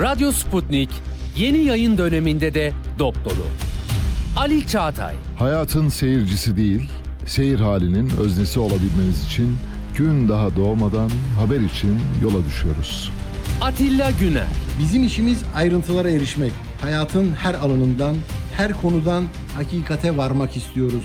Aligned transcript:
Radyo 0.00 0.32
Sputnik 0.32 0.90
yeni 1.36 1.58
yayın 1.58 1.98
döneminde 1.98 2.54
de 2.54 2.72
dop 2.98 3.24
dolu. 3.24 3.46
Ali 4.36 4.66
Çağatay, 4.66 5.14
Hayatın 5.38 5.88
seyircisi 5.88 6.56
değil, 6.56 6.90
seyir 7.26 7.60
halinin 7.60 8.10
öznesi 8.20 8.60
olabilmeniz 8.60 9.24
için 9.26 9.56
gün 9.96 10.28
daha 10.28 10.56
doğmadan 10.56 11.10
haber 11.38 11.60
için 11.60 12.00
yola 12.22 12.44
düşüyoruz. 12.46 13.12
Atilla 13.60 14.10
Güner, 14.10 14.46
Bizim 14.78 15.04
işimiz 15.04 15.38
ayrıntılara 15.54 16.10
erişmek. 16.10 16.52
Hayatın 16.80 17.32
her 17.34 17.54
alanından, 17.54 18.16
her 18.56 18.72
konudan 18.72 19.24
hakikate 19.56 20.16
varmak 20.16 20.56
istiyoruz. 20.56 21.04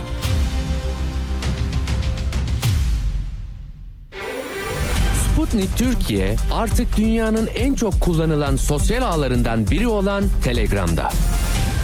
Sputnik 5.33 5.77
Türkiye 5.77 6.35
artık 6.53 6.97
dünyanın 6.97 7.49
en 7.55 7.73
çok 7.73 8.01
kullanılan 8.01 8.55
sosyal 8.55 9.01
ağlarından 9.01 9.71
biri 9.71 9.87
olan 9.87 10.23
Telegram'da. 10.43 11.09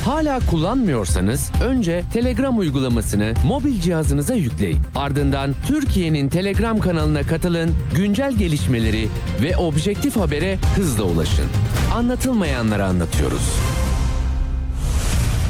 Hala 0.06 0.39
kullanmıyorsanız 0.39 1.52
önce 1.64 2.04
Telegram 2.14 2.59
uygulamasını 2.59 3.34
mobil 3.45 3.81
cihazınıza 3.81 4.34
yükleyin. 4.34 4.80
Ardından 4.95 5.56
Türkiye'nin 5.67 6.30
Telegram 6.30 6.80
kanalına 6.80 7.22
katılın, 7.22 7.76
güncel 7.95 8.34
gelişmeleri 8.34 9.08
ve 9.44 9.58
objektif 9.58 10.16
habere 10.16 10.58
hızla 10.76 11.04
ulaşın. 11.04 11.45
Anlatılmayanları 11.95 12.86
anlatıyoruz. 12.86 13.52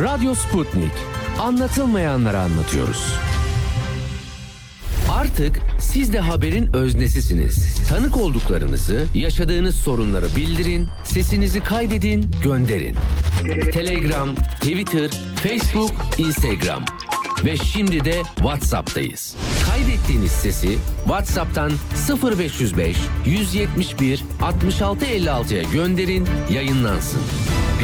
Radyo 0.00 0.34
Sputnik. 0.34 0.92
Anlatılmayanları 1.40 2.38
anlatıyoruz. 2.38 3.14
Artık 5.12 5.60
siz 5.80 6.12
de 6.12 6.18
haberin 6.20 6.72
öznesisiniz. 6.72 7.88
Tanık 7.88 8.16
olduklarınızı, 8.16 9.06
yaşadığınız 9.14 9.74
sorunları 9.74 10.26
bildirin, 10.36 10.88
sesinizi 11.04 11.60
kaydedin, 11.60 12.30
gönderin. 12.44 12.96
Telegram, 13.72 14.34
Twitter, 14.34 15.10
Facebook, 15.42 15.92
Instagram 16.18 16.84
ve 17.44 17.56
şimdi 17.56 18.04
de 18.04 18.22
WhatsApp'tayız. 18.36 19.36
Kaydettiğiniz 19.70 20.32
sesi 20.32 20.78
WhatsApp'tan 21.04 21.72
0505 22.38 22.96
171 23.26 24.24
66 24.42 25.04
56'ya 25.04 25.62
gönderin, 25.62 26.26
yayınlansın. 26.50 27.22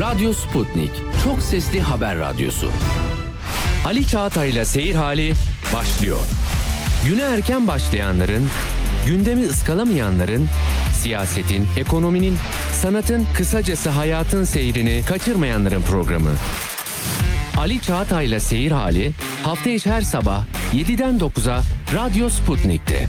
Radyo 0.01 0.33
Sputnik, 0.33 0.91
çok 1.25 1.43
sesli 1.43 1.81
haber 1.81 2.19
radyosu. 2.19 2.71
Ali 3.87 4.07
Çağatay'la 4.07 4.65
Seyir 4.65 4.95
Hali 4.95 5.33
başlıyor. 5.75 6.19
Güne 7.07 7.23
erken 7.23 7.67
başlayanların, 7.67 8.49
gündemi 9.07 9.47
ıskalamayanların, 9.47 10.49
siyasetin, 11.03 11.67
ekonominin, 11.77 12.37
sanatın, 12.73 13.27
kısacası 13.35 13.91
hayatın 13.91 14.45
seyrini 14.45 15.03
kaçırmayanların 15.07 15.83
programı. 15.83 16.31
Ali 17.57 17.81
Çağatay'la 17.81 18.41
Seyir 18.41 18.71
Hali 18.71 19.13
hafta 19.43 19.71
içi 19.71 19.91
her 19.91 20.03
sabah 20.03 20.45
7'den 20.75 21.19
9'a 21.19 21.63
Radyo 21.95 22.29
Sputnik'te. 22.29 23.09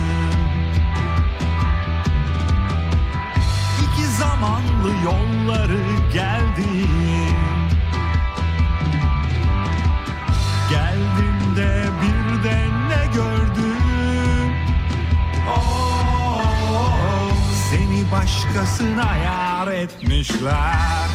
başkasına 18.51 19.17
yar 19.17 19.67
etmişler. 19.67 21.09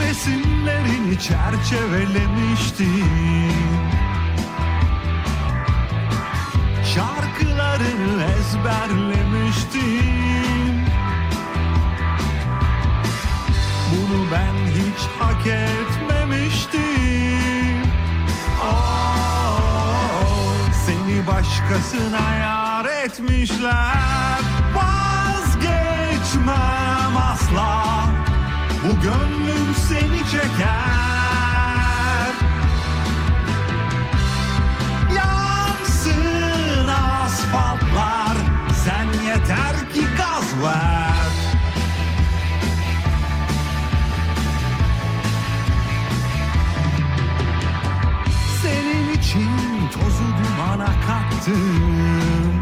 Resimlerini 0.00 1.18
çerçevelemiştim. 1.20 3.52
Şarkılarını 6.94 8.24
ezberlemiştim. 8.24 10.84
Bunu 13.90 14.26
ben 14.32 14.54
hiç 14.70 15.00
hak 15.18 15.46
etmemiştim. 15.46 16.82
Oh, 18.62 20.50
Seni 20.86 21.26
başkasına 21.26 22.34
yar 22.34 22.63
etmişler. 23.04 24.40
Vazgeçmem 24.74 26.54
asla. 27.16 28.04
Bu 28.84 29.00
gönlüm 29.02 29.74
seni 29.88 30.18
çeker. 30.30 30.64
Yansın 35.16 36.88
asfaltlar. 36.88 38.36
Sen 38.84 39.06
yeter 39.26 39.76
ki 39.94 40.04
gaz 40.16 40.64
ver. 40.64 41.14
Senin 48.62 49.06
için 49.12 49.50
tozu 49.92 50.24
dumana 50.24 50.86
kattım 51.06 52.53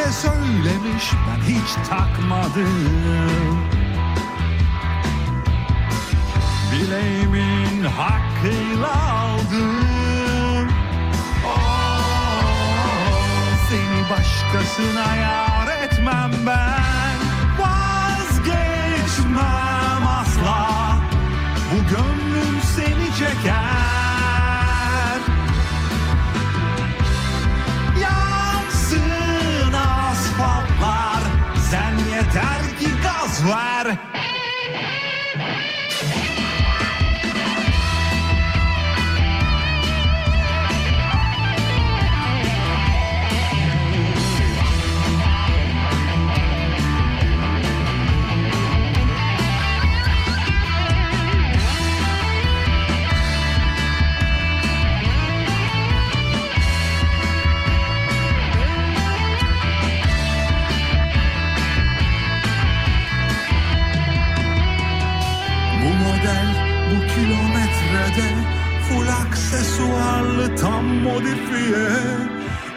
öyle 0.00 0.12
söylemiş 0.12 1.12
ben 1.12 1.40
hiç 1.52 1.88
takmadım. 1.88 3.58
Bileğimin 6.72 7.84
hakkıyla 7.84 8.92
aldım 9.20 10.68
oh, 11.46 12.00
Seni 13.68 14.10
başkasına 14.10 15.16
yar 15.16 15.68
etmem 15.84 16.32
ben. 16.46 17.18
Vazgeçmem 17.58 18.46
asla. 20.06 20.96
Bu 21.72 21.76
gönlüm 21.90 22.19
modifiye. 71.20 71.88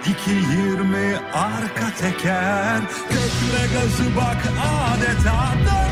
220 0.06 1.18
arka 1.34 1.90
teker. 2.00 2.82
Tekne 3.10 3.74
gazı 3.74 4.16
bak 4.16 4.42
adeta 4.58 5.54
dört 5.66 5.83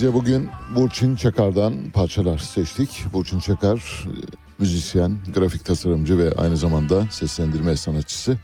Size 0.00 0.14
bugün 0.14 0.48
Burçin 0.74 1.16
Çakar'dan 1.16 1.90
parçalar 1.90 2.38
seçtik. 2.38 3.04
Burçin 3.12 3.40
Çakar 3.40 4.04
müzisyen, 4.58 5.18
grafik 5.34 5.64
tasarımcı 5.64 6.18
ve 6.18 6.32
aynı 6.32 6.56
zamanda 6.56 7.06
seslendirme 7.10 7.76
sanatçısı. 7.76 8.38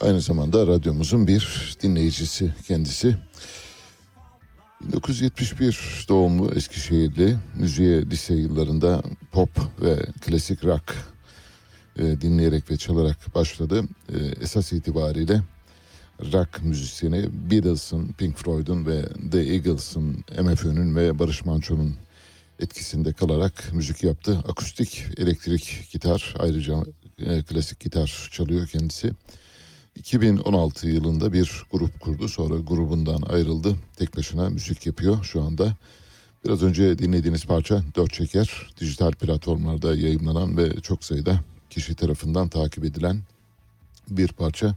Aynı 0.00 0.20
zamanda 0.20 0.66
radyomuzun 0.66 1.26
bir 1.26 1.74
dinleyicisi 1.82 2.54
kendisi. 2.66 3.16
1971 4.80 6.06
doğumlu 6.08 6.52
Eskişehirli 6.54 7.36
müziğe 7.54 8.02
lise 8.02 8.34
yıllarında 8.34 9.02
pop 9.32 9.50
ve 9.82 10.06
klasik 10.20 10.64
rock 10.64 10.94
e, 11.98 12.20
dinleyerek 12.20 12.70
ve 12.70 12.76
çalarak 12.76 13.34
başladı. 13.34 13.84
E, 14.08 14.18
esas 14.40 14.72
itibariyle 14.72 15.42
rock 16.20 16.62
müzisyeni 16.62 17.50
Beatles'ın, 17.50 18.12
Pink 18.12 18.36
Floyd'un 18.36 18.86
ve 18.86 19.04
The 19.30 19.38
Eagles'ın, 19.38 20.24
MFÖ'nün 20.42 20.96
ve 20.96 21.18
Barış 21.18 21.44
Manço'nun 21.44 21.94
etkisinde 22.60 23.12
kalarak 23.12 23.72
müzik 23.72 24.04
yaptı. 24.04 24.38
Akustik, 24.48 25.04
elektrik 25.16 25.88
gitar, 25.92 26.34
ayrıca 26.38 26.84
e, 27.18 27.42
klasik 27.42 27.80
gitar 27.80 28.28
çalıyor 28.32 28.66
kendisi. 28.66 29.12
2016 29.96 30.88
yılında 30.88 31.32
bir 31.32 31.62
grup 31.72 32.00
kurdu. 32.00 32.28
Sonra 32.28 32.54
grubundan 32.54 33.22
ayrıldı. 33.22 33.76
Tek 33.96 34.16
başına 34.16 34.50
müzik 34.50 34.86
yapıyor 34.86 35.24
şu 35.24 35.42
anda. 35.42 35.76
Biraz 36.44 36.62
önce 36.62 36.98
dinlediğiniz 36.98 37.44
parça 37.44 37.82
Dört 37.96 38.12
Çeker. 38.12 38.66
Dijital 38.80 39.12
platformlarda 39.12 39.94
yayınlanan 39.94 40.56
ve 40.56 40.80
çok 40.80 41.04
sayıda 41.04 41.40
kişi 41.70 41.94
tarafından 41.94 42.48
takip 42.48 42.84
edilen 42.84 43.20
bir 44.10 44.28
parça. 44.28 44.74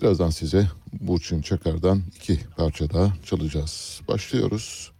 Birazdan 0.00 0.30
size 0.30 0.68
Burçin 0.92 1.42
Çakar'dan 1.42 2.02
iki 2.16 2.40
parça 2.56 2.90
daha 2.90 3.12
çalacağız. 3.24 4.00
Başlıyoruz. 4.08 4.92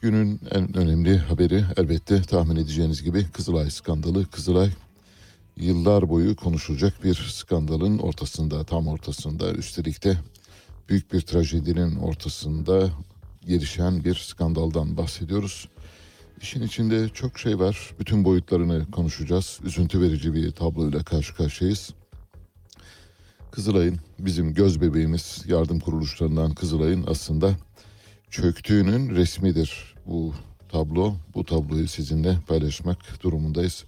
Günün 0.00 0.40
en 0.50 0.76
önemli 0.76 1.18
haberi 1.18 1.64
elbette 1.76 2.22
tahmin 2.22 2.56
edeceğiniz 2.56 3.02
gibi 3.02 3.26
Kızılay 3.30 3.70
skandalı. 3.70 4.26
Kızılay 4.26 4.70
yıllar 5.56 6.08
boyu 6.08 6.36
konuşulacak 6.36 7.04
bir 7.04 7.14
skandalın 7.14 7.98
ortasında, 7.98 8.64
tam 8.64 8.88
ortasında. 8.88 9.52
Üstelik 9.52 10.04
de 10.04 10.16
büyük 10.88 11.12
bir 11.12 11.20
trajedinin 11.20 11.96
ortasında 11.96 12.90
gelişen 13.46 14.04
bir 14.04 14.14
skandaldan 14.14 14.96
bahsediyoruz. 14.96 15.68
İşin 16.42 16.62
içinde 16.62 17.08
çok 17.08 17.38
şey 17.38 17.58
var. 17.58 17.94
Bütün 18.00 18.24
boyutlarını 18.24 18.90
konuşacağız. 18.90 19.60
Üzüntü 19.64 20.00
verici 20.00 20.34
bir 20.34 20.52
tabloyla 20.52 21.04
karşı 21.04 21.34
karşıyayız. 21.34 21.94
Kızılay'ın 23.56 23.98
bizim 24.18 24.54
göz 24.54 24.80
bebeğimiz 24.80 25.44
yardım 25.46 25.80
kuruluşlarından 25.80 26.54
Kızılay'ın 26.54 27.04
aslında 27.06 27.56
çöktüğünün 28.30 29.10
resmidir 29.10 29.94
bu 30.06 30.34
tablo. 30.68 31.14
Bu 31.34 31.44
tabloyu 31.44 31.88
sizinle 31.88 32.38
paylaşmak 32.48 33.22
durumundayız. 33.22 33.84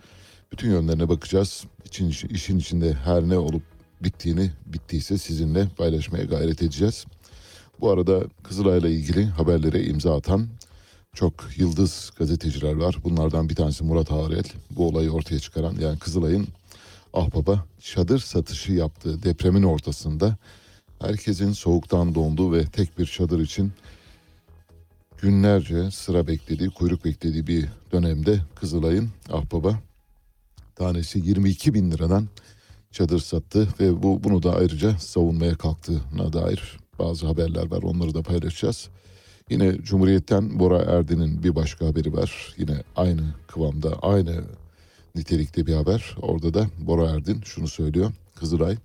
Bütün 0.52 0.70
yönlerine 0.70 1.08
bakacağız. 1.08 1.64
İçin, 1.84 2.08
işin 2.08 2.58
içinde 2.58 2.94
her 2.94 3.22
ne 3.22 3.38
olup 3.38 3.62
bittiğini 4.00 4.50
bittiyse 4.66 5.18
sizinle 5.18 5.68
paylaşmaya 5.76 6.24
gayret 6.24 6.62
edeceğiz. 6.62 7.04
Bu 7.80 7.90
arada 7.90 8.24
Kızılay'la 8.42 8.88
ilgili 8.88 9.24
haberlere 9.26 9.84
imza 9.84 10.16
atan 10.16 10.48
çok 11.14 11.34
yıldız 11.56 12.10
gazeteciler 12.18 12.74
var. 12.74 12.96
Bunlardan 13.04 13.48
bir 13.48 13.54
tanesi 13.54 13.84
Murat 13.84 14.10
Harel. 14.10 14.44
Bu 14.70 14.88
olayı 14.88 15.10
ortaya 15.10 15.38
çıkaran 15.38 15.74
yani 15.80 15.98
Kızılay'ın 15.98 16.48
Ahbaba 17.12 17.64
çadır 17.81 18.19
satışı 18.19 18.72
yaptığı 18.72 19.22
depremin 19.22 19.62
ortasında 19.62 20.37
herkesin 21.00 21.52
soğuktan 21.52 22.14
donduğu 22.14 22.52
ve 22.52 22.64
tek 22.64 22.99
bir 22.99 23.06
çadır 23.06 23.40
için 23.40 23.73
günlerce 25.18 25.90
sıra 25.90 26.26
beklediği, 26.26 26.71
kuyruk 26.71 27.04
beklediği 27.04 27.47
bir 27.47 27.68
dönemde 27.92 28.40
Kızılay'ın 28.54 29.09
Ahbaba 29.32 29.78
tanesi 30.76 31.18
22 31.18 31.75
bin 31.75 31.90
liradan 31.90 32.28
çadır 32.92 33.18
sattı 33.18 33.68
ve 33.80 34.02
bu 34.02 34.25
bunu 34.25 34.42
da 34.42 34.56
ayrıca 34.56 34.99
savunmaya 34.99 35.54
kalktığına 35.54 36.32
dair 36.32 36.78
bazı 36.99 37.26
haberler 37.26 37.71
var. 37.71 37.82
Onları 37.82 38.14
da 38.14 38.23
paylaşacağız. 38.23 38.88
Yine 39.50 39.82
Cumhuriyet'ten 39.82 40.59
Bora 40.59 40.78
Erdin'in 40.78 41.42
bir 41.42 41.54
başka 41.54 41.87
haberi 41.87 42.12
var. 42.12 42.54
Yine 42.59 42.82
aynı 42.97 43.23
kıvamda, 43.47 43.99
aynı 44.02 44.44
nitelikte 45.14 45.66
bir 45.66 45.74
haber. 45.74 46.16
Orada 46.22 46.54
da 46.54 46.66
Bora 46.78 47.10
Erdin 47.10 47.40
şunu 47.44 47.68
söylüyor. 47.68 48.12
Kızılay 48.34 48.76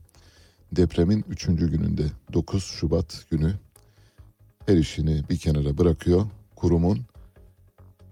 depremin 0.71 1.25
3. 1.29 1.45
gününde 1.45 2.03
9 2.33 2.63
Şubat 2.63 3.25
günü 3.31 3.53
her 4.65 4.77
işini 4.77 5.23
bir 5.29 5.37
kenara 5.37 5.77
bırakıyor. 5.77 6.25
Kurumun 6.55 6.99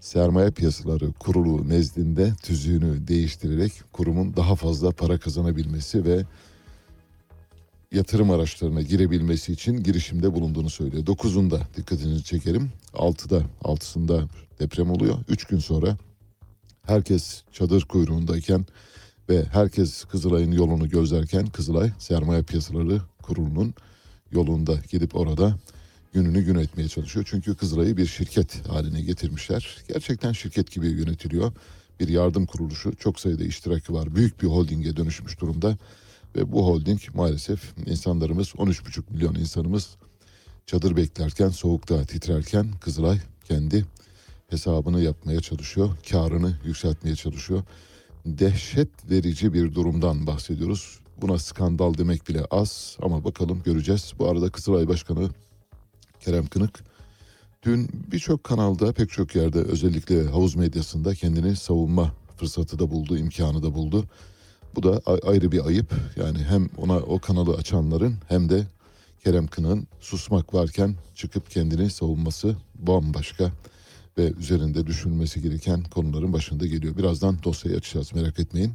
sermaye 0.00 0.50
piyasaları 0.50 1.12
kurulu 1.12 1.68
nezdinde 1.68 2.32
tüzüğünü 2.42 3.08
değiştirerek 3.08 3.72
kurumun 3.92 4.36
daha 4.36 4.56
fazla 4.56 4.90
para 4.90 5.18
kazanabilmesi 5.18 6.04
ve 6.04 6.24
yatırım 7.92 8.30
araçlarına 8.30 8.82
girebilmesi 8.82 9.52
için 9.52 9.82
girişimde 9.82 10.34
bulunduğunu 10.34 10.70
söylüyor. 10.70 11.04
9'unda 11.04 11.60
dikkatinizi 11.76 12.24
çekerim. 12.24 12.72
6'da 12.92 13.42
6'sında 13.62 14.28
deprem 14.60 14.90
oluyor. 14.90 15.18
3 15.28 15.44
gün 15.44 15.58
sonra 15.58 15.96
herkes 16.86 17.42
çadır 17.52 17.82
kuyruğundayken 17.82 18.66
ve 19.28 19.44
herkes 19.44 20.04
Kızılay'ın 20.04 20.52
yolunu 20.52 20.88
gözlerken 20.88 21.46
Kızılay 21.46 21.90
Sermaye 21.98 22.42
Piyasaları 22.42 23.00
Kurulu'nun 23.22 23.74
yolunda 24.32 24.74
gidip 24.90 25.16
orada 25.16 25.58
gününü 26.12 26.42
gün 26.42 26.54
etmeye 26.54 26.88
çalışıyor. 26.88 27.26
Çünkü 27.28 27.56
Kızılay'ı 27.56 27.96
bir 27.96 28.06
şirket 28.06 28.68
haline 28.68 29.00
getirmişler. 29.00 29.76
Gerçekten 29.88 30.32
şirket 30.32 30.70
gibi 30.70 30.86
yönetiliyor. 30.86 31.52
Bir 32.00 32.08
yardım 32.08 32.46
kuruluşu 32.46 32.96
çok 32.96 33.20
sayıda 33.20 33.44
iştiraki 33.44 33.92
var. 33.92 34.14
Büyük 34.14 34.42
bir 34.42 34.46
holdinge 34.46 34.96
dönüşmüş 34.96 35.40
durumda. 35.40 35.78
Ve 36.36 36.52
bu 36.52 36.66
holding 36.66 37.00
maalesef 37.14 37.74
insanlarımız 37.86 38.48
13,5 38.48 39.02
milyon 39.10 39.34
insanımız 39.34 39.96
çadır 40.66 40.96
beklerken 40.96 41.48
soğukta 41.48 42.04
titrerken 42.04 42.66
Kızılay 42.80 43.18
kendi 43.44 43.84
hesabını 44.52 45.00
yapmaya 45.00 45.40
çalışıyor. 45.40 45.90
Karını 46.10 46.58
yükseltmeye 46.64 47.16
çalışıyor. 47.16 47.62
Dehşet 48.26 49.10
verici 49.10 49.52
bir 49.52 49.74
durumdan 49.74 50.26
bahsediyoruz. 50.26 50.98
Buna 51.20 51.38
skandal 51.38 51.98
demek 51.98 52.28
bile 52.28 52.44
az 52.50 52.96
ama 53.02 53.24
bakalım 53.24 53.62
göreceğiz. 53.62 54.12
Bu 54.18 54.28
arada 54.28 54.50
Kızılay 54.50 54.88
Başkanı 54.88 55.30
Kerem 56.20 56.46
Kınık 56.46 56.84
Dün 57.64 57.88
birçok 58.12 58.44
kanalda 58.44 58.92
pek 58.92 59.10
çok 59.10 59.34
yerde 59.34 59.58
özellikle 59.58 60.26
havuz 60.28 60.54
medyasında 60.56 61.14
kendini 61.14 61.56
savunma 61.56 62.12
fırsatı 62.36 62.78
da 62.78 62.90
buldu, 62.90 63.16
imkanı 63.16 63.62
da 63.62 63.74
buldu. 63.74 64.04
Bu 64.76 64.82
da 64.82 65.00
ayrı 65.06 65.52
bir 65.52 65.66
ayıp. 65.66 65.94
Yani 66.16 66.38
hem 66.38 66.68
ona 66.76 66.96
o 66.96 67.18
kanalı 67.18 67.54
açanların 67.54 68.14
hem 68.28 68.48
de 68.48 68.66
Kerem 69.24 69.46
Kınık'ın 69.46 69.86
susmak 70.00 70.54
varken 70.54 70.94
çıkıp 71.14 71.50
kendini 71.50 71.90
savunması 71.90 72.56
bambaşka 72.74 73.52
ve 74.18 74.32
üzerinde 74.32 74.86
düşünülmesi 74.86 75.42
gereken 75.42 75.82
konuların 75.82 76.32
başında 76.32 76.66
geliyor. 76.66 76.96
Birazdan 76.96 77.42
dosyayı 77.42 77.76
açacağız 77.76 78.14
merak 78.14 78.38
etmeyin. 78.38 78.72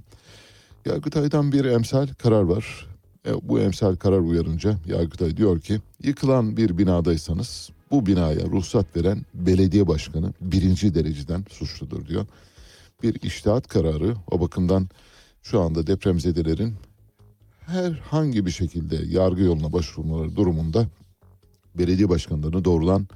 Yargıtay'dan 0.86 1.51
bir 1.51 1.65
emsal 1.65 2.08
karar 2.08 2.41
var. 2.41 2.88
E, 3.27 3.50
bu 3.50 3.60
emsal 3.60 3.96
karar 3.96 4.20
uyarınca 4.20 4.77
Yargıtay 4.86 5.38
diyor 5.38 5.62
ki 5.62 5.82
yıkılan 6.03 6.58
bir 6.58 6.77
binadaysanız 6.77 7.70
bu 7.91 8.06
binaya 8.06 8.46
ruhsat 8.46 8.98
veren 8.98 9.25
belediye 9.34 9.88
başkanı 9.88 10.34
birinci 10.41 10.96
dereceden 10.96 11.46
suçludur 11.50 12.08
diyor. 12.08 12.25
Bir 13.03 13.22
iştihat 13.22 13.67
kararı 13.67 14.15
o 14.32 14.41
bakımdan 14.41 14.89
şu 15.44 15.62
anda 15.62 15.88
depremzedelerin 15.88 16.74
herhangi 17.65 18.46
bir 18.46 18.51
şekilde 18.51 18.96
yargı 18.96 19.41
yoluna 19.41 19.74
başvurmaları 19.74 20.36
durumunda 20.36 20.88
belediye 21.75 22.10
başkanlarını 22.10 22.65
doğrudan 22.65 23.08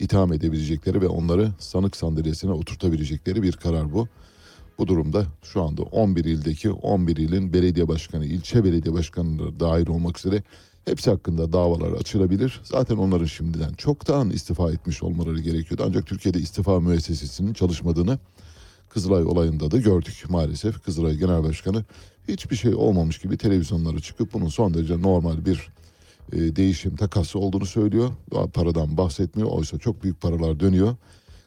itham 0.00 0.32
edebilecekleri 0.32 1.00
ve 1.00 1.08
onları 1.08 1.50
sanık 1.58 1.96
sandalyesine 1.96 2.52
oturtabilecekleri 2.52 3.42
bir 3.42 3.52
karar 3.52 3.92
bu. 3.92 4.08
Bu 4.78 4.86
durumda 4.86 5.26
şu 5.42 5.62
anda 5.62 5.82
11 5.82 6.24
ildeki 6.24 6.70
11 6.70 7.16
ilin 7.16 7.52
belediye 7.52 7.88
başkanı, 7.88 8.26
ilçe 8.26 8.64
belediye 8.64 8.94
başkanları 8.94 9.60
dahil 9.60 9.88
olmak 9.88 10.18
üzere 10.18 10.42
hepsi 10.84 11.10
hakkında 11.10 11.52
davalar 11.52 11.92
açılabilir. 11.92 12.60
Zaten 12.64 12.96
onların 12.96 13.26
şimdiden 13.26 13.72
çoktan 13.74 14.30
istifa 14.30 14.72
etmiş 14.72 15.02
olmaları 15.02 15.40
gerekiyordu. 15.40 15.84
Ancak 15.86 16.06
Türkiye'de 16.06 16.38
istifa 16.38 16.80
müessesesinin 16.80 17.52
çalışmadığını 17.52 18.18
Kızılay 18.94 19.24
olayında 19.24 19.70
da 19.70 19.78
gördük 19.78 20.24
maalesef. 20.28 20.82
Kızılay 20.82 21.16
Genel 21.16 21.42
Başkanı 21.42 21.84
hiçbir 22.28 22.56
şey 22.56 22.74
olmamış 22.74 23.18
gibi 23.18 23.36
televizyonlara 23.36 24.00
çıkıp 24.00 24.32
bunun 24.32 24.48
son 24.48 24.74
derece 24.74 25.02
normal 25.02 25.46
bir 25.46 25.68
e, 26.32 26.56
değişim 26.56 26.96
takası 26.96 27.38
olduğunu 27.38 27.66
söylüyor. 27.66 28.10
Paradan 28.54 28.96
bahsetmiyor. 28.96 29.50
Oysa 29.50 29.78
çok 29.78 30.02
büyük 30.02 30.20
paralar 30.20 30.60
dönüyor. 30.60 30.96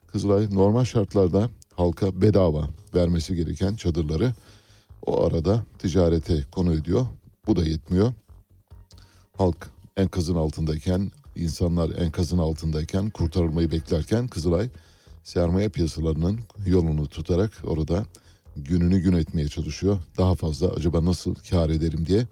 Kızılay 0.07 0.47
normal 0.51 0.85
şartlarda 0.85 1.49
halka 1.75 2.21
bedava 2.21 2.69
vermesi 2.95 3.35
gereken 3.35 3.75
çadırları 3.75 4.33
o 5.05 5.23
arada 5.23 5.63
ticarete 5.79 6.43
konu 6.51 6.73
ediyor. 6.73 7.05
Bu 7.47 7.55
da 7.55 7.65
yetmiyor. 7.65 8.13
Halk 9.37 9.69
enkazın 9.97 10.35
altındayken, 10.35 11.11
insanlar 11.35 11.97
enkazın 11.97 12.37
altındayken, 12.37 13.09
kurtarılmayı 13.09 13.71
beklerken 13.71 14.27
Kızılay 14.27 14.69
sermaye 15.23 15.69
piyasalarının 15.69 16.39
yolunu 16.65 17.07
tutarak 17.07 17.51
orada 17.63 18.05
gününü 18.55 18.99
gün 18.99 19.13
etmeye 19.13 19.47
çalışıyor. 19.47 19.99
Daha 20.17 20.35
fazla 20.35 20.67
acaba 20.67 21.05
nasıl 21.05 21.35
kar 21.49 21.69
ederim 21.69 22.05
diye 22.05 22.27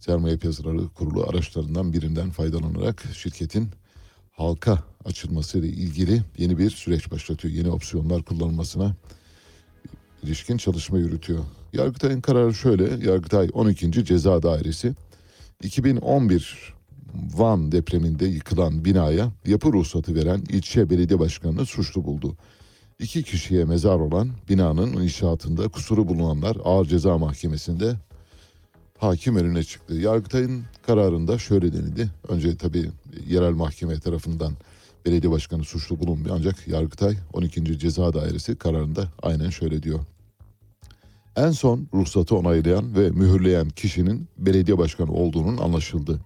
sermaye 0.00 0.36
piyasaları 0.36 0.88
kurulu 0.88 1.24
araçlarından 1.28 1.92
birinden 1.92 2.30
faydalanarak 2.30 3.04
şirketin 3.14 3.68
halka 4.32 4.78
açılmasıyla 5.04 5.68
ilgili 5.68 6.22
yeni 6.38 6.58
bir 6.58 6.70
süreç 6.70 7.10
başlatıyor. 7.10 7.54
Yeni 7.54 7.70
opsiyonlar 7.70 8.22
kullanılmasına 8.22 8.94
ilişkin 10.22 10.56
çalışma 10.56 10.98
yürütüyor. 10.98 11.44
Yargıtay'ın 11.72 12.20
kararı 12.20 12.54
şöyle. 12.54 13.08
Yargıtay 13.10 13.48
12. 13.52 14.04
Ceza 14.04 14.42
Dairesi 14.42 14.94
2011 15.62 16.74
Van 17.14 17.72
depreminde 17.72 18.26
yıkılan 18.26 18.84
binaya 18.84 19.32
yapı 19.46 19.72
ruhsatı 19.72 20.14
veren 20.14 20.42
ilçe 20.48 20.90
belediye 20.90 21.18
başkanını 21.18 21.66
suçlu 21.66 22.04
buldu. 22.04 22.36
İki 22.98 23.22
kişiye 23.22 23.64
mezar 23.64 23.98
olan 23.98 24.30
binanın 24.48 24.92
inşaatında 24.92 25.68
kusuru 25.68 26.08
bulunanlar 26.08 26.56
ağır 26.64 26.86
ceza 26.86 27.18
mahkemesinde 27.18 27.96
hakim 28.98 29.36
önüne 29.36 29.64
çıktı. 29.64 29.94
Yargıtay'ın 29.94 30.62
kararında 30.86 31.38
şöyle 31.38 31.72
denildi. 31.72 32.08
Önce 32.28 32.56
tabii 32.56 32.90
yerel 33.28 33.52
mahkeme 33.52 34.00
tarafından 34.00 34.52
belediye 35.06 35.32
başkanı 35.32 35.64
suçlu 35.64 35.98
bulunmuyor 36.00 36.36
ancak 36.38 36.68
Yargıtay 36.68 37.16
12. 37.32 37.78
Ceza 37.78 38.12
Dairesi 38.12 38.56
kararında 38.56 39.08
aynen 39.22 39.50
şöyle 39.50 39.82
diyor. 39.82 40.00
En 41.36 41.50
son 41.50 41.86
ruhsatı 41.94 42.36
onaylayan 42.36 42.96
ve 42.96 43.10
mühürleyen 43.10 43.68
kişinin 43.68 44.28
belediye 44.38 44.78
başkanı 44.78 45.12
olduğunun 45.12 45.58
anlaşıldı. 45.58 46.20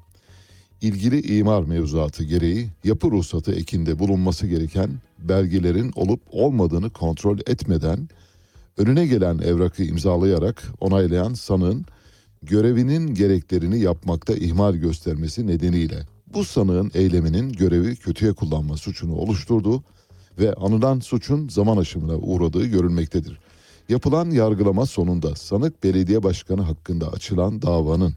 İlgili 0.82 1.38
imar 1.38 1.62
mevzuatı 1.62 2.24
gereği 2.24 2.68
yapı 2.84 3.10
ruhsatı 3.10 3.52
ekinde 3.52 3.98
bulunması 3.98 4.46
gereken 4.46 4.90
belgelerin 5.18 5.92
olup 5.94 6.20
olmadığını 6.30 6.90
kontrol 6.90 7.38
etmeden 7.38 8.08
önüne 8.78 9.06
gelen 9.06 9.38
evrakı 9.38 9.82
imzalayarak 9.82 10.62
onaylayan 10.80 11.34
sanığın 11.34 11.86
görevinin 12.42 13.14
gereklerini 13.14 13.80
yapmakta 13.80 14.34
ihmal 14.34 14.74
göstermesi 14.74 15.46
nedeniyle 15.46 16.06
bu 16.34 16.44
sanığın 16.44 16.90
eyleminin 16.94 17.52
görevi 17.52 17.96
kötüye 17.96 18.32
kullanma 18.32 18.76
suçunu 18.76 19.14
oluşturduğu 19.14 19.82
ve 20.38 20.54
anılan 20.54 21.00
suçun 21.00 21.48
zaman 21.48 21.76
aşımına 21.76 22.16
uğradığı 22.16 22.66
görülmektedir. 22.66 23.40
Yapılan 23.88 24.30
yargılama 24.30 24.86
sonunda 24.86 25.34
sanık 25.36 25.84
belediye 25.84 26.22
başkanı 26.22 26.62
hakkında 26.62 27.12
açılan 27.12 27.62
davanın 27.62 28.14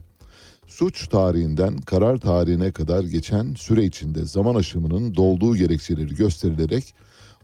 suç 0.66 1.08
tarihinden 1.08 1.76
karar 1.78 2.18
tarihine 2.18 2.72
kadar 2.72 3.04
geçen 3.04 3.54
süre 3.54 3.84
içinde 3.84 4.24
zaman 4.24 4.54
aşımının 4.54 5.14
dolduğu 5.14 5.56
gerekçeleri 5.56 6.14
gösterilerek 6.14 6.94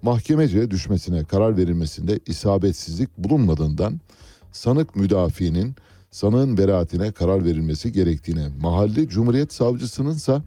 mahkemece 0.02 0.70
düşmesine 0.70 1.24
karar 1.24 1.56
verilmesinde 1.56 2.20
isabetsizlik 2.26 3.18
bulunmadığından 3.18 4.00
sanık 4.52 4.96
müdafiinin 4.96 5.74
sanığın 6.10 6.58
beraatine 6.58 7.12
karar 7.12 7.44
verilmesi 7.44 7.92
gerektiğine, 7.92 8.48
mahalli 8.60 9.08
Cumhuriyet 9.08 9.52
Savcısının 9.52 10.14
ise 10.14 10.42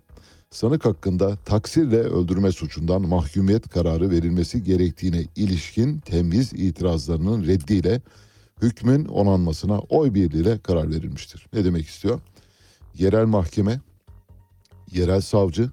sanık 0.51 0.85
hakkında 0.85 1.35
taksirle 1.35 1.99
öldürme 1.99 2.51
suçundan 2.51 3.01
mahkumiyet 3.01 3.69
kararı 3.69 4.09
verilmesi 4.09 4.63
gerektiğine 4.63 5.25
ilişkin 5.35 5.99
temiz 5.99 6.53
itirazlarının 6.53 7.47
reddiyle 7.47 8.01
hükmün 8.61 9.05
onanmasına 9.05 9.79
oy 9.79 10.13
birliğiyle 10.13 10.59
karar 10.59 10.89
verilmiştir. 10.89 11.47
Ne 11.53 11.65
demek 11.65 11.87
istiyor? 11.87 12.21
Yerel 12.97 13.25
mahkeme, 13.25 13.79
yerel 14.91 15.21
savcı 15.21 15.69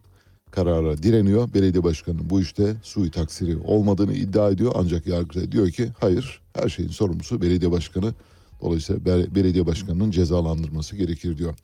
karara 0.50 1.02
direniyor. 1.02 1.54
Belediye 1.54 1.84
başkanının 1.84 2.30
bu 2.30 2.40
işte 2.40 2.76
sui 2.82 3.10
taksiri 3.10 3.56
olmadığını 3.56 4.12
iddia 4.12 4.50
ediyor. 4.50 4.72
Ancak 4.74 5.06
yargıta 5.06 5.52
diyor 5.52 5.70
ki 5.70 5.92
hayır 6.00 6.40
her 6.52 6.68
şeyin 6.68 6.90
sorumlusu 6.90 7.42
belediye 7.42 7.70
başkanı. 7.70 8.14
Dolayısıyla 8.62 9.04
be- 9.04 9.34
belediye 9.34 9.66
başkanının 9.66 10.10
cezalandırması 10.10 10.96
gerekir 10.96 11.38
diyor. 11.38 11.54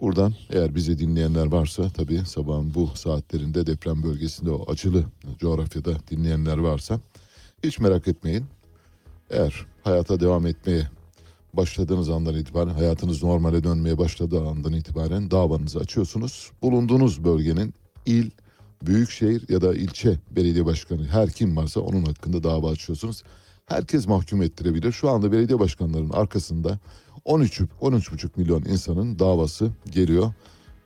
Buradan 0.00 0.34
eğer 0.50 0.74
bizi 0.74 0.98
dinleyenler 0.98 1.46
varsa 1.46 1.90
tabii 1.90 2.18
sabahın 2.26 2.74
bu 2.74 2.86
saatlerinde 2.94 3.66
deprem 3.66 4.02
bölgesinde 4.02 4.50
o 4.50 4.72
acılı 4.72 5.04
coğrafyada 5.38 5.94
dinleyenler 6.10 6.58
varsa 6.58 7.00
hiç 7.64 7.78
merak 7.78 8.08
etmeyin. 8.08 8.44
Eğer 9.30 9.66
hayata 9.84 10.20
devam 10.20 10.46
etmeye 10.46 10.88
başladığınız 11.54 12.08
andan 12.10 12.34
itibaren 12.34 12.74
hayatınız 12.74 13.22
normale 13.22 13.64
dönmeye 13.64 13.98
başladığı 13.98 14.48
andan 14.48 14.72
itibaren 14.72 15.30
davanızı 15.30 15.78
açıyorsunuz. 15.78 16.50
Bulunduğunuz 16.62 17.24
bölgenin 17.24 17.74
il, 18.06 18.30
büyükşehir 18.82 19.48
ya 19.48 19.60
da 19.60 19.74
ilçe 19.74 20.18
belediye 20.30 20.64
başkanı 20.66 21.06
her 21.06 21.30
kim 21.30 21.56
varsa 21.56 21.80
onun 21.80 22.04
hakkında 22.04 22.42
dava 22.42 22.70
açıyorsunuz. 22.70 23.22
Herkes 23.66 24.06
mahkum 24.06 24.42
ettirebilir. 24.42 24.92
Şu 24.92 25.10
anda 25.10 25.32
belediye 25.32 25.58
başkanlarının 25.58 26.10
arkasında 26.10 26.78
13 27.24 27.60
13,5 27.60 28.30
milyon 28.36 28.64
insanın 28.64 29.18
davası 29.18 29.70
geliyor. 29.90 30.32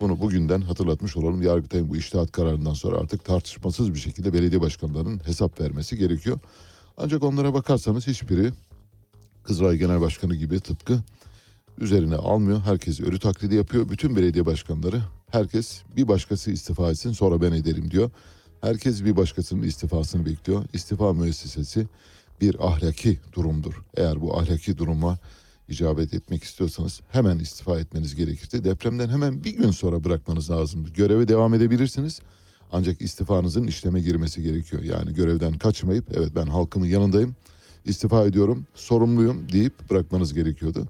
Bunu 0.00 0.21
bugünden 0.21 0.61
hatırlatmış 0.61 1.16
olalım. 1.16 1.42
Yargıtay'ın 1.42 1.90
bu 1.90 1.97
iştahat 1.97 2.33
kararından 2.33 2.75
sonra 2.75 2.97
artık 2.97 3.25
tartışmasız 3.25 3.95
bir 3.95 3.99
şekilde 3.99 4.33
belediye 4.33 4.61
başkanlarının 4.61 5.21
hesap 5.26 5.61
vermesi 5.61 5.97
gerekiyor. 5.97 6.38
Ancak 6.97 7.23
onlara 7.23 7.54
bakarsanız 7.54 8.06
hiçbiri 8.06 8.52
Kızılay 9.45 9.76
Genel 9.76 10.00
Başkanı 10.00 10.35
gibi 10.35 10.61
tıpkı 10.61 10.99
üzerine 11.78 12.16
almıyor. 12.16 12.61
Herkes 12.61 13.00
ölü 13.00 13.18
taklidi 13.18 13.54
yapıyor. 13.54 13.88
Bütün 13.88 14.16
belediye 14.16 14.47
başkanları 14.47 15.02
herkes 15.30 15.83
bir 15.97 16.09
başkası 16.09 16.50
istifa 16.50 16.90
etsin 16.90 17.12
sonra 17.12 17.42
ben 17.42 17.52
ederim 17.52 17.90
diyor. 17.90 18.11
Herkes 18.61 19.04
bir 19.04 19.16
başkasının 19.16 19.62
istifasını 19.62 20.26
bekliyor. 20.26 20.64
İstifa 20.73 21.12
müessesesi 21.12 21.87
bir 22.40 22.66
ahlaki 22.66 23.19
durumdur. 23.33 23.83
Eğer 23.97 24.21
bu 24.21 24.38
ahlaki 24.38 24.78
duruma 24.78 25.19
icabet 25.69 26.14
etmek 26.14 26.45
istiyorsanız 26.45 27.00
hemen 27.09 27.38
istifa 27.38 27.81
etmeniz 27.81 28.14
gerekirdi. 28.14 28.64
Depremden 28.64 29.09
hemen 29.09 29.45
bir 29.45 29.57
gün 29.57 29.71
sonra 29.71 30.05
bırakmanız 30.05 30.50
lazım. 30.50 30.87
Göreve 30.95 31.28
devam 31.28 31.55
edebilirsiniz. 31.55 32.21
Ancak 32.73 33.00
istifanızın 33.00 33.66
işleme 33.66 34.00
girmesi 34.00 34.43
gerekiyor. 34.43 34.83
Yani 34.83 35.14
görevden 35.14 35.59
kaçmayıp 35.59 36.05
evet 36.16 36.31
ben 36.35 36.47
halkımın 36.47 36.87
yanındayım 36.87 37.37
istifa 37.87 38.26
ediyorum, 38.26 38.66
sorumluyum 38.75 39.52
deyip 39.52 39.90
bırakmanız 39.90 40.35
gerekiyordu. 40.35 40.88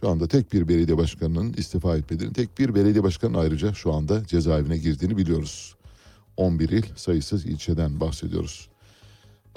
Şu 0.00 0.08
anda 0.08 0.28
tek 0.28 0.52
bir 0.52 0.68
belediye 0.68 0.98
başkanının 0.98 1.52
istifa 1.52 1.96
etmediğini, 1.96 2.32
tek 2.32 2.58
bir 2.58 2.74
belediye 2.74 3.04
başkanının 3.04 3.38
ayrıca 3.38 3.74
şu 3.74 3.92
anda 3.92 4.26
cezaevine 4.26 4.78
girdiğini 4.78 5.16
biliyoruz. 5.16 5.74
11 6.36 6.68
il 6.68 6.82
sayısız 6.96 7.46
ilçeden 7.46 8.00
bahsediyoruz. 8.00 8.68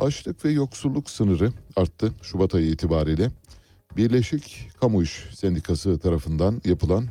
Açlık 0.01 0.45
ve 0.45 0.51
yoksulluk 0.51 1.09
sınırı 1.09 1.51
arttı 1.75 2.11
Şubat 2.21 2.55
ayı 2.55 2.67
itibariyle. 2.67 3.31
Birleşik 3.97 4.69
Kamu 4.79 5.03
İş 5.03 5.25
Sendikası 5.35 5.99
tarafından 5.99 6.61
yapılan 6.65 7.07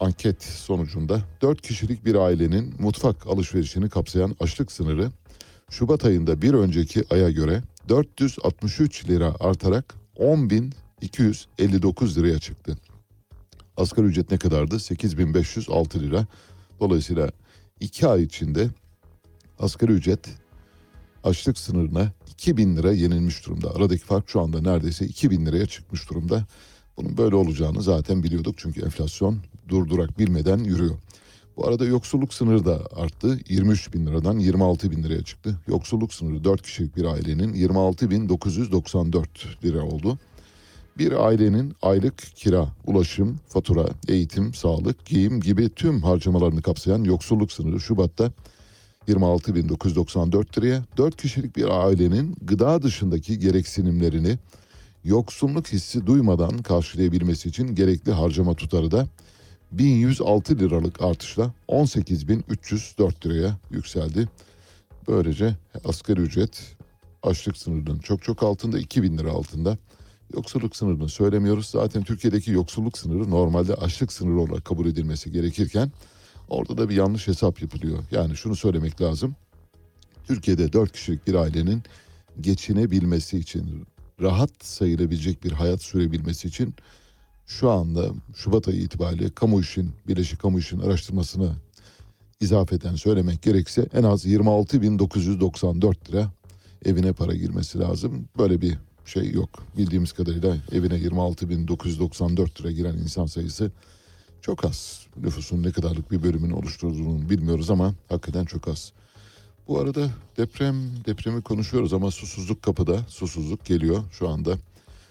anket 0.00 0.42
sonucunda 0.42 1.20
4 1.42 1.62
kişilik 1.62 2.04
bir 2.04 2.14
ailenin 2.14 2.74
mutfak 2.78 3.26
alışverişini 3.26 3.88
kapsayan 3.88 4.36
açlık 4.40 4.72
sınırı 4.72 5.10
Şubat 5.70 6.04
ayında 6.04 6.42
bir 6.42 6.54
önceki 6.54 7.04
aya 7.10 7.30
göre 7.30 7.62
463 7.88 9.08
lira 9.08 9.34
artarak 9.40 9.94
10.259 10.16 12.16
liraya 12.16 12.38
çıktı. 12.38 12.76
Asgari 13.76 14.06
ücret 14.06 14.30
ne 14.30 14.38
kadardı? 14.38 14.80
8506 14.80 16.00
lira. 16.00 16.26
Dolayısıyla 16.80 17.30
2 17.80 18.06
ay 18.06 18.22
içinde 18.22 18.68
asgari 19.58 19.92
ücret 19.92 20.41
açlık 21.24 21.58
sınırına 21.58 22.12
2000 22.30 22.76
lira 22.76 22.92
yenilmiş 22.92 23.46
durumda. 23.46 23.74
Aradaki 23.74 24.04
fark 24.04 24.28
şu 24.28 24.40
anda 24.40 24.60
neredeyse 24.60 25.06
2000 25.06 25.46
liraya 25.46 25.66
çıkmış 25.66 26.10
durumda. 26.10 26.46
Bunun 26.96 27.16
böyle 27.16 27.36
olacağını 27.36 27.82
zaten 27.82 28.22
biliyorduk 28.22 28.54
çünkü 28.58 28.84
enflasyon 28.84 29.38
durdurak 29.68 30.18
bilmeden 30.18 30.58
yürüyor. 30.58 30.98
Bu 31.56 31.66
arada 31.66 31.84
yoksulluk 31.84 32.34
sınırı 32.34 32.64
da 32.64 32.80
arttı. 32.96 33.38
23 33.48 33.94
bin 33.94 34.06
liradan 34.06 34.38
26 34.38 34.90
bin 34.90 35.02
liraya 35.02 35.24
çıktı. 35.24 35.60
Yoksulluk 35.68 36.14
sınırı 36.14 36.44
4 36.44 36.62
kişilik 36.62 36.96
bir 36.96 37.04
ailenin 37.04 37.54
26 37.54 38.10
bin 38.10 38.28
994 38.28 39.64
lira 39.64 39.82
oldu. 39.82 40.18
Bir 40.98 41.26
ailenin 41.26 41.74
aylık 41.82 42.18
kira, 42.18 42.68
ulaşım, 42.86 43.40
fatura, 43.48 43.88
eğitim, 44.08 44.54
sağlık, 44.54 45.06
giyim 45.06 45.40
gibi 45.40 45.68
tüm 45.68 46.02
harcamalarını 46.02 46.62
kapsayan 46.62 47.04
yoksulluk 47.04 47.52
sınırı 47.52 47.80
Şubat'ta 47.80 48.32
26.994 49.08 50.58
liraya, 50.58 50.82
4 50.96 51.16
kişilik 51.16 51.56
bir 51.56 51.86
ailenin 51.86 52.36
gıda 52.42 52.82
dışındaki 52.82 53.38
gereksinimlerini 53.38 54.38
yoksulluk 55.04 55.68
hissi 55.68 56.06
duymadan 56.06 56.58
karşılayabilmesi 56.58 57.48
için 57.48 57.74
gerekli 57.74 58.12
harcama 58.12 58.54
tutarı 58.54 58.90
da 58.90 59.06
1106 59.72 60.58
liralık 60.58 61.02
artışla 61.02 61.52
18.304 61.68 63.26
liraya 63.26 63.58
yükseldi. 63.70 64.28
Böylece 65.08 65.56
asgari 65.84 66.20
ücret 66.20 66.76
açlık 67.22 67.56
sınırının 67.56 67.98
çok 67.98 68.22
çok 68.22 68.42
altında 68.42 68.78
2000 68.78 69.18
lira 69.18 69.30
altında. 69.30 69.78
Yoksulluk 70.34 70.76
sınırını 70.76 71.08
söylemiyoruz. 71.08 71.66
Zaten 71.66 72.02
Türkiye'deki 72.02 72.50
yoksulluk 72.50 72.98
sınırı 72.98 73.30
normalde 73.30 73.74
açlık 73.74 74.12
sınırı 74.12 74.40
olarak 74.40 74.64
kabul 74.64 74.86
edilmesi 74.86 75.32
gerekirken 75.32 75.92
orada 76.48 76.78
da 76.78 76.88
bir 76.88 76.96
yanlış 76.96 77.28
hesap 77.28 77.62
yapılıyor. 77.62 77.98
Yani 78.10 78.36
şunu 78.36 78.56
söylemek 78.56 79.00
lazım. 79.00 79.36
Türkiye'de 80.24 80.72
4 80.72 80.92
kişilik 80.92 81.26
bir 81.26 81.34
ailenin 81.34 81.82
geçinebilmesi 82.40 83.38
için, 83.38 83.86
rahat 84.20 84.50
sayılabilecek 84.62 85.44
bir 85.44 85.52
hayat 85.52 85.82
sürebilmesi 85.82 86.48
için 86.48 86.74
şu 87.46 87.70
anda 87.70 88.10
Şubat 88.36 88.68
ayı 88.68 88.80
itibariyle 88.80 89.30
kamu 89.30 89.60
işin, 89.60 89.92
Birleşik 90.08 90.40
Kamu 90.40 90.58
işin 90.58 90.80
araştırmasını 90.80 91.52
izafeten 92.40 92.94
söylemek 92.94 93.42
gerekse 93.42 93.86
en 93.94 94.02
az 94.02 94.26
26.994 94.26 96.08
lira 96.08 96.30
evine 96.84 97.12
para 97.12 97.34
girmesi 97.34 97.78
lazım. 97.78 98.28
Böyle 98.38 98.60
bir 98.60 98.78
şey 99.04 99.30
yok. 99.30 99.66
Bildiğimiz 99.76 100.12
kadarıyla 100.12 100.56
evine 100.72 100.94
26.994 100.94 102.60
lira 102.60 102.70
giren 102.70 102.94
insan 102.94 103.26
sayısı 103.26 103.70
çok 104.42 104.64
az. 104.64 105.06
Nüfusun 105.16 105.62
ne 105.62 105.72
kadarlık 105.72 106.10
bir 106.10 106.22
bölümünü 106.22 106.54
oluşturduğunu 106.54 107.30
bilmiyoruz 107.30 107.70
ama 107.70 107.94
hakikaten 108.08 108.44
çok 108.44 108.68
az. 108.68 108.92
Bu 109.68 109.78
arada 109.78 110.10
deprem 110.36 110.76
depremi 111.06 111.42
konuşuyoruz 111.42 111.92
ama 111.92 112.10
susuzluk 112.10 112.62
kapıda. 112.62 112.98
Susuzluk 113.08 113.64
geliyor 113.64 114.04
şu 114.12 114.28
anda. 114.28 114.58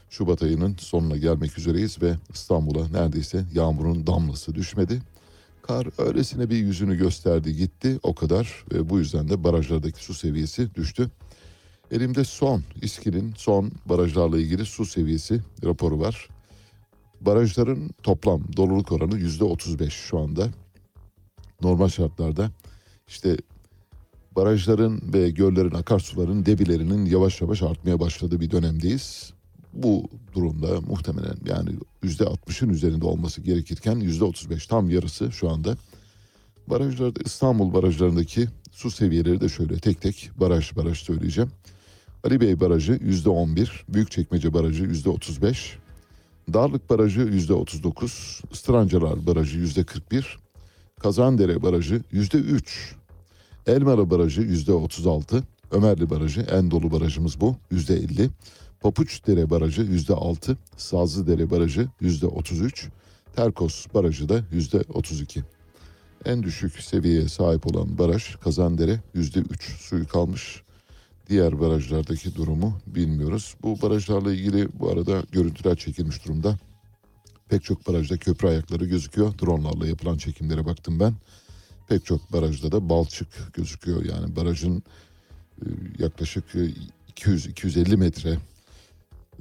Şubat 0.10 0.44
ayının 0.44 0.76
sonuna 0.80 1.18
gelmek 1.18 1.58
üzereyiz 1.58 2.02
ve 2.02 2.16
İstanbul'a 2.34 2.88
neredeyse 2.88 3.46
yağmurun 3.54 4.08
damlası 4.08 4.56
düşmedi. 4.56 5.02
Kar 5.62 5.88
öylesine 5.98 6.50
bir 6.50 6.58
yüzünü 6.58 6.98
gösterdi 6.98 7.56
gitti 7.56 8.00
o 8.04 8.16
kadar 8.16 8.66
ve 8.74 8.90
bu 8.90 9.00
yüzden 9.00 9.30
de 9.30 9.44
barajlardaki 9.44 10.04
su 10.04 10.14
seviyesi 10.14 10.76
düştü. 10.76 11.12
Elimde 11.92 12.24
son 12.24 12.64
İSKİ'nin 12.82 13.34
son 13.38 13.72
barajlarla 13.86 14.40
ilgili 14.40 14.66
su 14.66 14.86
seviyesi 14.86 15.42
raporu 15.64 16.00
var. 16.00 16.30
Barajların 17.22 17.90
toplam 18.04 18.44
doluluk 18.58 18.92
oranı 18.92 19.18
yüzde 19.18 19.44
35 19.44 19.94
şu 19.94 20.20
anda. 20.20 20.48
Normal 21.62 21.88
şartlarda 21.88 22.52
işte 23.08 23.38
barajların 24.36 25.14
ve 25.14 25.30
göllerin 25.30 25.76
akarsuların 25.76 26.46
debilerinin 26.46 27.06
yavaş 27.06 27.42
yavaş 27.42 27.64
artmaya 27.64 28.00
başladığı 28.00 28.40
bir 28.40 28.52
dönemdeyiz. 28.52 29.34
Bu 29.74 30.10
durumda 30.34 30.82
muhtemelen 30.82 31.36
yani 31.46 31.70
yüzde 32.04 32.24
60'ın 32.24 32.70
üzerinde 32.70 33.06
olması 33.06 33.42
gerekirken 33.42 33.96
yüzde 33.96 34.24
35 34.24 34.68
tam 34.68 34.90
yarısı 34.90 35.32
şu 35.32 35.50
anda. 35.50 35.78
Barajlarda 36.68 37.20
İstanbul 37.26 37.74
barajlarındaki 37.74 38.48
su 38.72 38.92
seviyeleri 38.92 39.42
de 39.42 39.50
şöyle 39.50 39.80
tek 39.80 40.02
tek 40.02 40.32
baraj 40.36 40.76
baraj 40.76 40.98
söyleyeceğim. 40.98 41.52
Ali 42.24 42.42
Bey 42.42 42.60
Barajı 42.60 43.00
yüzde 43.02 43.30
11, 43.30 43.86
Büyükçekmece 43.90 44.54
Barajı 44.54 44.84
yüzde 44.84 45.10
35, 45.10 45.78
Darlık 46.54 46.90
Barajı 46.90 47.22
yüzde 47.22 47.54
39, 47.54 48.42
Istrancalar 48.52 49.28
Barajı 49.28 49.58
yüzde 49.58 49.84
41, 49.84 50.40
Kazandere 51.00 51.62
Barajı 51.62 52.02
yüzde 52.12 52.38
3, 52.38 52.96
Elmalı 53.68 54.10
Barajı 54.10 54.42
yüzde 54.42 54.74
36, 54.74 55.44
Ömerli 55.72 56.10
Barajı 56.10 56.42
en 56.42 56.72
dolu 56.72 56.92
barajımız 56.92 57.42
bu 57.42 57.56
yüzde 57.72 57.96
50, 57.96 58.30
Papuçdere 58.82 59.50
Barajı 59.50 59.82
yüzde 59.82 60.14
6, 60.14 60.58
Sazlıdere 60.78 61.50
Barajı 61.52 61.88
yüzde 62.02 62.28
33, 62.28 62.90
Terkos 63.36 63.86
Barajı 63.94 64.30
da 64.30 64.42
yüzde 64.52 64.84
32. 64.94 65.44
En 66.26 66.44
düşük 66.44 66.84
seviyeye 66.84 67.28
sahip 67.28 67.68
olan 67.68 67.98
baraj 67.98 68.36
Kazandere 68.36 69.00
yüzde 69.14 69.40
3 69.40 69.64
suyu 69.64 70.08
kalmış. 70.08 70.64
Diğer 71.32 71.60
barajlardaki 71.60 72.36
durumu 72.36 72.80
bilmiyoruz. 72.88 73.56
Bu 73.64 73.82
barajlarla 73.82 74.34
ilgili 74.34 74.68
bu 74.80 74.90
arada 74.90 75.24
görüntüler 75.32 75.76
çekilmiş 75.76 76.26
durumda. 76.26 76.58
Pek 77.50 77.64
çok 77.64 77.88
barajda 77.88 78.18
köprü 78.18 78.48
ayakları 78.48 78.86
gözüküyor. 78.86 79.34
Dronlarla 79.42 79.88
yapılan 79.88 80.18
çekimlere 80.18 80.66
baktım 80.66 81.00
ben. 81.00 81.14
Pek 81.90 82.06
çok 82.06 82.34
barajda 82.34 82.72
da 82.72 82.90
balçık 82.90 83.28
gözüküyor. 83.54 84.06
Yani 84.06 84.36
barajın 84.36 84.84
e, 85.62 85.66
yaklaşık 86.00 86.56
e, 86.56 86.70
200-250 87.16 87.98
metre 87.98 88.38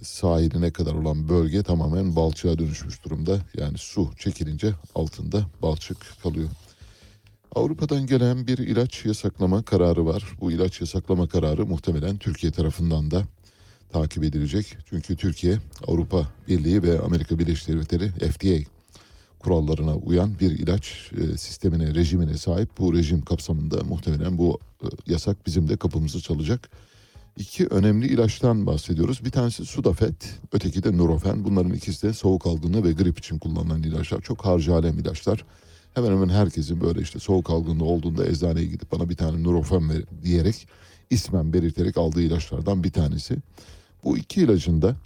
sahiline 0.02 0.70
kadar 0.70 0.94
olan 0.94 1.28
bölge 1.28 1.62
tamamen 1.62 2.16
balçığa 2.16 2.58
dönüşmüş 2.58 3.04
durumda. 3.04 3.38
Yani 3.54 3.78
su 3.78 4.10
çekilince 4.18 4.74
altında 4.94 5.46
balçık 5.62 6.22
kalıyor. 6.22 6.48
Avrupa'dan 7.54 8.06
gelen 8.06 8.46
bir 8.46 8.58
ilaç 8.58 9.04
yasaklama 9.04 9.62
kararı 9.62 10.06
var. 10.06 10.24
Bu 10.40 10.52
ilaç 10.52 10.80
yasaklama 10.80 11.28
kararı 11.28 11.66
muhtemelen 11.66 12.16
Türkiye 12.18 12.52
tarafından 12.52 13.10
da 13.10 13.24
takip 13.92 14.24
edilecek. 14.24 14.76
Çünkü 14.90 15.16
Türkiye 15.16 15.58
Avrupa 15.86 16.28
Birliği 16.48 16.82
ve 16.82 17.00
Amerika 17.00 17.38
Birleşik 17.38 17.68
Devletleri 17.68 18.08
FDA 18.08 18.70
kurallarına 19.38 19.96
uyan 19.96 20.38
bir 20.40 20.50
ilaç 20.50 21.10
e, 21.16 21.36
sistemine, 21.36 21.94
rejimine 21.94 22.38
sahip. 22.38 22.78
Bu 22.78 22.94
rejim 22.94 23.22
kapsamında 23.22 23.84
muhtemelen 23.84 24.38
bu 24.38 24.58
e, 24.82 24.86
yasak 25.06 25.46
bizim 25.46 25.68
de 25.68 25.76
kapımızı 25.76 26.20
çalacak. 26.20 26.70
İki 27.36 27.66
önemli 27.66 28.06
ilaçtan 28.06 28.66
bahsediyoruz. 28.66 29.24
Bir 29.24 29.30
tanesi 29.30 29.66
Sudafed, 29.66 30.22
öteki 30.52 30.82
de 30.82 30.96
Nurofen. 30.96 31.44
Bunların 31.44 31.72
ikisi 31.72 32.08
de 32.08 32.12
soğuk 32.12 32.46
algınlığı 32.46 32.84
ve 32.84 32.92
grip 32.92 33.18
için 33.18 33.38
kullanılan 33.38 33.82
ilaçlar. 33.82 34.20
Çok 34.20 34.46
harcı 34.46 34.74
alem 34.74 34.98
ilaçlar. 34.98 35.44
Hemen 35.94 36.10
hemen 36.10 36.28
herkesin 36.28 36.80
böyle 36.80 37.00
işte 37.00 37.18
soğuk 37.18 37.50
algınlığı 37.50 37.84
olduğunda 37.84 38.26
eczaneye 38.26 38.66
gidip 38.66 38.92
bana 38.92 39.08
bir 39.08 39.16
tane 39.16 39.42
Nurofen 39.42 39.90
ver 39.90 40.02
diyerek 40.22 40.68
ismen 41.10 41.52
belirterek 41.52 41.96
aldığı 41.96 42.22
ilaçlardan 42.22 42.84
bir 42.84 42.90
tanesi. 42.90 43.36
Bu 44.04 44.18
iki 44.18 44.40
ilacın 44.40 44.82
da 44.82 44.96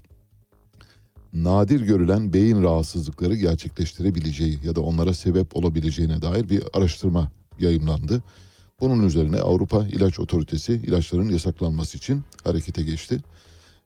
nadir 1.33 1.81
görülen 1.81 2.33
beyin 2.33 2.63
rahatsızlıkları 2.63 3.35
gerçekleştirebileceği 3.35 4.59
ya 4.65 4.75
da 4.75 4.81
onlara 4.81 5.15
sebep 5.15 5.57
olabileceğine 5.57 6.23
dair 6.23 6.49
bir 6.49 6.63
araştırma 6.73 7.33
yayımlandı. 7.59 8.23
Bunun 8.81 9.07
üzerine 9.07 9.41
Avrupa 9.41 9.87
İlaç 9.87 10.21
Otoritesi 10.21 10.73
ilaçların 10.73 11.29
yasaklanması 11.29 11.97
için 11.99 12.23
harekete 12.45 12.83
geçti. 12.83 13.21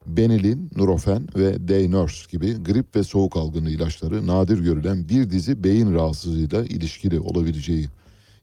Benilin, 0.08 0.70
Nurofen 0.76 1.28
ve 1.36 1.68
Day-Nurse 1.68 2.26
gibi 2.30 2.62
grip 2.62 2.96
ve 2.96 3.02
soğuk 3.04 3.36
algınlığı 3.36 3.70
ilaçları 3.70 4.26
nadir 4.26 4.58
görülen 4.58 5.08
bir 5.08 5.30
dizi 5.30 5.64
beyin 5.64 5.94
rahatsızlığıyla 5.94 6.64
ilişkili 6.64 7.20
olabileceği 7.20 7.88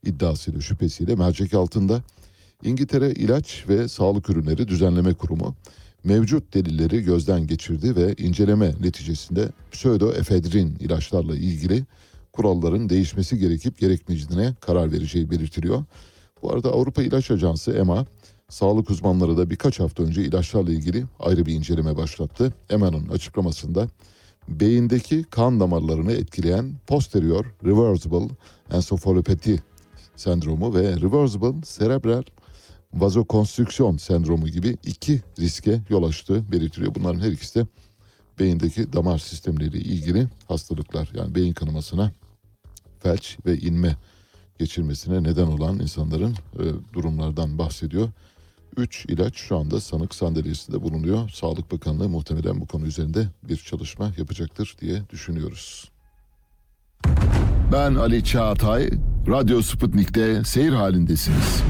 iddiasıyla 0.04 0.62
şüphesiyle 0.62 1.16
mercek 1.16 1.54
altında. 1.54 2.04
İngiltere 2.64 3.12
İlaç 3.12 3.66
ve 3.70 3.88
Sağlık 3.88 4.30
Ürünleri 4.30 4.68
Düzenleme 4.68 5.14
Kurumu 5.14 5.56
mevcut 6.04 6.54
delilleri 6.54 7.02
gözden 7.02 7.48
geçirdi 7.48 7.96
ve 7.96 8.14
inceleme 8.18 8.74
neticesinde 8.82 9.50
pseudoefedrin 9.72 10.76
ilaçlarla 10.80 11.36
ilgili 11.36 11.84
kuralların 12.34 12.90
değişmesi 12.90 13.40
gerekip 13.40 13.80
gerekmeyeceğine 13.80 14.54
karar 14.62 14.92
vereceği 14.92 15.32
belirtiliyor. 15.32 15.84
Bu 16.42 16.54
arada 16.54 16.70
Avrupa 16.72 17.04
İlaç 17.04 17.32
Ajansı 17.32 17.72
EMA 17.72 18.06
sağlık 18.50 18.90
uzmanları 18.90 19.38
da 19.38 19.50
birkaç 19.50 19.80
hafta 19.80 20.04
önce 20.04 20.24
ilaçlarla 20.24 20.72
ilgili 20.72 21.06
ayrı 21.20 21.46
bir 21.46 21.54
inceleme 21.54 21.98
başlattı. 21.98 22.54
EMA'nın 22.70 23.10
açıklamasında 23.10 23.88
beyindeki 24.48 25.24
kan 25.24 25.60
damarlarını 25.60 26.14
etkileyen 26.14 26.74
posterior 26.88 27.46
reversible 27.66 28.28
ensefalopati 28.72 29.60
sendromu 30.16 30.76
ve 30.76 30.82
reversible 30.82 31.62
cerebral 31.78 32.24
vazokonstrüksiyon 32.94 33.98
sendromu 33.98 34.48
gibi 34.48 34.78
iki 34.86 35.22
riske 35.40 35.82
yol 35.90 36.04
açtığı 36.04 36.52
belirtiliyor. 36.52 36.96
Bunların 36.96 37.20
her 37.20 37.32
ikisi 37.32 37.60
de 37.60 37.68
beyindeki 38.40 38.94
damar 38.94 39.18
sistemleriyle 39.18 39.80
ilgili 39.80 40.28
hastalıklar. 40.48 41.10
Yani 41.14 41.36
beyin 41.36 41.54
kanamasına, 41.54 42.12
felç 43.00 43.38
ve 43.46 43.58
inme 43.58 43.98
geçirmesine 44.60 45.24
neden 45.24 45.48
olan 45.48 45.80
insanların 45.80 46.32
e, 46.32 46.64
durumlardan 46.94 47.58
bahsediyor. 47.58 48.10
Üç 48.78 49.06
ilaç 49.06 49.36
şu 49.36 49.58
anda 49.58 49.82
sanık 49.82 50.16
sandalyesinde 50.16 50.82
bulunuyor. 50.82 51.30
Sağlık 51.30 51.72
Bakanlığı 51.72 52.10
muhtemelen 52.10 52.62
bu 52.62 52.68
konu 52.68 52.86
üzerinde 52.86 53.28
bir 53.44 53.58
çalışma 53.58 54.12
yapacaktır 54.18 54.76
diye 54.82 55.02
düşünüyoruz. 55.10 55.92
Ben 57.72 57.96
Ali 57.96 58.24
Çağatay, 58.24 58.90
Radyo 59.28 59.62
Sputnik'te 59.62 60.44
seyir 60.44 60.74
halindesiniz. 60.74 61.62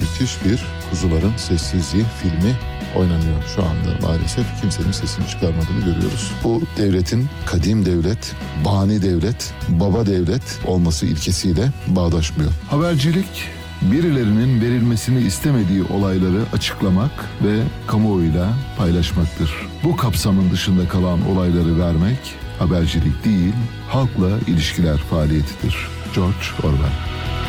Müthiş 0.00 0.44
bir 0.44 0.62
Kuzuların 0.90 1.36
Sessizliği 1.36 2.04
filmi 2.22 2.56
oynanıyor 2.96 3.42
şu 3.56 3.62
anda 3.62 4.06
maalesef. 4.06 4.60
Kimsenin 4.60 4.92
sesini 4.92 5.26
çıkarmadığını 5.26 5.84
görüyoruz. 5.84 6.32
Bu 6.44 6.62
devletin 6.76 7.26
kadim 7.46 7.86
devlet, 7.86 8.34
bani 8.64 9.02
devlet, 9.02 9.54
baba 9.68 10.06
devlet 10.06 10.60
olması 10.66 11.06
ilkesiyle 11.06 11.72
bağdaşmıyor. 11.86 12.50
Habercilik, 12.70 13.48
birilerinin 13.82 14.60
verilmesini 14.60 15.20
istemediği 15.20 15.82
olayları 15.82 16.40
açıklamak 16.52 17.10
ve 17.44 17.62
kamuoyuyla 17.86 18.48
paylaşmaktır. 18.78 19.50
Bu 19.84 19.96
kapsamın 19.96 20.50
dışında 20.50 20.88
kalan 20.88 21.28
olayları 21.28 21.78
vermek 21.78 22.18
habercilik 22.58 23.24
değil, 23.24 23.54
halkla 23.88 24.28
ilişkiler 24.46 24.96
faaliyetidir. 24.96 25.88
George 26.14 26.46
Orwell. 26.62 26.92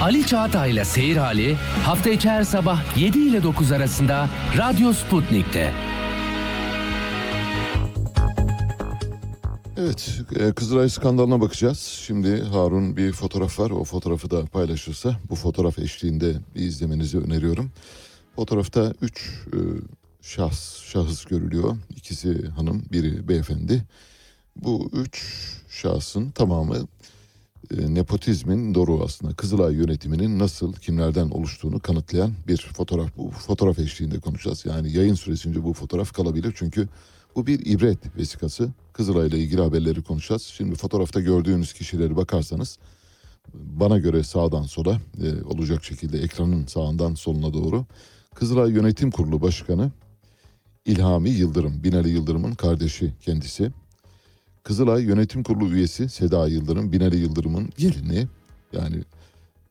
Ali 0.02 0.26
Çağatay'la 0.26 0.86
Seyir 0.86 1.18
Hali 1.18 1.56
hafta 1.86 2.10
içi 2.10 2.30
her 2.30 2.44
sabah 2.44 2.98
7 2.98 3.20
ile 3.20 3.44
9 3.44 3.72
arasında 3.72 4.30
Radyo 4.58 4.94
Sputnik'te. 4.94 5.74
Evet, 9.82 10.22
e, 10.40 10.52
Kızılay 10.52 10.90
skandalına 10.90 11.42
bakacağız. 11.42 11.80
Şimdi 11.80 12.42
Harun 12.42 12.98
bir 12.98 13.12
fotoğraf 13.12 13.60
var. 13.60 13.72
O 13.72 13.84
fotoğrafı 13.84 14.32
da 14.32 14.46
paylaşırsa 14.46 15.20
bu 15.30 15.36
fotoğraf 15.36 15.80
eşliğinde 15.80 16.36
bir 16.56 16.62
izlemenizi 16.62 17.18
öneriyorum. 17.18 17.72
Fotoğrafta 18.36 18.94
üç 19.02 19.30
e, 19.54 19.58
şahs, 20.22 20.82
şahıs 20.84 21.26
görülüyor. 21.26 21.78
İkisi 21.96 22.48
hanım, 22.48 22.84
biri 22.92 23.28
beyefendi. 23.28 23.84
Bu 24.56 24.90
üç 24.94 25.24
şahsın 25.70 26.32
tamamı 26.32 26.88
e, 27.78 27.94
nepotizmin 27.94 28.76
doğru 28.76 29.04
aslında 29.04 29.34
Kızılay 29.34 29.76
yönetiminin 29.76 30.40
nasıl 30.40 30.74
kimlerden 30.74 31.30
oluştuğunu 31.30 31.80
kanıtlayan 31.80 32.34
bir 32.48 32.58
fotoğraf. 32.58 33.18
Bu 33.18 33.30
fotoğraf 33.30 33.80
eşliğinde 33.80 34.20
konuşacağız. 34.20 34.66
Yani 34.66 34.92
yayın 34.92 35.16
süresince 35.16 35.64
bu 35.64 35.74
fotoğraf 35.74 36.14
kalabilir 36.14 36.54
çünkü 36.58 36.88
bu 37.36 37.48
bir 37.48 37.66
ibret 37.66 38.18
vesikası. 38.18 38.70
Kızılay 38.94 39.28
ile 39.28 39.40
ilgili 39.40 39.62
haberleri 39.62 40.02
konuşacağız. 40.02 40.42
Şimdi 40.42 40.76
fotoğrafta 40.76 41.20
gördüğünüz 41.20 41.74
kişileri 41.74 42.16
bakarsanız 42.16 42.78
bana 43.54 43.98
göre 43.98 44.24
sağdan 44.24 44.64
sola 44.64 45.02
e, 45.24 45.44
olacak 45.44 45.84
şekilde 45.84 46.20
ekranın 46.20 46.66
sağından 46.66 47.16
soluna 47.16 47.54
doğru 47.54 47.86
Kızılay 48.36 48.72
Yönetim 48.72 49.12
Kurulu 49.12 49.42
Başkanı 49.42 49.92
İlhami 50.86 51.30
Yıldırım, 51.30 51.84
Binali 51.84 52.10
Yıldırım'ın 52.10 52.54
kardeşi 52.54 53.14
kendisi. 53.22 53.72
Kızılay 54.64 55.04
Yönetim 55.04 55.44
Kurulu 55.44 55.74
üyesi 55.74 56.10
Seda 56.10 56.48
Yıldırım, 56.48 56.92
Binali 56.92 57.18
Yıldırım'ın 57.18 57.70
gelini 57.78 58.28
yani 58.74 59.04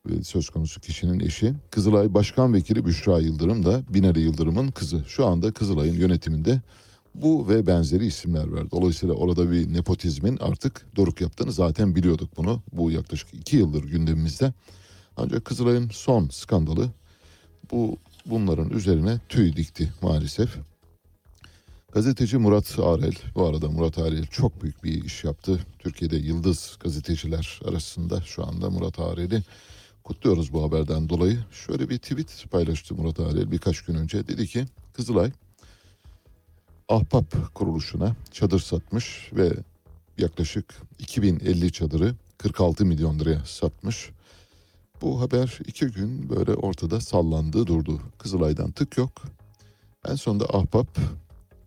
e, 0.09 0.23
söz 0.23 0.49
konusu 0.49 0.81
kişinin 0.81 1.19
eşi. 1.19 1.53
Kızılay 1.71 2.13
Başkan 2.13 2.53
Vekili 2.53 2.85
Büşra 2.85 3.19
Yıldırım 3.19 3.65
da 3.65 3.83
Binali 3.89 4.19
Yıldırım'ın 4.19 4.71
kızı. 4.71 5.03
Şu 5.07 5.25
anda 5.25 5.51
Kızılay'ın 5.51 5.95
yönetiminde 5.95 6.61
bu 7.21 7.49
ve 7.49 7.67
benzeri 7.67 8.05
isimler 8.05 8.47
var. 8.47 8.71
Dolayısıyla 8.71 9.15
orada 9.15 9.51
bir 9.51 9.73
nepotizmin 9.73 10.37
artık 10.37 10.85
doruk 10.95 11.21
yaptığını 11.21 11.51
zaten 11.51 11.95
biliyorduk 11.95 12.37
bunu. 12.37 12.61
Bu 12.73 12.91
yaklaşık 12.91 13.33
iki 13.33 13.57
yıldır 13.57 13.83
gündemimizde. 13.83 14.53
Ancak 15.17 15.45
Kızılay'ın 15.45 15.89
son 15.89 16.29
skandalı 16.29 16.89
bu 17.71 17.97
bunların 18.25 18.69
üzerine 18.69 19.19
tüy 19.29 19.55
dikti 19.55 19.93
maalesef. 20.01 20.57
Gazeteci 21.91 22.37
Murat 22.37 22.79
Arel, 22.79 23.13
bu 23.35 23.45
arada 23.45 23.69
Murat 23.69 23.97
Arel 23.97 24.25
çok 24.25 24.63
büyük 24.63 24.83
bir 24.83 25.03
iş 25.03 25.23
yaptı. 25.23 25.59
Türkiye'de 25.79 26.17
yıldız 26.17 26.77
gazeteciler 26.79 27.59
arasında 27.65 28.21
şu 28.21 28.47
anda 28.47 28.69
Murat 28.69 28.99
Arel'i 28.99 29.43
kutluyoruz 30.03 30.53
bu 30.53 30.63
haberden 30.63 31.09
dolayı. 31.09 31.39
Şöyle 31.51 31.89
bir 31.89 31.97
tweet 31.97 32.45
paylaştı 32.51 32.95
Murat 32.95 33.19
Arel 33.19 33.51
birkaç 33.51 33.81
gün 33.81 33.95
önce. 33.95 34.27
Dedi 34.27 34.47
ki 34.47 34.65
Kızılay 34.93 35.31
Ahbap 36.89 37.55
kuruluşuna 37.55 38.15
çadır 38.31 38.59
satmış 38.59 39.29
ve 39.33 39.51
yaklaşık 40.17 40.65
2050 40.99 41.71
çadırı 41.71 42.15
46 42.37 42.85
milyon 42.85 43.19
liraya 43.19 43.45
satmış. 43.45 44.09
Bu 45.01 45.21
haber 45.21 45.59
iki 45.67 45.85
gün 45.85 46.29
böyle 46.29 46.53
ortada 46.53 47.01
sallandı 47.01 47.67
durdu. 47.67 48.01
Kızılay'dan 48.17 48.71
tık 48.71 48.97
yok. 48.97 49.11
En 50.07 50.15
sonunda 50.15 50.45
Ahbap 50.45 50.97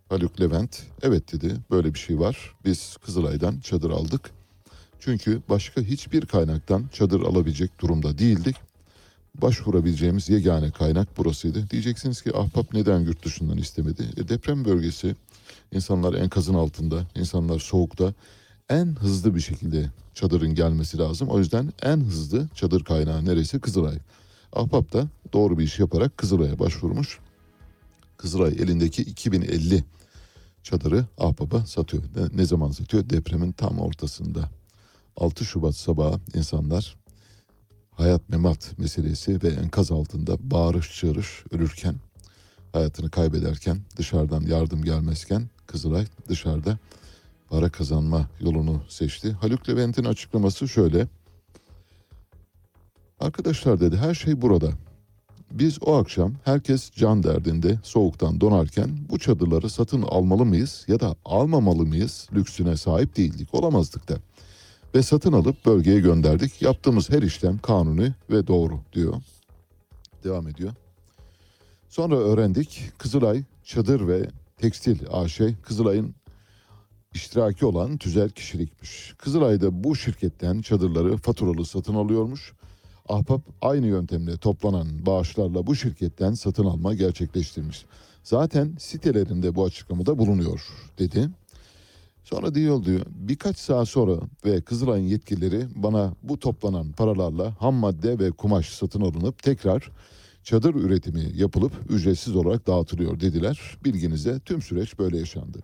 Haluk 0.08 0.40
Levent 0.40 0.82
evet 1.02 1.32
dedi 1.32 1.56
böyle 1.70 1.94
bir 1.94 1.98
şey 1.98 2.18
var. 2.18 2.54
Biz 2.64 2.96
Kızılay'dan 2.96 3.60
çadır 3.60 3.90
aldık. 3.90 4.30
Çünkü 5.00 5.42
başka 5.48 5.80
hiçbir 5.80 6.26
kaynaktan 6.26 6.84
çadır 6.92 7.20
alabilecek 7.20 7.80
durumda 7.80 8.18
değildik. 8.18 8.56
Başvurabileceğimiz 9.34 10.28
yegane 10.28 10.70
kaynak 10.70 11.18
burasıydı. 11.18 11.70
Diyeceksiniz 11.70 12.22
ki 12.22 12.36
Ahbap 12.36 12.74
neden 12.74 13.00
yurt 13.00 13.24
dışından 13.24 13.58
istemedi? 13.58 14.08
E, 14.16 14.28
deprem 14.28 14.64
bölgesi, 14.64 15.16
insanlar 15.72 16.14
enkazın 16.14 16.54
altında, 16.54 17.06
insanlar 17.14 17.58
soğukta 17.58 18.14
en 18.68 18.86
hızlı 18.86 19.34
bir 19.34 19.40
şekilde 19.40 19.90
çadırın 20.14 20.54
gelmesi 20.54 20.98
lazım. 20.98 21.28
O 21.28 21.38
yüzden 21.38 21.72
en 21.82 22.00
hızlı 22.00 22.48
çadır 22.54 22.84
kaynağı 22.84 23.24
neresi? 23.24 23.60
Kızılay. 23.60 23.98
Ahbap 24.52 24.92
da 24.92 25.08
doğru 25.32 25.58
bir 25.58 25.64
iş 25.64 25.78
yaparak 25.78 26.16
Kızılay'a 26.16 26.58
başvurmuş. 26.58 27.18
Kızılay 28.16 28.52
elindeki 28.52 29.02
2050 29.02 29.84
çadırı 30.62 31.06
Ahbap'a 31.18 31.66
satıyor. 31.66 32.02
Ne, 32.16 32.38
ne 32.38 32.44
zaman 32.44 32.70
satıyor? 32.70 33.10
Depremin 33.10 33.52
tam 33.52 33.78
ortasında. 33.78 34.50
6 35.16 35.44
Şubat 35.44 35.76
sabahı 35.76 36.20
insanlar 36.34 36.96
hayat 37.94 38.28
memat 38.28 38.78
meselesi 38.78 39.42
ve 39.42 39.48
enkaz 39.48 39.92
altında 39.92 40.36
bağırış 40.50 41.00
çağırış 41.00 41.44
ölürken, 41.50 41.94
hayatını 42.72 43.10
kaybederken, 43.10 43.78
dışarıdan 43.96 44.40
yardım 44.40 44.84
gelmezken 44.84 45.48
Kızılay 45.72 46.06
dışarıda 46.28 46.78
para 47.50 47.70
kazanma 47.70 48.28
yolunu 48.40 48.82
seçti. 48.88 49.32
Haluk 49.32 49.68
Levent'in 49.68 50.04
açıklaması 50.04 50.68
şöyle. 50.68 51.06
Arkadaşlar 53.20 53.80
dedi 53.80 53.96
her 53.96 54.14
şey 54.14 54.42
burada. 54.42 54.70
Biz 55.50 55.78
o 55.82 55.96
akşam 55.96 56.34
herkes 56.44 56.90
can 56.90 57.22
derdinde 57.22 57.78
soğuktan 57.82 58.40
donarken 58.40 58.90
bu 59.10 59.18
çadırları 59.18 59.70
satın 59.70 60.02
almalı 60.02 60.44
mıyız 60.44 60.84
ya 60.88 61.00
da 61.00 61.16
almamalı 61.24 61.86
mıyız 61.86 62.28
lüksüne 62.34 62.76
sahip 62.76 63.16
değildik 63.16 63.54
olamazdık 63.54 64.08
da. 64.08 64.18
Ve 64.94 65.02
satın 65.02 65.32
alıp 65.32 65.66
bölgeye 65.66 66.00
gönderdik. 66.00 66.62
Yaptığımız 66.62 67.10
her 67.10 67.22
işlem 67.22 67.58
kanuni 67.58 68.14
ve 68.30 68.46
doğru 68.46 68.80
diyor. 68.92 69.14
Devam 70.24 70.48
ediyor. 70.48 70.72
Sonra 71.88 72.16
öğrendik 72.16 72.90
Kızılay 72.98 73.42
Çadır 73.64 74.08
ve 74.08 74.30
Tekstil 74.56 74.98
AŞ 75.10 75.40
Kızılay'ın 75.62 76.14
iştiraki 77.14 77.66
olan 77.66 77.96
tüzel 77.96 78.30
kişilikmiş. 78.30 79.14
Kızılay 79.18 79.60
da 79.60 79.84
bu 79.84 79.96
şirketten 79.96 80.60
çadırları 80.60 81.16
faturalı 81.16 81.66
satın 81.66 81.94
alıyormuş. 81.94 82.52
Ahbap 83.08 83.40
aynı 83.62 83.86
yöntemle 83.86 84.36
toplanan 84.36 85.06
bağışlarla 85.06 85.66
bu 85.66 85.76
şirketten 85.76 86.34
satın 86.34 86.64
alma 86.64 86.94
gerçekleştirmiş. 86.94 87.86
Zaten 88.22 88.76
sitelerinde 88.78 89.54
bu 89.54 89.64
açıklamada 89.64 90.18
bulunuyor 90.18 90.66
dedi. 90.98 91.30
Sonra 92.24 92.54
diyor 92.54 92.84
diyor 92.84 93.06
birkaç 93.10 93.58
saat 93.58 93.88
sonra 93.88 94.16
ve 94.44 94.60
Kızılay'ın 94.60 95.06
yetkilileri 95.06 95.66
bana 95.74 96.14
bu 96.22 96.38
toplanan 96.38 96.92
paralarla 96.92 97.54
ham 97.62 97.74
madde 97.74 98.18
ve 98.18 98.30
kumaş 98.30 98.68
satın 98.68 99.00
alınıp 99.00 99.42
tekrar 99.42 99.90
çadır 100.42 100.74
üretimi 100.74 101.32
yapılıp 101.34 101.72
ücretsiz 101.88 102.36
olarak 102.36 102.66
dağıtılıyor 102.66 103.20
dediler. 103.20 103.78
Bilginize 103.84 104.40
tüm 104.40 104.62
süreç 104.62 104.98
böyle 104.98 105.18
yaşandı. 105.18 105.58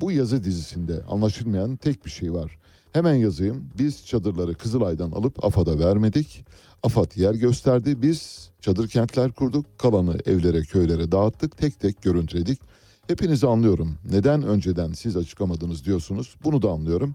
Bu 0.00 0.12
yazı 0.12 0.44
dizisinde 0.44 1.02
anlaşılmayan 1.08 1.76
tek 1.76 2.04
bir 2.04 2.10
şey 2.10 2.32
var. 2.32 2.58
Hemen 2.92 3.14
yazayım. 3.14 3.70
Biz 3.78 4.06
çadırları 4.06 4.54
Kızılay'dan 4.54 5.10
alıp 5.10 5.44
AFAD'a 5.44 5.78
vermedik. 5.78 6.44
AFAD 6.82 7.16
yer 7.16 7.34
gösterdi. 7.34 8.02
Biz 8.02 8.50
çadır 8.60 8.88
kentler 8.88 9.32
kurduk. 9.32 9.78
Kalanı 9.78 10.18
evlere, 10.26 10.62
köylere 10.62 11.12
dağıttık. 11.12 11.56
Tek 11.56 11.80
tek 11.80 12.02
görüntüledik. 12.02 12.60
Hepinizi 13.08 13.46
anlıyorum. 13.46 13.98
Neden 14.10 14.42
önceden 14.42 14.92
siz 14.92 15.16
açıklamadınız 15.16 15.84
diyorsunuz. 15.84 16.36
Bunu 16.44 16.62
da 16.62 16.70
anlıyorum. 16.70 17.14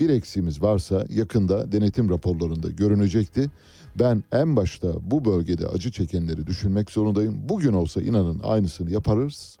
Bir 0.00 0.10
eksiğimiz 0.10 0.62
varsa 0.62 1.06
yakında 1.08 1.72
denetim 1.72 2.10
raporlarında 2.10 2.70
görünecekti. 2.70 3.50
Ben 3.98 4.24
en 4.32 4.56
başta 4.56 5.10
bu 5.10 5.24
bölgede 5.24 5.66
acı 5.66 5.92
çekenleri 5.92 6.46
düşünmek 6.46 6.90
zorundayım. 6.90 7.48
Bugün 7.48 7.72
olsa 7.72 8.02
inanın 8.02 8.40
aynısını 8.44 8.90
yaparız. 8.90 9.56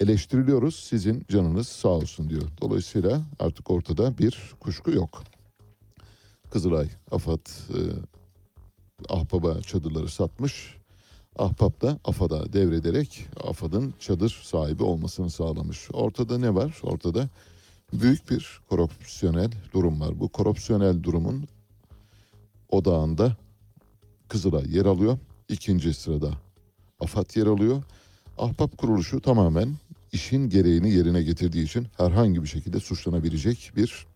Eleştiriliyoruz. 0.00 0.74
Sizin 0.76 1.24
canınız 1.28 1.68
sağ 1.68 1.88
olsun 1.88 2.30
diyor. 2.30 2.48
Dolayısıyla 2.60 3.22
artık 3.38 3.70
ortada 3.70 4.18
bir 4.18 4.54
kuşku 4.60 4.90
yok. 4.90 5.22
Kızılay, 6.50 6.88
AFAD, 7.10 7.46
e, 7.68 7.78
Ahbap'a 9.08 9.62
çadırları 9.62 10.08
satmış. 10.08 10.77
Ahbap 11.38 11.82
da 11.82 11.98
AFAD'a 12.04 12.52
devrederek 12.52 13.26
AFAD'ın 13.44 13.94
çadır 14.00 14.40
sahibi 14.42 14.82
olmasını 14.82 15.30
sağlamış. 15.30 15.88
Ortada 15.92 16.38
ne 16.38 16.54
var? 16.54 16.80
Ortada 16.82 17.28
büyük 17.92 18.30
bir 18.30 18.60
korupsiyonel 18.68 19.50
durum 19.72 20.00
var. 20.00 20.20
Bu 20.20 20.28
korupsiyonel 20.28 21.02
durumun 21.02 21.48
odağında 22.68 23.36
Kızılay 24.28 24.76
yer 24.76 24.86
alıyor. 24.86 25.18
İkinci 25.48 25.94
sırada 25.94 26.30
AFAD 27.00 27.36
yer 27.36 27.46
alıyor. 27.46 27.82
Ahbap 28.38 28.78
kuruluşu 28.78 29.20
tamamen 29.20 29.74
işin 30.12 30.48
gereğini 30.48 30.90
yerine 30.90 31.22
getirdiği 31.22 31.64
için 31.64 31.86
herhangi 31.96 32.42
bir 32.42 32.48
şekilde 32.48 32.80
suçlanabilecek 32.80 33.72
bir 33.76 34.06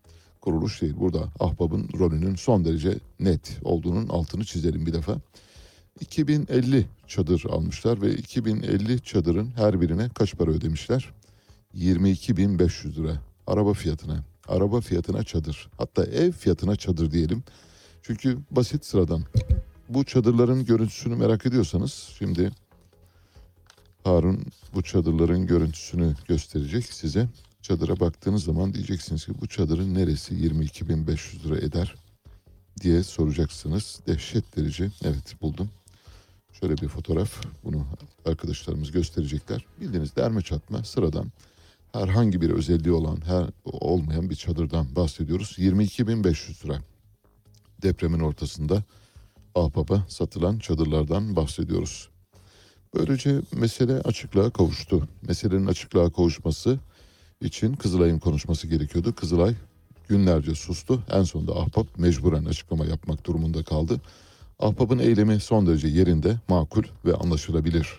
kuruluş 0.41 0.81
değil. 0.81 0.93
Burada 0.99 1.29
Ahbap'ın 1.39 1.89
rolünün 1.99 2.35
son 2.35 2.65
derece 2.65 2.99
net 3.19 3.59
olduğunun 3.63 4.07
altını 4.07 4.45
çizelim 4.45 4.85
bir 4.85 4.93
defa. 4.93 5.17
2050 5.99 6.85
çadır 7.07 7.45
almışlar 7.49 8.01
ve 8.01 8.15
2050 8.15 9.01
çadırın 9.01 9.51
her 9.55 9.81
birine 9.81 10.09
kaç 10.09 10.35
para 10.35 10.51
ödemişler? 10.51 11.09
22.500 11.75 12.95
lira 12.95 13.21
araba 13.47 13.73
fiyatına. 13.73 14.23
Araba 14.47 14.81
fiyatına 14.81 15.23
çadır. 15.23 15.69
Hatta 15.77 16.03
ev 16.03 16.31
fiyatına 16.31 16.75
çadır 16.75 17.11
diyelim. 17.11 17.43
Çünkü 18.01 18.37
basit 18.51 18.85
sıradan. 18.85 19.23
Bu 19.89 20.03
çadırların 20.03 20.65
görüntüsünü 20.65 21.15
merak 21.15 21.45
ediyorsanız 21.45 22.09
şimdi 22.17 22.51
Harun 24.03 24.45
bu 24.73 24.81
çadırların 24.81 25.47
görüntüsünü 25.47 26.15
gösterecek 26.27 26.85
size. 26.85 27.27
Çadıra 27.61 27.99
baktığınız 27.99 28.43
zaman 28.43 28.73
diyeceksiniz 28.73 29.25
ki 29.25 29.31
bu 29.41 29.47
çadırın 29.47 29.93
neresi 29.93 30.33
22.500 30.35 31.43
lira 31.43 31.57
eder 31.57 31.95
diye 32.81 33.03
soracaksınız. 33.03 33.99
Dehşet 34.07 34.57
verici. 34.57 34.91
Evet 35.03 35.41
buldum. 35.41 35.69
Şöyle 36.63 36.77
bir 36.77 36.87
fotoğraf. 36.87 37.43
Bunu 37.63 37.85
arkadaşlarımız 38.25 38.91
gösterecekler. 38.91 39.65
Bildiğiniz 39.81 40.15
derme 40.15 40.41
çatma 40.41 40.83
sıradan 40.83 41.31
herhangi 41.93 42.41
bir 42.41 42.49
özelliği 42.49 42.93
olan 42.93 43.17
her 43.25 43.45
olmayan 43.65 44.29
bir 44.29 44.35
çadırdan 44.35 44.95
bahsediyoruz. 44.95 45.55
22.500 45.59 46.65
lira. 46.65 46.79
Depremin 47.81 48.19
ortasında 48.19 48.83
Ahbap'a 49.55 50.05
satılan 50.09 50.59
çadırlardan 50.59 51.35
bahsediyoruz. 51.35 52.09
Böylece 52.95 53.41
mesele 53.51 53.93
açıklığa 53.93 54.49
kavuştu. 54.49 55.07
Meselenin 55.21 55.67
açıklığa 55.67 56.09
kavuşması 56.09 56.79
için 57.41 57.73
Kızılay'ın 57.73 58.19
konuşması 58.19 58.67
gerekiyordu. 58.67 59.15
Kızılay 59.15 59.55
günlerce 60.07 60.55
sustu. 60.55 61.03
En 61.11 61.23
sonunda 61.23 61.55
Ahbap 61.55 61.97
mecburen 61.97 62.45
açıklama 62.45 62.85
yapmak 62.85 63.25
durumunda 63.25 63.63
kaldı. 63.63 64.01
Ahbap'ın 64.63 64.99
eylemi 64.99 65.39
son 65.39 65.67
derece 65.67 65.87
yerinde, 65.87 66.35
makul 66.47 66.83
ve 67.05 67.13
anlaşılabilir. 67.13 67.89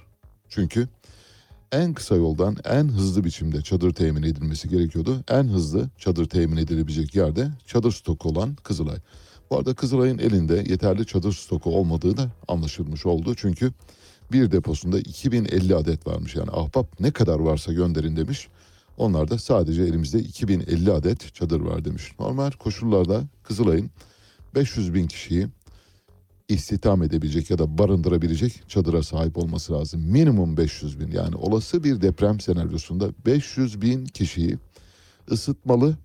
Çünkü 0.49 0.89
en 1.73 1.95
kısa 1.95 2.17
yoldan 2.17 2.57
en 2.65 2.89
hızlı 2.89 3.25
biçimde 3.25 3.63
çadır 3.63 3.95
temin 3.95 4.23
edilmesi 4.23 4.69
gerekiyordu. 4.69 5.25
En 5.29 5.45
hızlı 5.45 5.91
çadır 5.99 6.29
temin 6.29 6.57
edilebilecek 6.57 7.15
yerde 7.15 7.49
çadır 7.67 7.93
stoku 7.93 8.29
olan 8.29 8.55
Kızılay. 8.55 8.97
Bu 9.51 9.59
arada 9.59 9.75
Kızılay'ın 9.75 10.19
elinde 10.19 10.55
yeterli 10.55 11.07
çadır 11.07 11.33
stoku 11.33 11.77
olmadığı 11.77 12.17
da 12.17 12.31
anlaşılmış 12.49 13.07
oldu. 13.07 13.35
Çünkü 13.37 13.73
bir 14.33 14.53
deposunda 14.53 14.99
2050 14.99 15.75
adet 15.75 16.07
varmış. 16.07 16.37
Yani 16.37 16.51
ahbap 16.51 17.01
ne 17.01 17.11
kadar 17.11 17.39
varsa 17.39 17.73
gönderin 17.73 18.17
demiş. 18.17 18.49
Onlar 18.97 19.31
da 19.31 19.39
sadece 19.39 19.83
elimizde 19.83 20.19
2050 20.19 20.93
adet 20.93 21.35
çadır 21.35 21.61
var 21.61 21.85
demiş. 21.85 22.13
Normal 22.21 22.51
koşullarda 22.51 23.23
Kızılay'ın 23.43 23.91
500 24.55 24.95
bin 24.95 25.07
kişiyi 25.07 25.49
istihdam 26.55 27.03
edebilecek 27.03 27.51
ya 27.51 27.59
da 27.59 27.79
barındırabilecek 27.79 28.69
çadıra 28.69 29.03
sahip 29.03 29.39
olması 29.39 29.73
lazım. 29.73 30.03
Minimum 30.03 30.57
500 30.57 31.01
bin 31.01 31.11
yani 31.11 31.37
olası 31.37 31.85
bir 31.85 32.01
deprem 32.01 32.41
senaryosunda 32.41 33.11
500 33.27 33.83
bin 33.83 34.05
kişiyi 34.05 34.59
ısıtmalı 35.31 35.97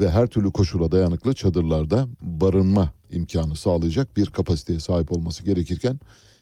ve 0.00 0.10
her 0.10 0.26
türlü 0.26 0.52
koşula 0.52 0.92
dayanıklı 0.92 1.34
çadırlarda 1.34 2.08
barınma 2.20 2.92
imkanı 3.10 3.56
sağlayacak 3.56 4.16
bir 4.16 4.26
kapasiteye 4.26 4.80
sahip 4.80 5.12
olması 5.12 5.44
gerekirken 5.44 6.00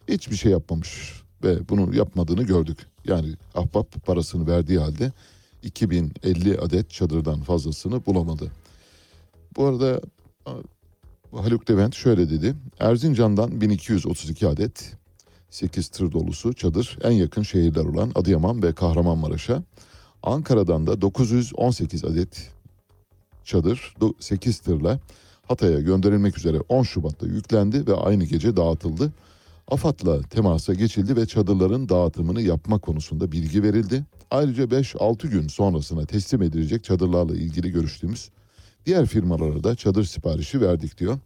hiçbir 0.09 0.37
şey 0.37 0.53
yapmamış 0.53 1.23
ve 1.45 1.69
bunu 1.69 1.97
yapmadığını 1.97 2.43
gördük. 2.43 2.87
Yani 3.05 3.35
ahbap 3.55 4.07
parasını 4.07 4.47
verdiği 4.47 4.79
halde 4.79 5.13
2050 5.63 6.59
adet 6.59 6.91
çadırdan 6.91 7.41
fazlasını 7.41 8.07
bulamadı. 8.07 8.53
Bu 9.57 9.65
arada 9.65 10.01
Haluk 11.33 11.71
Levent 11.71 11.95
şöyle 11.95 12.31
dedi. 12.31 12.55
Erzincan'dan 12.79 13.61
1232 13.61 14.49
adet 14.49 14.97
8 15.51 15.89
tır 15.89 16.13
dolusu 16.13 16.55
çadır 16.55 16.99
en 17.03 17.11
yakın 17.11 17.43
şehirler 17.43 17.85
olan 17.85 18.13
Adıyaman 18.15 18.63
ve 18.63 18.73
Kahramanmaraş'a. 18.73 19.63
Ankara'dan 20.23 20.87
da 20.87 21.01
918 21.01 22.05
adet 22.05 22.51
çadır 23.45 23.95
8 24.21 24.59
tırla 24.59 25.01
Hatay'a 25.43 25.81
gönderilmek 25.81 26.39
üzere 26.39 26.61
10 26.69 26.83
Şubat'ta 26.83 27.27
yüklendi 27.27 27.87
ve 27.87 27.95
aynı 27.95 28.25
gece 28.25 28.57
dağıtıldı. 28.57 29.13
AFAD'la 29.69 30.23
temasa 30.23 30.75
geçildi 30.75 31.17
ve 31.17 31.27
çadırların 31.27 31.89
dağıtımını 31.89 32.43
yapma 32.43 32.79
konusunda 32.79 33.33
bilgi 33.33 33.63
verildi. 33.63 34.05
Ayrıca 34.31 34.65
5-6 34.65 35.29
gün 35.29 35.49
sonrasına 35.49 36.07
teslim 36.07 36.43
edilecek 36.43 36.85
çadırlarla 36.85 37.35
ilgili 37.35 37.71
görüştüğümüz 37.71 38.31
diğer 38.87 39.07
firmalara 39.07 39.65
da 39.65 39.75
çadır 39.75 40.05
siparişi 40.05 40.61
verdik 40.61 40.99
diyor. 40.99 41.19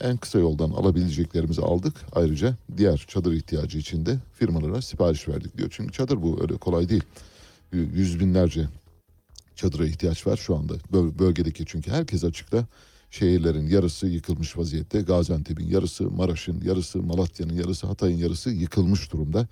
En 0.00 0.16
kısa 0.16 0.38
yoldan 0.38 0.70
alabileceklerimizi 0.70 1.62
aldık. 1.62 1.94
Ayrıca 2.12 2.56
diğer 2.76 3.04
çadır 3.08 3.32
ihtiyacı 3.32 3.78
için 3.78 4.06
de 4.06 4.18
firmalara 4.32 4.82
sipariş 4.82 5.28
verdik 5.28 5.58
diyor. 5.58 5.68
Çünkü 5.72 5.92
çadır 5.92 6.22
bu 6.22 6.38
öyle 6.42 6.56
kolay 6.56 6.88
değil. 6.88 7.02
Yüz 7.72 8.20
binlerce 8.20 8.68
çadıra 9.56 9.86
ihtiyaç 9.86 10.26
var 10.26 10.36
şu 10.36 10.56
anda 10.56 10.74
bölgedeki 11.18 11.64
çünkü 11.66 11.90
herkes 11.90 12.24
açıkta 12.24 12.66
şehirlerin 13.10 13.66
yarısı 13.66 14.06
yıkılmış 14.06 14.56
vaziyette. 14.56 15.00
Gaziantep'in 15.00 15.66
yarısı, 15.66 16.10
Maraş'ın 16.10 16.60
yarısı, 16.64 17.02
Malatya'nın 17.02 17.54
yarısı, 17.54 17.86
Hatay'ın 17.86 18.18
yarısı 18.18 18.50
yıkılmış 18.50 19.12
durumda. 19.12 19.48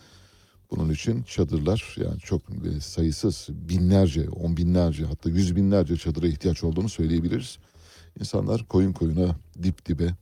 Bunun 0.71 0.91
için 0.91 1.23
çadırlar 1.23 1.97
yani 1.97 2.21
çok 2.21 2.43
sayısız 2.81 3.49
binlerce, 3.51 4.31
on 4.31 4.57
binlerce 4.57 5.05
hatta 5.05 5.31
yüz 5.31 5.57
binlerce 5.57 5.97
çadıra 5.97 6.27
ihtiyaç 6.27 6.65
olduğunu 6.65 6.89
söyleyebiliriz. 6.89 7.59
İnsanlar 8.21 8.65
koyun 8.69 8.93
koyuna, 8.93 9.37
dip 9.63 9.87
dibe, 9.87 10.15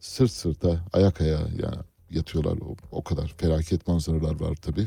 sırt 0.00 0.30
sırta, 0.30 0.84
ayak 0.92 1.20
ayağa 1.20 1.48
yani 1.62 1.76
yatıyorlar. 2.10 2.58
O, 2.58 2.76
o 2.90 3.04
kadar 3.04 3.34
felaket 3.38 3.88
manzaralar 3.88 4.40
var 4.40 4.56
tabii. 4.56 4.86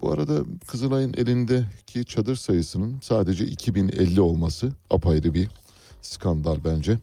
Bu 0.00 0.12
arada 0.12 0.44
Kızılay'ın 0.66 1.14
elindeki 1.16 2.04
çadır 2.04 2.36
sayısının 2.36 3.00
sadece 3.02 3.44
2050 3.46 4.20
olması 4.20 4.72
apayrı 4.90 5.34
bir 5.34 5.48
skandal 6.02 6.56
bence. 6.64 6.98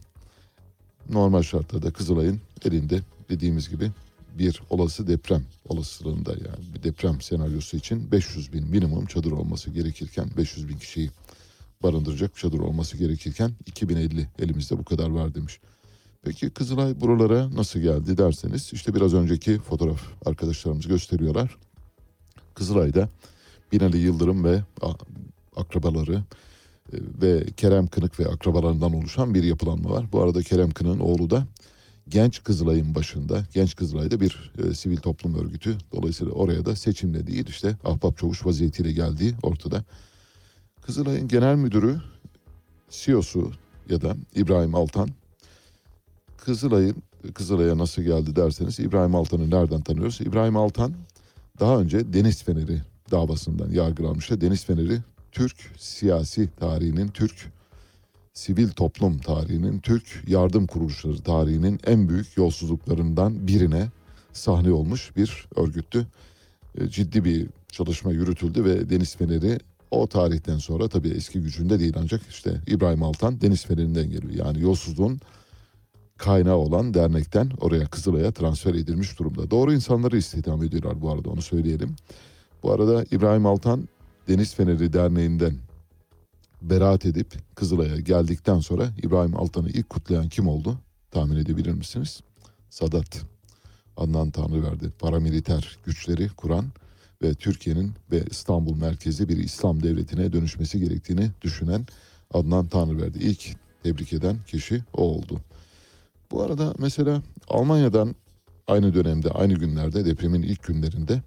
Normal 1.08 1.42
şartlarda 1.42 1.90
Kızılay'ın 1.90 2.40
elinde 2.64 3.00
dediğimiz 3.28 3.68
gibi 3.68 3.90
bir 4.40 4.62
olası 4.70 5.06
deprem 5.06 5.42
olasılığında 5.68 6.30
yani 6.30 6.74
bir 6.74 6.82
deprem 6.82 7.20
senaryosu 7.20 7.76
için 7.76 8.12
500 8.12 8.52
bin 8.52 8.70
minimum 8.70 9.06
çadır 9.06 9.32
olması 9.32 9.70
gerekirken 9.70 10.26
500 10.36 10.68
bin 10.68 10.78
kişiyi 10.78 11.10
barındıracak 11.82 12.36
çadır 12.36 12.58
olması 12.58 12.96
gerekirken 12.96 13.52
2050 13.66 14.28
elimizde 14.38 14.78
bu 14.78 14.84
kadar 14.84 15.10
var 15.10 15.34
demiş. 15.34 15.60
Peki 16.22 16.50
Kızılay 16.50 17.00
buralara 17.00 17.54
nasıl 17.54 17.80
geldi 17.80 18.18
derseniz 18.18 18.70
işte 18.72 18.94
biraz 18.94 19.14
önceki 19.14 19.58
fotoğraf 19.58 20.00
arkadaşlarımız 20.26 20.86
gösteriyorlar. 20.86 21.56
Kızılay'da 22.54 23.08
Binali 23.72 23.98
Yıldırım 23.98 24.44
ve 24.44 24.62
akrabaları 25.56 26.22
ve 26.92 27.46
Kerem 27.56 27.86
Kınık 27.86 28.20
ve 28.20 28.28
akrabalarından 28.28 28.94
oluşan 28.94 29.34
bir 29.34 29.42
yapılanma 29.42 29.90
var. 29.90 30.12
Bu 30.12 30.22
arada 30.22 30.42
Kerem 30.42 30.70
Kınık'ın 30.70 31.00
oğlu 31.00 31.30
da 31.30 31.46
Genç 32.10 32.42
Kızılay'ın 32.42 32.94
başında. 32.94 33.44
Genç 33.54 33.76
Kızılay'da 33.76 34.20
bir 34.20 34.52
e, 34.58 34.74
sivil 34.74 34.96
toplum 34.96 35.34
örgütü. 35.34 35.78
Dolayısıyla 35.92 36.32
oraya 36.32 36.64
da 36.64 36.76
seçimle 36.76 37.26
değil 37.26 37.46
işte 37.48 37.76
ahbap 37.84 38.18
çavuş 38.18 38.46
vaziyetiyle 38.46 38.92
geldiği 38.92 39.34
ortada. 39.42 39.84
Kızılay'ın 40.82 41.28
genel 41.28 41.56
müdürü, 41.56 42.00
CEO'su 42.90 43.52
ya 43.90 44.00
da 44.00 44.16
İbrahim 44.34 44.74
Altan 44.74 45.08
Kızılay'ın 46.36 46.96
Kızılay'a 47.34 47.78
nasıl 47.78 48.02
geldi 48.02 48.36
derseniz 48.36 48.80
İbrahim 48.80 49.14
Altan'ı 49.14 49.50
nereden 49.50 49.80
tanıyoruz? 49.80 50.20
İbrahim 50.20 50.56
Altan 50.56 50.94
daha 51.60 51.78
önce 51.78 52.12
Deniz 52.12 52.42
Feneri 52.42 52.82
davasından 53.10 53.70
yargılanmıştı. 53.70 54.40
Deniz 54.40 54.64
Feneri 54.64 54.98
Türk 55.32 55.56
siyasi 55.78 56.48
tarihinin, 56.60 57.08
Türk 57.08 57.52
sivil 58.34 58.68
toplum 58.68 59.18
tarihinin, 59.18 59.78
Türk 59.78 60.04
yardım 60.26 60.66
kuruluşları 60.66 61.18
tarihinin 61.18 61.80
en 61.86 62.08
büyük 62.08 62.36
yolsuzluklarından 62.36 63.46
birine 63.46 63.88
sahne 64.32 64.72
olmuş 64.72 65.16
bir 65.16 65.46
örgüttü. 65.56 66.06
E, 66.78 66.88
Ciddi 66.88 67.24
bir 67.24 67.46
çalışma 67.72 68.12
yürütüldü 68.12 68.64
ve 68.64 68.90
Deniz 68.90 69.16
Feneri 69.16 69.58
o 69.90 70.06
tarihten 70.06 70.58
sonra 70.58 70.88
tabii 70.88 71.08
eski 71.08 71.40
gücünde 71.40 71.78
değil 71.78 71.94
ancak 71.96 72.22
işte 72.30 72.60
İbrahim 72.66 73.02
Altan 73.02 73.40
Deniz 73.40 73.66
Feneri'nden 73.66 74.10
geliyor. 74.10 74.46
Yani 74.46 74.60
yolsuzluğun 74.60 75.20
kaynağı 76.16 76.56
olan 76.56 76.94
dernekten 76.94 77.50
oraya 77.60 77.86
Kızılay'a 77.86 78.32
transfer 78.32 78.74
edilmiş 78.74 79.18
durumda. 79.18 79.50
Doğru 79.50 79.72
insanları 79.72 80.16
istihdam 80.16 80.62
ediyorlar 80.62 81.00
bu 81.00 81.10
arada 81.10 81.30
onu 81.30 81.42
söyleyelim. 81.42 81.96
Bu 82.62 82.72
arada 82.72 83.04
İbrahim 83.10 83.46
Altan 83.46 83.88
Deniz 84.28 84.54
Feneri 84.54 84.92
Derneği'nden 84.92 85.54
beraat 86.62 87.06
edip 87.06 87.34
Kızılay'a 87.54 88.00
geldikten 88.00 88.58
sonra 88.58 88.88
İbrahim 89.02 89.36
Altan'ı 89.36 89.68
ilk 89.68 89.90
kutlayan 89.90 90.28
kim 90.28 90.48
oldu? 90.48 90.78
Tahmin 91.10 91.36
edebilir 91.36 91.72
misiniz? 91.72 92.20
Sadat. 92.70 93.20
Adnan 93.96 94.30
Tanrıverdi. 94.30 94.90
Paramiliter 94.98 95.78
güçleri 95.84 96.28
kuran 96.28 96.64
ve 97.22 97.34
Türkiye'nin 97.34 97.92
ve 98.12 98.24
İstanbul 98.30 98.76
merkezi 98.76 99.28
bir 99.28 99.36
İslam 99.36 99.82
devletine 99.82 100.32
dönüşmesi 100.32 100.80
gerektiğini 100.80 101.30
düşünen 101.42 101.86
Adnan 102.34 102.68
Tanrıverdi. 102.68 103.18
İlk 103.18 103.56
tebrik 103.82 104.12
eden 104.12 104.36
kişi 104.46 104.82
o 104.92 105.02
oldu. 105.02 105.40
Bu 106.30 106.42
arada 106.42 106.74
mesela 106.78 107.22
Almanya'dan 107.48 108.14
aynı 108.66 108.94
dönemde, 108.94 109.30
aynı 109.30 109.54
günlerde 109.54 110.04
depremin 110.04 110.42
ilk 110.42 110.62
günlerinde 110.62 111.22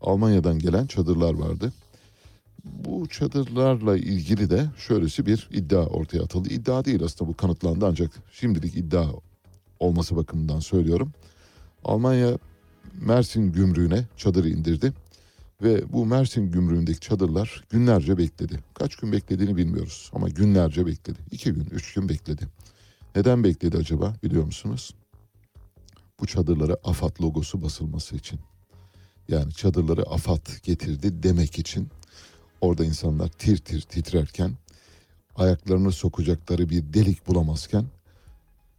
Almanya'dan 0.00 0.58
gelen 0.58 0.86
çadırlar 0.86 1.34
vardı. 1.34 1.72
Bu 2.66 3.08
çadırlarla 3.08 3.96
ilgili 3.96 4.50
de 4.50 4.66
şöylesi 4.76 5.26
bir 5.26 5.48
iddia 5.52 5.86
ortaya 5.86 6.22
atıldı. 6.22 6.48
İddia 6.48 6.84
değil 6.84 7.02
aslında 7.02 7.30
bu 7.30 7.36
kanıtlandı 7.36 7.86
ancak 7.86 8.10
şimdilik 8.32 8.76
iddia 8.76 9.06
olması 9.80 10.16
bakımından 10.16 10.60
söylüyorum. 10.60 11.12
Almanya 11.84 12.38
Mersin 13.00 13.52
gümrüğüne 13.52 14.04
çadırı 14.16 14.48
indirdi 14.48 14.92
ve 15.62 15.92
bu 15.92 16.06
Mersin 16.06 16.52
gümrüğündeki 16.52 17.00
çadırlar 17.00 17.64
günlerce 17.70 18.18
bekledi. 18.18 18.58
Kaç 18.74 18.96
gün 18.96 19.12
beklediğini 19.12 19.56
bilmiyoruz 19.56 20.10
ama 20.12 20.28
günlerce 20.28 20.86
bekledi. 20.86 21.18
İki 21.30 21.52
gün, 21.52 21.66
üç 21.70 21.94
gün 21.94 22.08
bekledi. 22.08 22.48
Neden 23.16 23.44
bekledi 23.44 23.76
acaba 23.76 24.14
biliyor 24.22 24.44
musunuz? 24.44 24.94
Bu 26.20 26.26
çadırlara 26.26 26.76
AFAD 26.84 27.22
logosu 27.22 27.62
basılması 27.62 28.16
için. 28.16 28.40
Yani 29.28 29.52
çadırları 29.52 30.02
AFAD 30.02 30.46
getirdi 30.62 31.22
demek 31.22 31.58
için 31.58 31.88
orada 32.60 32.84
insanlar 32.84 33.28
tir 33.28 33.56
tir 33.56 33.80
titrerken 33.80 34.52
ayaklarını 35.36 35.92
sokacakları 35.92 36.68
bir 36.68 36.92
delik 36.94 37.26
bulamazken 37.26 37.84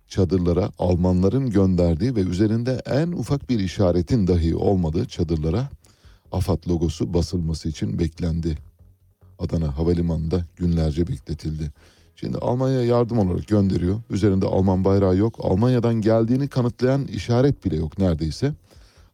çadırlara 0.08 0.72
Almanların 0.80 1.50
gönderdiği 1.50 2.16
ve 2.16 2.20
üzerinde 2.20 2.82
en 2.86 3.12
ufak 3.12 3.50
bir 3.50 3.60
işaretin 3.60 4.28
dahi 4.28 4.56
olmadığı 4.56 5.06
çadırlara 5.06 5.70
AFAD 6.32 6.70
logosu 6.70 7.14
basılması 7.14 7.70
için 7.70 8.00
beklendi. 8.00 8.58
Adana 9.40 9.78
Havalimanı'nda 9.78 10.42
günlerce 10.56 11.08
bekletildi. 11.08 11.72
Şimdi 12.16 12.38
Almanya 12.38 12.86
yardım 12.86 13.20
olarak 13.20 13.48
gönderiyor. 13.48 14.02
Üzerinde 14.10 14.46
Alman 14.46 14.86
bayrağı 14.86 15.18
yok. 15.18 15.36
Almanya'dan 15.42 16.02
geldiğini 16.02 16.48
kanıtlayan 16.48 17.08
işaret 17.08 17.66
bile 17.66 17.76
yok 17.76 17.98
neredeyse. 17.98 18.54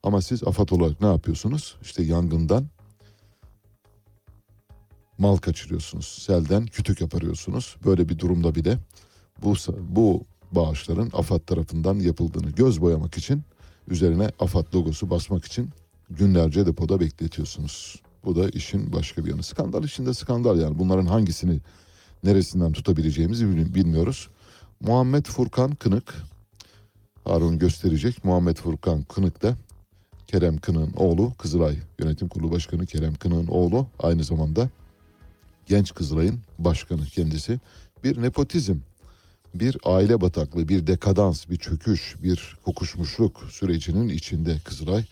Ama 0.04 0.22
siz 0.22 0.44
AFAD 0.44 0.70
olarak 0.70 1.02
ne 1.02 1.08
yapıyorsunuz? 1.08 1.76
İşte 1.82 2.04
yangından 2.04 2.66
mal 5.24 5.38
kaçırıyorsunuz. 5.38 6.06
Selden 6.06 6.66
kütük 6.66 7.02
yaparıyorsunuz. 7.02 7.76
Böyle 7.86 8.10
bir 8.10 8.20
durumda 8.20 8.56
bir 8.56 8.66
de 8.66 8.78
bu, 9.44 9.56
bu 9.80 10.26
bağışların 10.52 11.10
AFAD 11.14 11.40
tarafından 11.40 12.00
yapıldığını 12.00 12.52
göz 12.52 12.82
boyamak 12.82 13.18
için 13.18 13.42
üzerine 13.88 14.32
AFAD 14.40 14.76
logosu 14.76 15.10
basmak 15.10 15.46
için 15.46 15.70
günlerce 16.10 16.66
depoda 16.66 17.00
bekletiyorsunuz. 17.00 18.02
Bu 18.26 18.36
da 18.36 18.50
işin 18.50 18.94
başka 18.94 19.26
bir 19.26 19.30
yanı. 19.30 19.44
Skandal 19.44 19.84
içinde 19.84 20.14
skandal 20.14 20.60
yani 20.60 20.80
bunların 20.80 21.06
hangisini 21.06 21.60
neresinden 22.24 22.72
tutabileceğimizi 22.72 23.76
bilmiyoruz. 23.76 24.30
Muhammed 24.80 25.26
Furkan 25.26 25.76
Kınık, 25.76 26.14
Harun 27.26 27.60
gösterecek. 27.60 28.26
Muhammed 28.26 28.58
Furkan 28.58 29.04
Kınık 29.04 29.44
da 29.44 29.56
Kerem 30.28 30.58
Kınık'ın 30.58 30.94
oğlu, 30.94 31.34
Kızılay 31.38 31.78
Yönetim 32.00 32.28
Kurulu 32.28 32.52
Başkanı 32.52 32.86
Kerem 32.86 33.16
Kınık'ın 33.16 33.48
oğlu. 33.48 33.88
Aynı 34.00 34.24
zamanda 34.24 34.70
Genç 35.66 35.94
Kızılay'ın 35.94 36.40
başkanı 36.60 37.06
kendisi. 37.06 37.60
Bir 38.04 38.22
nepotizm, 38.22 38.76
bir 39.56 39.78
aile 39.84 40.22
bataklığı, 40.22 40.70
bir 40.70 40.88
dekadans, 40.88 41.50
bir 41.50 41.58
çöküş, 41.58 42.16
bir 42.24 42.58
kokuşmuşluk 42.66 43.44
sürecinin 43.50 44.10
içinde 44.10 44.58
Kızılay 44.64 45.06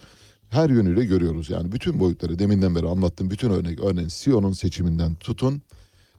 her 0.49 0.69
yönüyle 0.69 1.05
görüyoruz. 1.05 1.49
Yani 1.49 1.71
bütün 1.71 1.99
boyutları 1.99 2.39
deminden 2.39 2.75
beri 2.75 2.87
anlattığım 2.87 3.31
bütün 3.31 3.49
örnek 3.49 3.79
örneğin 3.79 4.07
Sion'un 4.07 4.53
seçiminden 4.53 5.15
tutun 5.15 5.61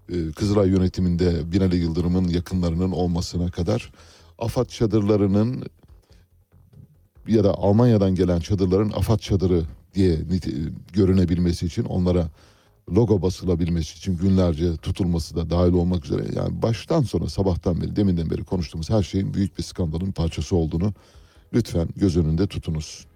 e, 0.08 0.32
Kızılay 0.32 0.68
yönetiminde 0.68 1.52
Binali 1.52 1.76
Yıldırım'ın 1.76 2.28
yakınlarının 2.28 2.90
olmasına 2.90 3.50
kadar 3.50 3.92
AFAD 4.38 4.66
çadırlarının 4.66 5.64
ya 7.28 7.44
da 7.44 7.54
Almanya'dan 7.54 8.14
gelen 8.14 8.40
çadırların 8.40 8.90
AFAD 8.90 9.18
çadırı 9.18 9.64
diye 9.94 10.18
görünebilmesi 10.92 11.66
için 11.66 11.84
onlara 11.84 12.28
logo 12.90 13.22
basılabilmesi 13.22 13.96
için 13.96 14.16
günlerce 14.16 14.76
tutulması 14.76 15.36
da 15.36 15.50
dahil 15.50 15.72
olmak 15.72 16.04
üzere 16.04 16.24
yani 16.36 16.62
baştan 16.62 17.02
sona 17.02 17.28
sabahtan 17.28 17.80
beri 17.80 17.96
deminden 17.96 18.30
beri 18.30 18.44
konuştuğumuz 18.44 18.90
her 18.90 19.02
şeyin 19.02 19.34
büyük 19.34 19.58
bir 19.58 19.62
skandalın 19.62 20.12
parçası 20.12 20.56
olduğunu 20.56 20.94
lütfen 21.54 21.88
göz 21.96 22.16
önünde 22.16 22.46
tutunuz. 22.46 23.06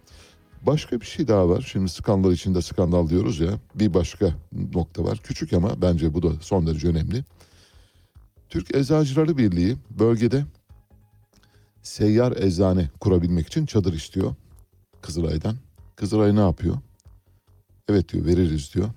Başka 0.62 1.00
bir 1.00 1.06
şey 1.06 1.28
daha 1.28 1.48
var. 1.48 1.68
Şimdi 1.72 1.88
skandal 1.88 2.32
içinde 2.32 2.62
skandal 2.62 3.08
diyoruz 3.08 3.40
ya. 3.40 3.50
Bir 3.74 3.94
başka 3.94 4.34
nokta 4.74 5.04
var. 5.04 5.20
Küçük 5.22 5.52
ama 5.52 5.82
bence 5.82 6.14
bu 6.14 6.22
da 6.22 6.28
son 6.40 6.66
derece 6.66 6.88
önemli. 6.88 7.24
Türk 8.48 8.74
Eczacıları 8.76 9.38
Birliği 9.38 9.76
bölgede 9.90 10.44
seyyar 11.82 12.36
eczane 12.36 12.90
kurabilmek 13.00 13.46
için 13.46 13.66
çadır 13.66 13.92
istiyor 13.92 14.34
Kızılay'dan. 15.02 15.56
Kızılay 15.96 16.36
ne 16.36 16.40
yapıyor? 16.40 16.76
Evet 17.88 18.12
diyor 18.12 18.26
veririz 18.26 18.74
diyor. 18.74 18.88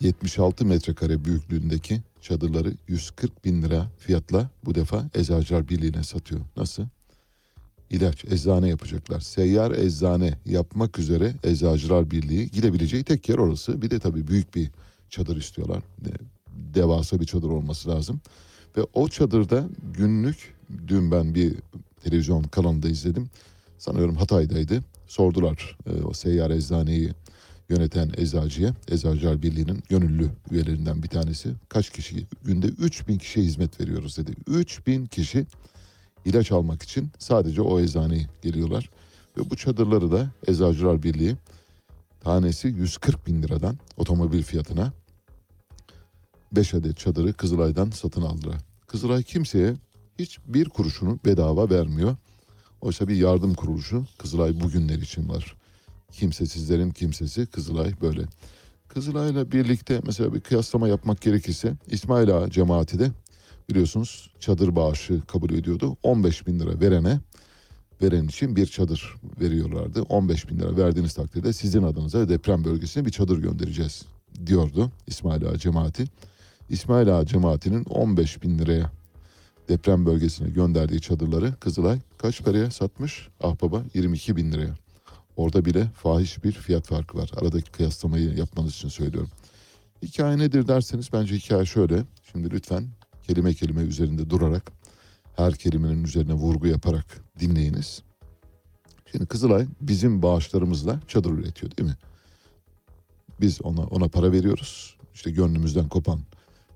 76 0.00 0.66
metrekare 0.66 1.24
büyüklüğündeki 1.24 2.00
çadırları 2.20 2.72
140 2.88 3.44
bin 3.44 3.62
lira 3.62 3.90
fiyatla 3.98 4.50
bu 4.64 4.74
defa 4.74 5.10
Eczacılar 5.14 5.68
Birliği'ne 5.68 6.02
satıyor. 6.02 6.40
Nasıl? 6.56 6.86
ilaç, 7.90 8.24
eczane 8.24 8.68
yapacaklar. 8.68 9.20
Seyyar 9.20 9.70
eczane 9.70 10.34
yapmak 10.46 10.98
üzere 10.98 11.34
Eczacılar 11.44 12.10
Birliği 12.10 12.50
gidebileceği 12.50 13.04
tek 13.04 13.28
yer 13.28 13.38
orası. 13.38 13.82
Bir 13.82 13.90
de 13.90 13.98
tabii 13.98 14.28
büyük 14.28 14.54
bir 14.54 14.70
çadır 15.10 15.36
istiyorlar. 15.36 15.82
Devasa 16.74 17.20
bir 17.20 17.26
çadır 17.26 17.48
olması 17.48 17.88
lazım. 17.88 18.20
Ve 18.76 18.80
o 18.94 19.08
çadırda 19.08 19.68
günlük, 19.92 20.54
dün 20.88 21.10
ben 21.10 21.34
bir 21.34 21.54
televizyon 22.04 22.42
kanalında 22.42 22.88
izledim. 22.88 23.30
Sanıyorum 23.78 24.16
Hatay'daydı. 24.16 24.84
Sordular 25.08 25.78
e, 25.86 26.02
o 26.02 26.12
seyyar 26.12 26.50
eczaneyi 26.50 27.10
yöneten 27.68 28.12
eczacıya, 28.16 28.74
Eczacılar 28.88 29.42
Birliği'nin 29.42 29.82
gönüllü 29.88 30.30
üyelerinden 30.50 31.02
bir 31.02 31.08
tanesi. 31.08 31.54
Kaç 31.68 31.90
kişi? 31.90 32.26
Günde 32.44 32.66
3000 32.66 33.18
kişiye 33.18 33.46
hizmet 33.46 33.80
veriyoruz 33.80 34.16
dedi. 34.18 34.32
3000 34.46 35.06
kişi 35.06 35.46
ilaç 36.24 36.52
almak 36.52 36.82
için 36.82 37.10
sadece 37.18 37.62
o 37.62 37.80
eczaneye 37.80 38.26
geliyorlar. 38.42 38.90
Ve 39.38 39.50
bu 39.50 39.56
çadırları 39.56 40.12
da 40.12 40.30
Eczacılar 40.46 41.02
Birliği 41.02 41.36
tanesi 42.20 42.68
140 42.68 43.26
bin 43.26 43.42
liradan 43.42 43.78
otomobil 43.96 44.42
fiyatına 44.42 44.92
5 46.52 46.74
adet 46.74 46.98
çadırı 46.98 47.32
Kızılay'dan 47.32 47.90
satın 47.90 48.22
aldılar. 48.22 48.56
Kızılay 48.86 49.22
kimseye 49.22 49.74
hiç 50.18 50.38
bir 50.46 50.68
kuruşunu 50.68 51.18
bedava 51.24 51.70
vermiyor. 51.70 52.16
Oysa 52.80 53.08
bir 53.08 53.16
yardım 53.16 53.54
kuruluşu 53.54 54.06
Kızılay 54.18 54.60
bugünler 54.60 54.98
için 54.98 55.28
var. 55.28 55.56
Kimsesizlerin 56.12 56.90
kimsesi 56.90 57.46
Kızılay 57.46 57.92
böyle. 58.00 58.22
Kızılay'la 58.88 59.52
birlikte 59.52 60.00
mesela 60.06 60.34
bir 60.34 60.40
kıyaslama 60.40 60.88
yapmak 60.88 61.20
gerekirse 61.20 61.74
İsmail 61.86 62.36
Ağa 62.36 62.50
cemaati 62.50 62.98
de 62.98 63.10
biliyorsunuz 63.70 64.30
çadır 64.40 64.76
bağışı 64.76 65.20
kabul 65.26 65.50
ediyordu. 65.50 65.96
15 66.02 66.46
bin 66.46 66.60
lira 66.60 66.80
verene 66.80 67.20
veren 68.02 68.24
için 68.24 68.56
bir 68.56 68.66
çadır 68.66 69.14
veriyorlardı. 69.40 70.02
15 70.02 70.48
bin 70.48 70.58
lira 70.58 70.76
verdiğiniz 70.76 71.14
takdirde 71.14 71.52
sizin 71.52 71.82
adınıza 71.82 72.28
deprem 72.28 72.64
bölgesine 72.64 73.04
bir 73.04 73.10
çadır 73.10 73.38
göndereceğiz 73.38 74.02
diyordu 74.46 74.90
İsmail 75.06 75.48
Ağa 75.48 75.58
cemaati. 75.58 76.04
İsmail 76.68 77.18
Ağa 77.18 77.26
cemaatinin 77.26 77.84
15 77.84 78.42
bin 78.42 78.58
liraya 78.58 78.90
deprem 79.68 80.06
bölgesine 80.06 80.48
gönderdiği 80.48 81.00
çadırları 81.00 81.54
Kızılay 81.60 81.98
kaç 82.18 82.42
paraya 82.42 82.70
satmış? 82.70 83.28
Ahbaba 83.40 83.82
22 83.94 84.36
bin 84.36 84.52
liraya. 84.52 84.85
Orada 85.36 85.64
bile 85.64 85.86
fahiş 85.94 86.44
bir 86.44 86.52
fiyat 86.52 86.86
farkı 86.86 87.18
var. 87.18 87.30
Aradaki 87.36 87.70
kıyaslamayı 87.70 88.34
yapmanız 88.34 88.74
için 88.74 88.88
söylüyorum. 88.88 89.30
Hikaye 90.02 90.38
nedir 90.38 90.68
derseniz 90.68 91.12
bence 91.12 91.36
hikaye 91.36 91.64
şöyle. 91.64 92.04
Şimdi 92.32 92.50
lütfen 92.50 92.88
kelime 93.22 93.54
kelime 93.54 93.82
üzerinde 93.82 94.30
durarak 94.30 94.72
her 95.36 95.54
kelimenin 95.54 96.04
üzerine 96.04 96.32
vurgu 96.32 96.66
yaparak 96.66 97.24
dinleyiniz. 97.40 98.02
Şimdi 99.12 99.26
Kızılay 99.26 99.66
bizim 99.80 100.22
bağışlarımızla 100.22 101.00
çadır 101.08 101.30
üretiyor 101.30 101.76
değil 101.76 101.88
mi? 101.88 101.96
Biz 103.40 103.62
ona 103.62 103.86
ona 103.86 104.08
para 104.08 104.32
veriyoruz. 104.32 104.96
İşte 105.14 105.30
gönlümüzden 105.30 105.88
kopan 105.88 106.20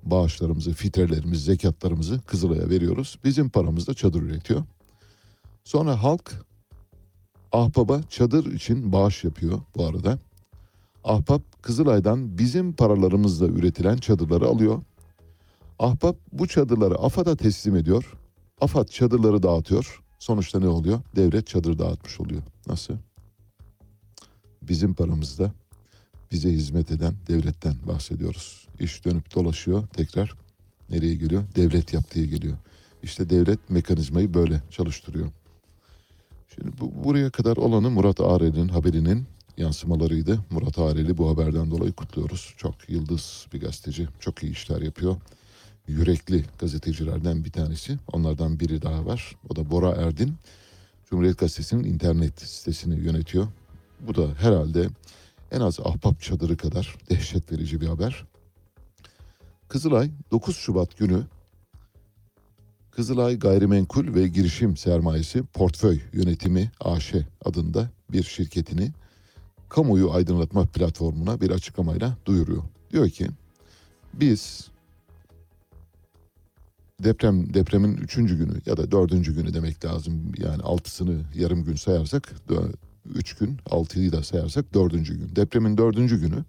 bağışlarımızı, 0.03 0.73
fitrelerimizi, 0.73 1.45
zekatlarımızı 1.45 2.21
Kızılay'a 2.27 2.71
veriyoruz. 2.71 3.19
Bizim 3.25 3.51
paramızla 3.51 3.95
çadır 3.95 4.23
üretiyor. 4.23 4.65
Sonra 5.65 6.03
halk 6.03 6.47
Ahbap'a 7.53 8.03
çadır 8.03 8.53
için 8.53 8.93
bağış 8.93 9.25
yapıyor 9.25 9.61
bu 9.77 9.87
arada. 9.87 10.19
Ahbap 11.05 11.63
Kızılay'dan 11.63 12.39
bizim 12.39 12.73
paralarımızla 12.73 13.47
üretilen 13.47 13.97
çadırları 13.97 14.47
alıyor. 14.47 14.83
Ahbap 15.79 16.17
bu 16.33 16.49
çadırları 16.49 16.95
AFAD'a 16.95 17.37
teslim 17.37 17.77
ediyor. 17.77 18.15
AFAD 18.61 18.89
çadırları 18.89 19.43
dağıtıyor. 19.43 20.03
Sonuçta 20.19 20.61
ne 20.61 20.69
oluyor? 20.69 21.01
Devlet 21.17 21.47
çadır 21.47 21.79
dağıtmış 21.79 22.21
oluyor. 22.21 22.43
Nasıl? 22.67 22.95
Bizim 24.63 24.95
paramızda 24.95 25.53
bize 26.33 26.51
hizmet 26.51 26.91
eden 26.91 27.15
devletten 27.29 27.75
bahsediyoruz. 27.89 28.69
İş 28.81 29.05
dönüp 29.05 29.35
dolaşıyor 29.35 29.87
tekrar 29.87 30.35
nereye 30.91 31.15
geliyor? 31.15 31.43
Devlet 31.57 31.93
yaptığı 31.93 32.25
geliyor. 32.25 32.57
İşte 33.03 33.31
devlet 33.31 33.71
mekanizmayı 33.71 34.35
böyle 34.35 34.63
çalıştırıyor. 34.71 35.29
Şimdi 36.55 36.71
bu, 36.81 37.05
buraya 37.05 37.31
kadar 37.31 37.57
olanı 37.57 37.91
Murat 37.91 38.21
Arel'in 38.21 38.69
haberinin 38.69 39.27
yansımalarıydı. 39.57 40.39
Murat 40.51 40.79
Arel'i 40.79 41.19
bu 41.19 41.31
haberden 41.31 41.71
dolayı 41.71 41.93
kutluyoruz. 41.93 42.55
Çok 42.57 42.75
yıldız 42.89 43.47
bir 43.53 43.61
gazeteci. 43.61 44.09
Çok 44.21 44.43
iyi 44.43 44.53
işler 44.53 44.83
yapıyor. 44.83 45.17
Yürekli 45.89 46.45
gazetecilerden 46.59 47.45
bir 47.45 47.53
tanesi. 47.53 47.99
Onlardan 48.13 48.61
biri 48.61 48.83
daha 48.83 49.07
var. 49.07 49.37
O 49.49 49.57
da 49.57 49.71
Bora 49.71 49.91
Erdin. 49.91 50.35
Cumhuriyet 51.11 51.39
Gazetesi'nin 51.39 51.85
internet 51.85 52.41
sitesini 52.41 53.01
yönetiyor. 53.01 53.47
Bu 54.01 54.15
da 54.15 54.35
herhalde 54.39 54.89
en 55.51 55.61
az 55.61 55.81
ahbap 55.81 56.21
çadırı 56.21 56.57
kadar 56.57 56.97
dehşet 57.11 57.53
verici 57.53 57.81
bir 57.81 57.87
haber. 57.87 58.25
Kızılay 59.69 60.11
9 60.31 60.57
Şubat 60.57 60.99
günü 60.99 61.23
Kızılay 62.91 63.39
Gayrimenkul 63.39 64.15
ve 64.15 64.29
Girişim 64.29 64.77
Sermayesi 64.77 65.43
Portföy 65.43 66.01
Yönetimi 66.13 66.71
AŞ 66.81 67.15
adında 67.45 67.91
bir 68.13 68.23
şirketini 68.23 68.91
kamuoyu 69.69 70.13
aydınlatma 70.13 70.67
platformuna 70.67 71.41
bir 71.41 71.51
açıklamayla 71.51 72.17
duyuruyor. 72.27 72.63
Diyor 72.93 73.09
ki 73.09 73.27
biz 74.15 74.71
deprem 77.05 77.55
depremin 77.55 77.97
üçüncü 77.97 78.39
günü 78.39 78.61
ya 78.67 78.77
da 78.77 78.91
dördüncü 78.91 79.35
günü 79.35 79.55
demek 79.55 79.85
lazım. 79.85 80.33
Yani 80.39 80.63
altısını 80.63 81.21
yarım 81.35 81.65
gün 81.65 81.77
sayarsak 81.77 82.35
üç 83.15 83.35
gün 83.35 83.57
altıyı 83.71 84.13
da 84.13 84.23
sayarsak 84.23 84.75
dördüncü 84.75 85.19
gün. 85.19 85.37
Depremin 85.37 85.79
dördüncü 85.79 86.21
günü 86.21 86.45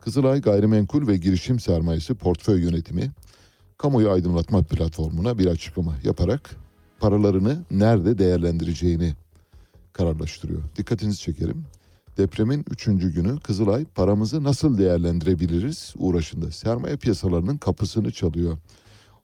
Kızılay 0.00 0.40
Gayrimenkul 0.40 1.06
ve 1.06 1.16
Girişim 1.16 1.60
Sermayesi 1.60 2.14
Portföy 2.14 2.62
Yönetimi 2.62 3.10
kamuoyu 3.82 4.10
aydınlatma 4.10 4.62
platformuna 4.62 5.38
bir 5.38 5.46
açıklama 5.46 5.94
yaparak 6.04 6.56
paralarını 7.00 7.64
nerede 7.70 8.18
değerlendireceğini 8.18 9.14
kararlaştırıyor. 9.92 10.62
Dikkatinizi 10.76 11.18
çekerim. 11.18 11.64
Depremin 12.18 12.64
üçüncü 12.70 13.14
günü 13.14 13.40
Kızılay 13.40 13.84
paramızı 13.84 14.44
nasıl 14.44 14.78
değerlendirebiliriz 14.78 15.94
uğraşında. 15.98 16.50
Sermaye 16.50 16.96
piyasalarının 16.96 17.56
kapısını 17.56 18.12
çalıyor. 18.12 18.58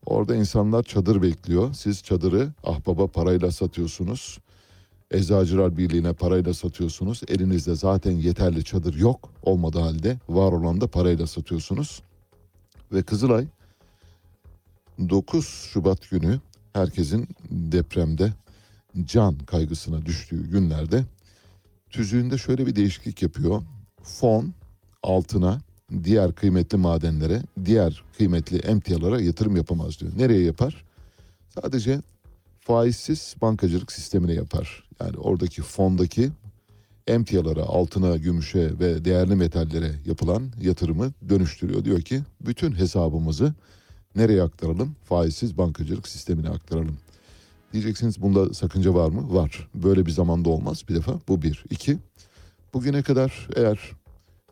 Orada 0.07 0.35
insanlar 0.35 0.83
çadır 0.83 1.23
bekliyor. 1.23 1.75
Siz 1.75 2.03
çadırı 2.03 2.53
ahbaba 2.65 3.07
parayla 3.07 3.51
satıyorsunuz. 3.51 4.39
Eczacılar 5.11 5.77
Birliği'ne 5.77 6.13
parayla 6.13 6.55
satıyorsunuz. 6.55 7.23
Elinizde 7.29 7.75
zaten 7.75 8.13
yeterli 8.13 8.65
çadır 8.65 8.95
yok. 8.95 9.31
Olmadığı 9.43 9.81
halde 9.81 10.19
var 10.29 10.53
olan 10.53 10.81
da 10.81 10.87
parayla 10.87 11.27
satıyorsunuz. 11.27 12.03
Ve 12.93 13.03
Kızılay 13.03 13.47
9 14.99 15.47
Şubat 15.73 16.11
günü 16.11 16.41
herkesin 16.73 17.29
depremde 17.51 18.33
can 19.05 19.39
kaygısına 19.39 20.07
düştüğü 20.07 20.51
günlerde 20.51 21.05
tüzüğünde 21.91 22.39
şöyle 22.39 22.67
bir 22.67 22.77
değişiklik 22.77 23.23
yapıyor. 23.23 23.63
Fon 24.03 24.55
altına 25.03 25.61
diğer 26.05 26.33
kıymetli 26.33 26.79
madenlere, 26.79 27.43
diğer 27.65 28.03
kıymetli 28.19 28.59
emtialara 28.59 29.21
yatırım 29.21 29.57
yapamaz 29.57 30.01
diyor. 30.01 30.13
Nereye 30.17 30.43
yapar? 30.43 30.85
Sadece 31.49 32.01
faizsiz 32.61 33.35
bankacılık 33.43 33.93
sistemine 33.93 34.33
yapar. 34.33 34.85
Yani 35.01 35.17
oradaki 35.17 35.63
fondaki 35.63 36.31
emtialara, 37.07 37.63
altına, 37.63 38.17
gümüşe 38.17 38.79
ve 38.79 39.05
değerli 39.05 39.35
metallere 39.35 39.93
yapılan 40.07 40.53
yatırımı 40.61 41.13
dönüştürüyor. 41.29 41.85
Diyor 41.85 42.01
ki 42.01 42.23
bütün 42.41 42.73
hesabımızı 42.73 43.55
nereye 44.19 44.43
aktaralım? 44.43 44.97
Faizsiz 45.05 45.59
bankacılık 45.59 46.09
sistemine 46.09 46.49
aktaralım. 46.49 46.97
Diyeceksiniz 47.73 48.23
bunda 48.23 48.55
sakınca 48.55 48.95
var 48.95 49.09
mı? 49.09 49.35
Var. 49.35 49.69
Böyle 49.75 50.07
bir 50.07 50.11
zamanda 50.11 50.49
olmaz 50.51 50.85
bir 50.89 50.95
defa. 50.95 51.21
Bu 51.29 51.43
bir. 51.43 51.65
İki, 51.71 51.99
bugüne 52.75 53.03
kadar 53.03 53.49
eğer 53.57 53.79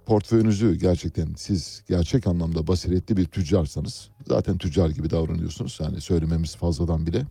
portföyünüzü 0.06 0.74
gerçekten 0.74 1.28
siz 1.36 1.82
gerçek 1.88 2.26
anlamda 2.26 2.66
basiretli 2.66 3.16
bir 3.16 3.24
tüccarsanız 3.24 4.08
zaten 4.28 4.58
tüccar 4.58 4.90
gibi 4.90 5.10
davranıyorsunuz. 5.10 5.78
Yani 5.82 6.00
söylememiz 6.00 6.56
fazladan 6.56 7.06
bile. 7.06 7.26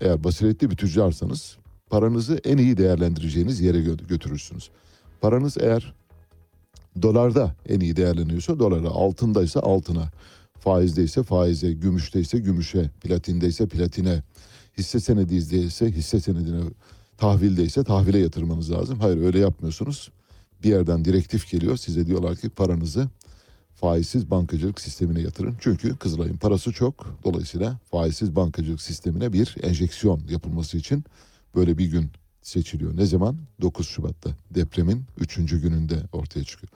Eğer 0.00 0.24
basiretli 0.24 0.70
bir 0.70 0.76
tüccarsanız 0.76 1.56
paranızı 1.90 2.40
en 2.44 2.58
iyi 2.58 2.76
değerlendireceğiniz 2.76 3.60
yere 3.60 3.78
gö- 3.78 4.06
götürürsünüz. 4.06 4.70
Paranız 5.20 5.56
eğer 5.60 5.94
dolarda 7.02 7.54
en 7.68 7.80
iyi 7.80 7.96
değerleniyorsa 7.96 8.58
dolara, 8.58 8.88
altındaysa 8.88 9.60
altına, 9.60 10.10
faizdeyse 10.60 11.22
faize, 11.22 11.72
gümüşteyse 11.72 12.38
gümüşe, 12.38 12.90
platindeyse 13.00 13.66
platine, 13.66 14.22
hisse 14.78 15.00
senediyse 15.00 15.90
hisse 15.90 16.20
senedine, 16.20 16.60
tahvildeyse 17.18 17.84
tahvile 17.84 18.18
yatırmanız 18.18 18.70
lazım. 18.70 19.00
Hayır 19.00 19.16
öyle 19.16 19.38
yapmıyorsunuz. 19.38 20.10
Bir 20.62 20.68
yerden 20.68 21.04
direktif 21.04 21.50
geliyor 21.50 21.76
size 21.76 22.06
diyorlar 22.06 22.36
ki 22.36 22.48
paranızı 22.48 23.08
faizsiz 23.74 24.30
bankacılık 24.30 24.80
sistemine 24.80 25.20
yatırın. 25.20 25.56
Çünkü 25.60 25.96
Kızılay'ın 25.96 26.36
parası 26.36 26.72
çok. 26.72 27.18
Dolayısıyla 27.24 27.78
faizsiz 27.90 28.36
bankacılık 28.36 28.82
sistemine 28.82 29.32
bir 29.32 29.56
enjeksiyon 29.62 30.20
yapılması 30.30 30.76
için 30.76 31.04
böyle 31.54 31.78
bir 31.78 31.86
gün 31.86 32.10
seçiliyor. 32.42 32.96
Ne 32.96 33.06
zaman? 33.06 33.36
9 33.60 33.88
Şubat'ta 33.88 34.30
depremin 34.50 35.04
3. 35.18 35.36
gününde 35.36 36.02
ortaya 36.12 36.44
çıkıyor. 36.44 36.70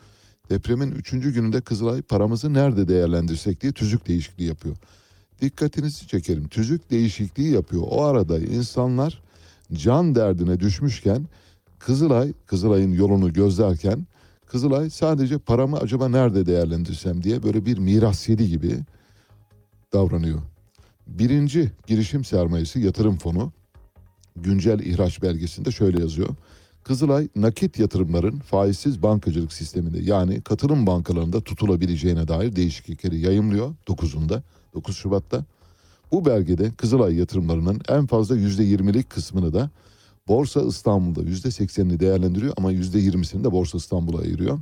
Depremin 0.51 0.92
3. 0.92 1.11
gününde 1.11 1.61
Kızılay 1.61 2.03
paramızı 2.03 2.53
nerede 2.55 2.88
değerlendirsek 2.88 3.61
diye 3.61 3.72
tüzük 3.72 4.09
değişikliği 4.09 4.45
yapıyor. 4.45 4.76
Dikkatinizi 5.40 6.07
çekerim. 6.07 6.49
Tüzük 6.49 6.90
değişikliği 6.90 7.53
yapıyor. 7.53 7.82
O 7.90 8.05
arada 8.05 8.38
insanlar 8.38 9.22
can 9.72 10.14
derdine 10.14 10.61
düşmüşken 10.61 11.26
Kızılay, 11.78 12.32
Kızılay'ın 12.47 12.92
yolunu 12.92 13.32
gözlerken 13.32 14.07
Kızılay 14.47 14.90
sadece 14.90 15.38
paramı 15.38 15.76
acaba 15.76 16.09
nerede 16.09 16.47
değerlendirsem 16.47 17.22
diye 17.22 17.42
böyle 17.42 17.66
bir 17.66 17.78
miras 17.78 18.28
yedi 18.28 18.49
gibi 18.49 18.78
davranıyor. 19.92 20.42
Birinci 21.07 21.72
girişim 21.86 22.24
sermayesi 22.24 22.80
yatırım 22.80 23.16
fonu 23.16 23.53
güncel 24.36 24.80
ihraç 24.80 25.22
belgesinde 25.22 25.70
şöyle 25.70 26.01
yazıyor. 26.01 26.28
Kızılay 26.85 27.28
nakit 27.37 27.78
yatırımların 27.78 28.39
faizsiz 28.39 29.03
bankacılık 29.03 29.53
sisteminde 29.53 29.99
yani 30.03 30.41
katılım 30.41 30.87
bankalarında 30.87 31.41
tutulabileceğine 31.41 32.28
dair 32.28 32.57
değişiklikleri 32.57 33.20
yayımlıyor 33.20 33.74
9'unda 33.87 34.43
9 34.74 34.97
Şubat'ta. 34.97 35.45
Bu 36.12 36.24
belgede 36.26 36.70
Kızılay 36.70 37.14
yatırımlarının 37.14 37.80
en 37.89 38.07
fazla 38.07 38.37
%20'lik 38.37 39.11
kısmını 39.11 39.53
da 39.53 39.70
Borsa 40.28 40.62
İstanbul'da 40.62 41.30
%80'ini 41.30 42.01
değerlendiriyor 42.01 42.55
ama 42.57 42.72
%20'sini 42.72 43.45
de 43.45 43.53
Borsa 43.53 43.78
İstanbul'a 43.78 44.20
ayırıyor. 44.20 44.59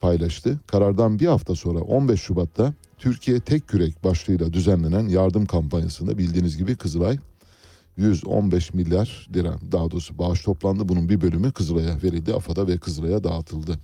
Paylaştı. 0.00 0.60
Karardan 0.66 1.18
bir 1.18 1.26
hafta 1.26 1.54
sonra 1.54 1.78
15 1.78 2.20
Şubat'ta 2.20 2.74
Türkiye 2.98 3.40
Tek 3.40 3.68
Kürek 3.68 4.04
başlığıyla 4.04 4.52
düzenlenen 4.52 5.08
yardım 5.08 5.46
kampanyasında 5.46 6.18
bildiğiniz 6.18 6.56
gibi 6.56 6.76
Kızılay 6.76 7.18
115 7.96 8.74
milyar 8.74 9.28
lira 9.34 9.58
daha 9.72 9.90
doğrusu 9.90 10.18
bağış 10.18 10.42
toplandı. 10.42 10.88
Bunun 10.88 11.08
bir 11.08 11.20
bölümü 11.20 11.52
Kızılay'a 11.52 12.02
verildi. 12.02 12.34
AFAD'a 12.34 12.68
ve 12.68 12.78
Kızılay'a 12.78 13.24
dağıtıldı. 13.24 13.78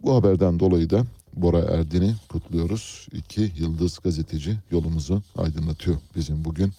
Bu 0.00 0.14
haberden 0.14 0.60
dolayı 0.60 0.90
da 0.90 1.04
Bora 1.36 1.58
Erdin'i 1.58 2.14
kutluyoruz. 2.28 3.08
İki 3.12 3.52
yıldız 3.56 3.98
gazeteci 3.98 4.56
yolumuzu 4.70 5.22
aydınlatıyor 5.36 5.96
bizim 6.16 6.44
bugün. 6.44 6.72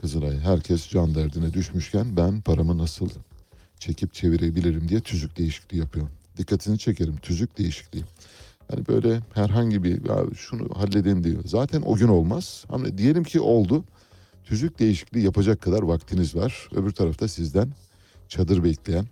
Kızılay 0.00 0.38
herkes 0.38 0.88
can 0.88 1.14
derdine 1.14 1.52
düşmüşken 1.52 2.16
ben 2.16 2.40
paramı 2.40 2.78
nasıl 2.78 3.08
çekip 3.78 4.14
çevirebilirim 4.14 4.88
diye 4.88 5.00
tüzük 5.00 5.38
değişikliği 5.38 5.78
yapıyor. 5.78 6.08
Dikkatini 6.36 6.78
çekerim 6.78 7.16
tüzük 7.16 7.58
değişikliği. 7.58 8.04
Hani 8.70 8.86
böyle 8.86 9.20
herhangi 9.34 9.84
bir 9.84 10.08
ya 10.08 10.24
şunu 10.36 10.68
halledin 10.74 11.24
diyor. 11.24 11.42
Zaten 11.44 11.82
o 11.82 11.96
gün 11.96 12.08
olmaz. 12.08 12.64
Ama 12.68 12.98
diyelim 12.98 13.24
ki 13.24 13.40
oldu. 13.40 13.84
Tüzük 14.44 14.78
değişikliği 14.78 15.24
yapacak 15.24 15.60
kadar 15.60 15.82
vaktiniz 15.82 16.34
var. 16.34 16.68
Öbür 16.74 16.90
tarafta 16.90 17.28
sizden 17.28 17.68
çadır 18.28 18.64
bekleyen, 18.64 19.06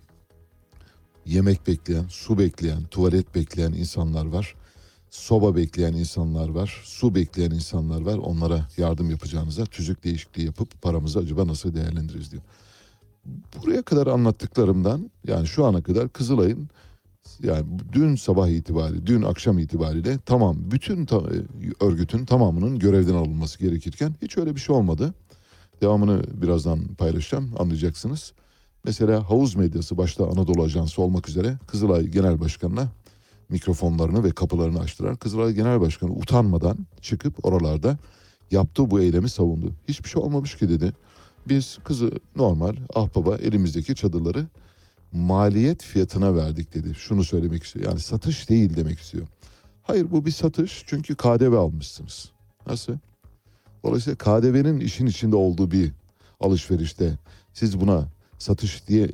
yemek 1.25 1.67
bekleyen, 1.67 2.05
su 2.09 2.37
bekleyen, 2.37 2.83
tuvalet 2.83 3.35
bekleyen 3.35 3.73
insanlar 3.73 4.25
var. 4.25 4.55
Soba 5.09 5.55
bekleyen 5.55 5.93
insanlar 5.93 6.49
var, 6.49 6.81
su 6.83 7.15
bekleyen 7.15 7.51
insanlar 7.51 8.01
var. 8.01 8.17
Onlara 8.17 8.67
yardım 8.77 9.09
yapacağınıza 9.09 9.65
tüzük 9.65 10.03
değişikliği 10.03 10.45
yapıp 10.45 10.81
paramızı 10.81 11.19
acaba 11.19 11.47
nasıl 11.47 11.73
değerlendiririz 11.73 12.31
diyor. 12.31 12.43
Buraya 13.61 13.81
kadar 13.81 14.07
anlattıklarımdan 14.07 15.11
yani 15.27 15.47
şu 15.47 15.65
ana 15.65 15.83
kadar 15.83 16.09
Kızılay'ın 16.09 16.69
yani 17.43 17.65
dün 17.91 18.15
sabah 18.15 18.47
itibariyle, 18.47 19.05
dün 19.07 19.21
akşam 19.21 19.59
itibariyle 19.59 20.17
tamam 20.25 20.57
bütün 20.71 21.05
ta- 21.05 21.23
örgütün 21.79 22.25
tamamının 22.25 22.79
görevden 22.79 23.13
alınması 23.13 23.59
gerekirken 23.59 24.15
hiç 24.21 24.37
öyle 24.37 24.55
bir 24.55 24.59
şey 24.59 24.75
olmadı. 24.75 25.13
Devamını 25.81 26.23
birazdan 26.41 26.87
paylaşacağım 26.87 27.51
anlayacaksınız. 27.59 28.33
Mesela 28.83 29.29
havuz 29.29 29.55
medyası 29.55 29.97
başta 29.97 30.27
Anadolu 30.27 30.63
Ajansı 30.63 31.01
olmak 31.01 31.29
üzere 31.29 31.57
Kızılay 31.67 32.07
Genel 32.07 32.39
Başkanı'na 32.39 32.87
mikrofonlarını 33.49 34.23
ve 34.23 34.31
kapılarını 34.31 34.79
açtılar. 34.79 35.17
Kızılay 35.17 35.53
Genel 35.53 35.81
Başkanı 35.81 36.11
utanmadan 36.11 36.77
çıkıp 37.01 37.45
oralarda 37.45 37.97
yaptığı 38.51 38.91
bu 38.91 39.01
eylemi 39.01 39.29
savundu. 39.29 39.71
Hiçbir 39.87 40.09
şey 40.09 40.21
olmamış 40.21 40.57
ki 40.57 40.69
dedi. 40.69 40.93
Biz 41.47 41.77
kızı 41.83 42.11
normal 42.35 42.75
ahbaba 42.95 43.35
elimizdeki 43.35 43.95
çadırları 43.95 44.47
maliyet 45.11 45.83
fiyatına 45.83 46.35
verdik 46.35 46.73
dedi. 46.73 46.95
Şunu 46.95 47.23
söylemek 47.23 47.63
istiyor. 47.63 47.85
Yani 47.85 47.99
satış 47.99 48.49
değil 48.49 48.75
demek 48.75 48.99
istiyor. 48.99 49.27
Hayır 49.83 50.11
bu 50.11 50.25
bir 50.25 50.31
satış 50.31 50.83
çünkü 50.87 51.15
KDV 51.15 51.53
almışsınız. 51.53 52.31
Nasıl? 52.67 52.93
Dolayısıyla 53.83 54.17
KDV'nin 54.17 54.79
işin 54.79 55.05
içinde 55.05 55.35
olduğu 55.35 55.71
bir 55.71 55.91
alışverişte 56.39 57.17
siz 57.53 57.81
buna 57.81 58.05
satış 58.37 58.87
diye 58.87 59.09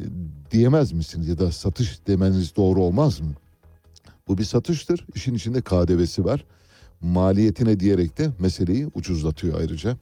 diyemez 0.51 0.91
misiniz 0.91 1.27
ya 1.27 1.39
da 1.39 1.51
satış 1.51 2.07
demeniz 2.07 2.55
doğru 2.55 2.81
olmaz 2.81 3.19
mı? 3.19 3.33
Bu 4.27 4.37
bir 4.37 4.43
satıştır. 4.43 5.05
İşin 5.15 5.33
içinde 5.35 5.61
KDV'si 5.61 6.25
var. 6.25 6.45
Maliyetine 7.01 7.79
diyerek 7.79 8.17
de 8.17 8.29
meseleyi 8.39 8.87
ucuzlatıyor 8.87 9.59
ayrıca. 9.59 9.97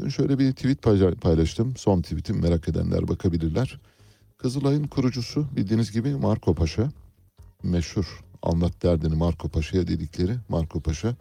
Dün 0.00 0.08
şöyle 0.08 0.38
bir 0.38 0.52
tweet 0.52 0.82
payla- 0.82 1.14
paylaştım. 1.14 1.76
Son 1.76 2.02
tweetim 2.02 2.40
merak 2.42 2.68
edenler 2.68 3.08
bakabilirler. 3.08 3.80
Kızılay'ın 4.42 4.86
kurucusu 4.86 5.46
bildiğiniz 5.56 5.92
gibi 5.92 6.14
Marco 6.14 6.54
Paşa. 6.54 6.90
Meşhur 7.62 8.24
anlat 8.42 8.82
derdini 8.82 9.14
Marco 9.14 9.48
Paşa'ya 9.48 9.86
dedikleri 9.86 10.36
Marco 10.48 10.80
Paşa. 10.80 11.16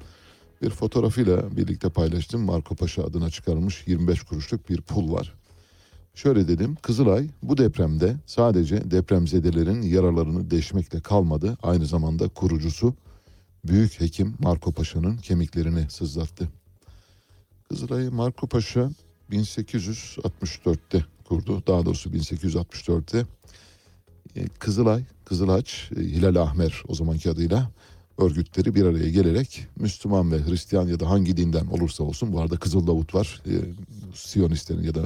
Bir 0.62 0.70
fotoğrafıyla 0.70 1.58
birlikte 1.58 1.90
paylaştım. 1.90 2.42
Marco 2.42 2.76
Paşa 2.76 3.04
adına 3.04 3.30
çıkarılmış 3.30 3.88
25 3.88 4.24
kuruşluk 4.24 4.70
bir 4.70 4.82
pul 4.82 5.12
var. 5.12 5.34
Şöyle 6.16 6.48
dedim, 6.48 6.78
Kızılay 6.82 7.28
bu 7.44 7.58
depremde 7.58 8.16
sadece 8.26 8.92
depremzedelerin 8.92 9.82
yaralarını 9.82 10.52
deşmekle 10.52 11.00
kalmadı. 11.00 11.58
Aynı 11.64 11.86
zamanda 11.86 12.28
kurucusu 12.28 12.94
Büyük 13.66 14.02
Hekim 14.02 14.36
Marco 14.40 14.72
Paşa'nın 14.72 15.18
kemiklerini 15.18 15.90
sızlattı. 15.90 16.50
Kızılay'ı 17.70 18.12
Marco 18.12 18.48
Paşa 18.48 18.90
1864'te 19.32 21.06
kurdu. 21.30 21.64
Daha 21.68 21.86
doğrusu 21.86 22.10
1864'te 22.10 23.26
e, 24.36 24.48
Kızılay, 24.60 25.04
Kızılaç, 25.26 25.92
e, 25.98 26.00
Hilal 26.00 26.36
Ahmer 26.36 26.84
o 26.88 26.96
zamanki 26.96 27.30
adıyla 27.30 27.72
örgütleri 28.18 28.76
bir 28.76 28.86
araya 28.86 29.10
gelerek 29.10 29.68
Müslüman 29.76 30.32
ve 30.32 30.46
Hristiyan 30.46 30.88
ya 30.88 31.00
da 31.00 31.10
hangi 31.10 31.38
dinden 31.38 31.66
olursa 31.66 32.04
olsun 32.04 32.34
bu 32.34 32.42
arada 32.42 32.58
Kızıl 32.58 32.88
Davut 32.88 33.16
var. 33.16 33.42
E, 33.46 33.54
Siyonistlerin 34.14 34.84
ya 34.84 34.96
da 34.96 35.06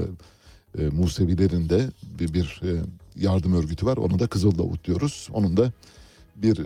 e, 0.79 0.89
Musevilerin 0.89 1.69
de 1.69 1.89
bir, 2.19 2.33
bir 2.33 2.61
e, 2.63 2.81
yardım 3.15 3.55
örgütü 3.55 3.85
var. 3.85 3.97
Ona 3.97 4.19
da 4.19 4.27
Kızıl 4.27 4.57
Davut 4.57 4.85
diyoruz. 4.85 5.29
Onun 5.33 5.57
da 5.57 5.71
bir 6.35 6.61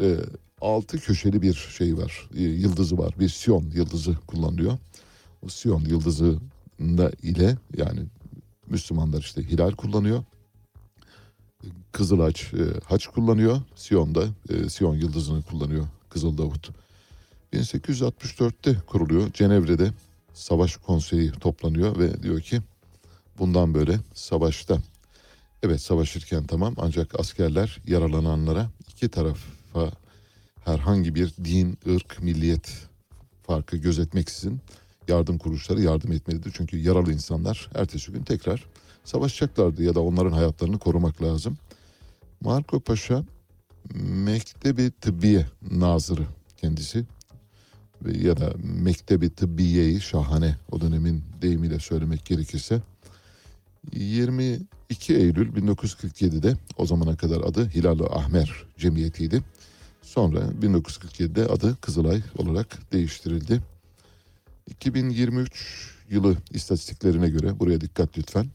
altı 0.61 0.99
köşeli 0.99 1.41
bir 1.41 1.53
şey 1.77 1.97
var. 1.97 2.29
Yıldızı 2.33 2.97
var. 2.97 3.13
Bir 3.19 3.29
Siyon 3.29 3.65
yıldızı 3.75 4.15
kullanılıyor. 4.27 4.77
O 5.45 5.49
Siyon 5.49 5.85
yıldızında 5.85 7.11
ile 7.23 7.57
yani 7.77 7.99
Müslümanlar 8.67 9.19
işte 9.19 9.43
hilal 9.43 9.71
kullanıyor. 9.71 10.23
Kızılaç 11.91 12.53
e, 12.53 12.63
haç 12.85 13.07
kullanıyor. 13.07 13.61
Siyon 13.75 14.15
da 14.15 14.25
e, 14.49 14.69
Siyon 14.69 14.95
yıldızını 14.95 15.43
kullanıyor 15.43 15.87
Kızıl 16.09 16.37
Davut. 16.37 16.69
1864'te 17.53 18.75
kuruluyor. 18.87 19.33
Cenevre'de 19.33 19.91
savaş 20.33 20.77
konseyi 20.77 21.31
toplanıyor 21.31 21.99
ve 21.99 22.23
diyor 22.23 22.41
ki 22.41 22.61
bundan 23.37 23.73
böyle 23.73 23.99
savaşta 24.13 24.77
evet 25.63 25.81
savaşırken 25.81 26.43
tamam 26.43 26.73
ancak 26.77 27.19
askerler 27.19 27.79
yaralananlara 27.87 28.69
iki 28.89 29.09
tarafa 29.09 29.91
herhangi 30.65 31.15
bir 31.15 31.33
din, 31.43 31.77
ırk, 31.87 32.23
milliyet 32.23 32.87
farkı 33.43 33.77
gözetmeksizin 33.77 34.61
yardım 35.09 35.37
kuruluşları 35.37 35.81
yardım 35.81 36.11
etmelidir. 36.11 36.53
Çünkü 36.57 36.77
yaralı 36.77 37.13
insanlar 37.13 37.69
ertesi 37.75 38.11
gün 38.11 38.23
tekrar 38.23 38.65
savaşacaklardı 39.03 39.83
ya 39.83 39.95
da 39.95 40.01
onların 40.01 40.31
hayatlarını 40.31 40.79
korumak 40.79 41.23
lazım. 41.23 41.57
Marco 42.41 42.79
Paşa 42.79 43.23
Mektebi 44.03 44.91
Tıbbiye 45.01 45.45
Nazırı 45.71 46.25
kendisi 46.57 47.05
ya 48.05 48.37
da 48.37 48.53
Mektebi 48.63 49.29
Tıbbiye'yi 49.29 50.01
şahane 50.01 50.55
o 50.71 50.81
dönemin 50.81 51.23
deyimiyle 51.41 51.79
söylemek 51.79 52.25
gerekirse 52.25 52.81
22 53.93 55.15
Eylül 55.15 55.53
1947'de 55.55 56.53
o 56.77 56.85
zamana 56.85 57.15
kadar 57.15 57.41
adı 57.41 57.69
Hilal-i 57.69 58.03
Ahmer 58.03 58.63
Cemiyeti'ydi. 58.77 59.43
Sonra 60.01 60.39
1947'de 60.39 61.45
adı 61.45 61.77
Kızılay 61.81 62.21
olarak 62.37 62.91
değiştirildi. 62.93 63.61
2023 64.67 65.95
yılı 66.09 66.37
istatistiklerine 66.51 67.29
göre 67.29 67.59
buraya 67.59 67.81
dikkat 67.81 68.17
lütfen. 68.17 68.47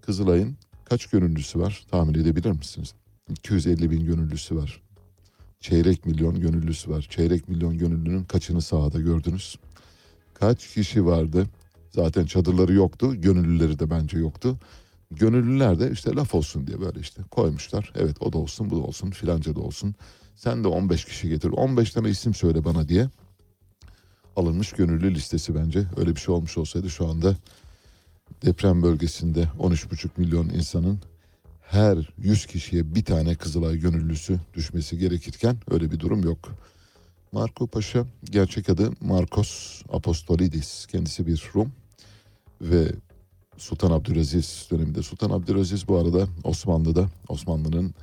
Kızılay'ın 0.00 0.56
kaç 0.84 1.06
gönüllüsü 1.06 1.60
var 1.60 1.86
tahmin 1.90 2.14
edebilir 2.14 2.50
misiniz? 2.50 2.94
250 3.30 3.90
bin 3.90 4.04
gönüllüsü 4.04 4.56
var. 4.56 4.82
Çeyrek 5.60 6.06
milyon 6.06 6.40
gönüllüsü 6.40 6.90
var. 6.90 7.06
Çeyrek 7.10 7.48
milyon 7.48 7.78
gönüllünün 7.78 8.24
kaçını 8.24 8.62
sahada 8.62 9.00
gördünüz? 9.00 9.58
Kaç 10.34 10.74
kişi 10.74 11.06
vardı? 11.06 11.46
Zaten 11.90 12.26
çadırları 12.26 12.72
yoktu. 12.72 13.20
Gönüllüleri 13.20 13.78
de 13.78 13.90
bence 13.90 14.18
yoktu. 14.18 14.58
Gönüllüler 15.10 15.80
de 15.80 15.90
işte 15.90 16.14
laf 16.14 16.34
olsun 16.34 16.66
diye 16.66 16.80
böyle 16.80 17.00
işte 17.00 17.22
koymuşlar. 17.30 17.92
Evet 17.96 18.16
o 18.20 18.32
da 18.32 18.38
olsun 18.38 18.70
bu 18.70 18.76
da 18.76 18.80
olsun 18.80 19.10
filanca 19.10 19.56
da 19.56 19.60
olsun. 19.60 19.94
Sen 20.36 20.64
de 20.64 20.68
15 20.68 21.04
kişi 21.04 21.28
getir. 21.28 21.48
15 21.48 21.90
tane 21.90 22.10
isim 22.10 22.34
söyle 22.34 22.64
bana 22.64 22.88
diye 22.88 23.08
alınmış 24.36 24.72
gönüllü 24.72 25.14
listesi 25.14 25.54
bence. 25.54 25.86
Öyle 25.96 26.16
bir 26.16 26.20
şey 26.20 26.34
olmuş 26.34 26.58
olsaydı 26.58 26.90
şu 26.90 27.08
anda 27.08 27.36
deprem 28.44 28.82
bölgesinde 28.82 29.42
13,5 29.58 30.08
milyon 30.16 30.48
insanın 30.48 30.98
her 31.62 32.10
100 32.18 32.46
kişiye 32.46 32.94
bir 32.94 33.04
tane 33.04 33.34
Kızılay 33.34 33.76
gönüllüsü 33.76 34.40
düşmesi 34.54 34.98
gerekirken 34.98 35.56
öyle 35.70 35.90
bir 35.90 36.00
durum 36.00 36.22
yok. 36.22 36.38
Marco 37.32 37.66
Paşa 37.66 38.06
gerçek 38.24 38.68
adı 38.68 38.90
Marcos 39.00 39.82
Apostolidis. 39.92 40.86
Kendisi 40.86 41.26
bir 41.26 41.50
Rum 41.54 41.72
ve 42.60 42.92
Sultan 43.56 43.90
Abdülaziz 43.90 44.68
döneminde. 44.70 45.02
Sultan 45.02 45.30
Abdülaziz 45.30 45.88
bu 45.88 45.98
arada 45.98 46.26
Osmanlı'da 46.44 47.08
Osmanlı'nın 47.28 47.94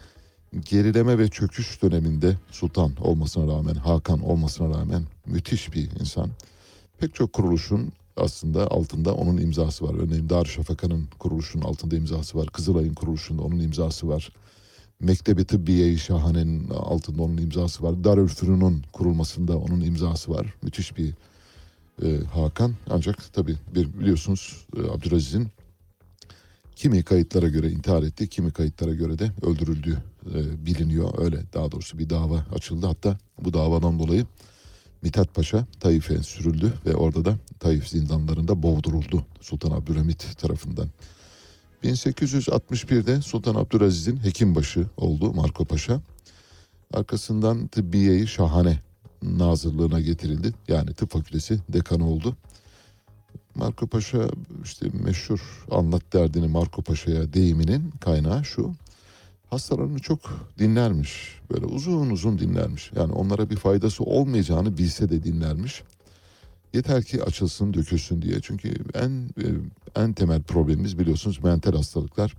gerileme 0.70 1.18
ve 1.18 1.30
çöküş 1.30 1.82
döneminde 1.82 2.38
sultan 2.52 2.92
olmasına 3.02 3.54
rağmen, 3.54 3.76
Hakan 3.76 4.20
olmasına 4.20 4.78
rağmen 4.78 5.04
müthiş 5.26 5.74
bir 5.74 5.90
insan. 6.00 6.30
Pek 7.00 7.16
çok 7.16 7.34
kuruluşun 7.34 7.92
aslında 8.18 8.72
altında 8.72 9.16
onun 9.16 9.38
imzası 9.38 9.86
var. 9.86 9.96
Örneğin 10.04 10.30
Darüşşafaka'nın 10.30 11.08
kuruluşunun 11.20 11.64
altında 11.64 11.96
imzası 11.96 12.38
var. 12.38 12.48
Kızılay'ın 12.48 12.94
kuruluşunda 12.94 13.42
onun 13.42 13.60
imzası 13.60 14.08
var. 14.08 14.32
Mektebi 15.00 15.46
Tıbbiye-i 15.46 15.98
Şahane'nin 15.98 16.70
altında 16.70 17.24
onun 17.24 17.38
imzası 17.38 17.84
var. 17.84 18.04
Darülfünun'un 18.04 18.84
kurulmasında 18.94 19.58
onun 19.58 19.82
imzası 19.82 20.32
var. 20.32 20.54
Müthiş 20.62 20.98
bir 20.98 21.14
e, 22.04 22.18
Hakan. 22.26 22.74
Ancak 22.90 23.34
tabii 23.34 23.56
biliyorsunuz 23.76 24.66
e, 24.78 24.92
Abdülaziz'in 24.92 25.48
Kimi 26.80 27.04
kayıtlara 27.04 27.48
göre 27.48 27.70
intihar 27.72 28.04
etti, 28.04 28.28
kimi 28.28 28.52
kayıtlara 28.52 28.94
göre 28.94 29.20
de 29.20 29.32
öldürüldüğü 29.42 29.98
e, 30.26 30.66
biliniyor. 30.66 31.14
Öyle 31.18 31.44
daha 31.54 31.72
doğrusu 31.72 31.98
bir 31.98 32.10
dava 32.10 32.46
açıldı. 32.56 32.86
Hatta 32.86 33.18
bu 33.44 33.54
davadan 33.54 34.00
dolayı 34.00 34.26
Mithat 35.02 35.34
Paşa 35.34 35.66
Taif'e 35.80 36.24
sürüldü 36.24 36.74
ve 36.86 36.96
orada 36.96 37.26
da 37.26 37.38
Taif 37.60 37.88
zindanlarında 37.88 38.64
boğduruldu 38.64 39.26
Sultan 39.42 39.72
Abdülhamit 39.72 40.38
tarafından. 40.38 40.90
1861'de 41.84 43.22
Sultan 43.22 43.56
Abdülaziz'in 43.56 44.24
hekimbaşı 44.24 44.86
oldu 44.98 45.34
Marco 45.34 45.66
Paşa. 45.66 46.02
Arkasından 46.94 47.68
tıbbiyeyi 47.68 48.28
şahane 48.28 48.80
nazırlığına 49.24 50.00
getirildi. 50.00 50.54
Yani 50.68 50.94
tıp 50.94 51.12
fakültesi 51.12 51.60
dekanı 51.70 52.10
oldu. 52.10 52.36
Marco 53.56 53.88
Paşa 53.88 54.30
işte 54.64 54.88
meşhur 54.94 55.66
anlat 55.72 56.14
derdini 56.14 56.48
Marco 56.48 56.82
Paşa'ya 56.82 57.34
deyiminin 57.34 57.92
kaynağı 57.92 58.46
şu. 58.46 58.74
Hastalarını 59.50 60.00
çok 60.00 60.20
dinlermiş. 60.60 61.40
Böyle 61.52 61.66
uzun 61.66 62.10
uzun 62.10 62.40
dinlermiş. 62.40 62.92
Yani 62.96 63.14
onlara 63.14 63.50
bir 63.50 63.56
faydası 63.56 64.04
olmayacağını 64.04 64.78
bilse 64.78 65.10
de 65.10 65.24
dinlermiş. 65.24 65.84
Yeter 66.74 67.04
ki 67.04 67.24
açılsın, 67.24 67.74
dökülsün 67.74 68.22
diye. 68.22 68.42
Çünkü 68.42 68.74
en 68.94 69.10
e, 69.12 69.46
en 69.96 70.14
temel 70.14 70.42
problemimiz 70.42 71.00
biliyorsunuz 71.00 71.44
mental 71.44 71.74
hastalıklar. 71.74 72.36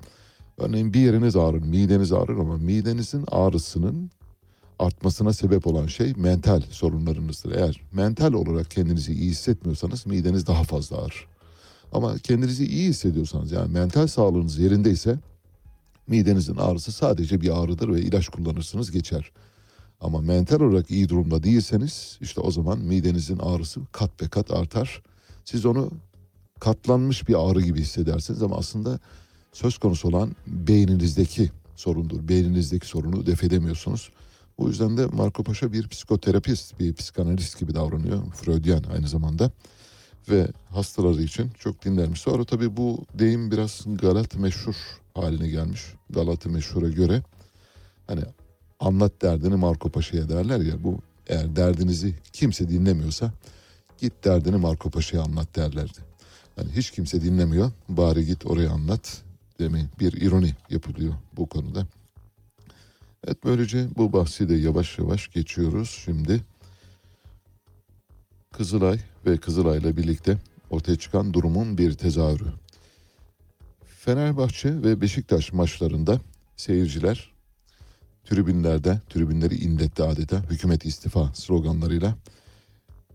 Örneğin 0.58 0.94
bir 0.94 1.00
yeriniz 1.00 1.36
ağrır, 1.36 1.62
mideniz 1.62 2.12
ağrır 2.12 2.38
ama 2.38 2.56
midenizin 2.56 3.24
ağrısının 3.30 4.10
artmasına 4.78 5.32
sebep 5.32 5.66
olan 5.66 5.86
şey 5.86 6.12
mental 6.16 6.62
sorunlarınızdır. 6.70 7.52
Eğer 7.52 7.80
mental 7.92 8.32
olarak 8.32 8.70
kendinizi 8.70 9.12
iyi 9.12 9.30
hissetmiyorsanız 9.30 10.06
mideniz 10.06 10.46
daha 10.46 10.62
fazla 10.62 10.96
ağrır. 10.96 11.26
Ama 11.92 12.18
kendinizi 12.18 12.66
iyi 12.66 12.88
hissediyorsanız 12.88 13.52
yani 13.52 13.72
mental 13.72 14.06
sağlığınız 14.06 14.58
yerindeyse 14.58 15.18
midenizin 16.10 16.56
ağrısı 16.56 16.92
sadece 16.92 17.40
bir 17.40 17.62
ağrıdır 17.62 17.88
ve 17.88 18.00
ilaç 18.00 18.28
kullanırsınız 18.28 18.90
geçer. 18.90 19.30
Ama 20.00 20.20
mental 20.20 20.60
olarak 20.60 20.90
iyi 20.90 21.08
durumda 21.08 21.42
değilseniz 21.42 22.18
işte 22.20 22.40
o 22.40 22.50
zaman 22.50 22.78
midenizin 22.78 23.38
ağrısı 23.38 23.80
kat 23.92 24.20
be 24.20 24.28
kat 24.28 24.50
artar. 24.50 25.02
Siz 25.44 25.66
onu 25.66 25.90
katlanmış 26.60 27.28
bir 27.28 27.50
ağrı 27.50 27.60
gibi 27.60 27.80
hissedersiniz 27.80 28.42
ama 28.42 28.56
aslında 28.56 28.98
söz 29.52 29.78
konusu 29.78 30.08
olan 30.08 30.36
beyninizdeki 30.46 31.50
sorundur. 31.76 32.28
Beyninizdeki 32.28 32.86
sorunu 32.86 33.26
def 33.26 33.44
edemiyorsunuz. 33.44 34.10
O 34.58 34.68
yüzden 34.68 34.96
de 34.96 35.06
Marco 35.06 35.42
Paşa 35.42 35.72
bir 35.72 35.88
psikoterapist, 35.88 36.80
bir 36.80 36.94
psikanalist 36.94 37.58
gibi 37.58 37.74
davranıyor. 37.74 38.32
Freudian 38.32 38.84
aynı 38.94 39.08
zamanda. 39.08 39.50
Ve 40.28 40.48
hastaları 40.70 41.22
için 41.22 41.50
çok 41.58 41.84
dinlermiş. 41.84 42.20
Sonra 42.20 42.44
tabii 42.44 42.76
bu 42.76 43.04
deyim 43.14 43.50
biraz 43.50 43.84
Galat 43.86 44.36
meşhur 44.36 44.99
haline 45.14 45.48
gelmiş. 45.48 45.82
Galat 46.10 46.46
meşhura 46.46 46.88
göre 46.88 47.22
hani 48.06 48.20
anlat 48.80 49.22
derdini 49.22 49.56
Marco 49.56 49.88
Paşa'ya 49.88 50.28
derler 50.28 50.60
ya 50.60 50.84
bu 50.84 50.98
eğer 51.26 51.56
derdinizi 51.56 52.14
kimse 52.32 52.68
dinlemiyorsa 52.68 53.32
git 53.98 54.24
derdini 54.24 54.56
Marco 54.56 54.90
Paşa'ya 54.90 55.22
anlat 55.22 55.56
derlerdi. 55.56 55.98
Yani 56.56 56.72
hiç 56.76 56.90
kimse 56.90 57.22
dinlemiyor 57.22 57.70
bari 57.88 58.26
git 58.26 58.46
oraya 58.46 58.70
anlat 58.70 59.22
demeyin. 59.58 59.88
Bir 60.00 60.12
ironi 60.12 60.54
yapılıyor 60.70 61.14
bu 61.36 61.46
konuda. 61.46 61.86
Evet 63.26 63.38
böylece 63.44 63.88
bu 63.96 64.12
bahsi 64.12 64.48
de 64.48 64.54
yavaş 64.54 64.98
yavaş 64.98 65.28
geçiyoruz 65.28 66.00
şimdi. 66.04 66.40
Kızılay 68.52 68.98
ve 69.26 69.36
Kızılay'la 69.36 69.96
birlikte 69.96 70.38
ortaya 70.70 70.96
çıkan 70.96 71.34
durumun 71.34 71.78
bir 71.78 71.92
tezahürü. 71.92 72.52
Fenerbahçe 74.04 74.82
ve 74.82 75.00
Beşiktaş 75.00 75.52
maçlarında 75.52 76.20
seyirciler 76.56 77.30
tribünlerde, 78.24 79.00
tribünleri 79.10 79.54
inletti 79.54 80.02
adeta 80.02 80.42
hükümet 80.50 80.84
istifa 80.84 81.34
sloganlarıyla. 81.34 82.16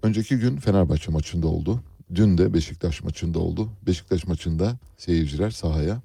Önceki 0.04 0.38
gün 0.38 0.58
Fenerbahçe 0.58 1.12
maçında 1.12 1.48
oldu. 1.48 1.84
Dün 2.16 2.38
de 2.38 2.54
Beşiktaş 2.54 3.04
maçında 3.04 3.40
oldu. 3.40 3.70
Beşiktaş 3.88 4.28
maçında 4.28 4.78
seyirciler 4.98 5.52
sahaya 5.52 6.02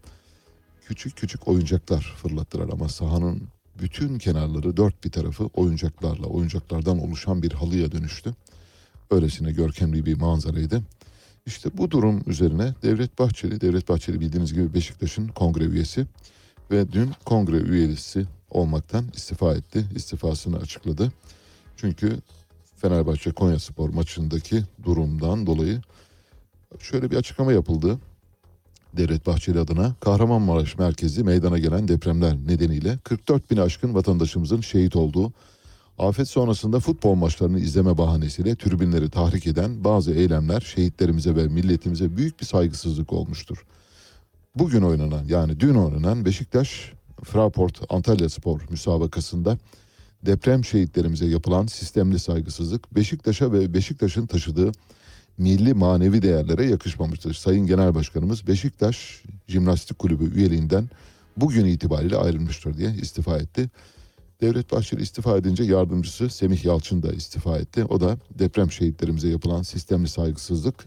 küçük 0.87 1.17
küçük 1.17 1.49
oyuncaklar 1.49 2.15
fırlattılar 2.23 2.69
ama 2.69 2.89
sahanın 2.89 3.43
bütün 3.83 4.19
kenarları 4.19 4.77
dört 4.77 5.05
bir 5.05 5.11
tarafı 5.11 5.45
oyuncaklarla, 5.45 6.27
oyuncaklardan 6.27 6.99
oluşan 6.99 7.43
bir 7.43 7.53
halıya 7.53 7.93
dönüştü. 7.93 8.35
Öylesine 9.11 9.53
görkemli 9.53 10.07
bir 10.07 10.17
manzaraydı. 10.17 10.83
İşte 11.47 11.71
bu 11.75 11.91
durum 11.91 12.23
üzerine 12.27 12.75
Devlet 12.83 13.19
Bahçeli, 13.19 13.61
Devlet 13.61 13.89
Bahçeli 13.89 14.21
bildiğiniz 14.21 14.55
gibi 14.55 14.75
Beşiktaş'ın 14.75 15.29
kongre 15.29 15.65
üyesi 15.65 16.07
ve 16.71 16.93
dün 16.93 17.11
kongre 17.25 17.57
üyesi 17.57 18.27
olmaktan 18.51 19.05
istifa 19.15 19.55
etti. 19.55 19.85
İstifasını 19.97 20.57
açıkladı. 20.57 21.13
Çünkü 21.77 22.19
Fenerbahçe 22.77 23.31
Konyaspor 23.31 23.89
maçındaki 23.89 24.63
durumdan 24.85 25.47
dolayı 25.47 25.81
şöyle 26.79 27.11
bir 27.11 27.17
açıklama 27.17 27.53
yapıldı. 27.53 27.99
Devlet 28.97 29.27
Bahçeli 29.27 29.59
adına 29.59 29.95
Kahramanmaraş 30.01 30.79
merkezi 30.79 31.25
meydana 31.25 31.59
gelen 31.59 31.89
depremler 31.89 32.37
nedeniyle 32.37 32.99
44 32.99 33.51
bin 33.51 33.57
aşkın 33.57 33.95
vatandaşımızın 33.95 34.61
şehit 34.61 34.97
olduğu 34.97 35.33
afet 36.01 36.29
sonrasında 36.29 36.81
futbol 36.81 37.15
maçlarını 37.15 37.61
izleme 37.61 37.99
bahanesiyle 37.99 38.57
tribünleri 38.57 39.11
tahrik 39.11 39.47
eden 39.47 39.85
bazı 39.85 40.15
eylemler 40.15 40.61
şehitlerimize 40.61 41.37
ve 41.37 41.49
milletimize 41.49 42.17
büyük 42.17 42.41
bir 42.41 42.47
saygısızlık 42.47 43.13
olmuştur. 43.13 43.67
Bugün 44.55 44.83
oynanan 44.83 45.25
yani 45.25 45.61
dün 45.61 45.75
oynanan 45.75 46.25
Beşiktaş 46.25 46.93
Fraport 47.25 47.81
Antalya 47.89 48.29
Spor 48.29 48.61
müsabakasında 48.71 49.59
deprem 50.27 50.65
şehitlerimize 50.65 51.27
yapılan 51.27 51.67
sistemli 51.67 52.19
saygısızlık 52.19 52.95
Beşiktaş'a 52.95 53.53
ve 53.53 53.75
Beşiktaş'ın 53.75 54.27
taşıdığı 54.27 54.73
milli 55.39 55.75
manevi 55.75 56.23
değerlere 56.23 56.67
yakışmamıştır. 56.67 57.35
Sayın 57.35 57.67
Genel 57.67 57.95
Başkanımız 57.95 58.47
Beşiktaş 58.47 59.23
Jimnastik 59.49 59.99
Kulübü 59.99 60.35
üyeliğinden 60.35 60.91
bugün 61.37 61.65
itibariyle 61.65 62.17
ayrılmıştır 62.17 62.77
diye 62.77 62.91
istifa 62.91 63.39
etti. 63.39 63.71
Devlet 64.41 64.73
Bahçeli 64.73 65.03
istifa 65.03 65.37
edince 65.37 65.65
yardımcısı 65.65 66.31
Semih 66.31 66.65
Yalçın 66.65 67.03
da 67.03 67.13
istifa 67.13 67.59
etti. 67.59 67.85
O 67.85 68.01
da 68.01 68.19
deprem 68.39 68.71
şehitlerimize 68.71 69.29
yapılan 69.29 69.63
sistemli 69.63 70.09
saygısızlık, 70.09 70.85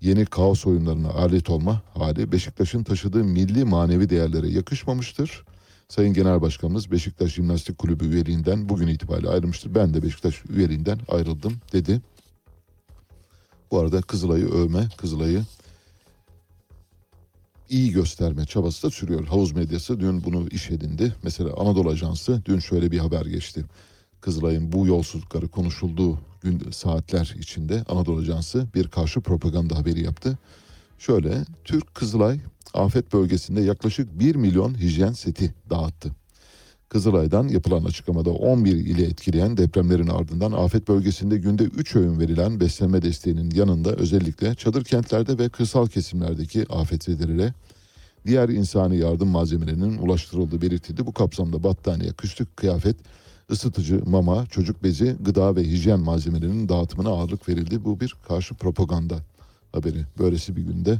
yeni 0.00 0.26
kaos 0.26 0.66
oyunlarına 0.66 1.08
alet 1.08 1.50
olma 1.50 1.82
hali 1.94 2.32
Beşiktaş'ın 2.32 2.82
taşıdığı 2.82 3.24
milli 3.24 3.64
manevi 3.64 4.10
değerlere 4.10 4.48
yakışmamıştır. 4.48 5.44
Sayın 5.88 6.14
Genel 6.14 6.40
Başkanımız 6.40 6.90
Beşiktaş 6.90 7.34
Jimnastik 7.34 7.78
Kulübü 7.78 8.06
üyeliğinden 8.06 8.68
bugün 8.68 8.88
itibariyle 8.88 9.28
ayrılmıştır. 9.28 9.74
Ben 9.74 9.94
de 9.94 10.02
Beşiktaş 10.02 10.42
üyeliğinden 10.48 10.98
ayrıldım 11.08 11.52
dedi. 11.72 12.00
Bu 13.70 13.78
arada 13.78 14.00
Kızılay'ı 14.00 14.48
övme, 14.48 14.88
Kızılay'ı 14.96 15.44
iyi 17.70 17.92
gösterme 17.92 18.46
çabası 18.46 18.86
da 18.86 18.90
sürüyor. 18.90 19.26
Havuz 19.26 19.52
medyası 19.52 20.00
dün 20.00 20.24
bunu 20.24 20.48
iş 20.48 20.70
edindi. 20.70 21.14
Mesela 21.22 21.50
Anadolu 21.56 21.90
Ajansı 21.90 22.42
dün 22.44 22.58
şöyle 22.58 22.90
bir 22.90 22.98
haber 22.98 23.26
geçti. 23.26 23.64
Kızılay'ın 24.20 24.72
bu 24.72 24.86
yolsuzlukları 24.86 25.48
konuşulduğu 25.48 26.18
gün 26.42 26.70
saatler 26.70 27.34
içinde 27.38 27.84
Anadolu 27.88 28.20
Ajansı 28.20 28.66
bir 28.74 28.88
karşı 28.88 29.20
propaganda 29.20 29.76
haberi 29.76 30.04
yaptı. 30.04 30.38
Şöyle 30.98 31.44
Türk 31.64 31.94
Kızılay 31.94 32.40
afet 32.74 33.12
bölgesinde 33.12 33.60
yaklaşık 33.60 34.20
1 34.20 34.34
milyon 34.34 34.74
hijyen 34.74 35.12
seti 35.12 35.54
dağıttı. 35.70 36.10
Kızılay'dan 36.88 37.48
yapılan 37.48 37.84
açıklamada 37.84 38.30
11 38.30 38.72
ili 38.72 39.04
etkileyen 39.04 39.56
depremlerin 39.56 40.06
ardından 40.06 40.52
afet 40.52 40.88
bölgesinde 40.88 41.38
günde 41.38 41.64
3 41.64 41.96
öğün 41.96 42.20
verilen 42.20 42.60
beslenme 42.60 43.02
desteğinin 43.02 43.50
yanında 43.50 43.92
özellikle 43.92 44.54
çadır 44.54 44.84
kentlerde 44.84 45.38
ve 45.38 45.48
kırsal 45.48 45.86
kesimlerdeki 45.86 46.66
afetzedelere 46.68 47.52
diğer 48.26 48.48
insani 48.48 48.96
yardım 48.96 49.28
malzemelerinin 49.28 49.98
ulaştırıldığı 49.98 50.62
belirtildi. 50.62 51.06
Bu 51.06 51.12
kapsamda 51.12 51.62
battaniye, 51.62 52.12
kışlık 52.12 52.56
kıyafet, 52.56 52.96
ısıtıcı, 53.50 54.02
mama, 54.06 54.46
çocuk 54.46 54.82
bezi, 54.82 55.16
gıda 55.20 55.56
ve 55.56 55.64
hijyen 55.64 56.00
malzemelerinin 56.00 56.68
dağıtımına 56.68 57.08
ağırlık 57.08 57.48
verildi. 57.48 57.84
Bu 57.84 58.00
bir 58.00 58.16
karşı 58.28 58.54
propaganda 58.54 59.16
haberi. 59.72 60.04
Böylesi 60.18 60.56
bir 60.56 60.62
günde 60.62 60.98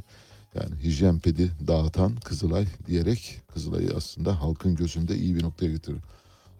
yani 0.54 0.82
hijyen 0.82 1.18
pedi 1.18 1.50
dağıtan 1.66 2.16
Kızılay 2.16 2.66
diyerek 2.86 3.40
Kızılay'ı 3.54 3.90
aslında 3.96 4.40
halkın 4.40 4.76
gözünde 4.76 5.16
iyi 5.16 5.34
bir 5.34 5.42
noktaya 5.42 5.72
getirir. 5.72 5.98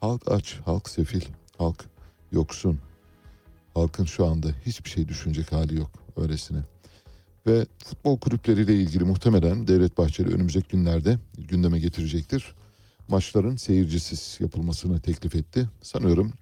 Halk 0.01 0.22
aç, 0.30 0.57
halk 0.64 0.89
sefil, 0.89 1.22
halk 1.59 1.84
yoksun. 2.32 2.78
Halkın 3.74 4.05
şu 4.05 4.26
anda 4.26 4.49
hiçbir 4.66 4.91
şey 4.91 5.09
düşünecek 5.09 5.53
hali 5.53 5.76
yok 5.76 5.91
öylesine. 6.16 6.59
Ve 7.47 7.66
futbol 7.84 8.18
kulüpleriyle 8.18 8.74
ilgili 8.74 9.05
muhtemelen 9.05 9.68
Devlet 9.68 9.99
Bahçeli 9.99 10.34
önümüzdeki 10.34 10.68
günlerde 10.68 11.18
gündeme 11.39 11.78
getirecektir. 11.78 12.55
Maçların 13.09 13.57
seyircisiz 13.57 14.36
yapılmasını 14.41 15.01
teklif 15.01 15.34
etti. 15.34 15.68
Sanıyorum 15.82 16.32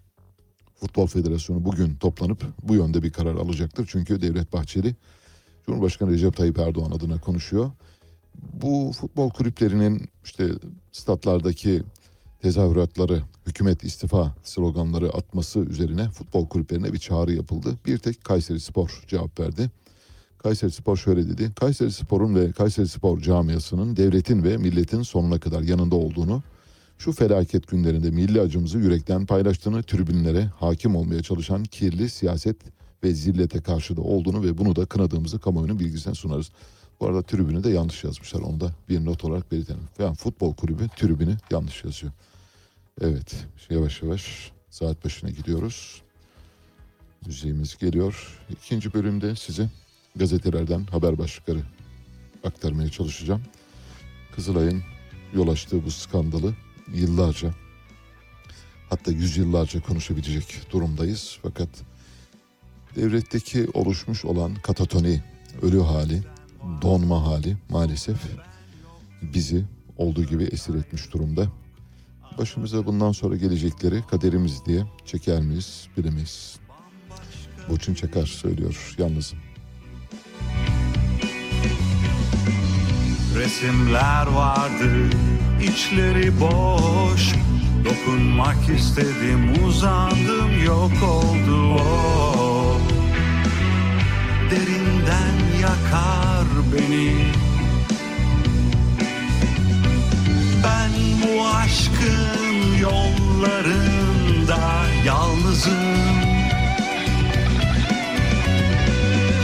Futbol 0.80 1.06
Federasyonu 1.06 1.64
bugün 1.64 1.94
toplanıp 1.94 2.44
bu 2.62 2.74
yönde 2.74 3.02
bir 3.02 3.10
karar 3.10 3.34
alacaktır. 3.34 3.88
Çünkü 3.90 4.22
Devlet 4.22 4.52
Bahçeli 4.52 4.96
Cumhurbaşkanı 5.66 6.10
Recep 6.10 6.36
Tayyip 6.36 6.58
Erdoğan 6.58 6.90
adına 6.90 7.20
konuşuyor. 7.20 7.70
Bu 8.52 8.92
futbol 9.00 9.30
kulüplerinin 9.30 10.08
işte 10.24 10.48
statlardaki 10.92 11.82
tezahüratları, 12.42 13.22
hükümet 13.46 13.84
istifa 13.84 14.34
sloganları 14.42 15.08
atması 15.08 15.58
üzerine 15.58 16.08
futbol 16.10 16.48
kulüplerine 16.48 16.92
bir 16.92 16.98
çağrı 16.98 17.32
yapıldı. 17.32 17.78
Bir 17.86 17.98
tek 17.98 18.24
Kayseri 18.24 18.60
Spor 18.60 19.02
cevap 19.06 19.40
verdi. 19.40 19.70
Kayseri 20.38 20.70
Spor 20.70 20.96
şöyle 20.96 21.28
dedi. 21.28 21.52
Kayseri 21.60 21.92
Spor'un 21.92 22.34
ve 22.34 22.52
Kayseri 22.52 22.88
Spor 22.88 23.20
camiasının 23.20 23.96
devletin 23.96 24.44
ve 24.44 24.56
milletin 24.56 25.02
sonuna 25.02 25.40
kadar 25.40 25.62
yanında 25.62 25.96
olduğunu, 25.96 26.42
şu 26.98 27.12
felaket 27.12 27.68
günlerinde 27.68 28.10
milli 28.10 28.40
acımızı 28.40 28.78
yürekten 28.78 29.26
paylaştığını, 29.26 29.82
tribünlere 29.82 30.44
hakim 30.44 30.96
olmaya 30.96 31.22
çalışan 31.22 31.64
kirli 31.64 32.10
siyaset 32.10 32.56
ve 33.06 33.14
zillete 33.14 33.60
karşı 33.60 33.96
da 33.96 34.00
olduğunu 34.00 34.42
ve 34.42 34.58
bunu 34.58 34.76
da 34.76 34.86
kınadığımızı 34.86 35.38
kamuoyunun 35.38 35.78
bilgisine 35.78 36.14
sunarız. 36.14 36.50
Bu 37.00 37.06
arada 37.06 37.22
tribünü 37.22 37.64
de 37.64 37.70
yanlış 37.70 38.04
yazmışlar. 38.04 38.40
Onu 38.40 38.60
da 38.60 38.72
bir 38.88 39.04
not 39.04 39.24
olarak 39.24 39.52
belirtelim. 39.52 39.80
Yani 39.98 40.14
futbol 40.16 40.54
kulübü 40.54 40.88
tribünü 40.96 41.36
yanlış 41.50 41.84
yazıyor. 41.84 42.12
Evet 43.00 43.46
yavaş 43.70 44.02
yavaş 44.02 44.52
saat 44.70 45.04
başına 45.04 45.30
gidiyoruz. 45.30 46.02
Müziğimiz 47.26 47.78
geliyor. 47.78 48.42
İkinci 48.50 48.94
bölümde 48.94 49.36
size 49.36 49.70
gazetelerden 50.16 50.84
haber 50.84 51.18
başlıkları 51.18 51.62
aktarmaya 52.44 52.88
çalışacağım. 52.88 53.42
Kızılay'ın 54.34 54.82
yol 55.34 55.48
açtığı 55.48 55.84
bu 55.84 55.90
skandalı 55.90 56.54
yıllarca 56.94 57.54
hatta 58.90 59.12
yüzyıllarca 59.12 59.80
konuşabilecek 59.80 60.72
durumdayız. 60.72 61.38
Fakat 61.42 61.68
devletteki 62.96 63.66
oluşmuş 63.74 64.24
olan 64.24 64.54
katatoni, 64.54 65.22
ölü 65.62 65.80
hali, 65.80 66.22
donma 66.82 67.26
hali 67.26 67.56
maalesef 67.68 68.16
bizi 69.22 69.64
olduğu 69.96 70.24
gibi 70.24 70.44
esir 70.44 70.74
etmiş 70.74 71.12
durumda. 71.12 71.46
Başımıza 72.38 72.86
bundan 72.86 73.12
sonra 73.12 73.36
gelecekleri 73.36 74.02
kaderimiz 74.10 74.66
diye 74.66 74.84
çeker 75.04 75.40
miyiz 75.40 75.88
bilemeyiz. 75.96 76.56
Burçin 77.68 77.94
Çakar 77.94 78.26
söylüyor 78.26 78.94
yalnızım. 78.98 79.38
Resimler 83.36 84.26
vardı 84.26 85.10
içleri 85.62 86.40
boş 86.40 87.34
Dokunmak 87.84 88.68
istedim 88.78 89.64
uzandım 89.66 90.64
yok 90.64 90.92
oldu 91.02 91.74
o 91.74 92.35
Derinden 94.50 95.60
yakar 95.60 96.46
beni. 96.72 97.12
Ben 100.64 100.90
bu 101.22 101.46
aşkın 101.46 102.78
yollarında 102.80 104.58
yalnızım. 105.04 105.72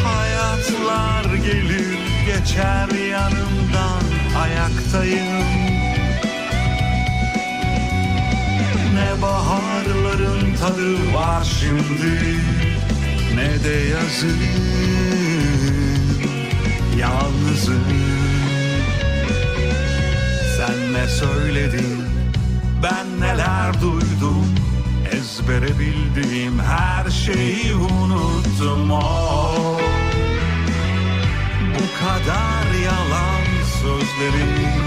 Hayatlar 0.05 1.35
gelir 1.35 1.99
geçer 2.27 2.89
yanımdan 3.11 4.05
ayaktayım. 4.43 5.43
Ne 8.95 9.23
baharların 9.23 10.55
tadı 10.55 11.15
var 11.15 11.45
şimdi 11.61 12.41
Ne 13.35 13.65
de 13.65 13.75
yazın 13.75 14.39
Yalnızım. 16.99 17.85
Sen 20.57 20.93
ne 20.93 21.09
söyledin 21.09 22.03
Ben 22.83 23.21
neler 23.21 23.81
duydum? 23.81 24.47
Ezbere 25.13 25.79
bildiğim 25.79 26.59
her 26.59 27.11
şeyi 27.11 27.75
unuttum. 27.75 28.91
Oh. 28.91 29.81
Bu 31.75 32.05
kadar 32.05 32.75
yalan 32.85 33.43
sözlerin 33.83 34.83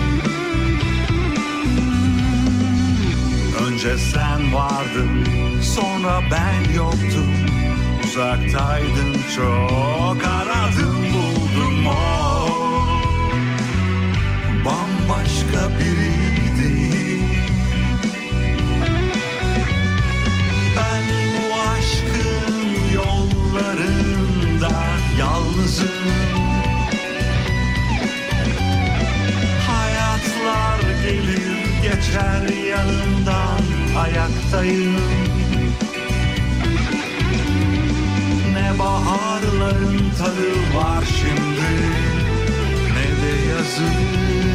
Önce 3.67 3.97
sen 3.97 4.53
vardın 4.53 5.25
sonra 5.61 6.21
ben 6.31 6.73
yoktum 6.73 7.54
Uzaktaydın 8.15 9.13
çok 9.35 10.17
aradım 10.23 10.95
buldum 11.13 11.87
o. 11.87 12.47
Bambaşka 14.65 15.79
biriydi. 15.79 16.91
Ben 20.77 21.03
bu 21.35 21.59
aşkın 21.59 22.93
yollarında 22.93 24.71
yalnızım. 25.19 25.89
Hayatlar 29.67 30.79
gelir 31.03 31.55
geçer 31.83 32.65
yanından 32.69 33.61
ayaktayım 33.97 35.24
baharların 38.79 40.11
tadı 40.17 40.77
var 40.77 41.03
şimdi. 41.19 41.71
Ne 42.93 43.07
de 43.21 43.49
yazın 43.49 44.54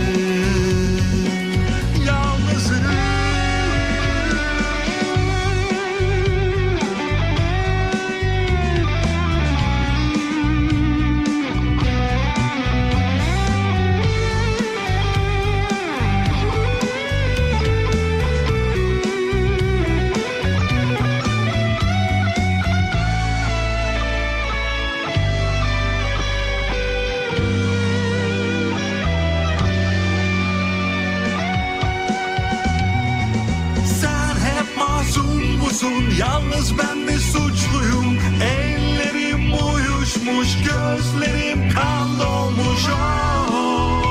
Yalnız 36.20 36.78
ben 36.78 36.98
mi 36.98 37.12
suçluyum? 37.12 38.18
Ellerim 38.42 39.52
uyuşmuş, 39.52 40.48
gözlerim 40.56 41.70
kan 41.74 42.18
dolmuş. 42.18 42.86
Oh, 42.92 44.02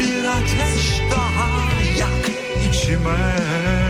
bir 0.00 0.24
ateş 0.24 1.00
daha 1.10 1.48
yak 1.98 2.30
içime. 2.68 3.83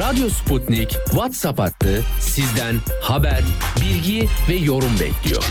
Radyo 0.00 0.28
Sputnik 0.28 0.90
WhatsApp 0.90 1.58
hattı 1.58 2.02
sizden 2.20 2.76
haber, 3.02 3.42
bilgi 3.80 4.28
ve 4.48 4.54
yorum 4.54 4.92
bekliyor. 5.00 5.44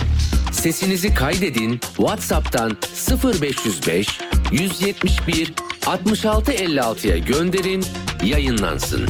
Sesinizi 0.51 1.13
kaydedin 1.13 1.79
WhatsApp'tan 1.97 2.77
0505 3.23 4.19
171 4.51 5.53
6656'ya 5.81 7.17
gönderin, 7.17 7.85
yayınlansın. 8.23 9.09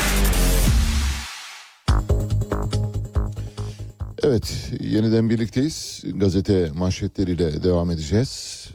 Evet, 4.31 4.71
yeniden 4.79 5.29
birlikteyiz. 5.29 6.03
Gazete 6.15 6.71
manşetleriyle 6.75 7.63
devam 7.63 7.91
edeceğiz. 7.91 8.67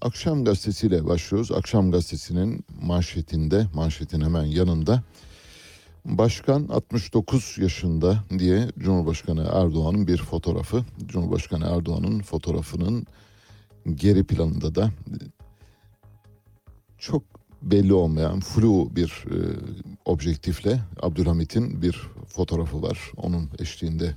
Akşam 0.00 0.44
gazetesiyle 0.44 1.06
başlıyoruz. 1.06 1.52
Akşam 1.52 1.90
gazetesinin 1.90 2.64
manşetinde, 2.82 3.66
manşetin 3.74 4.20
hemen 4.20 4.44
yanında 4.44 5.02
Başkan 6.04 6.68
69 6.68 7.58
yaşında 7.58 8.24
diye 8.38 8.68
Cumhurbaşkanı 8.78 9.40
Erdoğan'ın 9.52 10.06
bir 10.06 10.18
fotoğrafı. 10.18 10.84
Cumhurbaşkanı 11.06 11.64
Erdoğan'ın 11.64 12.20
fotoğrafının 12.20 13.06
geri 13.94 14.24
planında 14.24 14.74
da 14.74 14.90
çok 16.98 17.22
belli 17.62 17.92
olmayan 17.92 18.40
flu 18.40 18.96
bir 18.96 19.24
e, 19.30 19.36
objektifle 20.04 20.80
Abdülhamit'in 21.02 21.82
bir 21.82 22.00
fotoğrafı 22.28 22.82
var. 22.82 22.98
Onun 23.16 23.50
eşliğinde 23.58 24.14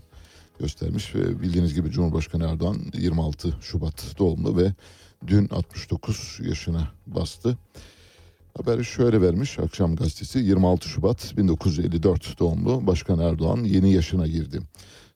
göstermiş 0.60 1.16
ve 1.16 1.41
bildiğiniz 1.41 1.74
gibi 1.74 1.91
Cumhurbaşkanı 1.91 2.47
Erdoğan 2.47 2.78
26 2.93 3.53
Şubat 3.62 4.20
doğumlu 4.20 4.58
ve 4.58 4.74
dün 5.28 5.49
69 5.49 6.39
yaşına 6.43 6.91
bastı. 7.08 7.58
Haberi 8.58 8.86
şöyle 8.86 9.22
vermiş 9.22 9.60
akşam 9.60 9.95
gazetesi 9.95 10.39
26 10.39 10.89
Şubat 10.89 11.38
1954 11.38 12.39
doğumlu 12.39 12.88
Başkan 12.88 13.20
Erdoğan 13.20 13.64
yeni 13.64 13.93
yaşına 13.93 14.28
girdi. 14.28 14.62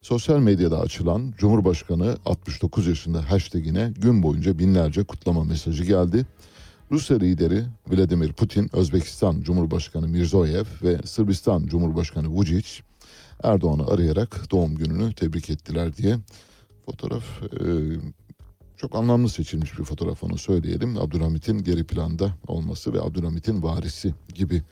Sosyal 0.01 0.39
medyada 0.39 0.79
açılan 0.79 1.33
Cumhurbaşkanı 1.37 2.17
69 2.25 2.87
yaşında 2.87 3.31
hashtagine 3.31 3.93
gün 3.97 4.23
boyunca 4.23 4.59
binlerce 4.59 5.03
kutlama 5.03 5.43
mesajı 5.43 5.83
geldi. 5.83 6.25
Rusya 6.91 7.17
lideri 7.17 7.63
Vladimir 7.87 8.33
Putin, 8.33 8.75
Özbekistan 8.75 9.41
Cumhurbaşkanı 9.41 10.07
Mirzoyev 10.07 10.65
ve 10.83 10.97
Sırbistan 11.05 11.67
Cumhurbaşkanı 11.67 12.27
Vučić 12.27 12.81
Erdoğan'ı 13.43 13.87
arayarak 13.87 14.51
doğum 14.51 14.75
gününü 14.75 15.13
tebrik 15.13 15.49
ettiler 15.49 15.97
diye 15.97 16.17
fotoğraf 16.85 17.23
e, 17.43 17.67
çok 18.77 18.95
anlamlı 18.95 19.29
seçilmiş 19.29 19.79
bir 19.79 19.83
fotoğraf 19.83 20.23
onu 20.23 20.37
söyleyelim. 20.37 20.97
Abdülhamit'in 20.97 21.63
geri 21.63 21.83
planda 21.83 22.31
olması 22.47 22.93
ve 22.93 23.01
Abdülhamit'in 23.01 23.63
varisi 23.63 24.13
gibi 24.35 24.63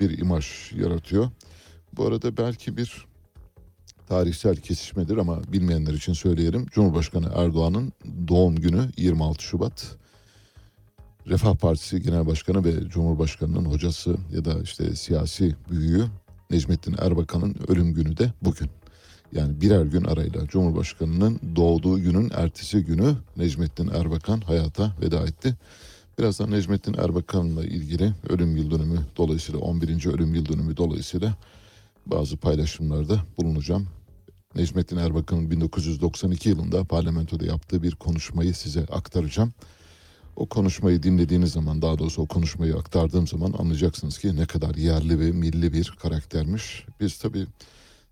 bir 0.00 0.18
imaj 0.18 0.72
yaratıyor. 0.72 1.28
Bu 1.92 2.06
arada 2.06 2.36
belki 2.36 2.76
bir 2.76 3.06
tarihsel 4.08 4.56
kesişmedir 4.56 5.16
ama 5.16 5.52
bilmeyenler 5.52 5.92
için 5.92 6.12
söyleyelim. 6.12 6.66
Cumhurbaşkanı 6.66 7.30
Erdoğan'ın 7.34 7.92
doğum 8.28 8.56
günü 8.56 8.90
26 8.96 9.42
Şubat. 9.42 9.96
Refah 11.26 11.56
Partisi 11.56 12.02
Genel 12.02 12.26
Başkanı 12.26 12.64
ve 12.64 12.88
Cumhurbaşkanı'nın 12.88 13.64
hocası 13.64 14.16
ya 14.32 14.44
da 14.44 14.62
işte 14.62 14.96
siyasi 14.96 15.56
büyüğü 15.70 16.04
Necmettin 16.50 16.96
Erbakan'ın 16.98 17.56
ölüm 17.68 17.94
günü 17.94 18.16
de 18.16 18.32
bugün. 18.42 18.70
Yani 19.32 19.60
birer 19.60 19.84
gün 19.84 20.04
arayla 20.04 20.46
Cumhurbaşkanı'nın 20.48 21.40
doğduğu 21.56 22.00
günün 22.00 22.30
ertesi 22.34 22.84
günü 22.84 23.14
Necmettin 23.36 23.88
Erbakan 23.88 24.40
hayata 24.40 24.92
veda 25.02 25.26
etti. 25.26 25.54
Birazdan 26.18 26.50
Necmettin 26.50 26.94
Erbakan'la 26.94 27.64
ilgili 27.64 28.12
ölüm 28.28 28.56
yıl 28.56 28.70
dönümü 28.70 28.98
dolayısıyla 29.16 29.60
11. 29.60 30.06
ölüm 30.06 30.34
yıl 30.34 30.46
dönümü 30.46 30.76
dolayısıyla 30.76 31.36
bazı 32.06 32.36
paylaşımlarda 32.36 33.20
bulunacağım. 33.38 33.86
Necmettin 34.54 34.96
Erbakan'ın 34.96 35.50
1992 35.50 36.48
yılında 36.48 36.84
parlamentoda 36.84 37.44
yaptığı 37.46 37.82
bir 37.82 37.94
konuşmayı 37.94 38.54
size 38.54 38.80
aktaracağım. 38.80 39.52
O 40.36 40.46
konuşmayı 40.46 41.02
dinlediğiniz 41.02 41.52
zaman 41.52 41.82
daha 41.82 41.98
doğrusu 41.98 42.22
o 42.22 42.26
konuşmayı 42.26 42.76
aktardığım 42.76 43.26
zaman 43.26 43.54
anlayacaksınız 43.58 44.18
ki 44.18 44.36
ne 44.36 44.46
kadar 44.46 44.74
yerli 44.74 45.20
ve 45.20 45.30
milli 45.32 45.72
bir 45.72 45.94
karaktermiş. 46.02 46.84
Biz 47.00 47.18
tabii 47.18 47.46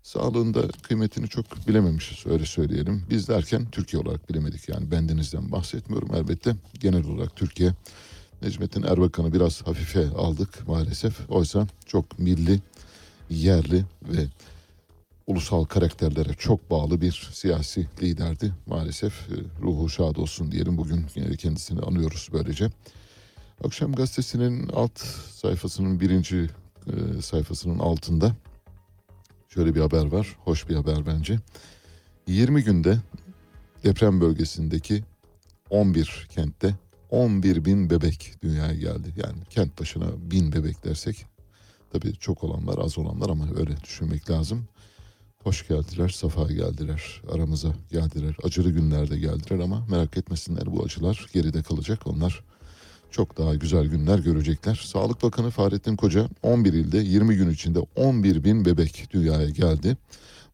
sağlığında 0.03 0.67
kıymetini 0.67 1.27
çok 1.27 1.67
bilememişiz 1.67 2.31
öyle 2.31 2.45
söyleyelim. 2.45 3.03
Biz 3.09 3.27
derken 3.27 3.65
Türkiye 3.71 4.01
olarak 4.01 4.29
bilemedik 4.29 4.69
yani 4.69 4.91
bendenizden 4.91 5.51
bahsetmiyorum 5.51 6.15
elbette. 6.15 6.55
Genel 6.79 7.05
olarak 7.05 7.35
Türkiye 7.35 7.73
Necmettin 8.41 8.83
Erbakan'ı 8.83 9.33
biraz 9.33 9.61
hafife 9.61 10.09
aldık 10.09 10.67
maalesef. 10.67 11.29
Oysa 11.29 11.67
çok 11.85 12.19
milli, 12.19 12.59
yerli 13.29 13.85
ve 14.01 14.25
ulusal 15.29 15.65
karakterlere 15.65 16.33
çok 16.33 16.71
bağlı 16.71 17.01
bir 17.01 17.29
siyasi 17.33 17.87
liderdi. 18.01 18.53
Maalesef 18.65 19.13
e, 19.13 19.35
ruhu 19.61 19.89
şad 19.89 20.15
olsun 20.15 20.51
diyelim 20.51 20.77
bugün 20.77 21.05
kendisini 21.37 21.81
anıyoruz 21.81 22.29
böylece. 22.33 22.69
Akşam 23.63 23.93
gazetesinin 23.93 24.67
alt 24.67 24.99
sayfasının 25.31 25.99
birinci 25.99 26.49
e, 26.87 27.21
sayfasının 27.21 27.79
altında 27.79 28.35
şöyle 29.49 29.75
bir 29.75 29.81
haber 29.81 30.05
var. 30.05 30.35
Hoş 30.43 30.69
bir 30.69 30.75
haber 30.75 31.05
bence. 31.05 31.39
20 32.27 32.63
günde 32.63 32.97
deprem 33.83 34.21
bölgesindeki 34.21 35.03
11 35.69 36.27
kentte 36.29 36.75
11 37.09 37.65
bin 37.65 37.89
bebek 37.89 38.33
dünyaya 38.43 38.73
geldi. 38.73 39.13
Yani 39.15 39.45
kent 39.49 39.79
başına 39.79 40.31
bin 40.31 40.53
bebek 40.53 40.85
dersek 40.85 41.25
tabii 41.93 42.13
çok 42.15 42.43
olanlar 42.43 42.77
az 42.77 42.97
olanlar 42.97 43.29
ama 43.29 43.45
öyle 43.57 43.81
düşünmek 43.83 44.29
lazım. 44.29 44.67
Hoş 45.43 45.67
geldiler, 45.67 46.09
safa 46.09 46.51
geldiler, 46.51 47.21
aramıza 47.31 47.69
geldiler. 47.91 48.35
Acılı 48.43 48.69
günlerde 48.69 49.19
geldiler 49.19 49.59
ama 49.59 49.85
merak 49.89 50.17
etmesinler 50.17 50.65
bu 50.65 50.83
acılar 50.83 51.25
geride 51.33 51.63
kalacak. 51.63 52.07
Onlar 52.07 52.43
çok 53.11 53.37
daha 53.37 53.55
güzel 53.55 53.85
günler 53.85 54.19
görecekler. 54.19 54.81
Sağlık 54.85 55.23
Bakanı 55.23 55.49
Fahrettin 55.49 55.95
Koca 55.95 56.29
11 56.43 56.73
ilde 56.73 56.97
20 56.97 57.35
gün 57.35 57.49
içinde 57.49 57.79
11 57.95 58.43
bin 58.43 58.65
bebek 58.65 59.07
dünyaya 59.11 59.49
geldi. 59.49 59.97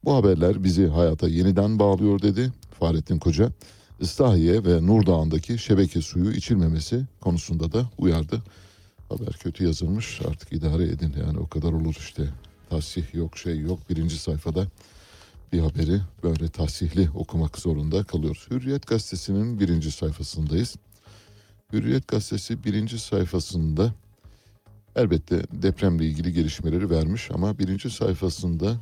Bu 0.04 0.16
haberler 0.16 0.64
bizi 0.64 0.88
hayata 0.88 1.28
yeniden 1.28 1.80
bağlıyor 1.80 2.22
dedi 2.22 2.54
Fahrettin 2.80 3.20
Koca. 3.20 3.52
Islahiye 4.00 4.66
ve 4.66 4.86
Nurdağ'ındaki 4.86 5.58
şebeke 5.58 6.02
suyu 6.02 6.32
içilmemesi 6.32 7.06
konusunda 7.22 7.72
da 7.72 7.90
uyardı. 7.98 8.44
Haber 9.10 9.34
kötü 9.34 9.64
yazılmış 9.64 10.22
artık 10.22 10.54
idare 10.54 10.84
edin 10.84 11.14
yani 11.26 11.40
o 11.40 11.48
kadar 11.48 11.74
olur 11.74 11.96
işte. 12.00 12.24
Tasih 12.70 13.13
yok 13.13 13.38
şey 13.38 13.59
yok 13.59 13.89
birinci 13.89 14.20
sayfada 14.20 14.68
bir 15.53 15.59
haberi 15.59 16.01
böyle 16.24 16.47
tasihli 16.47 17.09
okumak 17.16 17.57
zorunda 17.57 18.03
kalıyoruz. 18.03 18.47
Hürriyet 18.51 18.88
gazetesinin 18.88 19.59
birinci 19.59 19.91
sayfasındayız. 19.91 20.76
Hürriyet 21.74 22.07
gazetesi 22.07 22.63
birinci 22.63 22.99
sayfasında 22.99 23.93
elbette 24.95 25.43
depremle 25.51 26.05
ilgili 26.05 26.34
gelişmeleri 26.34 26.89
vermiş 26.89 27.32
ama 27.32 27.59
birinci 27.59 27.89
sayfasında 27.89 28.78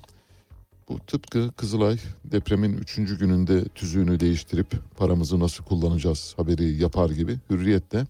bu 0.89 0.99
tıpkı 0.99 1.51
Kızılay 1.51 1.97
depremin 2.25 2.73
üçüncü 2.77 3.19
gününde 3.19 3.65
tüzüğünü 3.65 4.19
değiştirip 4.19 4.97
paramızı 4.97 5.39
nasıl 5.39 5.63
kullanacağız 5.63 6.33
haberi 6.37 6.81
yapar 6.81 7.09
gibi 7.09 7.39
Hürriyet 7.49 7.91
de 7.91 8.07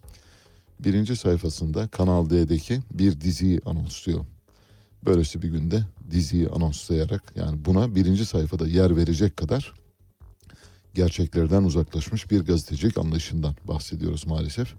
birinci 0.80 1.16
sayfasında 1.16 1.88
Kanal 1.88 2.30
D'deki 2.30 2.80
bir 2.92 3.22
diziyi 3.22 3.62
anonsluyor. 3.66 4.26
Böylesi 5.06 5.42
bir 5.42 5.50
günde 5.50 5.84
diziyi 6.12 6.50
anonslayarak 6.50 7.34
yani 7.36 7.66
buna 7.66 7.96
birinci 7.96 8.26
sayfada 8.26 8.68
yer 8.68 8.98
verecek 8.98 9.38
kadar 9.38 9.74
gerçeklerden 10.94 11.64
uzaklaşmış 11.64 12.32
bir 12.32 12.46
gazetecilik 12.46 12.98
anlayışından 12.98 13.56
bahsediyoruz 13.66 14.28
maalesef. 14.28 14.74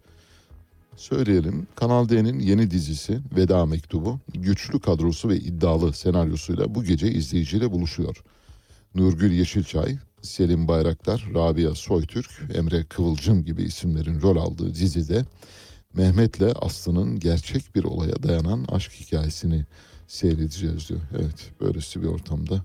Söyleyelim 0.96 1.66
Kanal 1.74 2.08
D'nin 2.08 2.38
yeni 2.38 2.70
dizisi 2.70 3.20
Veda 3.36 3.66
Mektubu 3.66 4.18
güçlü 4.34 4.80
kadrosu 4.80 5.28
ve 5.28 5.36
iddialı 5.36 5.92
senaryosuyla 5.92 6.74
bu 6.74 6.84
gece 6.84 7.12
izleyiciyle 7.12 7.70
buluşuyor. 7.70 8.22
Nurgül 8.94 9.32
Yeşilçay, 9.32 9.98
Selim 10.22 10.68
Bayraktar, 10.68 11.28
Rabia 11.34 11.74
Soytürk, 11.74 12.30
Emre 12.54 12.84
Kıvılcım 12.84 13.44
gibi 13.44 13.62
isimlerin 13.62 14.20
rol 14.20 14.36
aldığı 14.36 14.74
dizide 14.74 15.24
Mehmet'le 15.94 16.56
Aslı'nın 16.62 17.20
gerçek 17.20 17.74
bir 17.74 17.84
olaya 17.84 18.22
dayanan 18.22 18.64
aşk 18.68 18.92
hikayesini 18.92 19.64
seyredeceğiz 20.06 20.88
diyor. 20.88 21.00
Evet 21.14 21.50
böylesi 21.60 22.02
bir 22.02 22.06
ortamda 22.06 22.64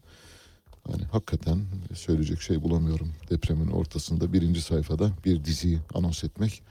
hani 0.91 1.03
hakikaten 1.03 1.65
söyleyecek 1.95 2.41
şey 2.41 2.61
bulamıyorum. 2.61 3.13
Depremin 3.29 3.67
ortasında 3.67 4.33
birinci 4.33 4.61
sayfada 4.61 5.11
bir 5.25 5.45
diziyi 5.45 5.79
anons 5.93 6.23
etmek 6.23 6.63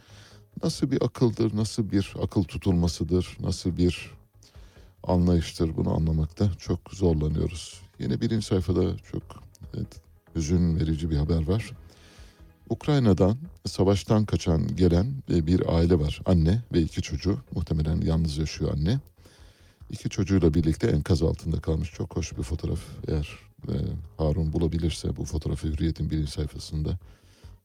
nasıl 0.62 0.90
bir 0.90 1.02
akıldır, 1.02 1.56
nasıl 1.56 1.90
bir 1.90 2.14
akıl 2.22 2.44
tutulmasıdır, 2.44 3.36
nasıl 3.40 3.76
bir 3.76 4.10
anlayıştır 5.02 5.76
bunu 5.76 5.94
anlamakta 5.94 6.50
çok 6.58 6.80
zorlanıyoruz. 6.92 7.80
Yine 7.98 8.20
birinci 8.20 8.46
sayfada 8.46 8.96
çok 9.12 9.22
evet, 9.74 9.88
hüzün 10.34 10.80
verici 10.80 11.10
bir 11.10 11.16
haber 11.16 11.46
var. 11.46 11.72
Ukrayna'dan 12.70 13.38
savaştan 13.66 14.24
kaçan 14.24 14.76
gelen 14.76 15.06
bir 15.28 15.74
aile 15.74 15.98
var. 15.98 16.20
Anne 16.26 16.62
ve 16.72 16.82
iki 16.82 17.02
çocuğu. 17.02 17.38
Muhtemelen 17.54 18.00
yalnız 18.00 18.38
yaşıyor 18.38 18.72
anne. 18.72 19.00
İki 19.90 20.08
çocuğuyla 20.08 20.54
birlikte 20.54 20.86
enkaz 20.86 21.22
altında 21.22 21.60
kalmış. 21.60 21.92
Çok 21.92 22.16
hoş 22.16 22.38
bir 22.38 22.42
fotoğraf. 22.42 22.80
Eğer 23.08 23.38
e, 23.68 23.74
Harun 24.16 24.52
bulabilirse 24.52 25.16
bu 25.16 25.24
fotoğrafı 25.24 25.68
Hürriyet'in 25.68 26.10
birinci 26.10 26.30
sayfasında. 26.30 26.98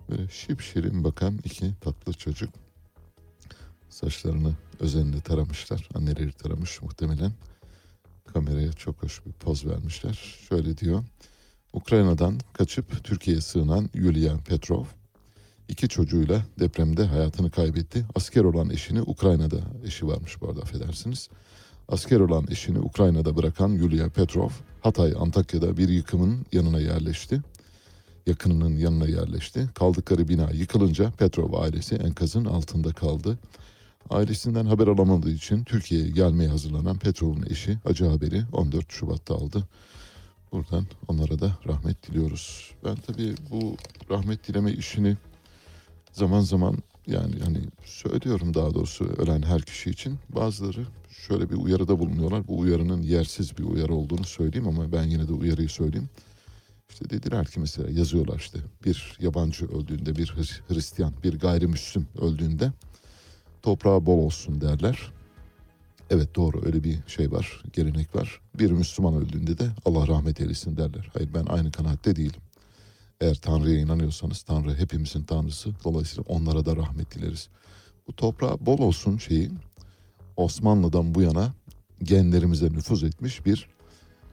Böyle 0.10 0.28
şipşirin 0.30 1.04
bakan 1.04 1.40
iki 1.44 1.74
tatlı 1.82 2.14
çocuk. 2.14 2.50
Saçlarını 3.90 4.54
özenle 4.80 5.22
taramışlar. 5.22 5.90
Anneleri 5.96 6.32
taramış 6.32 6.82
muhtemelen. 6.82 7.32
Kameraya 8.34 8.74
çok 8.74 9.04
hoş 9.04 9.26
bir 9.26 9.32
poz 9.32 9.66
vermişler. 9.66 10.14
Şöyle 10.50 10.78
diyor. 10.78 11.04
Ukrayna'dan 11.74 12.40
kaçıp 12.54 13.04
Türkiye'ye 13.04 13.42
sığınan 13.42 13.90
Yulia 13.94 14.38
Petrov 14.38 14.86
iki 15.68 15.88
çocuğuyla 15.88 16.46
depremde 16.60 17.06
hayatını 17.06 17.52
kaybetti. 17.52 18.06
Asker 18.16 18.44
olan 18.44 18.70
eşini 18.70 19.02
Ukrayna'da 19.02 19.58
eşi 19.86 20.08
varmış 20.08 20.42
bu 20.42 20.50
arada 20.50 20.62
affedersiniz. 20.62 21.30
Asker 21.88 22.20
olan 22.20 22.46
eşini 22.52 22.80
Ukrayna'da 22.80 23.36
bırakan 23.36 23.70
Yulia 23.70 24.10
Petrov 24.10 24.50
Hatay 24.82 25.14
Antakya'da 25.20 25.78
bir 25.78 25.90
yıkımın 25.90 26.46
yanına 26.52 26.80
yerleşti. 26.80 27.42
Yakınının 28.28 28.78
yanına 28.78 29.08
yerleşti. 29.08 29.70
Kaldıkları 29.76 30.28
bina 30.28 30.52
yıkılınca 30.52 31.12
Petrov 31.12 31.54
ailesi 31.54 31.96
enkazın 31.96 32.46
altında 32.46 32.94
kaldı. 32.94 33.40
Ailesinden 34.10 34.66
haber 34.66 34.88
alamadığı 34.88 35.32
için 35.32 35.64
Türkiye'ye 35.64 36.10
gelmeye 36.10 36.50
hazırlanan 36.50 36.98
Petrov'un 36.98 37.46
eşi 37.50 37.78
acı 37.86 38.06
haberi 38.06 38.44
14 38.52 38.92
Şubat'ta 38.92 39.36
aldı. 39.36 39.64
Buradan 40.52 40.86
onlara 41.08 41.40
da 41.40 41.52
rahmet 41.68 42.08
diliyoruz. 42.08 42.72
Ben 42.86 42.96
tabii 42.96 43.36
bu 43.52 43.78
rahmet 44.10 44.48
dileme 44.48 44.72
işini 44.72 45.18
zaman 46.12 46.42
zaman 46.42 46.78
yani 47.08 47.36
hani 47.44 47.60
söylüyorum 47.86 48.54
daha 48.54 48.74
doğrusu 48.74 49.06
ölen 49.06 49.42
her 49.42 49.62
kişi 49.62 49.90
için 49.90 50.20
bazıları 50.30 50.86
şöyle 51.28 51.50
bir 51.50 51.56
uyarıda 51.56 52.00
bulunuyorlar. 52.00 52.48
Bu 52.48 52.60
uyarının 52.60 53.02
yersiz 53.02 53.58
bir 53.58 53.64
uyarı 53.64 53.94
olduğunu 53.94 54.24
söyleyeyim 54.24 54.68
ama 54.68 54.92
ben 54.92 55.04
yine 55.04 55.28
de 55.28 55.34
uyarıyı 55.34 55.70
söyleyeyim. 55.70 56.10
İşte 56.90 57.10
dediler 57.10 57.46
ki 57.46 57.60
mesela 57.60 57.90
yazıyorlar 57.92 58.40
işte 58.40 58.60
bir 58.86 59.18
yabancı 59.20 59.66
öldüğünde 59.66 60.16
bir 60.16 60.28
Hri- 60.28 60.74
Hristiyan 60.74 61.14
bir 61.24 61.40
gayrimüslim 61.40 62.08
öldüğünde 62.22 62.72
toprağı 63.62 64.06
bol 64.06 64.18
olsun 64.18 64.62
derler. 64.62 65.12
Evet 66.10 66.36
doğru 66.36 66.66
öyle 66.66 66.84
bir 66.84 67.00
şey 67.08 67.32
var, 67.32 67.64
gelenek 67.74 68.16
var. 68.16 68.42
Bir 68.60 68.72
Müslüman 68.72 69.16
öldüğünde 69.16 69.58
de 69.58 69.70
Allah 69.86 70.08
rahmet 70.08 70.42
eylesin 70.42 70.78
derler. 70.78 71.10
Hayır 71.14 71.30
ben 71.34 71.46
aynı 71.46 71.72
kanaatte 71.72 72.16
değilim. 72.16 72.42
Eğer 73.24 73.36
Tanrı'ya 73.36 73.80
inanıyorsanız 73.80 74.42
Tanrı 74.42 74.76
hepimizin 74.76 75.24
Tanrısı. 75.24 75.70
Dolayısıyla 75.84 76.24
onlara 76.28 76.66
da 76.66 76.76
rahmet 76.76 77.16
dileriz. 77.16 77.50
Bu 78.08 78.16
toprağı 78.16 78.66
bol 78.66 78.78
olsun 78.78 79.18
şeyi 79.18 79.52
Osmanlı'dan 80.38 81.16
bu 81.16 81.22
yana 81.22 81.54
genlerimize 82.04 82.66
nüfuz 82.66 83.04
etmiş 83.04 83.46
bir 83.46 83.68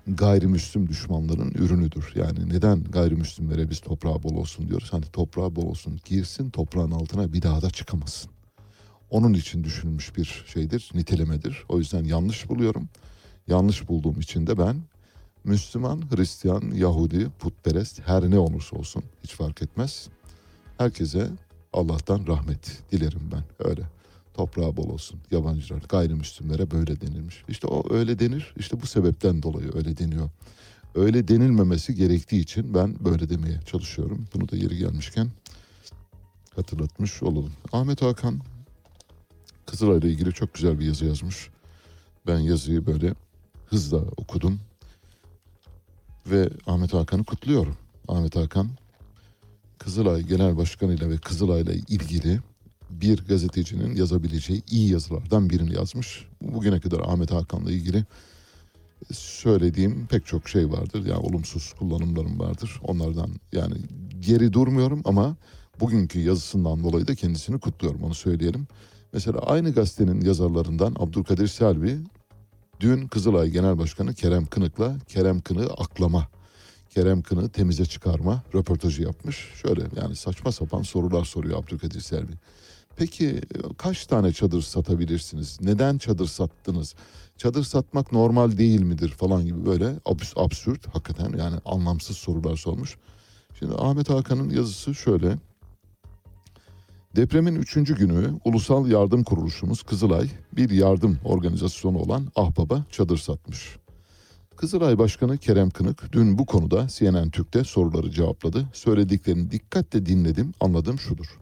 gayrimüslim 0.07 0.88
düşmanların 0.88 1.51
ürünüdür. 1.51 2.12
Yani 2.14 2.49
neden 2.49 2.84
gayrimüslimlere 2.84 3.70
biz 3.70 3.80
toprağı 3.80 4.22
bol 4.22 4.36
olsun 4.36 4.68
diyoruz? 4.68 4.93
Hani 4.93 5.05
toprağı 5.05 5.57
bol 5.57 5.66
olsun 5.66 6.01
girsin 6.05 6.51
toprağın 6.51 6.91
altına 6.91 7.32
bir 7.32 7.43
daha 7.43 7.62
da 7.62 7.70
çıkamasın. 7.70 8.30
Onun 9.11 9.34
için 9.34 9.64
düşünülmüş 9.64 10.16
bir 10.16 10.45
şeydir, 10.47 10.91
nitelemedir. 10.95 11.64
O 11.68 11.78
yüzden 11.78 12.05
yanlış 12.05 12.49
buluyorum. 12.49 12.88
Yanlış 13.47 13.88
bulduğum 13.88 14.20
için 14.20 14.47
de 14.47 14.59
ben 14.59 14.76
Müslüman, 15.45 16.03
Hristiyan, 16.11 16.70
Yahudi, 16.74 17.28
putperest 17.38 18.01
her 18.07 18.30
ne 18.30 18.38
olursa 18.38 18.76
olsun 18.76 19.05
hiç 19.24 19.34
fark 19.34 19.62
etmez. 19.62 20.09
Herkese 20.78 21.30
Allah'tan 21.72 22.26
rahmet 22.26 22.93
dilerim 22.93 23.30
ben 23.32 23.68
öyle. 23.68 23.82
Toprağı 24.34 24.76
bol 24.76 24.91
olsun. 24.91 25.20
Yabancılar, 25.30 25.82
gayrimüslimlere 25.88 26.70
böyle 26.70 27.01
denilmiş. 27.01 27.45
İşte 27.49 27.66
o 27.66 27.95
öyle 27.95 28.18
denir. 28.18 28.55
İşte 28.57 28.82
bu 28.82 28.86
sebepten 28.86 29.43
dolayı 29.43 29.70
öyle 29.74 29.99
deniyor. 29.99 30.30
Öyle 30.95 31.28
denilmemesi 31.28 31.95
gerektiği 31.95 32.41
için 32.41 32.74
ben 32.74 33.05
böyle 33.05 33.28
demeye 33.28 33.61
çalışıyorum. 33.66 34.26
Bunu 34.34 34.49
da 34.49 34.57
yeri 34.57 34.76
gelmişken 34.76 35.30
hatırlatmış 36.57 37.22
olalım. 37.22 37.53
Ahmet 37.72 38.03
Hakan 38.03 38.41
Kızılay'la 39.66 40.09
ilgili 40.09 40.32
çok 40.32 40.55
güzel 40.55 40.78
bir 40.78 40.86
yazı 40.86 41.05
yazmış. 41.05 41.51
Ben 42.26 42.38
yazıyı 42.38 42.86
böyle 42.86 43.14
hızla 43.66 43.99
okudum. 43.99 44.61
Ve 46.27 46.51
Ahmet 46.66 46.95
Hakan'ı 46.95 47.25
kutluyorum. 47.25 47.77
Ahmet 48.09 48.37
Hakan 48.37 48.68
Kızılay 49.79 50.23
Genel 50.23 50.57
Başkanı 50.57 50.95
ile 50.95 51.11
ve 51.11 51.18
Kızılay'la 51.18 51.73
ilgili 51.73 52.41
bir 52.91 53.27
gazetecinin 53.27 53.97
yazabileceği 53.97 54.62
iyi 54.71 54.93
yazılardan 54.93 55.51
birini 55.51 55.75
yazmış. 55.75 56.27
Bugüne 56.43 56.81
kadar 56.81 57.01
Ahmet 57.01 57.33
Hakan'la 57.33 57.73
ilgili 57.73 58.05
söylediğim 59.12 60.07
pek 60.07 60.27
çok 60.27 60.49
şey 60.49 60.71
vardır. 60.71 61.07
Yani 61.07 61.18
olumsuz 61.18 61.73
kullanımlarım 61.73 62.41
vardır. 62.41 62.81
Onlardan 62.85 63.31
yani 63.53 63.75
geri 64.21 64.53
durmuyorum 64.53 65.03
ama 65.05 65.37
bugünkü 65.81 66.21
yazısından 66.21 66.85
dolayı 66.85 67.09
da 67.09 67.14
kendisini 67.14 67.61
kutluyorum 67.61 68.03
onu 68.03 68.14
söyleyelim. 68.14 68.66
Mesela 69.12 69.39
aynı 69.39 69.73
gazetenin 69.73 70.21
yazarlarından 70.21 70.97
Abdülkadir 70.99 71.47
Selvi 71.47 71.99
dün 72.81 73.09
Kızılay 73.09 73.51
Genel 73.51 73.78
Başkanı 73.78 74.14
Kerem 74.14 74.47
Kınık'la 74.47 74.97
Kerem 75.07 75.41
Kınık'ı 75.41 75.72
aklama, 75.72 76.28
Kerem 76.91 77.22
Kınık'ı 77.22 77.49
temize 77.49 77.85
çıkarma 77.87 78.43
röportajı 78.55 79.03
yapmış. 79.03 79.49
Şöyle 79.62 79.83
yani 79.97 80.16
saçma 80.16 80.53
sapan 80.53 80.83
sorular 80.83 81.24
soruyor 81.24 81.59
Abdülkadir 81.59 82.01
Selvi. 82.01 82.33
Peki 82.97 83.41
kaç 83.78 84.07
tane 84.07 84.33
çadır 84.33 84.62
satabilirsiniz? 84.62 85.59
Neden 85.61 85.99
çadır 85.99 86.26
sattınız? 86.26 86.95
Çadır 87.37 87.64
satmak 87.64 88.12
normal 88.12 88.59
değil 88.59 88.81
midir 88.81 89.09
falan 89.09 89.45
gibi 89.45 89.66
böyle 89.66 89.85
abs- 89.85 90.41
absürt 90.45 90.95
hakikaten 90.95 91.39
yani 91.39 91.57
anlamsız 91.64 92.16
sorular 92.16 92.57
sormuş. 92.57 92.97
Şimdi 93.59 93.74
Ahmet 93.74 94.11
Hakan'ın 94.11 94.51
yazısı 94.51 94.95
şöyle. 94.95 95.39
Depremin 97.16 97.54
üçüncü 97.54 97.96
günü 97.96 98.30
Ulusal 98.44 98.88
Yardım 98.88 99.24
Kuruluşumuz 99.24 99.82
Kızılay 99.82 100.28
bir 100.52 100.70
yardım 100.70 101.18
organizasyonu 101.24 101.98
olan 101.98 102.26
Ahbap'a 102.36 102.84
çadır 102.90 103.18
satmış. 103.18 103.76
Kızılay 104.56 104.98
Başkanı 104.98 105.38
Kerem 105.38 105.70
Kınık 105.70 106.12
dün 106.12 106.38
bu 106.38 106.46
konuda 106.46 106.86
CNN 106.88 107.30
Türk'te 107.30 107.64
soruları 107.64 108.11
cevapladı. 108.11 108.66
Söylediklerini 108.72 109.50
dikkatle 109.50 110.06
dinledim, 110.06 110.54
anladığım 110.61 110.98
şudur. 110.98 111.38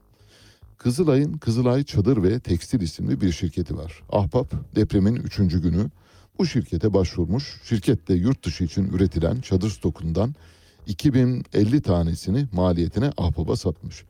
Kızılay'ın 0.78 1.38
Kızılay 1.38 1.84
Çadır 1.84 2.22
ve 2.22 2.40
Tekstil 2.40 2.80
isimli 2.80 3.20
bir 3.20 3.32
şirketi 3.32 3.76
var. 3.76 4.02
Ahbap 4.12 4.52
depremin 4.76 5.16
üçüncü 5.16 5.62
günü 5.62 5.90
bu 6.38 6.46
şirkete 6.46 6.94
başvurmuş. 6.94 7.60
Şirkette 7.64 8.14
yurt 8.14 8.44
dışı 8.44 8.64
için 8.64 8.88
üretilen 8.92 9.40
çadır 9.40 9.70
stokundan 9.70 10.34
2050 10.86 11.80
tanesini 11.80 12.46
maliyetine 12.52 13.12
Ahbap'a 13.16 13.56
satmış. 13.56 14.04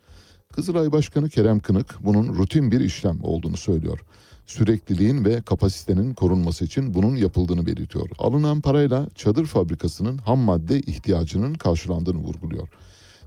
Kızılay 0.52 0.92
Başkanı 0.92 1.28
Kerem 1.28 1.60
Kınık 1.60 1.96
bunun 2.00 2.34
rutin 2.34 2.72
bir 2.72 2.80
işlem 2.80 3.18
olduğunu 3.24 3.56
söylüyor. 3.56 4.00
Sürekliliğin 4.46 5.24
ve 5.24 5.42
kapasitenin 5.42 6.14
korunması 6.14 6.64
için 6.64 6.94
bunun 6.94 7.16
yapıldığını 7.16 7.66
belirtiyor. 7.66 8.08
Alınan 8.18 8.60
parayla 8.60 9.08
çadır 9.14 9.46
fabrikasının 9.46 10.18
ham 10.18 10.38
madde 10.38 10.80
ihtiyacının 10.80 11.54
karşılandığını 11.54 12.18
vurguluyor. 12.18 12.68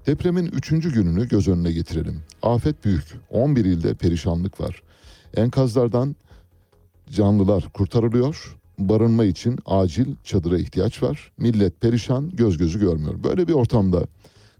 Depremin 0.07 0.45
üçüncü 0.45 0.93
gününü 0.93 1.28
göz 1.28 1.47
önüne 1.47 1.72
getirelim. 1.72 2.24
Afet 2.43 2.86
büyük. 2.86 3.03
11 3.30 3.65
ilde 3.65 3.93
perişanlık 3.93 4.61
var. 4.61 4.82
Enkazlardan 5.36 6.15
canlılar 7.09 7.69
kurtarılıyor. 7.74 8.57
Barınma 8.80 9.26
için 9.26 9.59
acil 9.65 10.15
çadıra 10.24 10.57
ihtiyaç 10.57 11.03
var. 11.03 11.32
Millet 11.38 11.82
perişan, 11.82 12.30
göz 12.30 12.57
gözü 12.57 12.80
görmüyor. 12.80 13.24
Böyle 13.24 13.47
bir 13.47 13.53
ortamda 13.53 14.05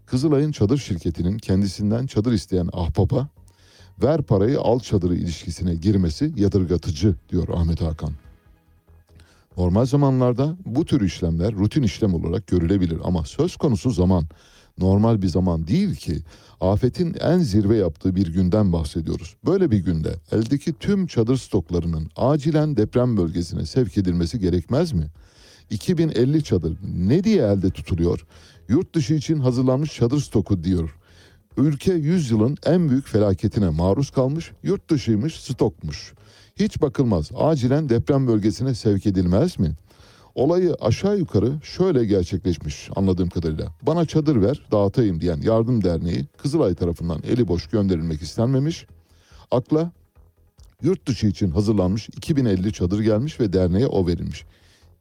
Kızılay'ın 0.06 0.52
çadır 0.52 0.78
şirketinin 0.78 1.38
kendisinden 1.38 2.06
çadır 2.06 2.32
isteyen 2.32 2.68
ahbaba 2.72 3.28
ver 4.02 4.22
parayı 4.22 4.60
al 4.60 4.80
çadırı 4.80 5.14
ilişkisine 5.14 5.74
girmesi 5.74 6.32
yadırgatıcı 6.36 7.14
diyor 7.28 7.48
Ahmet 7.48 7.80
Hakan. 7.80 8.12
Normal 9.56 9.86
zamanlarda 9.86 10.56
bu 10.66 10.84
tür 10.84 11.00
işlemler 11.00 11.54
rutin 11.54 11.82
işlem 11.82 12.14
olarak 12.14 12.46
görülebilir 12.46 12.98
ama 13.04 13.24
söz 13.24 13.56
konusu 13.56 13.90
zaman 13.90 14.24
normal 14.78 15.22
bir 15.22 15.28
zaman 15.28 15.66
değil 15.66 15.94
ki. 15.96 16.18
Afetin 16.60 17.14
en 17.20 17.38
zirve 17.38 17.76
yaptığı 17.76 18.16
bir 18.16 18.26
günden 18.26 18.72
bahsediyoruz. 18.72 19.36
Böyle 19.46 19.70
bir 19.70 19.78
günde 19.78 20.14
eldeki 20.32 20.72
tüm 20.72 21.06
çadır 21.06 21.36
stoklarının 21.36 22.10
acilen 22.16 22.76
deprem 22.76 23.16
bölgesine 23.16 23.66
sevk 23.66 23.98
edilmesi 23.98 24.38
gerekmez 24.38 24.92
mi? 24.92 25.06
2050 25.70 26.44
çadır 26.44 26.76
ne 26.96 27.24
diye 27.24 27.42
elde 27.42 27.70
tutuluyor? 27.70 28.26
Yurt 28.68 28.94
dışı 28.94 29.14
için 29.14 29.38
hazırlanmış 29.38 29.94
çadır 29.94 30.20
stoku 30.20 30.64
diyor. 30.64 30.96
Ülke 31.56 31.92
100 31.92 32.30
yılın 32.30 32.56
en 32.66 32.90
büyük 32.90 33.08
felaketine 33.08 33.68
maruz 33.68 34.10
kalmış, 34.10 34.52
yurt 34.62 34.90
dışıymış, 34.90 35.40
stokmuş. 35.40 36.12
Hiç 36.56 36.82
bakılmaz. 36.82 37.30
Acilen 37.34 37.88
deprem 37.88 38.26
bölgesine 38.26 38.74
sevk 38.74 39.06
edilmez 39.06 39.58
mi? 39.58 39.74
Olayı 40.34 40.74
aşağı 40.80 41.18
yukarı 41.18 41.52
şöyle 41.62 42.04
gerçekleşmiş 42.04 42.90
anladığım 42.96 43.28
kadarıyla. 43.28 43.68
Bana 43.82 44.06
çadır 44.06 44.42
ver 44.42 44.66
dağıtayım 44.72 45.20
diyen 45.20 45.40
Yardım 45.40 45.84
Derneği 45.84 46.26
Kızılay 46.38 46.74
tarafından 46.74 47.22
eli 47.22 47.48
boş 47.48 47.66
gönderilmek 47.66 48.22
istenmemiş. 48.22 48.86
Akla 49.50 49.92
yurt 50.82 51.06
dışı 51.08 51.26
için 51.26 51.50
hazırlanmış 51.50 52.08
2050 52.08 52.72
çadır 52.72 53.00
gelmiş 53.00 53.40
ve 53.40 53.52
derneğe 53.52 53.86
o 53.86 54.06
verilmiş. 54.06 54.44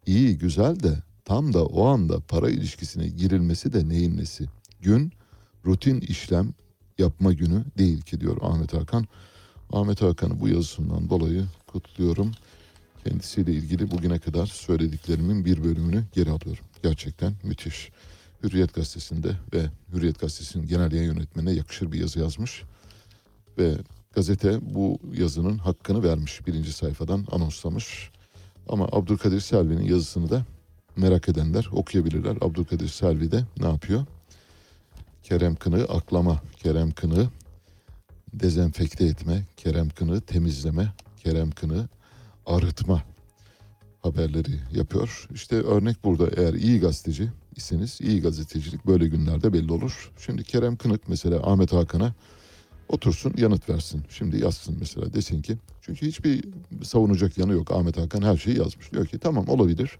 İyi 0.06 0.38
güzel 0.38 0.80
de 0.80 1.04
tam 1.32 1.54
da 1.54 1.66
o 1.66 1.86
anda 1.86 2.20
para 2.20 2.50
ilişkisine 2.50 3.08
girilmesi 3.08 3.74
de 3.74 3.90
neyin 3.90 4.18
nesi? 4.18 4.46
Gün 4.82 5.12
rutin 5.66 6.02
işlem 6.02 6.54
yapma 6.98 7.34
günü 7.34 7.66
değil 7.78 8.02
ki 8.02 8.22
diyor 8.22 8.38
Ahmet 8.42 8.74
Hakan. 8.74 9.06
Ahmet 9.74 10.02
Hakan'ı 10.02 10.40
bu 10.40 10.48
yazısından 10.48 11.10
dolayı 11.10 11.46
kutluyorum. 11.68 12.32
Kendisiyle 13.04 13.52
ilgili 13.54 13.92
bugüne 13.92 14.20
kadar 14.20 14.46
söylediklerimin 14.46 15.46
bir 15.46 15.64
bölümünü 15.64 16.04
geri 16.14 16.30
alıyorum. 16.30 16.66
Gerçekten 16.84 17.34
müthiş. 17.44 17.92
Hürriyet 18.44 18.74
Gazetesi'nde 18.74 19.36
ve 19.54 19.66
Hürriyet 19.94 20.20
Gazetesi'nin 20.20 20.68
genel 20.68 20.92
yayın 20.92 21.14
yönetmenine 21.14 21.52
yakışır 21.52 21.92
bir 21.92 22.00
yazı 22.00 22.20
yazmış. 22.20 22.64
Ve 23.58 23.78
gazete 24.14 24.76
bu 24.76 25.00
yazının 25.14 25.58
hakkını 25.58 26.04
vermiş. 26.04 26.48
Birinci 26.48 26.74
sayfadan 26.74 27.26
anonslamış. 27.32 28.12
Ama 28.70 28.86
Abdülkadir 28.92 29.40
Selvi'nin 29.40 29.86
yazısını 29.86 30.30
da 30.30 30.46
merak 30.98 31.30
edenler 31.30 31.70
okuyabilirler. 31.72 32.38
Abdülkadir 32.42 32.88
Selvi 32.88 33.32
de 33.32 33.44
ne 33.60 33.68
yapıyor? 33.68 34.06
Kerem 35.24 35.56
Kınığı 35.56 35.84
aklama, 35.84 36.42
Kerem 36.58 36.92
Kınığı 36.92 37.30
dezenfekte 38.34 39.06
etme, 39.06 39.44
Kerem 39.58 39.90
Kınığı 39.90 40.22
temizleme, 40.22 40.94
Kerem 41.24 41.52
Kınığı 41.52 41.90
arıtma 42.46 43.04
haberleri 44.02 44.60
yapıyor. 44.74 45.28
İşte 45.34 45.56
örnek 45.56 46.04
burada 46.04 46.42
eğer 46.42 46.54
iyi 46.54 46.80
gazeteci 46.80 47.30
iseniz 47.56 48.02
iyi 48.02 48.22
gazetecilik 48.22 48.88
böyle 48.88 49.08
günlerde 49.08 49.54
belli 49.54 49.72
olur. 49.72 50.12
Şimdi 50.18 50.44
Kerem 50.44 50.76
Kınık 50.76 51.10
mesela 51.10 51.52
Ahmet 51.52 51.74
Hakan'a 51.74 52.14
otursun 52.90 53.34
yanıt 53.38 53.70
versin. 53.70 54.04
Şimdi 54.10 54.44
yazsın 54.44 54.78
mesela 54.80 55.14
desin 55.14 55.42
ki 55.42 55.58
çünkü 55.82 56.08
hiçbir 56.08 56.46
savunacak 56.84 57.38
yanı 57.38 57.54
yok. 57.54 57.72
Ahmet 57.72 57.98
Hakan 57.98 58.22
her 58.22 58.38
şeyi 58.38 58.58
yazmış. 58.58 58.92
Diyor 58.92 59.06
ki 59.06 59.20
tamam 59.20 59.48
olabilir. 59.48 59.98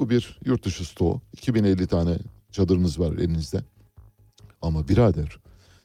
Bu 0.00 0.10
bir 0.10 0.38
yurt 0.44 0.64
dışı 0.64 0.84
stoğu. 0.84 1.20
2050 1.32 1.86
tane 1.86 2.18
çadırınız 2.50 3.00
var 3.00 3.12
elinizde. 3.12 3.60
Ama 4.62 4.88
birader 4.88 5.38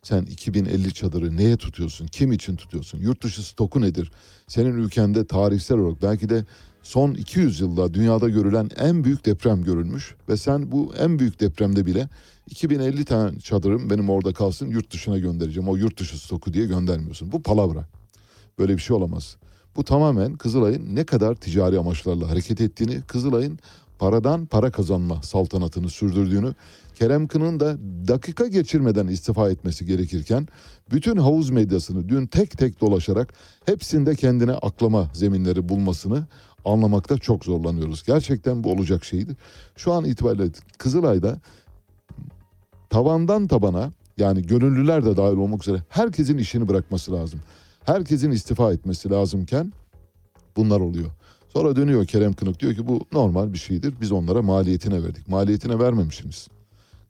sen 0.04 0.24
2050 0.26 0.94
çadırı 0.94 1.38
neye 1.38 1.58
tutuyorsun? 1.58 2.08
Kim 2.08 2.32
için 2.32 2.56
tutuyorsun? 2.56 3.00
Yurt 3.00 3.24
dışı 3.24 3.48
stoku 3.48 3.82
nedir? 3.82 4.12
Senin 4.48 4.74
ülkende 4.74 5.28
tarihsel 5.28 5.78
olarak 5.78 6.02
belki 6.02 6.30
de 6.30 6.46
son 6.84 7.14
200 7.14 7.60
yılda 7.60 7.94
dünyada 7.94 8.30
görülen 8.30 8.70
en 8.78 9.04
büyük 9.04 9.26
deprem 9.26 9.64
görülmüş 9.64 10.16
ve 10.30 10.38
sen 10.38 10.72
bu 10.72 10.94
en 11.00 11.20
büyük 11.20 11.40
depremde 11.40 11.86
bile 11.86 12.10
2050 12.50 13.06
tane 13.06 13.40
çadırım 13.40 13.90
benim 13.90 14.10
orada 14.10 14.34
kalsın 14.34 14.70
yurt 14.70 14.94
dışına 14.94 15.18
göndereceğim. 15.18 15.70
O 15.70 15.76
yurt 15.76 16.00
dışı 16.00 16.20
stoku 16.20 16.54
diye 16.54 16.66
göndermiyorsun. 16.66 17.32
Bu 17.32 17.44
palavra. 17.44 17.88
Böyle 18.60 18.74
bir 18.74 18.82
şey 18.82 18.96
olamaz. 18.96 19.38
Bu 19.76 19.84
tamamen 19.84 20.34
Kızılay'ın 20.34 20.96
ne 20.96 21.04
kadar 21.04 21.36
ticari 21.36 21.80
amaçlarla 21.80 22.30
hareket 22.30 22.62
ettiğini, 22.62 23.02
Kızılay'ın 23.02 23.60
paradan 24.00 24.46
para 24.46 24.72
kazanma 24.72 25.22
saltanatını 25.24 25.90
sürdürdüğünü, 25.90 26.54
Kerem 26.96 27.28
Kın'ın 27.28 27.60
da 27.60 27.78
dakika 28.08 28.48
geçirmeden 28.48 29.08
istifa 29.08 29.50
etmesi 29.50 29.86
gerekirken 29.86 30.48
bütün 30.92 31.18
havuz 31.18 31.50
medyasını 31.50 32.10
dün 32.10 32.28
tek 32.28 32.58
tek 32.58 32.82
dolaşarak 32.82 33.34
hepsinde 33.66 34.16
kendine 34.16 34.52
aklama 34.52 35.10
zeminleri 35.14 35.70
bulmasını 35.70 36.28
anlamakta 36.66 37.18
çok 37.18 37.46
zorlanıyoruz. 37.46 38.04
Gerçekten 38.04 38.64
bu 38.64 38.72
olacak 38.72 39.06
şeydi. 39.06 39.38
Şu 39.76 39.94
an 39.94 40.06
itibariyle 40.06 40.50
Kızılay'da 40.78 41.40
tavandan 42.90 43.48
tabana 43.48 43.92
yani 44.18 44.42
gönüllüler 44.42 45.06
de 45.06 45.18
dahil 45.18 45.38
olmak 45.38 45.68
üzere 45.68 45.84
herkesin 45.90 46.38
işini 46.38 46.68
bırakması 46.68 47.14
lazım. 47.14 47.40
Herkesin 47.86 48.32
istifa 48.32 48.74
etmesi 48.74 49.10
lazımken 49.10 49.74
bunlar 50.56 50.80
oluyor. 50.80 51.12
Sonra 51.56 51.76
dönüyor 51.76 52.06
Kerem 52.06 52.34
Kınık 52.34 52.60
diyor 52.60 52.76
ki 52.76 52.88
bu 52.88 53.06
normal 53.12 53.54
bir 53.54 53.58
şeydir. 53.58 53.94
Biz 54.02 54.12
onlara 54.12 54.42
maliyetine 54.42 55.04
verdik. 55.04 55.28
Maliyetine 55.28 55.80
vermemişsiniz. 55.80 56.48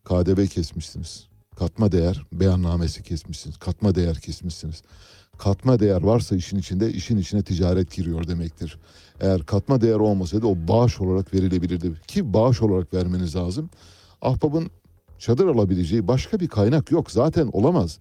KDV 0.04 0.46
kesmişsiniz. 0.46 1.28
Katma 1.56 1.92
değer 1.92 2.26
beyannamesi 2.34 3.04
kesmişsiniz. 3.04 3.58
Katma 3.58 3.96
değer 3.96 4.16
kesmişsiniz. 4.16 4.84
Katma 5.38 5.80
değer 5.80 6.02
varsa 6.02 6.36
işin 6.36 6.58
içinde 6.58 6.92
işin 6.92 7.18
içine 7.18 7.44
ticaret 7.44 7.96
giriyor 7.96 8.28
demektir. 8.28 8.78
Eğer 9.20 9.46
katma 9.46 9.82
değer 9.82 10.00
olmasaydı 10.00 10.48
o 10.48 10.56
bağış 10.68 11.02
olarak 11.02 11.34
verilebilirdi. 11.34 11.92
Ki 12.08 12.34
bağış 12.34 12.62
olarak 12.62 12.94
vermeniz 12.94 13.36
lazım. 13.36 13.70
Ahbap'ın 14.22 14.72
çadır 15.20 15.48
alabileceği 15.48 16.08
başka 16.08 16.40
bir 16.40 16.48
kaynak 16.48 16.92
yok. 16.92 17.12
Zaten 17.12 17.50
olamaz. 17.54 18.00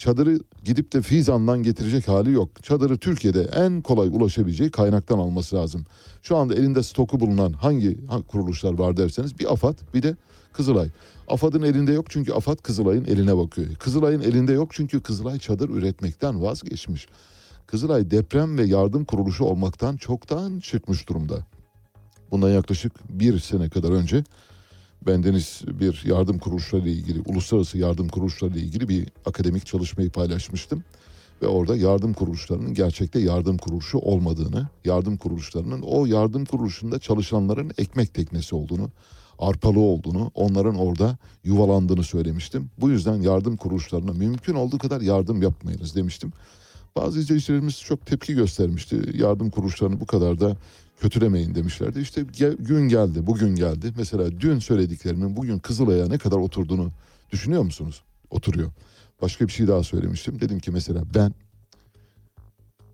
Çadırı 0.00 0.38
gidip 0.64 0.92
de 0.92 1.02
Fizan'dan 1.02 1.62
getirecek 1.62 2.08
hali 2.08 2.32
yok. 2.32 2.62
Çadırı 2.62 2.98
Türkiye'de 2.98 3.42
en 3.42 3.82
kolay 3.82 4.08
ulaşabileceği 4.08 4.70
kaynaktan 4.70 5.18
alması 5.18 5.56
lazım. 5.56 5.86
Şu 6.22 6.36
anda 6.36 6.54
elinde 6.54 6.82
stoku 6.82 7.20
bulunan 7.20 7.52
hangi, 7.52 7.98
kuruluşlar 8.28 8.78
var 8.78 8.96
derseniz 8.96 9.38
bir 9.38 9.52
AFAD 9.52 9.74
bir 9.94 10.02
de 10.02 10.16
Kızılay. 10.52 10.88
AFAD'ın 11.28 11.62
elinde 11.62 11.92
yok 11.92 12.06
çünkü 12.08 12.32
AFAD 12.32 12.56
Kızılay'ın 12.56 13.04
eline 13.04 13.36
bakıyor. 13.36 13.74
Kızılay'ın 13.74 14.20
elinde 14.20 14.52
yok 14.52 14.68
çünkü 14.72 15.00
Kızılay 15.00 15.38
çadır 15.38 15.68
üretmekten 15.68 16.42
vazgeçmiş. 16.42 17.08
Kızılay 17.66 18.10
deprem 18.10 18.58
ve 18.58 18.64
yardım 18.64 19.04
kuruluşu 19.04 19.44
olmaktan 19.44 19.96
çoktan 19.96 20.60
çıkmış 20.60 21.08
durumda. 21.08 21.46
Bundan 22.30 22.50
yaklaşık 22.50 22.92
bir 23.20 23.38
sene 23.38 23.68
kadar 23.68 23.90
önce 23.90 24.24
bendeniz 25.06 25.62
bir 25.80 26.02
yardım 26.04 26.38
kuruluşlarıyla 26.38 26.90
ilgili, 26.90 27.20
uluslararası 27.26 27.78
yardım 27.78 28.08
kuruluşlarıyla 28.08 28.60
ilgili 28.60 28.88
bir 28.88 29.08
akademik 29.26 29.66
çalışmayı 29.66 30.10
paylaşmıştım. 30.10 30.84
Ve 31.42 31.46
orada 31.46 31.76
yardım 31.76 32.12
kuruluşlarının 32.12 32.74
gerçekte 32.74 33.18
yardım 33.18 33.58
kuruluşu 33.58 33.98
olmadığını, 33.98 34.68
yardım 34.84 35.16
kuruluşlarının 35.16 35.82
o 35.82 36.06
yardım 36.06 36.44
kuruluşunda 36.44 36.98
çalışanların 36.98 37.72
ekmek 37.78 38.14
teknesi 38.14 38.54
olduğunu, 38.54 38.90
arpalı 39.38 39.80
olduğunu, 39.80 40.30
onların 40.34 40.74
orada 40.74 41.18
yuvalandığını 41.44 42.02
söylemiştim. 42.02 42.70
Bu 42.80 42.90
yüzden 42.90 43.22
yardım 43.22 43.56
kuruluşlarına 43.56 44.12
mümkün 44.12 44.54
olduğu 44.54 44.78
kadar 44.78 45.00
yardım 45.00 45.42
yapmayınız 45.42 45.96
demiştim. 45.96 46.32
Bazı 46.96 47.18
izleyicilerimiz 47.18 47.80
çok 47.80 48.06
tepki 48.06 48.34
göstermişti. 48.34 49.02
Yardım 49.14 49.50
kuruluşlarını 49.50 50.00
bu 50.00 50.06
kadar 50.06 50.40
da 50.40 50.56
kötülemeyin 51.00 51.54
demişlerdi. 51.54 52.00
İşte 52.00 52.22
gün 52.58 52.88
geldi, 52.88 53.26
bugün 53.26 53.54
geldi. 53.54 53.92
Mesela 53.96 54.40
dün 54.40 54.58
söylediklerimin 54.58 55.36
bugün 55.36 55.58
Kızılay'a 55.58 56.06
ne 56.06 56.18
kadar 56.18 56.36
oturduğunu 56.36 56.90
düşünüyor 57.32 57.62
musunuz? 57.62 58.02
Oturuyor. 58.30 58.70
Başka 59.22 59.46
bir 59.46 59.52
şey 59.52 59.68
daha 59.68 59.82
söylemiştim. 59.82 60.40
Dedim 60.40 60.58
ki 60.58 60.70
mesela 60.70 61.02
ben 61.14 61.34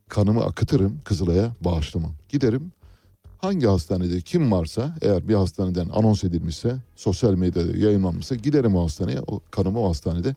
kanımı 0.09 0.45
akıtırım 0.45 1.01
Kızılay'a 1.05 1.53
bağışlamam. 1.61 2.13
Giderim 2.29 2.73
hangi 3.39 3.67
hastanede 3.67 4.21
kim 4.21 4.53
varsa 4.53 4.95
eğer 5.03 5.29
bir 5.29 5.35
hastaneden 5.35 5.89
anons 5.89 6.25
edilmişse 6.25 6.77
sosyal 6.97 7.35
medyada 7.35 7.77
yayınlanmışsa 7.79 8.35
giderim 8.35 8.77
o 8.77 8.85
hastaneye 8.85 9.21
o 9.27 9.41
kanımı 9.51 9.81
o 9.81 9.89
hastanede 9.89 10.35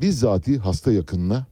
bizzati 0.00 0.58
hasta 0.58 0.92
yakınına 0.92 1.46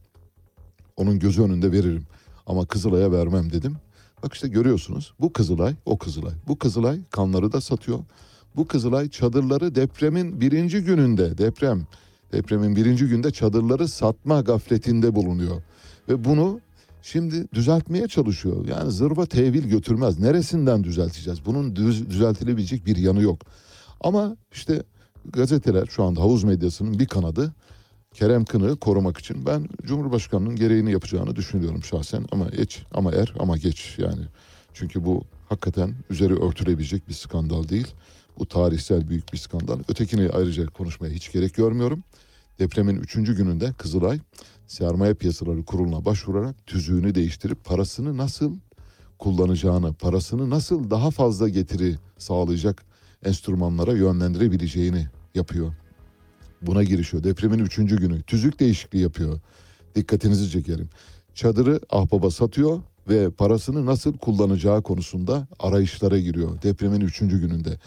onun 0.96 1.18
gözü 1.18 1.42
önünde 1.42 1.72
veririm. 1.72 2.06
Ama 2.46 2.66
Kızılay'a 2.66 3.12
vermem 3.12 3.52
dedim. 3.52 3.76
Bak 4.24 4.34
işte 4.34 4.48
görüyorsunuz 4.48 5.12
bu 5.20 5.32
Kızılay 5.32 5.74
o 5.86 5.98
Kızılay. 5.98 6.32
Bu 6.48 6.58
Kızılay 6.58 6.98
kanları 7.10 7.52
da 7.52 7.60
satıyor. 7.60 7.98
Bu 8.56 8.66
Kızılay 8.66 9.08
çadırları 9.08 9.74
depremin 9.74 10.40
birinci 10.40 10.80
gününde 10.80 11.38
deprem 11.38 11.86
depremin 12.32 12.76
birinci 12.76 13.06
günde 13.06 13.30
çadırları 13.30 13.88
satma 13.88 14.40
gafletinde 14.40 15.14
bulunuyor. 15.14 15.62
Ve 16.08 16.24
bunu 16.24 16.60
şimdi 17.02 17.48
düzeltmeye 17.52 18.08
çalışıyor. 18.08 18.66
Yani 18.66 18.90
zırva 18.90 19.26
tevil 19.26 19.68
götürmez. 19.68 20.18
Neresinden 20.18 20.84
düzelteceğiz? 20.84 21.46
Bunun 21.46 21.76
düz, 21.76 22.10
düzeltilebilecek 22.10 22.86
bir 22.86 22.96
yanı 22.96 23.22
yok. 23.22 23.40
Ama 24.00 24.36
işte 24.52 24.82
gazeteler 25.32 25.86
şu 25.86 26.04
anda 26.04 26.20
havuz 26.20 26.44
medyasının 26.44 26.98
bir 26.98 27.06
kanadı 27.06 27.54
Kerem 28.14 28.44
Kınık'ı 28.44 28.76
korumak 28.76 29.18
için 29.18 29.46
ben 29.46 29.68
Cumhurbaşkanı'nın 29.82 30.56
gereğini 30.56 30.92
yapacağını 30.92 31.36
düşünüyorum 31.36 31.84
şahsen 31.84 32.26
ama 32.32 32.48
geç 32.48 32.82
ama 32.92 33.12
er 33.12 33.34
ama 33.38 33.56
geç 33.56 33.94
yani. 33.98 34.22
Çünkü 34.74 35.04
bu 35.04 35.24
hakikaten 35.48 35.94
üzeri 36.10 36.34
örtülebilecek 36.42 37.08
bir 37.08 37.14
skandal 37.14 37.68
değil. 37.68 37.94
Bu 38.38 38.46
tarihsel 38.46 39.08
büyük 39.08 39.32
bir 39.32 39.38
skandal. 39.38 39.78
Ötekini 39.88 40.30
ayrıca 40.30 40.66
konuşmaya 40.66 41.10
hiç 41.12 41.32
gerek 41.32 41.54
görmüyorum. 41.54 42.02
Depremin 42.58 42.96
üçüncü 42.96 43.36
gününde 43.36 43.72
Kızılay 43.72 44.20
sermaye 44.66 45.14
piyasaları 45.14 45.64
kuruluna 45.64 46.04
başvurarak 46.04 46.66
tüzüğünü 46.66 47.14
değiştirip 47.14 47.64
parasını 47.64 48.16
nasıl 48.16 48.56
kullanacağını, 49.18 49.92
parasını 49.92 50.50
nasıl 50.50 50.90
daha 50.90 51.10
fazla 51.10 51.48
getiri 51.48 51.96
sağlayacak 52.18 52.84
enstrümanlara 53.24 53.92
yönlendirebileceğini 53.92 55.06
yapıyor. 55.34 55.72
Buna 56.66 56.84
girişiyor. 56.84 57.24
Depremin 57.24 57.58
üçüncü 57.58 57.96
günü. 58.00 58.22
Tüzük 58.22 58.60
değişikliği 58.60 59.02
yapıyor. 59.02 59.40
Dikkatinizi 59.94 60.50
çekerim. 60.50 60.88
Çadırı 61.34 61.80
ahbaba 61.90 62.30
satıyor. 62.30 62.80
ve 63.08 63.30
parasını 63.30 63.86
nasıl 63.86 64.18
kullanacağı 64.18 64.82
konusunda 64.82 65.46
arayışlara 65.58 66.18
giriyor 66.18 66.62
depremin 66.62 67.00
üçüncü 67.00 67.40
gününde. 67.40 67.78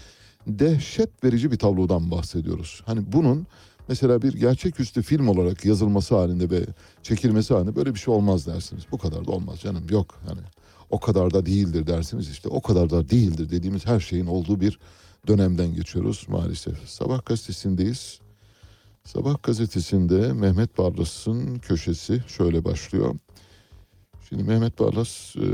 Dehşet 0.48 1.24
verici 1.24 1.52
bir 1.52 1.58
tablodan 1.58 2.12
bahsediyoruz. 2.12 2.82
Hani 2.86 3.12
bunun 3.12 3.48
mesela 3.88 4.22
bir 4.22 4.34
gerçeküstü 4.34 5.02
film 5.02 5.28
olarak 5.28 5.66
yazılması 5.66 6.16
halinde 6.16 6.50
ve 6.50 6.66
çekilmesi 7.04 7.54
halinde 7.54 7.76
böyle 7.76 7.94
bir 7.96 8.00
şey 8.00 8.14
olmaz 8.14 8.48
dersiniz. 8.48 8.84
Bu 8.92 8.98
kadar 8.98 9.28
da 9.28 9.32
olmaz 9.32 9.60
canım 9.60 9.84
yok 9.90 10.20
hani 10.28 10.42
o 10.90 11.00
kadar 11.00 11.34
da 11.34 11.46
değildir 11.46 11.88
dersiniz 11.88 12.30
işte 12.30 12.50
o 12.50 12.62
kadar 12.62 12.90
da 12.90 13.10
değildir 13.10 13.50
dediğimiz 13.50 13.86
her 13.86 14.00
şeyin 14.00 14.28
olduğu 14.28 14.62
bir 14.62 14.80
dönemden 15.28 15.76
geçiyoruz 15.76 16.26
maalesef. 16.30 16.90
Sabah 16.90 17.26
gazetesindeyiz. 17.26 18.20
Sabah 19.08 19.44
gazetesinde 19.44 20.34
Mehmet 20.34 20.78
Barlas'ın 20.78 21.60
köşesi 21.60 22.24
şöyle 22.28 22.66
başlıyor. 22.66 23.16
Şimdi 24.30 24.44
Mehmet 24.44 24.80
Barlas 24.80 25.36
e, 25.36 25.46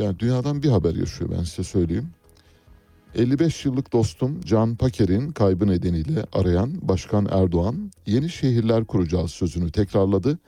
yani 0.00 0.18
dünyadan 0.18 0.62
bir 0.62 0.68
haber 0.68 0.94
yaşıyor 0.94 1.30
ben 1.38 1.44
size 1.44 1.64
söyleyeyim. 1.64 2.10
55 3.14 3.64
yıllık 3.64 3.92
dostum 3.92 4.40
Can 4.40 4.76
Paker'in 4.76 5.32
kaybı 5.32 5.66
nedeniyle 5.66 6.26
arayan 6.32 6.88
Başkan 6.88 7.28
Erdoğan 7.30 7.90
yeni 8.06 8.30
şehirler 8.30 8.84
kuracağız 8.84 9.30
sözünü 9.30 9.72
tekrarladı. 9.72 10.38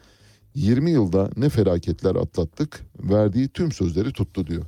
20 0.54 0.90
yılda 0.90 1.30
ne 1.36 1.48
felaketler 1.48 2.14
atlattık 2.14 2.86
verdiği 2.98 3.48
tüm 3.48 3.72
sözleri 3.72 4.12
tuttu 4.12 4.46
diyor. 4.46 4.64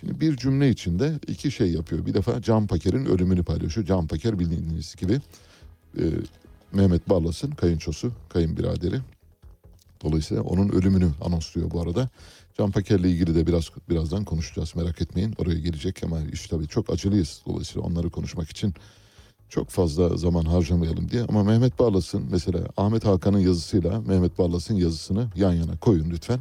Şimdi 0.00 0.20
bir 0.20 0.36
cümle 0.36 0.70
içinde 0.70 1.12
iki 1.26 1.50
şey 1.50 1.72
yapıyor. 1.72 2.06
Bir 2.06 2.14
defa 2.14 2.42
Can 2.42 2.66
Paker'in 2.66 3.06
ölümünü 3.06 3.42
paylaşıyor. 3.42 3.86
Can 3.86 4.06
Paker 4.06 4.38
bildiğiniz 4.38 4.94
gibi 4.94 5.20
e, 5.98 6.02
Mehmet 6.72 7.08
Barlas'ın 7.08 7.50
kayınçosu, 7.50 8.12
kayınbiraderi. 8.28 9.00
Dolayısıyla 10.04 10.42
onun 10.42 10.68
ölümünü 10.68 11.10
anonsluyor 11.20 11.70
bu 11.70 11.80
arada. 11.80 12.08
Can 12.58 12.70
Paker'le 12.70 13.04
ilgili 13.04 13.34
de 13.34 13.46
biraz 13.46 13.70
birazdan 13.88 14.24
konuşacağız 14.24 14.76
merak 14.76 15.02
etmeyin. 15.02 15.34
Oraya 15.38 15.58
gelecek 15.58 16.04
ama 16.04 16.20
iş 16.20 16.46
tabii 16.46 16.68
çok 16.68 16.90
acılıyız. 16.90 17.42
Dolayısıyla 17.46 17.88
onları 17.88 18.10
konuşmak 18.10 18.50
için 18.50 18.74
çok 19.48 19.68
fazla 19.68 20.16
zaman 20.16 20.44
harcamayalım 20.44 21.10
diye. 21.10 21.22
Ama 21.22 21.44
Mehmet 21.44 21.78
Barlas'ın 21.78 22.26
mesela 22.30 22.60
Ahmet 22.76 23.04
Hakan'ın 23.04 23.38
yazısıyla 23.38 24.00
Mehmet 24.00 24.38
Barlas'ın 24.38 24.74
yazısını 24.74 25.28
yan 25.36 25.52
yana 25.52 25.76
koyun 25.76 26.10
lütfen. 26.10 26.40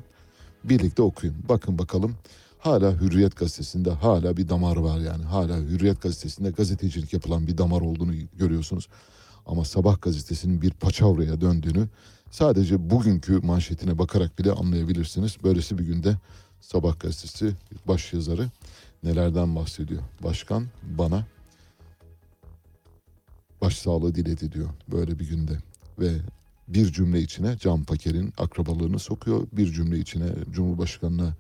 Birlikte 0.64 1.02
okuyun. 1.02 1.36
Bakın 1.49 1.78
bakalım 1.78 2.16
hala 2.60 3.02
Hürriyet 3.02 3.36
gazetesinde 3.36 3.91
hala 3.91 4.38
bir 4.38 4.49
damar 4.49 4.78
var 4.78 4.99
yani. 4.99 5.24
Hala 5.24 5.58
Hürriyet 5.58 6.02
gazetesinde 6.02 6.52
gazetecilik 6.52 7.14
yapılan 7.14 7.48
bir 7.48 7.58
damar 7.58 7.82
olduğunu 7.82 8.14
görüyorsunuz. 8.40 8.88
Ama 9.48 9.65
Sabah 9.65 10.02
gazetesinin 10.02 10.61
bir 10.61 10.72
paçavraya 10.72 11.41
döndüğünü 11.41 11.88
sadece 12.32 12.90
bugünkü 12.90 13.40
manşetine 13.40 13.98
bakarak 13.98 14.40
bile 14.40 14.52
anlayabilirsiniz. 14.52 15.38
Böylesi 15.44 15.78
bir 15.78 15.86
günde 15.86 16.15
Sabah 16.61 16.99
gazetesi 16.99 17.53
baş 17.88 18.14
yazarı 18.14 18.49
nelerden 19.03 19.56
bahsediyor? 19.56 20.02
Başkan 20.24 20.65
bana 20.84 21.26
başsağlığı 23.61 24.15
diledi 24.15 24.52
diyor 24.52 24.69
böyle 24.91 25.19
bir 25.19 25.30
günde 25.30 25.57
ve 25.99 26.11
bir 26.68 26.91
cümle 26.94 27.22
içine 27.22 27.57
Can 27.57 27.84
Paker'in 27.84 28.34
akrabalığını 28.38 28.99
sokuyor. 28.99 29.48
Bir 29.52 29.74
cümle 29.74 29.99
içine 29.99 30.30
Cumhurbaşkanı'na 30.52 31.34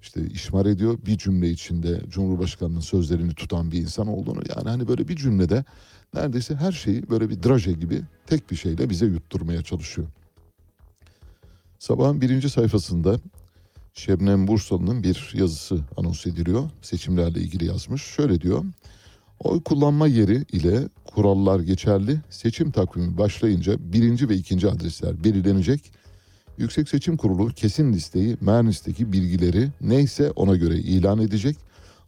işte 0.00 0.26
işmar 0.26 0.66
ediyor. 0.66 0.98
Bir 1.06 1.18
cümle 1.18 1.50
içinde 1.50 2.00
Cumhurbaşkanı'nın 2.08 2.80
sözlerini 2.80 3.34
tutan 3.34 3.72
bir 3.72 3.78
insan 3.78 4.06
olduğunu 4.06 4.42
yani 4.56 4.68
hani 4.68 4.88
böyle 4.88 5.08
bir 5.08 5.16
cümlede 5.16 5.64
neredeyse 6.14 6.54
her 6.54 6.72
şeyi 6.72 7.10
böyle 7.10 7.30
bir 7.30 7.42
draje 7.42 7.72
gibi 7.72 8.02
tek 8.26 8.50
bir 8.50 8.56
şeyle 8.56 8.90
bize 8.90 9.06
yutturmaya 9.06 9.62
çalışıyor. 9.62 10.08
Sabahın 11.78 12.20
birinci 12.20 12.50
sayfasında 12.50 13.20
Şebnem 13.94 14.46
Bursalı'nın 14.46 15.02
bir 15.02 15.32
yazısı 15.34 15.78
anons 15.96 16.26
ediliyor. 16.26 16.70
Seçimlerle 16.82 17.40
ilgili 17.40 17.64
yazmış. 17.66 18.02
Şöyle 18.02 18.40
diyor. 18.40 18.64
Oy 19.38 19.62
kullanma 19.62 20.06
yeri 20.06 20.44
ile 20.52 20.88
kurallar 21.04 21.60
geçerli. 21.60 22.20
Seçim 22.30 22.70
takvimi 22.70 23.18
başlayınca 23.18 23.76
birinci 23.92 24.28
ve 24.28 24.34
ikinci 24.34 24.68
adresler 24.68 25.24
belirlenecek. 25.24 25.92
Yüksek 26.58 26.88
Seçim 26.88 27.16
Kurulu 27.16 27.48
kesin 27.48 27.92
listeyi, 27.92 28.36
Mernis'teki 28.40 29.12
bilgileri 29.12 29.68
neyse 29.80 30.30
ona 30.30 30.56
göre 30.56 30.76
ilan 30.76 31.18
edecek. 31.18 31.56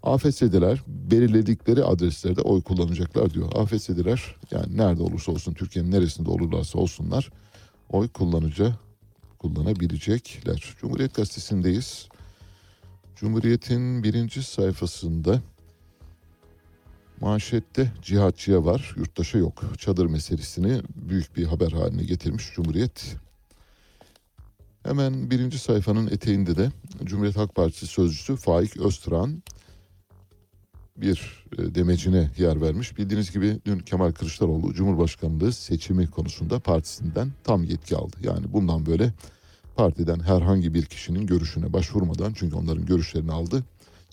AFS'deler 0.03 0.83
belirledikleri 0.87 1.85
adreslerde 1.85 2.41
oy 2.41 2.63
kullanacaklar 2.63 3.35
diyor. 3.35 3.53
AFS'deler 3.55 4.37
yani 4.51 4.77
nerede 4.77 5.03
olursa 5.03 5.33
olsun 5.33 5.55
Türkiye'nin 5.55 5.91
neresinde 5.91 6.31
olurlarsa 6.31 6.79
olsunlar 6.79 7.31
oy 7.89 8.09
kullanıcı 8.09 8.75
kullanabilecekler. 9.39 10.75
Cumhuriyet 10.81 11.15
Gazetesi'ndeyiz. 11.15 12.09
Cumhuriyet'in 13.17 14.03
birinci 14.03 14.43
sayfasında 14.43 15.43
manşette 17.21 17.93
cihatçıya 18.03 18.65
var, 18.65 18.95
yurttaşa 18.97 19.39
yok. 19.39 19.65
Çadır 19.79 20.07
meselesini 20.07 20.83
büyük 20.95 21.37
bir 21.37 21.45
haber 21.45 21.73
haline 21.73 22.03
getirmiş 22.03 22.53
Cumhuriyet. 22.55 23.17
Hemen 24.83 25.31
birinci 25.31 25.59
sayfanın 25.59 26.07
eteğinde 26.07 26.57
de 26.57 26.71
Cumhuriyet 27.05 27.37
Halk 27.37 27.55
Partisi 27.55 27.87
sözcüsü 27.87 28.37
Faik 28.37 28.77
Öztürk'ün 28.77 29.43
bir 30.97 31.45
e, 31.59 31.75
demecine 31.75 32.31
yer 32.39 32.61
vermiş. 32.61 32.99
Bildiğiniz 32.99 33.31
gibi 33.33 33.61
dün 33.65 33.79
Kemal 33.79 34.13
Kılıçdaroğlu 34.13 34.75
Cumhurbaşkanlığı 34.75 35.53
seçimi 35.53 36.11
konusunda 36.11 36.59
partisinden 36.59 37.33
tam 37.45 37.65
yetki 37.65 37.97
aldı. 37.97 38.17
Yani 38.23 38.53
bundan 38.53 38.87
böyle 38.87 39.13
partiden 39.77 40.21
herhangi 40.21 40.75
bir 40.75 40.85
kişinin 40.85 41.27
görüşüne 41.27 41.73
başvurmadan 41.73 42.33
çünkü 42.37 42.57
onların 42.57 42.87
görüşlerini 42.87 43.33
aldı. 43.33 43.65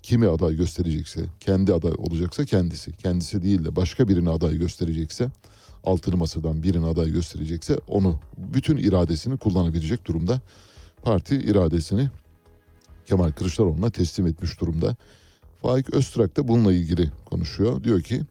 Kimi 0.04 0.28
aday 0.28 0.56
gösterecekse, 0.56 1.26
kendi 1.40 1.74
aday 1.74 1.94
olacaksa 1.98 2.46
kendisi, 2.46 2.98
kendisi 2.98 3.44
değil 3.44 3.66
de 3.66 3.76
başka 3.76 4.08
birini 4.08 4.30
aday 4.30 4.58
gösterecekse, 4.58 5.30
altılı 5.86 6.18
masadan 6.18 6.64
birini 6.64 6.86
aday 6.86 7.12
gösterecekse 7.12 7.80
onu 7.88 8.20
bütün 8.38 8.78
iradesini 8.78 9.38
kullanabilecek 9.38 10.06
durumda. 10.06 10.42
Parti 11.04 11.36
iradesini 11.36 12.10
Kemal 13.06 13.32
Kılıçdaroğlu'na 13.32 13.90
teslim 13.90 14.28
etmiş 14.28 14.62
durumda. 14.62 14.96
Faik 15.62 15.90
Öztürk 15.90 16.38
de 16.38 16.48
bununla 16.48 16.74
ilgili 16.74 17.12
konuşuyor. 17.26 17.84
Diyor 17.84 18.02
ki 18.02 18.22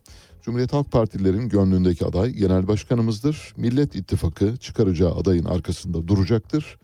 Cumhuriyet 0.43 0.73
Halk 0.73 0.93
Partililerin 0.93 1.49
gönlündeki 1.49 2.07
aday 2.07 2.31
genel 2.31 2.69
başkanımızdır. 2.69 3.55
Millet 3.57 3.95
İttifakı 3.95 4.57
çıkaracağı 4.57 5.15
adayın 5.15 5.45
arkasında 5.45 6.09
duracaktır. 6.09 6.79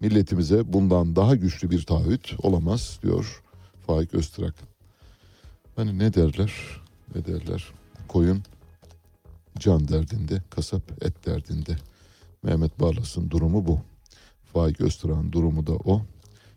Milletimize 0.00 0.72
bundan 0.72 1.16
daha 1.16 1.36
güçlü 1.36 1.70
bir 1.70 1.82
taahhüt 1.82 2.34
olamaz 2.42 2.98
diyor 3.02 3.42
Faik 3.86 4.14
Öztürk. 4.14 4.54
Hani 5.76 5.98
ne 5.98 6.14
derler? 6.14 6.52
Ne 7.14 7.26
derler? 7.26 7.64
Koyun 8.08 8.42
can 9.58 9.88
derdinde, 9.88 10.42
kasap 10.50 11.04
et 11.04 11.26
derdinde. 11.26 11.76
Mehmet 12.42 12.80
Barlas'ın 12.80 13.30
durumu 13.30 13.66
bu. 13.66 13.80
Faik 14.52 14.80
Öztürk'ün 14.80 15.32
durumu 15.32 15.66
da 15.66 15.72
o. 15.72 16.02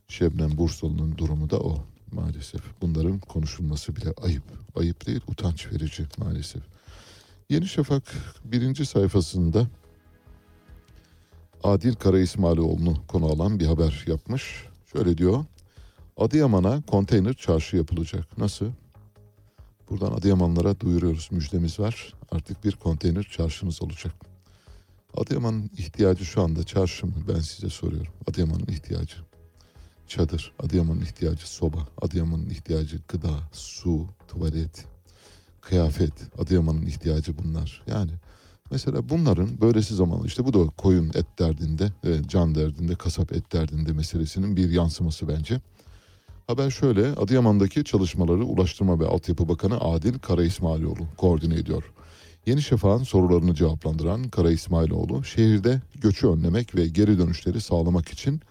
Şebnem 0.07 0.57
Bursalı'nın 0.57 1.17
durumu 1.17 1.49
da 1.49 1.59
o 1.59 1.85
maalesef. 2.11 2.61
Bunların 2.81 3.19
konuşulması 3.19 3.95
bile 3.95 4.13
ayıp. 4.23 4.43
Ayıp 4.75 5.07
değil, 5.07 5.21
utanç 5.27 5.71
verici 5.71 6.05
maalesef. 6.17 6.61
Yeni 7.49 7.67
Şafak 7.67 8.03
birinci 8.45 8.85
sayfasında 8.85 9.67
Adil 11.63 11.93
Kara 11.93 12.19
İsmailoğlu'nu 12.19 12.97
konu 13.07 13.25
alan 13.25 13.59
bir 13.59 13.65
haber 13.65 14.03
yapmış. 14.07 14.65
Şöyle 14.93 15.17
diyor. 15.17 15.45
Adıyaman'a 16.17 16.81
konteyner 16.81 17.33
çarşı 17.33 17.77
yapılacak. 17.77 18.37
Nasıl? 18.37 18.65
Buradan 19.91 20.11
Adıyamanlara 20.11 20.79
duyuruyoruz. 20.79 21.27
Müjdemiz 21.31 21.79
var. 21.79 22.13
Artık 22.31 22.63
bir 22.63 22.71
konteyner 22.71 23.23
çarşınız 23.23 23.81
olacak. 23.81 24.13
Adıyaman'ın 25.17 25.69
ihtiyacı 25.77 26.25
şu 26.25 26.41
anda 26.41 26.63
çarşı 26.63 27.07
mı? 27.07 27.13
Ben 27.27 27.39
size 27.39 27.69
soruyorum. 27.69 28.13
Adıyaman'ın 28.27 28.67
ihtiyacı 28.67 29.15
çadır, 30.07 30.53
Adıyaman'ın 30.59 31.01
ihtiyacı 31.01 31.51
soba, 31.51 31.87
Adıyaman'ın 32.01 32.49
ihtiyacı 32.49 32.99
gıda, 33.07 33.39
su, 33.51 34.07
tuvalet, 34.27 34.85
kıyafet, 35.61 36.13
Adıyaman'ın 36.39 36.85
ihtiyacı 36.85 37.37
bunlar. 37.37 37.83
Yani 37.87 38.11
mesela 38.71 39.09
bunların 39.09 39.61
böylesi 39.61 39.95
zaman 39.95 40.23
işte 40.23 40.45
bu 40.45 40.53
da 40.53 40.69
koyun 40.77 41.07
et 41.07 41.39
derdinde, 41.39 41.91
e, 42.03 42.27
can 42.27 42.55
derdinde, 42.55 42.95
kasap 42.95 43.33
et 43.33 43.53
derdinde 43.53 43.93
meselesinin 43.93 44.55
bir 44.55 44.69
yansıması 44.69 45.27
bence. 45.27 45.61
Haber 46.47 46.69
şöyle, 46.69 47.07
Adıyaman'daki 47.07 47.83
çalışmaları 47.83 48.45
Ulaştırma 48.45 48.99
ve 48.99 49.05
Altyapı 49.05 49.49
Bakanı 49.49 49.79
Adil 49.81 50.19
Kara 50.19 50.43
İsmailoğlu 50.43 51.07
koordine 51.17 51.55
ediyor. 51.55 51.83
Yeni 52.45 52.61
Şafak'ın 52.61 53.03
sorularını 53.03 53.55
cevaplandıran 53.55 54.29
Kara 54.29 54.51
İsmailoğlu, 54.51 55.23
şehirde 55.23 55.81
göçü 56.01 56.27
önlemek 56.27 56.75
ve 56.75 56.87
geri 56.87 57.19
dönüşleri 57.19 57.61
sağlamak 57.61 58.09
için 58.09 58.41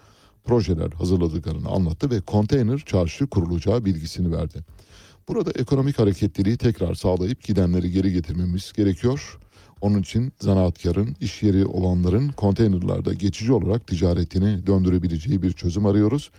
projeler 0.45 0.91
hazırladıklarını 0.91 1.69
anlattı 1.69 2.11
ve 2.11 2.21
konteyner 2.21 2.79
çarşı 2.79 3.27
kurulacağı 3.27 3.85
bilgisini 3.85 4.31
verdi. 4.31 4.59
Burada 5.27 5.51
ekonomik 5.51 5.99
hareketliliği 5.99 6.57
tekrar 6.57 6.95
sağlayıp 6.95 7.43
gidenleri 7.43 7.91
geri 7.91 8.13
getirmemiz 8.13 8.73
gerekiyor. 8.73 9.39
Onun 9.81 10.01
için 10.01 10.33
zanaatkarın, 10.39 11.15
iş 11.19 11.43
yeri 11.43 11.65
olanların 11.65 12.29
konteynerlarda 12.29 13.13
geçici 13.13 13.53
olarak 13.53 13.87
ticaretini 13.87 14.67
döndürebileceği 14.67 15.41
bir 15.41 15.51
çözüm 15.51 15.85
arıyoruz. 15.85 16.31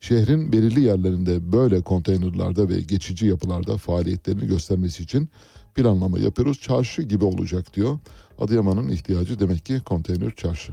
Şehrin 0.00 0.52
belirli 0.52 0.80
yerlerinde 0.80 1.52
böyle 1.52 1.82
konteynerlarda 1.82 2.68
ve 2.68 2.80
geçici 2.80 3.26
yapılarda 3.26 3.76
faaliyetlerini 3.76 4.46
göstermesi 4.46 5.02
için 5.02 5.28
planlama 5.74 6.18
yapıyoruz. 6.18 6.60
Çarşı 6.60 7.02
gibi 7.02 7.24
olacak 7.24 7.74
diyor. 7.74 7.98
Adıyaman'ın 8.38 8.88
ihtiyacı 8.88 9.40
demek 9.40 9.66
ki 9.66 9.80
konteyner 9.80 10.34
çarşı. 10.36 10.72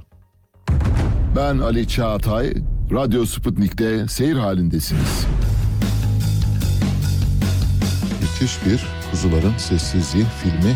Ben 1.36 1.58
Ali 1.58 1.88
Çağatay, 1.88 2.54
Radyo 2.92 3.26
Sputnik'te 3.26 4.08
seyir 4.08 4.36
halindesiniz. 4.36 5.26
Müthiş 8.22 8.66
bir 8.66 8.86
Kuzuların 9.12 9.58
Sessizliği 9.58 10.26
filmi 10.44 10.76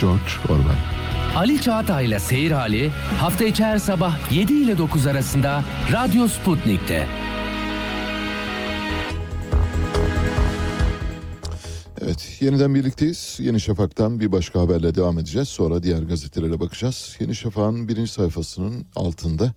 George 0.00 0.30
Orwell 0.48 1.00
Ali 1.36 1.62
Çağatay'la 1.62 2.20
Seyir 2.20 2.50
Hali 2.50 2.90
hafta 3.18 3.44
içi 3.44 3.64
her 3.64 3.78
sabah 3.78 4.32
7 4.32 4.52
ile 4.52 4.78
9 4.78 5.06
arasında 5.06 5.64
Radyo 5.92 6.28
Sputnik'te. 6.28 7.06
Evet 12.02 12.38
yeniden 12.40 12.74
birlikteyiz. 12.74 13.36
Yeni 13.40 13.60
Şafak'tan 13.60 14.20
bir 14.20 14.32
başka 14.32 14.60
haberle 14.60 14.94
devam 14.94 15.18
edeceğiz. 15.18 15.48
Sonra 15.48 15.82
diğer 15.82 16.02
gazetelere 16.02 16.60
bakacağız. 16.60 17.16
Yeni 17.20 17.34
Şafak'ın 17.34 17.88
birinci 17.88 18.12
sayfasının 18.12 18.86
altında 18.96 19.52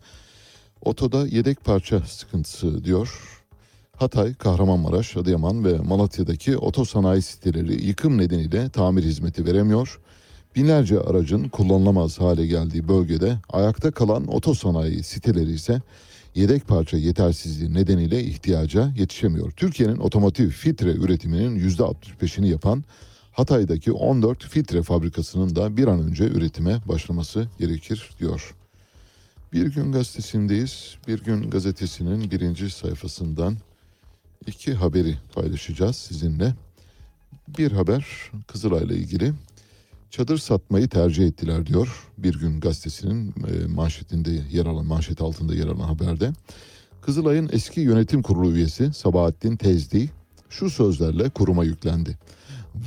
otoda 0.82 1.28
yedek 1.28 1.64
parça 1.64 2.00
sıkıntısı 2.00 2.84
diyor. 2.84 3.40
Hatay, 3.98 4.34
Kahramanmaraş, 4.34 5.18
Adıyaman 5.18 5.66
ve 5.66 5.78
Malatya'daki 5.78 6.58
otosanayi 6.58 7.22
siteleri 7.22 7.86
yıkım 7.86 8.18
nedeniyle 8.18 8.70
tamir 8.70 9.04
hizmeti 9.04 9.46
veremiyor. 9.46 10.00
Binlerce 10.56 11.00
aracın 11.00 11.50
kullanılamaz 11.50 12.20
hale 12.20 12.48
geldiği 12.48 12.88
bölgede 12.88 13.38
ayakta 13.50 13.92
kalan 13.92 14.28
otosanayi 14.28 15.04
siteleri 15.04 15.52
ise 15.52 15.82
yedek 16.36 16.68
parça 16.68 16.98
yetersizliği 16.98 17.74
nedeniyle 17.74 18.24
ihtiyaca 18.24 18.94
yetişemiyor. 18.98 19.52
Türkiye'nin 19.52 19.98
otomotiv 19.98 20.50
filtre 20.50 20.92
üretiminin 20.92 21.70
%65'ini 21.70 22.48
yapan 22.48 22.84
Hatay'daki 23.32 23.92
14 23.92 24.44
filtre 24.44 24.84
fabrikasının 24.84 25.56
da 25.56 25.78
bir 25.78 25.88
an 25.88 26.00
önce 26.00 26.24
üretime 26.24 26.82
başlaması 26.86 27.48
gerekir 27.60 28.10
diyor. 28.20 28.56
Bir 29.54 29.66
gün 29.68 29.92
gazetesindeyiz. 29.92 30.96
Bir 31.08 31.24
gün 31.24 31.50
gazetesinin 31.50 32.32
birinci 32.32 32.70
sayfasından 32.70 33.58
iki 34.48 34.74
haberi 34.74 35.18
paylaşacağız 35.36 35.96
sizinle. 35.96 36.54
Bir 37.58 37.72
haber 37.72 38.32
Kızılay'la 38.48 38.96
ilgili 38.96 39.34
çadır 40.14 40.38
satmayı 40.38 40.88
tercih 40.88 41.28
ettiler 41.28 41.66
diyor. 41.66 42.10
Bir 42.18 42.40
gün 42.40 42.60
gazetesinin 42.60 43.28
e, 43.30 43.68
manşetinde 43.68 44.32
yer 44.52 44.66
alan 44.66 44.86
manşet 44.86 45.22
altında 45.22 45.56
yer 45.56 45.68
alan 45.68 45.80
haberde. 45.80 46.32
Kızılay'ın 47.02 47.50
eski 47.52 47.82
yönetim 47.82 48.22
kurulu 48.22 48.52
üyesi 48.52 48.94
Sabahattin 48.94 49.56
Tezdi 49.56 50.10
şu 50.50 50.70
sözlerle 50.70 51.30
kuruma 51.30 51.64
yüklendi. 51.64 52.18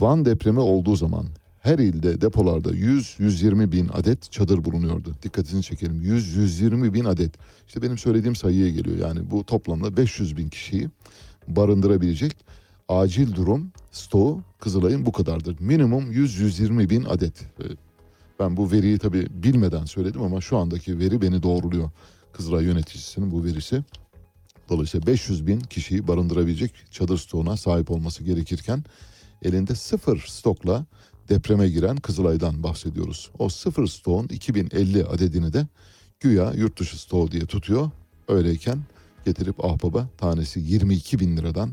Van 0.00 0.24
depremi 0.24 0.60
olduğu 0.60 0.96
zaman 0.96 1.26
her 1.60 1.78
ilde 1.78 2.20
depolarda 2.20 2.70
100-120 2.70 3.72
bin 3.72 3.88
adet 3.88 4.32
çadır 4.32 4.64
bulunuyordu. 4.64 5.14
Dikkatini 5.22 5.62
çekelim 5.62 6.02
100-120 6.02 6.94
bin 6.94 7.04
adet. 7.04 7.32
İşte 7.66 7.82
benim 7.82 7.98
söylediğim 7.98 8.36
sayıya 8.36 8.70
geliyor. 8.70 8.96
Yani 8.98 9.30
bu 9.30 9.44
toplamda 9.44 9.96
500 9.96 10.36
bin 10.36 10.48
kişiyi 10.48 10.88
barındırabilecek 11.48 12.36
acil 12.88 13.34
durum 13.34 13.72
stoğu 13.96 14.42
Kızılay'ın 14.58 15.06
bu 15.06 15.12
kadardır. 15.12 15.56
Minimum 15.60 16.12
100-120 16.12 16.90
bin 16.90 17.04
adet. 17.04 17.40
Ee, 17.42 17.64
Ben 18.40 18.56
bu 18.56 18.72
veriyi 18.72 18.98
tabii 18.98 19.26
bilmeden 19.30 19.84
söyledim 19.84 20.22
ama 20.22 20.40
şu 20.40 20.56
andaki 20.56 20.98
veri 20.98 21.22
beni 21.22 21.42
doğruluyor. 21.42 21.90
Kızılay 22.32 22.64
yöneticisinin 22.64 23.32
bu 23.32 23.44
verisi. 23.44 23.84
Dolayısıyla 24.68 25.06
500 25.06 25.46
bin 25.46 25.60
kişiyi 25.60 26.08
barındırabilecek 26.08 26.72
çadır 26.90 27.18
stoğuna 27.18 27.56
sahip 27.56 27.90
olması 27.90 28.24
gerekirken 28.24 28.84
elinde 29.42 29.74
sıfır 29.74 30.24
stokla 30.28 30.86
depreme 31.28 31.68
giren 31.68 31.96
Kızılay'dan 31.96 32.62
bahsediyoruz. 32.62 33.30
O 33.38 33.48
sıfır 33.48 33.86
stoğun 33.86 34.28
2050 34.28 35.04
adedini 35.04 35.52
de 35.52 35.66
güya 36.20 36.52
yurt 36.52 36.80
dışı 36.80 37.00
stoğu 37.00 37.30
diye 37.30 37.46
tutuyor. 37.46 37.90
Öyleyken 38.28 38.78
getirip 39.24 39.64
ahbaba 39.64 40.08
tanesi 40.18 40.60
22 40.60 41.18
bin 41.18 41.36
liradan 41.36 41.70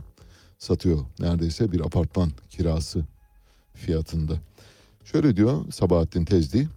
satıyor. 0.63 0.99
Neredeyse 1.19 1.71
bir 1.71 1.79
apartman 1.79 2.29
kirası 2.49 3.03
fiyatında. 3.73 4.33
Şöyle 5.05 5.35
diyor 5.35 5.71
Sabahattin 5.71 6.25
Tezdi. 6.25 6.69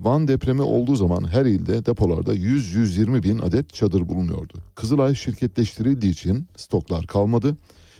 Van 0.00 0.28
depremi 0.28 0.62
olduğu 0.62 0.96
zaman 0.96 1.28
her 1.28 1.46
ilde 1.46 1.86
depolarda 1.86 2.34
100-120 2.34 3.22
bin 3.22 3.38
adet 3.38 3.74
çadır 3.74 4.08
bulunuyordu. 4.08 4.52
Kızılay 4.74 5.14
şirketleştirildiği 5.14 6.12
için 6.12 6.46
stoklar 6.56 7.06
kalmadı. 7.06 7.56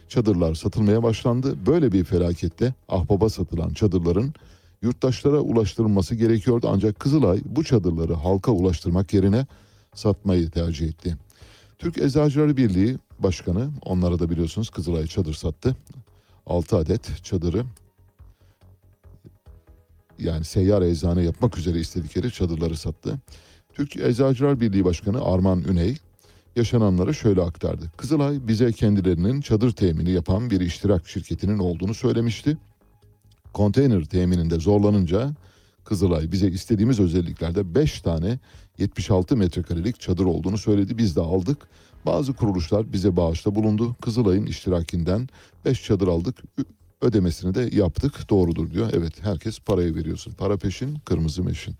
Çadırlar 0.09 0.55
satılmaya 0.55 1.02
başlandı. 1.02 1.66
Böyle 1.66 1.93
bir 1.93 2.05
felakette 2.05 2.74
ahbaba 2.89 3.28
satılan 3.28 3.70
çadırların 3.74 4.35
yurttaşlara 4.82 5.40
ulaştırılması 5.40 6.14
gerekiyordu. 6.14 6.69
Ancak 6.73 7.01
Kızılay 7.01 7.40
bu 7.44 7.64
çadırları 7.64 8.14
halka 8.14 8.52
ulaştırmak 8.52 9.14
yerine 9.14 9.47
satmayı 9.94 10.51
tercih 10.51 10.89
etti. 10.89 11.16
Türk 11.78 11.98
Eczacıları 11.98 12.56
Birliği 12.56 12.98
Başkanı 13.23 13.70
onlara 13.82 14.19
da 14.19 14.31
biliyorsunuz 14.31 14.70
Kızılay 14.70 15.07
çadır 15.07 15.35
sattı. 15.35 15.77
6 16.47 16.77
adet 16.77 17.24
çadırı 17.24 17.65
yani 20.19 20.44
seyyar 20.44 20.82
eczane 20.82 21.23
yapmak 21.23 21.59
üzere 21.59 21.81
istedikleri 21.81 22.32
çadırları 22.32 22.77
sattı. 22.77 23.19
Türk 23.74 23.97
Eczacılar 23.97 24.61
Birliği 24.61 24.85
Başkanı 24.85 25.24
Arman 25.24 25.65
Üney 25.65 25.97
yaşananları 26.57 27.15
şöyle 27.15 27.43
aktardı. 27.43 27.93
Kızılay 27.97 28.49
bize 28.49 28.73
kendilerinin 28.73 29.40
çadır 29.40 29.73
temini 29.73 30.11
yapan 30.11 30.51
bir 30.51 30.61
iştirak 30.61 31.09
şirketinin 31.09 31.59
olduğunu 31.59 31.94
söylemişti. 31.94 32.59
Konteyner 33.53 34.05
temininde 34.05 34.61
zorlanınca 34.61 35.35
Kızılay 35.85 36.32
bize 36.32 36.49
istediğimiz 36.49 37.01
özelliklerde 37.01 37.74
5 37.74 38.01
tane 38.01 38.39
76 38.78 39.36
metrekarelik 39.36 40.01
çadır 40.01 40.24
olduğunu 40.24 40.59
söyledi. 40.59 40.99
Biz 40.99 41.16
de 41.16 41.20
aldık. 41.20 41.69
Bazı 42.07 42.33
kuruluşlar 42.33 42.93
bize 42.93 43.16
bağışta 43.16 43.55
bulundu. 43.55 43.97
Kızılay'ın 44.03 44.47
iştirakinden 44.47 45.29
5 45.65 45.85
çadır 45.85 46.09
aldık. 46.09 46.37
Ödemesini 47.01 47.55
de 47.55 47.77
yaptık. 47.77 48.31
Doğrudur 48.31 48.70
diyor. 48.70 48.91
Evet 48.93 49.24
herkes 49.24 49.59
parayı 49.59 49.95
veriyorsun. 49.95 50.33
Para 50.33 50.57
peşin, 50.57 50.95
kırmızı 50.95 51.43
meşin. 51.43 51.74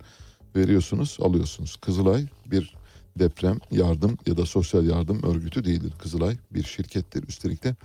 Veriyorsunuz, 0.57 1.19
alıyorsunuz. 1.20 1.77
Kızılay 1.77 2.27
bir 2.47 2.74
deprem 3.19 3.59
yardım 3.70 4.19
ya 4.27 4.36
da 4.36 4.47
sosyal 4.47 4.86
yardım 4.86 5.23
örgütü 5.23 5.65
değildir. 5.65 5.93
Kızılay 5.99 6.36
bir 6.51 6.62
şirkettir. 6.62 7.28
Üstelik 7.28 7.65
de 7.65 7.77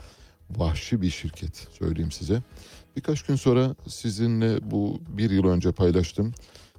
vahşi 0.49 1.01
bir 1.01 1.09
şirket 1.09 1.67
söyleyeyim 1.79 2.11
size. 2.11 2.41
Birkaç 2.95 3.23
gün 3.23 3.35
sonra 3.35 3.75
sizinle 3.87 4.71
bu 4.71 4.99
bir 5.09 5.31
yıl 5.31 5.45
önce 5.45 5.71
paylaştım. 5.71 6.33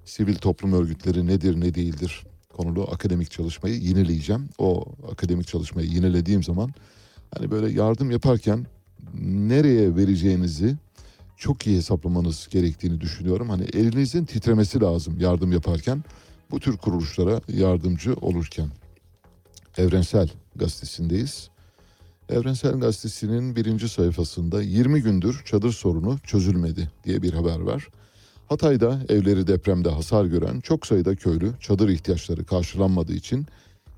Sivil 0.04 0.34
toplum 0.34 0.72
örgütleri 0.72 1.26
nedir 1.26 1.60
ne 1.60 1.74
değildir 1.74 2.24
konulu 2.58 2.82
akademik 2.92 3.30
çalışmayı 3.30 3.74
yineleyeceğim. 3.74 4.48
O 4.58 4.84
akademik 5.12 5.46
çalışmayı 5.46 5.88
yinelediğim 5.88 6.42
zaman 6.42 6.70
hani 7.34 7.50
böyle 7.50 7.72
yardım 7.72 8.10
yaparken 8.10 8.66
nereye 9.24 9.96
vereceğinizi 9.96 10.76
çok 11.36 11.66
iyi 11.66 11.76
hesaplamanız 11.76 12.48
gerektiğini 12.50 13.00
düşünüyorum. 13.00 13.48
Hani 13.48 13.62
elinizin 13.62 14.24
titremesi 14.24 14.80
lazım 14.80 15.20
yardım 15.20 15.52
yaparken 15.52 16.04
bu 16.50 16.60
tür 16.60 16.76
kuruluşlara 16.76 17.40
yardımcı 17.48 18.14
olurken. 18.14 18.68
Evrensel 19.76 20.28
Gazetesi'ndeyiz. 20.56 21.50
Evrensel 22.28 22.72
Gazetesi'nin 22.72 23.56
birinci 23.56 23.88
sayfasında 23.88 24.62
20 24.62 25.02
gündür 25.02 25.42
çadır 25.44 25.72
sorunu 25.72 26.18
çözülmedi 26.18 26.90
diye 27.04 27.22
bir 27.22 27.32
haber 27.32 27.60
var. 27.60 27.88
Hatay'da 28.48 29.00
evleri 29.08 29.46
depremde 29.46 29.88
hasar 29.88 30.24
gören 30.24 30.60
çok 30.60 30.86
sayıda 30.86 31.16
köylü 31.16 31.52
çadır 31.60 31.88
ihtiyaçları 31.88 32.44
karşılanmadığı 32.44 33.12
için 33.12 33.46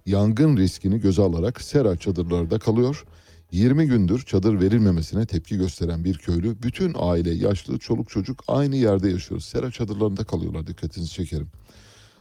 yangın 0.07 0.57
riskini 0.57 1.01
göze 1.01 1.23
alarak 1.23 1.61
sera 1.61 1.97
çadırlarda 1.97 2.59
kalıyor. 2.59 3.05
20 3.53 3.87
gündür 3.87 4.23
çadır 4.23 4.61
verilmemesine 4.61 5.27
tepki 5.27 5.57
gösteren 5.57 6.05
bir 6.05 6.19
köylü 6.19 6.63
bütün 6.63 6.95
aile, 6.99 7.31
yaşlı, 7.31 7.79
çoluk 7.79 8.09
çocuk 8.09 8.45
aynı 8.49 8.77
yerde 8.77 9.11
yaşıyor. 9.11 9.41
Sera 9.41 9.71
çadırlarında 9.71 10.25
kalıyorlar 10.25 10.67
dikkatinizi 10.67 11.13
çekerim. 11.13 11.49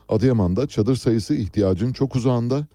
Adıyaman'da 0.10 0.68
çadır 0.68 0.96
sayısı 0.96 1.34
ihtiyacın 1.34 1.94
çok 1.94 2.16
uzağında 2.16 2.68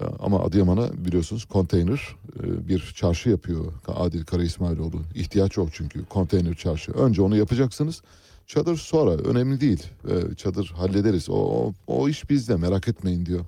Ee, 0.00 0.04
ama 0.18 0.40
Adıyaman'a 0.44 1.04
biliyorsunuz 1.04 1.44
konteyner 1.44 2.16
e, 2.42 2.68
bir 2.68 2.92
çarşı 2.96 3.30
yapıyor 3.30 3.72
Adil 3.86 4.24
Kara 4.24 4.42
İsmailoğlu. 4.42 5.02
İhtiyaç 5.14 5.56
yok 5.56 5.68
çünkü 5.72 6.04
konteyner 6.04 6.54
çarşı. 6.54 6.92
Önce 6.92 7.22
onu 7.22 7.36
yapacaksınız. 7.36 8.02
Çadır 8.48 8.76
sonra 8.76 9.10
önemli 9.10 9.60
değil. 9.60 9.82
Ee, 10.08 10.34
çadır 10.34 10.66
hallederiz. 10.66 11.30
O, 11.30 11.34
o, 11.34 11.72
o 11.86 12.08
iş 12.08 12.30
bizde 12.30 12.56
merak 12.56 12.88
etmeyin 12.88 13.26
diyor. 13.26 13.44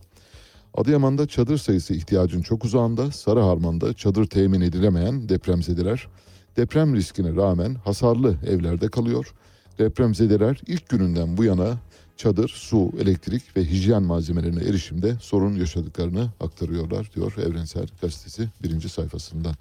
Adıyaman'da 0.74 1.26
çadır 1.26 1.58
sayısı 1.58 1.94
ihtiyacın 1.94 2.42
çok 2.42 2.64
uzağında. 2.64 3.12
Sarıharman'da 3.12 3.94
çadır 3.94 4.26
temin 4.26 4.60
edilemeyen 4.60 5.28
depremzedeler 5.28 6.08
deprem 6.56 6.94
riskine 6.94 7.36
rağmen 7.36 7.74
hasarlı 7.74 8.36
evlerde 8.46 8.88
kalıyor. 8.88 9.34
Depremzedeler 9.78 10.60
ilk 10.66 10.88
gününden 10.88 11.36
bu 11.36 11.44
yana 11.44 11.78
çadır, 12.16 12.48
su, 12.48 12.92
elektrik 13.00 13.56
ve 13.56 13.64
hijyen 13.64 14.02
malzemelerine 14.02 14.64
erişimde 14.64 15.16
sorun 15.20 15.54
yaşadıklarını 15.54 16.28
aktarıyorlar 16.40 17.10
diyor 17.14 17.34
Evrensel 17.38 17.86
Gazetesi 18.02 18.48
birinci 18.62 18.88
sayfasında. 18.88 19.52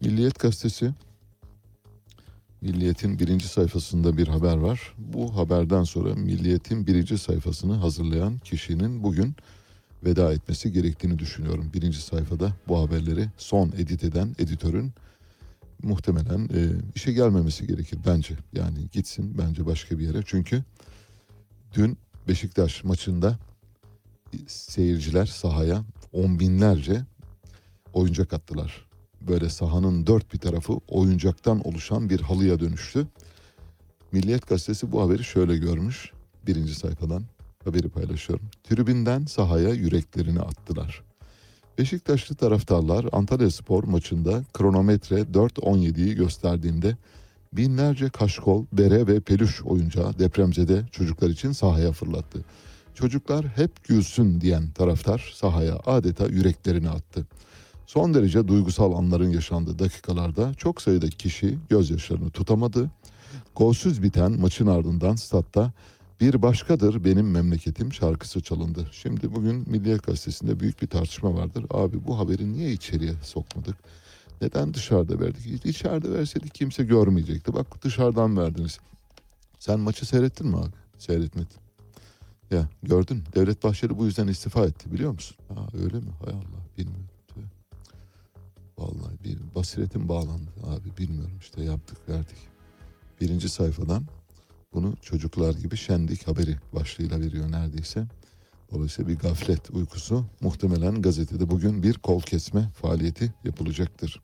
Milliyet 0.00 0.38
Gazetesi 0.38 0.90
Milliyet'in 2.60 3.18
birinci 3.18 3.48
sayfasında 3.48 4.16
bir 4.16 4.28
haber 4.28 4.56
var. 4.56 4.94
Bu 4.98 5.36
haberden 5.36 5.84
sonra 5.84 6.14
Milliyet'in 6.14 6.86
birinci 6.86 7.18
sayfasını 7.18 7.74
hazırlayan 7.74 8.38
kişinin 8.38 9.02
bugün 9.02 9.34
veda 10.04 10.32
etmesi 10.32 10.72
gerektiğini 10.72 11.18
düşünüyorum. 11.18 11.70
Birinci 11.74 12.00
sayfada 12.00 12.52
bu 12.68 12.78
haberleri 12.78 13.26
son 13.36 13.68
edit 13.68 14.04
eden 14.04 14.34
editörün 14.38 14.92
muhtemelen 15.82 16.48
e, 16.54 16.60
işe 16.94 17.12
gelmemesi 17.12 17.66
gerekir 17.66 17.98
bence. 18.06 18.34
Yani 18.52 18.78
gitsin 18.92 19.38
bence 19.38 19.66
başka 19.66 19.98
bir 19.98 20.06
yere. 20.06 20.22
Çünkü 20.26 20.64
dün 21.74 21.98
Beşiktaş 22.28 22.84
maçında 22.84 23.38
seyirciler 24.46 25.26
sahaya 25.26 25.84
on 26.12 26.38
binlerce 26.40 27.04
oyuncak 27.92 28.32
attılar. 28.32 28.87
Böyle 29.20 29.48
sahanın 29.48 30.06
dört 30.06 30.32
bir 30.32 30.38
tarafı 30.38 30.72
oyuncaktan 30.88 31.68
oluşan 31.68 32.10
bir 32.10 32.20
halıya 32.20 32.60
dönüştü. 32.60 33.06
Milliyet 34.12 34.48
gazetesi 34.48 34.92
bu 34.92 35.02
haberi 35.02 35.24
şöyle 35.24 35.56
görmüş. 35.56 36.12
Birinci 36.46 36.74
sayfadan 36.74 37.22
haberi 37.64 37.88
paylaşıyorum. 37.88 38.46
Tribünden 38.64 39.24
sahaya 39.24 39.68
yüreklerini 39.68 40.40
attılar. 40.40 41.02
Beşiktaşlı 41.78 42.34
taraftarlar 42.34 43.06
Antalya 43.12 43.50
Spor 43.50 43.84
maçında 43.84 44.44
kronometre 44.52 45.20
4.17'yi 45.20 46.14
gösterdiğinde 46.14 46.96
binlerce 47.52 48.08
kaşkol, 48.08 48.64
bere 48.72 49.06
ve 49.06 49.20
peluş 49.20 49.62
oyuncağı 49.62 50.18
depremzede 50.18 50.84
çocuklar 50.92 51.28
için 51.28 51.52
sahaya 51.52 51.92
fırlattı. 51.92 52.44
Çocuklar 52.94 53.46
hep 53.46 53.84
gülsün 53.84 54.40
diyen 54.40 54.70
taraftar 54.70 55.32
sahaya 55.34 55.78
adeta 55.86 56.26
yüreklerini 56.26 56.90
attı. 56.90 57.26
Son 57.88 58.14
derece 58.14 58.48
duygusal 58.48 58.92
anların 58.92 59.30
yaşandığı 59.30 59.78
dakikalarda 59.78 60.54
çok 60.54 60.82
sayıda 60.82 61.08
kişi 61.08 61.58
gözyaşlarını 61.68 62.30
tutamadı. 62.30 62.90
Golsüz 63.56 64.02
biten 64.02 64.40
maçın 64.40 64.66
ardından 64.66 65.16
statta 65.16 65.72
bir 66.20 66.42
başkadır 66.42 67.04
benim 67.04 67.30
memleketim 67.30 67.92
şarkısı 67.92 68.40
çalındı. 68.40 68.88
Şimdi 68.92 69.34
bugün 69.34 69.70
Milliyet 69.70 70.02
Gazetesi'nde 70.02 70.60
büyük 70.60 70.82
bir 70.82 70.86
tartışma 70.86 71.34
vardır. 71.34 71.64
Abi 71.70 72.06
bu 72.06 72.18
haberi 72.18 72.52
niye 72.52 72.72
içeriye 72.72 73.14
sokmadık? 73.22 73.76
Neden 74.42 74.74
dışarıda 74.74 75.20
verdik? 75.20 75.64
İçeride 75.66 76.12
verseydik 76.12 76.54
kimse 76.54 76.84
görmeyecekti. 76.84 77.54
Bak 77.54 77.84
dışarıdan 77.84 78.36
verdiniz. 78.36 78.78
Sen 79.58 79.80
maçı 79.80 80.06
seyrettin 80.06 80.46
mi 80.46 80.56
abi? 80.56 80.74
Seyretmedin. 80.98 81.58
Ya 82.50 82.68
gördün 82.82 83.24
Devlet 83.34 83.64
Bahçeli 83.64 83.98
bu 83.98 84.04
yüzden 84.04 84.26
istifa 84.28 84.64
etti 84.64 84.92
biliyor 84.92 85.12
musun? 85.12 85.36
Ha 85.54 85.66
öyle 85.84 85.96
mi? 85.96 86.10
Hay 86.24 86.34
Allah 86.34 86.62
bilmiyorum. 86.78 87.17
Vallahi 88.78 89.24
bir 89.24 89.38
basiretim 89.54 90.08
bağlandı 90.08 90.50
abi 90.66 90.96
bilmiyorum 90.98 91.38
işte 91.40 91.62
yaptık 91.62 92.08
verdik. 92.08 92.38
Birinci 93.20 93.48
sayfadan 93.48 94.04
bunu 94.74 94.94
çocuklar 95.02 95.54
gibi 95.54 95.76
şendik 95.76 96.28
haberi 96.28 96.56
başlığıyla 96.72 97.20
veriyor 97.20 97.52
neredeyse. 97.52 98.06
Dolayısıyla 98.72 99.10
bir 99.10 99.18
gaflet 99.18 99.70
uykusu 99.70 100.24
muhtemelen 100.40 101.02
gazetede 101.02 101.50
bugün 101.50 101.82
bir 101.82 101.94
kol 101.94 102.20
kesme 102.20 102.70
faaliyeti 102.70 103.34
yapılacaktır. 103.44 104.22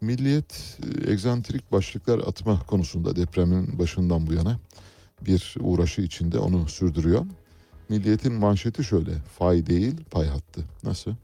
Milliyet 0.00 0.78
e, 0.82 1.10
egzantrik 1.10 1.72
başlıklar 1.72 2.18
atma 2.18 2.62
konusunda 2.66 3.16
depremin 3.16 3.78
başından 3.78 4.26
bu 4.26 4.32
yana 4.32 4.58
bir 5.26 5.54
uğraşı 5.60 6.02
içinde 6.02 6.38
onu 6.38 6.68
sürdürüyor. 6.68 7.26
Milliyet'in 7.88 8.32
manşeti 8.32 8.84
şöyle 8.84 9.14
fay 9.38 9.66
değil 9.66 9.96
pay 10.10 10.26
hattı. 10.26 10.64
Nasıl? 10.82 11.14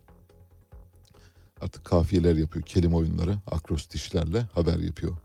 Artık 1.61 1.85
kafiyeler 1.85 2.37
yapıyor 2.37 2.65
kelime 2.65 2.97
oyunları 2.97 3.39
akrostişlerle 3.47 4.41
haber 4.41 4.79
yapıyor 4.79 5.17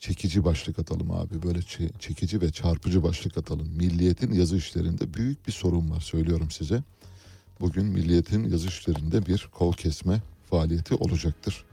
çekici 0.00 0.44
başlık 0.44 0.78
atalım 0.78 1.10
abi. 1.10 1.42
Böyle 1.42 1.58
çe- 1.58 1.98
çekici 1.98 2.40
ve 2.40 2.52
çarpıcı 2.52 3.02
başlık 3.02 3.38
atalım. 3.38 3.68
Milliyetin 3.76 4.32
yazı 4.32 4.56
işlerinde 4.56 5.14
büyük 5.14 5.46
bir 5.46 5.52
sorun 5.52 5.90
var 5.90 6.00
söylüyorum 6.00 6.50
size. 6.50 6.82
Bugün 7.60 7.84
Milliyet'in 7.84 8.50
yazı 8.50 8.68
işlerinde 8.68 9.26
bir 9.26 9.48
kol 9.52 9.72
kesme 9.72 10.22
faaliyeti 10.50 10.94
olacaktır. 10.94 11.64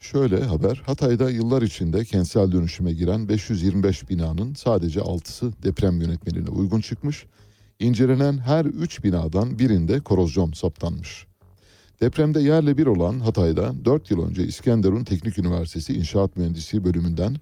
Şöyle 0.00 0.44
haber, 0.44 0.82
Hatay'da 0.86 1.30
yıllar 1.30 1.62
içinde 1.62 2.04
kentsel 2.04 2.52
dönüşüme 2.52 2.92
giren 2.92 3.28
525 3.28 4.08
binanın 4.10 4.54
sadece 4.54 5.00
6'sı 5.00 5.52
deprem 5.62 6.00
yönetmeliğine 6.00 6.50
uygun 6.50 6.80
çıkmış. 6.80 7.26
İncelenen 7.78 8.38
her 8.38 8.64
3 8.64 9.04
binadan 9.04 9.58
birinde 9.58 10.00
korozyon 10.00 10.52
saptanmış. 10.52 11.26
Depremde 12.00 12.40
yerle 12.40 12.78
bir 12.78 12.86
olan 12.86 13.20
Hatay'da 13.20 13.84
4 13.84 14.10
yıl 14.10 14.28
önce 14.28 14.44
İskenderun 14.44 15.04
Teknik 15.04 15.38
Üniversitesi 15.38 15.94
İnşaat 15.94 16.36
Mühendisliği 16.36 16.84
bölümünden 16.84 17.36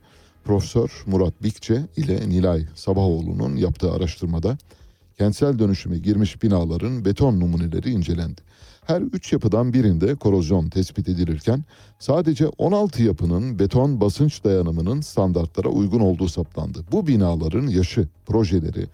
Profesör 0.45 1.03
Murat 1.07 1.43
Bikçe 1.43 1.83
ile 1.97 2.29
Nilay 2.29 2.67
Sabahoğlu'nun 2.75 3.57
yaptığı 3.57 3.93
araştırmada 3.93 4.59
kentsel 5.19 5.59
dönüşüme 5.59 5.99
girmiş 5.99 6.43
binaların 6.43 7.05
beton 7.05 7.41
numuneleri 7.41 7.91
incelendi. 7.91 8.41
Her 8.85 9.01
üç 9.01 9.33
yapıdan 9.33 9.73
birinde 9.73 10.15
korozyon 10.15 10.69
tespit 10.69 11.09
edilirken 11.09 11.65
sadece 11.99 12.49
16 12.49 13.03
yapının 13.03 13.59
beton 13.59 14.01
basınç 14.01 14.45
dayanımının 14.45 15.01
standartlara 15.01 15.69
uygun 15.69 16.01
olduğu 16.01 16.29
saptandı. 16.29 16.85
Bu 16.93 17.07
binaların 17.07 17.67
yaşı, 17.67 18.09
projeleri, 18.27 18.87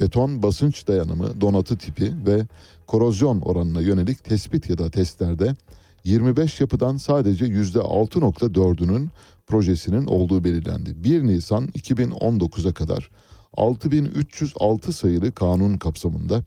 beton 0.00 0.42
basınç 0.42 0.88
dayanımı, 0.88 1.40
donatı 1.40 1.78
tipi 1.78 2.12
ve 2.26 2.46
korozyon 2.86 3.40
oranına 3.40 3.80
yönelik 3.80 4.24
tespit 4.24 4.70
ya 4.70 4.78
da 4.78 4.90
testlerde 4.90 5.56
25 6.04 6.60
yapıdan 6.60 6.96
sadece 6.96 7.44
%6.4'ünün 7.44 9.10
projesinin 9.46 10.06
olduğu 10.06 10.44
belirlendi. 10.44 11.04
1 11.04 11.22
Nisan 11.22 11.66
2019'a 11.66 12.74
kadar 12.74 13.10
6306 13.56 14.92
sayılı 14.92 15.32
kanun 15.32 15.78
kapsamında 15.78 16.42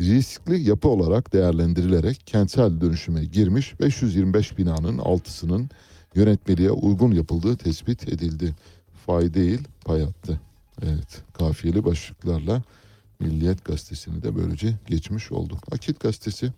riskli 0.00 0.68
yapı 0.68 0.88
olarak 0.88 1.32
değerlendirilerek 1.32 2.22
kentsel 2.26 2.80
dönüşüme 2.80 3.24
girmiş 3.24 3.80
525 3.80 4.58
binanın 4.58 4.98
altısının 4.98 5.70
yönetmeliğe 6.14 6.70
uygun 6.70 7.12
yapıldığı 7.12 7.56
tespit 7.56 8.08
edildi. 8.08 8.54
Fay 9.06 9.34
değil 9.34 9.60
pay 9.84 10.02
attı. 10.02 10.40
Evet 10.82 11.22
kafiyeli 11.32 11.84
başlıklarla 11.84 12.62
Milliyet 13.22 13.64
Gazetesi'ni 13.64 14.22
de 14.22 14.36
böylece 14.36 14.74
geçmiş 14.86 15.32
olduk. 15.32 15.58
Akit 15.72 16.00
Gazetesi 16.00 16.52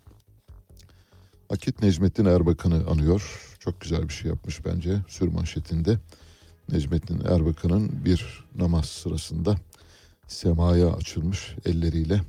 Akit 1.50 1.82
Necmettin 1.82 2.24
Erbakan'ı 2.24 2.86
anıyor. 2.90 3.40
Çok 3.58 3.80
güzel 3.80 4.08
bir 4.08 4.12
şey 4.12 4.30
yapmış 4.30 4.64
bence 4.64 4.96
sür 5.08 5.28
manşetinde. 5.28 5.98
Necmettin 6.72 7.20
Erbakan'ın 7.24 8.04
bir 8.04 8.44
namaz 8.54 8.86
sırasında 8.86 9.56
semaya 10.28 10.92
açılmış 10.92 11.54
elleriyle 11.64 12.20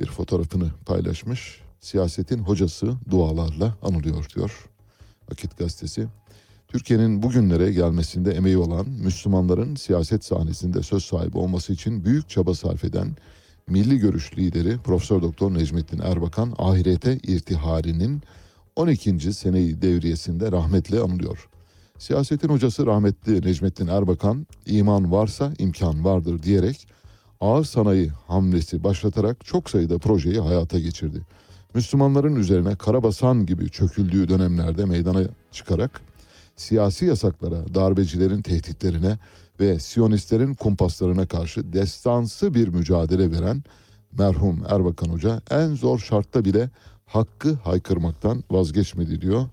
bir 0.00 0.06
fotoğrafını 0.06 0.70
paylaşmış. 0.86 1.60
Siyasetin 1.80 2.38
hocası 2.38 2.94
dualarla 3.10 3.76
anılıyor 3.82 4.26
diyor 4.34 4.68
Akit 5.32 5.58
Gazetesi. 5.58 6.08
Türkiye'nin 6.68 7.22
bugünlere 7.22 7.72
gelmesinde 7.72 8.32
emeği 8.32 8.58
olan 8.58 8.88
Müslümanların 8.88 9.74
siyaset 9.74 10.24
sahnesinde 10.24 10.82
söz 10.82 11.04
sahibi 11.04 11.38
olması 11.38 11.72
için 11.72 12.04
büyük 12.04 12.28
çaba 12.28 12.54
sarf 12.54 12.84
eden 12.84 13.16
milli 13.68 13.98
görüş 13.98 14.38
lideri 14.38 14.78
Profesör 14.78 15.22
Doktor 15.22 15.54
Necmettin 15.54 15.98
Erbakan 15.98 16.54
ahirete 16.58 17.18
irtiharinin 17.18 18.22
12. 18.76 19.34
seneyi 19.34 19.82
devriyesinde 19.82 20.52
rahmetle 20.52 21.00
anılıyor. 21.00 21.48
Siyasetin 21.98 22.48
hocası 22.48 22.86
rahmetli 22.86 23.42
Necmettin 23.42 23.86
Erbakan 23.86 24.46
iman 24.66 25.12
varsa 25.12 25.52
imkan 25.58 26.04
vardır 26.04 26.42
diyerek 26.42 26.88
ağır 27.40 27.64
sanayi 27.64 28.08
hamlesi 28.26 28.84
başlatarak 28.84 29.44
çok 29.44 29.70
sayıda 29.70 29.98
projeyi 29.98 30.40
hayata 30.40 30.78
geçirdi. 30.78 31.20
Müslümanların 31.74 32.36
üzerine 32.36 32.76
karabasan 32.76 33.46
gibi 33.46 33.70
çöküldüğü 33.70 34.28
dönemlerde 34.28 34.84
meydana 34.84 35.22
çıkarak 35.52 36.00
siyasi 36.56 37.04
yasaklara, 37.04 37.74
darbecilerin 37.74 38.42
tehditlerine 38.42 39.18
ve 39.60 39.78
Siyonistlerin 39.78 40.54
kumpaslarına 40.54 41.26
karşı 41.26 41.72
destansı 41.72 42.54
bir 42.54 42.68
mücadele 42.68 43.30
veren 43.30 43.62
merhum 44.12 44.64
Erbakan 44.68 45.08
Hoca 45.08 45.42
en 45.50 45.74
zor 45.74 45.98
şartta 45.98 46.44
bile 46.44 46.70
hakkı 47.06 47.54
haykırmaktan 47.54 48.44
vazgeçmedi 48.50 49.20
diyor 49.20 49.48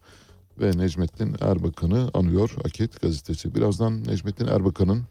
ve 0.59 0.77
Necmettin 0.77 1.35
Erbakan'ı 1.41 2.09
anıyor 2.13 2.55
Akit 2.65 3.01
gazetesi. 3.01 3.55
Birazdan 3.55 4.03
Necmettin 4.03 4.47
Erbakan'ın 4.47 5.03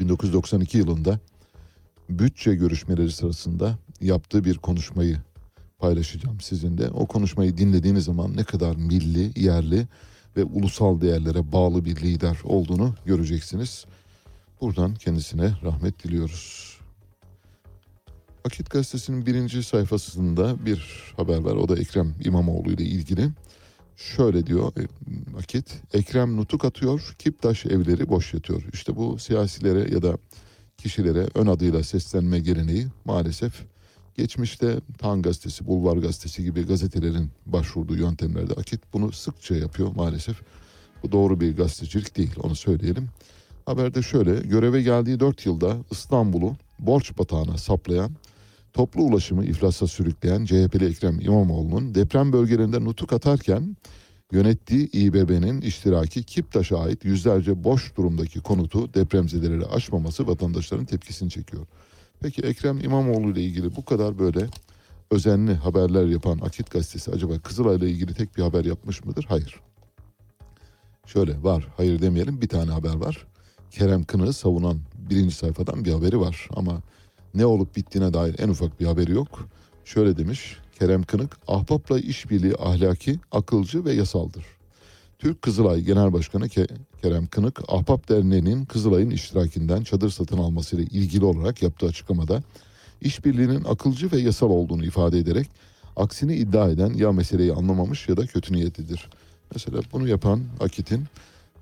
1992 0.00 0.78
yılında 0.78 1.18
bütçe 2.10 2.54
görüşmeleri 2.54 3.12
sırasında 3.12 3.78
yaptığı 4.00 4.44
bir 4.44 4.58
konuşmayı 4.58 5.16
paylaşacağım 5.78 6.40
sizinle. 6.40 6.88
O 6.90 7.06
konuşmayı 7.06 7.56
dinlediğiniz 7.56 8.04
zaman 8.04 8.36
ne 8.36 8.44
kadar 8.44 8.76
milli, 8.76 9.44
yerli 9.44 9.88
ve 10.36 10.44
ulusal 10.44 11.00
değerlere 11.00 11.52
bağlı 11.52 11.84
bir 11.84 11.96
lider 11.96 12.38
olduğunu 12.44 12.94
göreceksiniz. 13.06 13.84
Buradan 14.60 14.94
kendisine 14.94 15.52
rahmet 15.64 16.04
diliyoruz. 16.04 16.78
Akit 18.44 18.70
Gazetesi'nin 18.70 19.26
birinci 19.26 19.62
sayfasında 19.62 20.66
bir 20.66 21.12
haber 21.16 21.38
var. 21.38 21.56
O 21.56 21.68
da 21.68 21.78
Ekrem 21.78 22.14
İmamoğlu 22.24 22.72
ile 22.72 22.84
ilgili. 22.84 23.30
Şöyle 23.96 24.46
diyor 24.46 24.72
e, 24.76 24.86
Akit, 25.38 25.82
Ekrem 25.92 26.36
nutuk 26.36 26.64
atıyor, 26.64 27.14
Kiptaş 27.18 27.66
evleri 27.66 28.08
boş 28.08 28.34
yatıyor. 28.34 28.62
İşte 28.72 28.96
bu 28.96 29.18
siyasilere 29.18 29.94
ya 29.94 30.02
da 30.02 30.18
kişilere 30.78 31.28
ön 31.34 31.46
adıyla 31.46 31.82
seslenme 31.82 32.38
geleneği 32.38 32.86
maalesef 33.04 33.52
geçmişte 34.14 34.80
Tan 34.98 35.22
Gazetesi, 35.22 35.66
Bulvar 35.66 35.96
Gazetesi 35.96 36.44
gibi 36.44 36.66
gazetelerin 36.66 37.30
başvurduğu 37.46 37.96
yöntemlerde 37.96 38.54
Akit 38.54 38.80
bunu 38.92 39.12
sıkça 39.12 39.54
yapıyor 39.54 39.94
maalesef. 39.94 40.36
Bu 41.02 41.12
doğru 41.12 41.40
bir 41.40 41.56
gazetecilik 41.56 42.16
değil 42.16 42.34
onu 42.42 42.56
söyleyelim. 42.56 43.08
Haberde 43.66 44.02
şöyle 44.02 44.40
göreve 44.40 44.82
geldiği 44.82 45.20
4 45.20 45.46
yılda 45.46 45.76
İstanbul'u 45.90 46.56
borç 46.78 47.18
batağına 47.18 47.58
saplayan 47.58 48.10
toplu 48.72 49.02
ulaşımı 49.02 49.44
iflasa 49.44 49.86
sürükleyen 49.86 50.44
CHP'li 50.44 50.84
Ekrem 50.84 51.20
İmamoğlu'nun 51.20 51.94
deprem 51.94 52.32
bölgelerinde 52.32 52.84
nutuk 52.84 53.12
atarken 53.12 53.76
yönettiği 54.32 54.90
İBB'nin 54.90 55.60
iştiraki 55.60 56.22
Kiptaş'a 56.22 56.78
ait 56.78 57.04
yüzlerce 57.04 57.64
boş 57.64 57.96
durumdaki 57.96 58.40
konutu 58.40 58.94
depremzedeleri 58.94 59.66
aşmaması 59.66 60.26
vatandaşların 60.26 60.86
tepkisini 60.86 61.30
çekiyor. 61.30 61.66
Peki 62.20 62.42
Ekrem 62.42 62.80
İmamoğlu 62.80 63.30
ile 63.30 63.42
ilgili 63.42 63.76
bu 63.76 63.84
kadar 63.84 64.18
böyle 64.18 64.46
özenli 65.10 65.54
haberler 65.54 66.06
yapan 66.06 66.38
Akit 66.38 66.70
Gazetesi 66.70 67.10
acaba 67.10 67.38
Kızılay'la 67.38 67.88
ilgili 67.88 68.14
tek 68.14 68.36
bir 68.36 68.42
haber 68.42 68.64
yapmış 68.64 69.04
mıdır? 69.04 69.26
Hayır. 69.28 69.60
Şöyle 71.06 71.42
var 71.42 71.68
hayır 71.76 72.02
demeyelim 72.02 72.40
bir 72.40 72.48
tane 72.48 72.70
haber 72.70 72.94
var. 72.94 73.26
Kerem 73.70 74.04
Kınık'ı 74.04 74.32
savunan 74.32 74.78
birinci 75.10 75.34
sayfadan 75.34 75.84
bir 75.84 75.92
haberi 75.92 76.20
var 76.20 76.48
ama 76.56 76.82
ne 77.34 77.46
olup 77.46 77.76
bittiğine 77.76 78.14
dair 78.14 78.34
en 78.38 78.48
ufak 78.48 78.80
bir 78.80 78.86
haberi 78.86 79.12
yok. 79.12 79.48
Şöyle 79.84 80.16
demiş 80.16 80.56
Kerem 80.78 81.02
Kınık, 81.02 81.36
ahbapla 81.48 81.98
işbirliği 81.98 82.54
ahlaki, 82.56 83.18
akılcı 83.32 83.84
ve 83.84 83.92
yasaldır. 83.92 84.44
Türk 85.18 85.42
Kızılay 85.42 85.80
Genel 85.80 86.12
Başkanı 86.12 86.46
Ke- 86.46 86.76
Kerem 87.02 87.26
Kınık, 87.26 87.60
Ahbap 87.68 88.08
Derneği'nin 88.08 88.64
Kızılay'ın 88.64 89.10
iştirakinden 89.10 89.82
çadır 89.82 90.10
satın 90.10 90.38
almasıyla 90.38 90.84
ilgili 90.84 91.24
olarak 91.24 91.62
yaptığı 91.62 91.86
açıklamada 91.86 92.42
işbirliğinin 93.00 93.64
akılcı 93.64 94.12
ve 94.12 94.18
yasal 94.18 94.50
olduğunu 94.50 94.84
ifade 94.84 95.18
ederek 95.18 95.48
aksini 95.96 96.34
iddia 96.34 96.70
eden 96.70 96.94
ya 96.94 97.12
meseleyi 97.12 97.52
anlamamış 97.52 98.08
ya 98.08 98.16
da 98.16 98.26
kötü 98.26 98.52
niyetlidir. 98.54 99.08
Mesela 99.54 99.80
bunu 99.92 100.08
yapan 100.08 100.40
Akit'in 100.60 101.04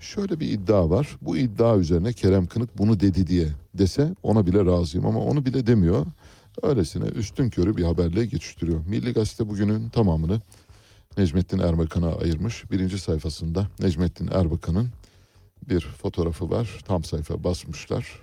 şöyle 0.01 0.41
bir 0.41 0.49
iddia 0.49 0.91
var. 0.91 1.17
Bu 1.23 1.37
iddia 1.37 1.77
üzerine 1.77 2.13
Kerem 2.13 2.47
Kınık 2.47 2.79
bunu 2.79 3.01
dedi 3.01 3.27
diye 3.27 3.49
dese 3.75 4.15
ona 4.23 4.47
bile 4.47 4.65
razıyım 4.65 5.07
ama 5.07 5.21
onu 5.21 5.47
bile 5.47 5.67
demiyor. 5.67 6.07
Öylesine 6.63 7.05
üstün 7.05 7.51
körü 7.51 7.77
bir 7.77 7.85
haberle 7.85 8.27
geçiştiriyor. 8.27 8.87
Milli 8.87 9.13
Gazete 9.13 9.49
bugünün 9.49 9.89
tamamını 9.89 10.41
Necmettin 11.19 11.59
Erbakan'a 11.59 12.15
ayırmış. 12.15 12.71
Birinci 12.71 12.99
sayfasında 12.99 13.69
Necmettin 13.81 14.29
Erbakan'ın 14.33 14.89
bir 15.69 15.81
fotoğrafı 15.81 16.51
var. 16.51 16.81
Tam 16.87 17.05
sayfa 17.05 17.45
basmışlar. 17.45 18.21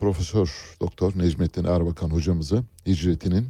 Profesör 0.00 0.76
Doktor 0.80 1.12
Necmettin 1.16 1.64
Erbakan 1.64 2.10
hocamızı 2.10 2.62
hicretinin 2.86 3.48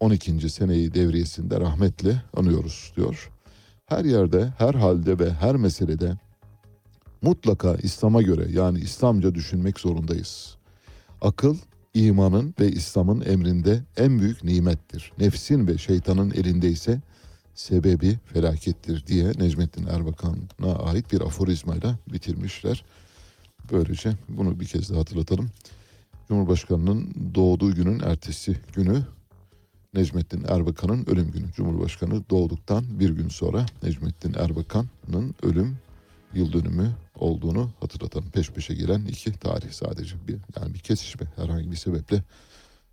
12. 0.00 0.50
seneyi 0.50 0.94
devriyesinde 0.94 1.60
rahmetle 1.60 2.22
anıyoruz 2.36 2.92
diyor. 2.96 3.30
Her 3.86 4.04
yerde, 4.04 4.52
her 4.58 4.74
halde 4.74 5.18
ve 5.18 5.32
her 5.32 5.56
meselede 5.56 6.16
mutlaka 7.22 7.74
İslam'a 7.74 8.22
göre 8.22 8.46
yani 8.50 8.78
İslamca 8.78 9.34
düşünmek 9.34 9.80
zorundayız. 9.80 10.56
Akıl 11.20 11.56
imanın 11.94 12.54
ve 12.60 12.72
İslam'ın 12.72 13.20
emrinde 13.20 13.82
en 13.96 14.20
büyük 14.20 14.44
nimettir. 14.44 15.12
Nefsin 15.18 15.66
ve 15.66 15.78
şeytanın 15.78 16.30
elinde 16.30 16.68
ise 16.68 17.00
sebebi 17.54 18.18
felakettir 18.32 19.06
diye 19.06 19.26
Necmettin 19.26 19.86
Erbakan'a 19.86 20.78
ait 20.78 21.12
bir 21.12 21.20
aforizmayla 21.20 21.98
bitirmişler. 22.12 22.84
Böylece 23.72 24.12
bunu 24.28 24.60
bir 24.60 24.66
kez 24.66 24.90
daha 24.90 25.00
hatırlatalım. 25.00 25.50
Cumhurbaşkanının 26.28 27.14
doğduğu 27.34 27.74
günün 27.74 28.00
ertesi 28.00 28.56
günü 28.74 29.02
Necmettin 29.94 30.44
Erbakan'ın 30.48 31.06
ölüm 31.06 31.30
günü. 31.30 31.52
Cumhurbaşkanı 31.52 32.30
doğduktan 32.30 33.00
bir 33.00 33.10
gün 33.10 33.28
sonra 33.28 33.66
Necmettin 33.82 34.34
Erbakan'ın 34.34 35.34
ölüm 35.42 35.76
yıl 36.34 36.52
dönümü 36.52 36.92
olduğunu 37.16 37.70
hatırlatalım. 37.80 38.30
Peş 38.30 38.50
peşe 38.50 38.74
gelen 38.74 39.04
iki 39.04 39.32
tarih 39.32 39.72
sadece. 39.72 40.28
Bir, 40.28 40.36
yani 40.60 40.74
bir 40.74 40.78
kesişme 40.78 41.26
herhangi 41.36 41.70
bir 41.70 41.76
sebeple 41.76 42.22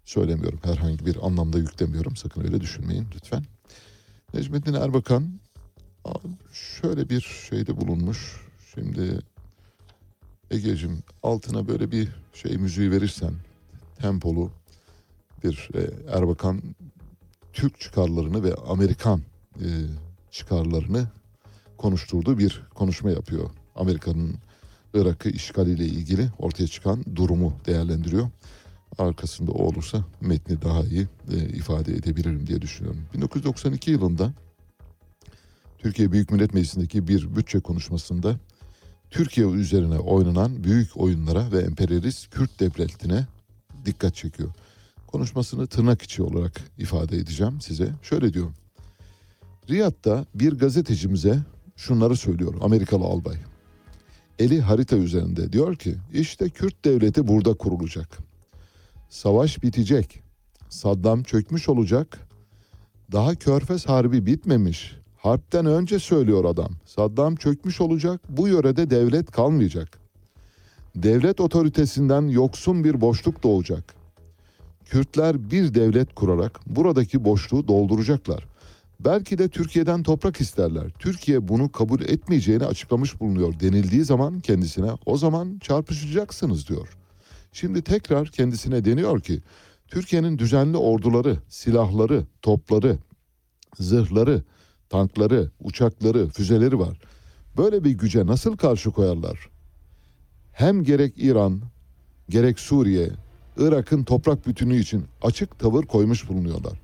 söylemiyorum. 0.05 0.59
Herhangi 0.63 1.05
bir 1.05 1.25
anlamda 1.25 1.57
yüklemiyorum. 1.57 2.15
Sakın 2.15 2.43
öyle 2.43 2.61
düşünmeyin 2.61 3.07
lütfen. 3.15 3.43
Necmettin 4.33 4.73
Erbakan 4.73 5.39
şöyle 6.53 7.09
bir 7.09 7.21
şeyde 7.49 7.77
bulunmuş. 7.77 8.41
Şimdi 8.73 9.19
Ege'cim 10.51 11.03
altına 11.23 11.67
böyle 11.67 11.91
bir 11.91 12.09
şey 12.33 12.57
müziği 12.57 12.91
verirsen 12.91 13.33
tempolu 14.01 14.51
bir 15.43 15.69
e, 15.75 15.89
Erbakan 16.17 16.61
Türk 17.53 17.79
çıkarlarını 17.79 18.43
ve 18.43 18.55
Amerikan 18.55 19.21
e, 19.55 19.67
çıkarlarını 20.31 21.07
konuşturduğu 21.77 22.37
bir 22.37 22.61
konuşma 22.75 23.11
yapıyor. 23.11 23.49
Amerika'nın 23.75 24.35
Irak'ı 24.93 25.29
işgaliyle 25.29 25.85
ilgili 25.85 26.29
ortaya 26.39 26.67
çıkan 26.67 27.05
durumu 27.15 27.53
değerlendiriyor. 27.65 28.29
Arkasında 28.97 29.51
o 29.51 29.63
olursa 29.63 30.05
metni 30.21 30.61
daha 30.61 30.83
iyi 30.83 31.07
e, 31.31 31.35
ifade 31.37 31.93
edebilirim 31.93 32.47
diye 32.47 32.61
düşünüyorum. 32.61 33.01
1992 33.13 33.91
yılında 33.91 34.33
Türkiye 35.77 36.11
Büyük 36.11 36.31
Millet 36.31 36.53
Meclisi'ndeki 36.53 37.07
bir 37.07 37.35
bütçe 37.35 37.59
konuşmasında 37.59 38.35
Türkiye 39.09 39.47
üzerine 39.47 39.99
oynanan 39.99 40.63
büyük 40.63 40.97
oyunlara 40.97 41.51
ve 41.51 41.59
emperyalist 41.59 42.29
Kürt 42.29 42.59
devletine 42.59 43.27
dikkat 43.85 44.15
çekiyor. 44.15 44.49
Konuşmasını 45.07 45.67
tırnak 45.67 46.01
içi 46.01 46.23
olarak 46.23 46.61
ifade 46.77 47.17
edeceğim 47.17 47.61
size. 47.61 47.89
Şöyle 48.01 48.33
diyor. 48.33 48.51
Riyad'da 49.69 50.25
bir 50.35 50.53
gazetecimize 50.53 51.39
şunları 51.75 52.15
söylüyor 52.15 52.53
Amerikalı 52.61 53.03
albay. 53.03 53.35
Eli 54.44 54.61
harita 54.61 54.95
üzerinde 54.95 55.53
diyor 55.53 55.76
ki 55.76 55.95
işte 56.14 56.49
Kürt 56.49 56.86
devleti 56.86 57.28
burada 57.28 57.53
kurulacak. 57.53 58.18
Savaş 59.10 59.64
bitecek. 59.64 60.24
Saddam 60.70 61.24
çökmüş 61.24 61.70
olacak. 61.70 62.20
Daha 63.11 63.36
Körfez 63.36 63.86
Harbi 63.86 64.26
bitmemiş. 64.26 64.95
Harpten 65.18 65.65
önce 65.65 65.99
söylüyor 65.99 66.45
adam. 66.45 66.72
Saddam 66.86 67.36
çökmüş 67.36 67.82
olacak. 67.82 68.22
Bu 68.30 68.48
yörede 68.48 68.90
devlet 68.90 69.32
kalmayacak. 69.32 69.99
Devlet 70.95 71.40
otoritesinden 71.40 72.28
yoksun 72.28 72.84
bir 72.84 73.02
boşluk 73.02 73.44
doğacak. 73.44 73.95
Kürtler 74.86 75.52
bir 75.52 75.74
devlet 75.74 76.15
kurarak 76.15 76.60
buradaki 76.65 77.26
boşluğu 77.26 77.68
dolduracaklar. 77.68 78.48
Belki 79.05 79.38
de 79.38 79.49
Türkiye'den 79.49 80.03
toprak 80.03 80.41
isterler. 80.41 80.89
Türkiye 80.99 81.47
bunu 81.47 81.71
kabul 81.71 82.01
etmeyeceğini 82.01 82.65
açıklamış 82.65 83.19
bulunuyor 83.19 83.59
denildiği 83.59 84.05
zaman 84.05 84.39
kendisine 84.39 84.91
o 85.05 85.17
zaman 85.17 85.59
çarpışacaksınız 85.59 86.67
diyor. 86.67 86.97
Şimdi 87.51 87.81
tekrar 87.81 88.27
kendisine 88.27 88.85
deniyor 88.85 89.21
ki 89.21 89.41
Türkiye'nin 89.88 90.38
düzenli 90.38 90.77
orduları, 90.77 91.38
silahları, 91.49 92.25
topları, 92.41 92.97
zırhları, 93.80 94.43
tankları, 94.89 95.51
uçakları, 95.59 96.27
füzeleri 96.27 96.80
var. 96.80 97.01
Böyle 97.57 97.84
bir 97.84 97.91
güce 97.91 98.25
nasıl 98.25 98.57
karşı 98.57 98.91
koyarlar? 98.91 99.49
Hem 100.51 100.84
gerek 100.84 101.13
İran, 101.17 101.61
gerek 102.30 102.59
Suriye, 102.59 103.09
Irak'ın 103.57 104.03
toprak 104.03 104.47
bütünlüğü 104.47 104.80
için 104.80 105.05
açık 105.21 105.59
tavır 105.59 105.84
koymuş 105.85 106.30
bulunuyorlar. 106.30 106.80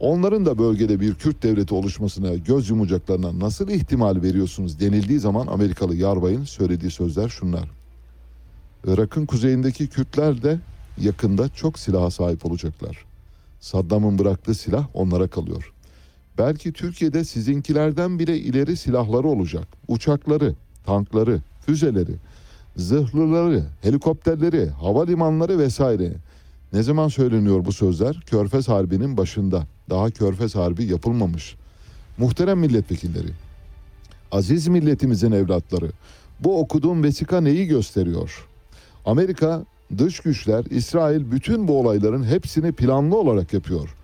Onların 0.00 0.46
da 0.46 0.58
bölgede 0.58 1.00
bir 1.00 1.14
Kürt 1.14 1.42
devleti 1.42 1.74
oluşmasına 1.74 2.34
göz 2.34 2.70
yumacaklarına 2.70 3.38
nasıl 3.38 3.68
ihtimal 3.68 4.22
veriyorsunuz 4.22 4.80
denildiği 4.80 5.18
zaman 5.18 5.46
Amerikalı 5.46 5.96
yarbayın 5.96 6.44
söylediği 6.44 6.90
sözler 6.90 7.28
şunlar. 7.28 7.70
Irak'ın 8.86 9.26
kuzeyindeki 9.26 9.86
Kürtler 9.88 10.42
de 10.42 10.58
yakında 11.00 11.48
çok 11.48 11.78
silaha 11.78 12.10
sahip 12.10 12.46
olacaklar. 12.46 13.04
Saddam'ın 13.60 14.18
bıraktığı 14.18 14.54
silah 14.54 14.86
onlara 14.94 15.28
kalıyor. 15.28 15.72
Belki 16.38 16.72
Türkiye'de 16.72 17.24
sizinkilerden 17.24 18.18
bile 18.18 18.38
ileri 18.38 18.76
silahları 18.76 19.26
olacak. 19.26 19.68
Uçakları, 19.88 20.54
tankları, 20.86 21.40
füzeleri. 21.66 22.14
zırhlıları, 22.76 23.64
helikopterleri, 23.82 24.70
havalimanları 24.70 25.58
vesaire. 25.58 26.12
Ne 26.72 26.82
zaman 26.82 27.08
söyleniyor 27.08 27.64
bu 27.64 27.72
sözler? 27.72 28.20
Körfez 28.26 28.68
Harbi'nin 28.68 29.16
başında. 29.16 29.66
Daha 29.90 30.10
Körfez 30.10 30.54
Harbi 30.54 30.84
yapılmamış. 30.84 31.56
Muhterem 32.18 32.58
milletvekilleri, 32.58 33.28
aziz 34.32 34.68
milletimizin 34.68 35.32
evlatları, 35.32 35.90
bu 36.40 36.60
okuduğum 36.60 37.02
vesika 37.02 37.40
neyi 37.40 37.66
gösteriyor? 37.66 38.48
Amerika, 39.06 39.64
dış 39.98 40.20
güçler, 40.20 40.64
İsrail 40.70 41.30
bütün 41.30 41.68
bu 41.68 41.80
olayların 41.80 42.24
hepsini 42.24 42.72
planlı 42.72 43.16
olarak 43.16 43.52
yapıyor. 43.52 43.96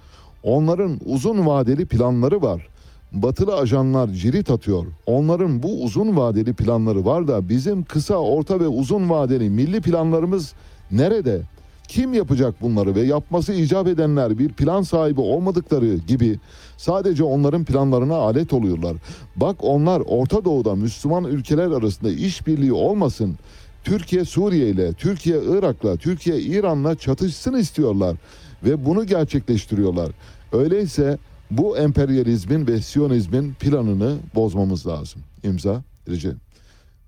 Onların 0.43 1.01
uzun 1.05 1.47
vadeli 1.47 1.87
planları 1.87 2.43
var. 2.43 2.69
Batılı 3.13 3.57
ajanlar 3.57 4.09
cirit 4.09 4.51
atıyor. 4.51 4.87
Onların 5.07 5.63
bu 5.63 5.83
uzun 5.83 6.17
vadeli 6.17 6.53
planları 6.55 7.05
var 7.05 7.29
da 7.29 7.49
bizim 7.49 7.85
kısa, 7.85 8.15
orta 8.15 8.61
ve 8.61 8.69
uzun 8.69 9.11
vadeli 9.11 9.51
milli 9.51 9.81
planlarımız 9.81 10.53
nerede? 10.91 11.43
Kim 11.89 12.15
yapacak 12.15 12.63
bunları 12.63 12.95
ve 12.95 13.01
yapması 13.01 13.53
icap 13.53 13.87
edenler 13.87 14.39
bir 14.39 14.49
plan 14.49 14.83
sahibi 14.83 15.21
olmadıkları 15.21 15.95
gibi 15.95 16.39
sadece 16.77 17.25
onların 17.25 17.65
planlarına 17.65 18.15
alet 18.15 18.53
oluyorlar. 18.53 18.97
Bak 19.37 19.57
onlar 19.61 20.03
Orta 20.07 20.45
Doğu'da 20.45 20.75
Müslüman 20.75 21.25
ülkeler 21.25 21.71
arasında 21.71 22.11
işbirliği 22.11 22.73
olmasın. 22.73 23.39
Türkiye 23.85 24.25
Suriye 24.25 24.69
ile, 24.69 24.93
Türkiye 24.93 25.41
Irak'la, 25.45 25.97
Türkiye 25.97 26.41
İran'la 26.41 26.95
çatışsın 26.95 27.55
istiyorlar 27.55 28.17
ve 28.65 28.87
bunu 28.87 29.07
gerçekleştiriyorlar. 29.07 30.13
Öyleyse 30.53 31.19
bu 31.51 31.79
emperyalizmin 31.79 32.67
ve 32.67 32.81
siyonizmin 32.81 33.55
planını 33.55 34.17
bozmamız 34.35 34.87
lazım. 34.87 35.23
İmza 35.45 35.83
Recep 36.09 36.46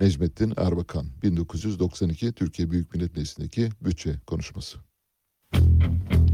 Necmettin 0.01 0.55
Erbakan 0.57 1.07
1992 1.23 2.33
Türkiye 2.33 2.71
Büyük 2.71 2.95
Millet 2.95 3.17
Meclisi'ndeki 3.17 3.69
bütçe 3.81 4.21
konuşması. 4.27 4.79
E, 5.55 5.59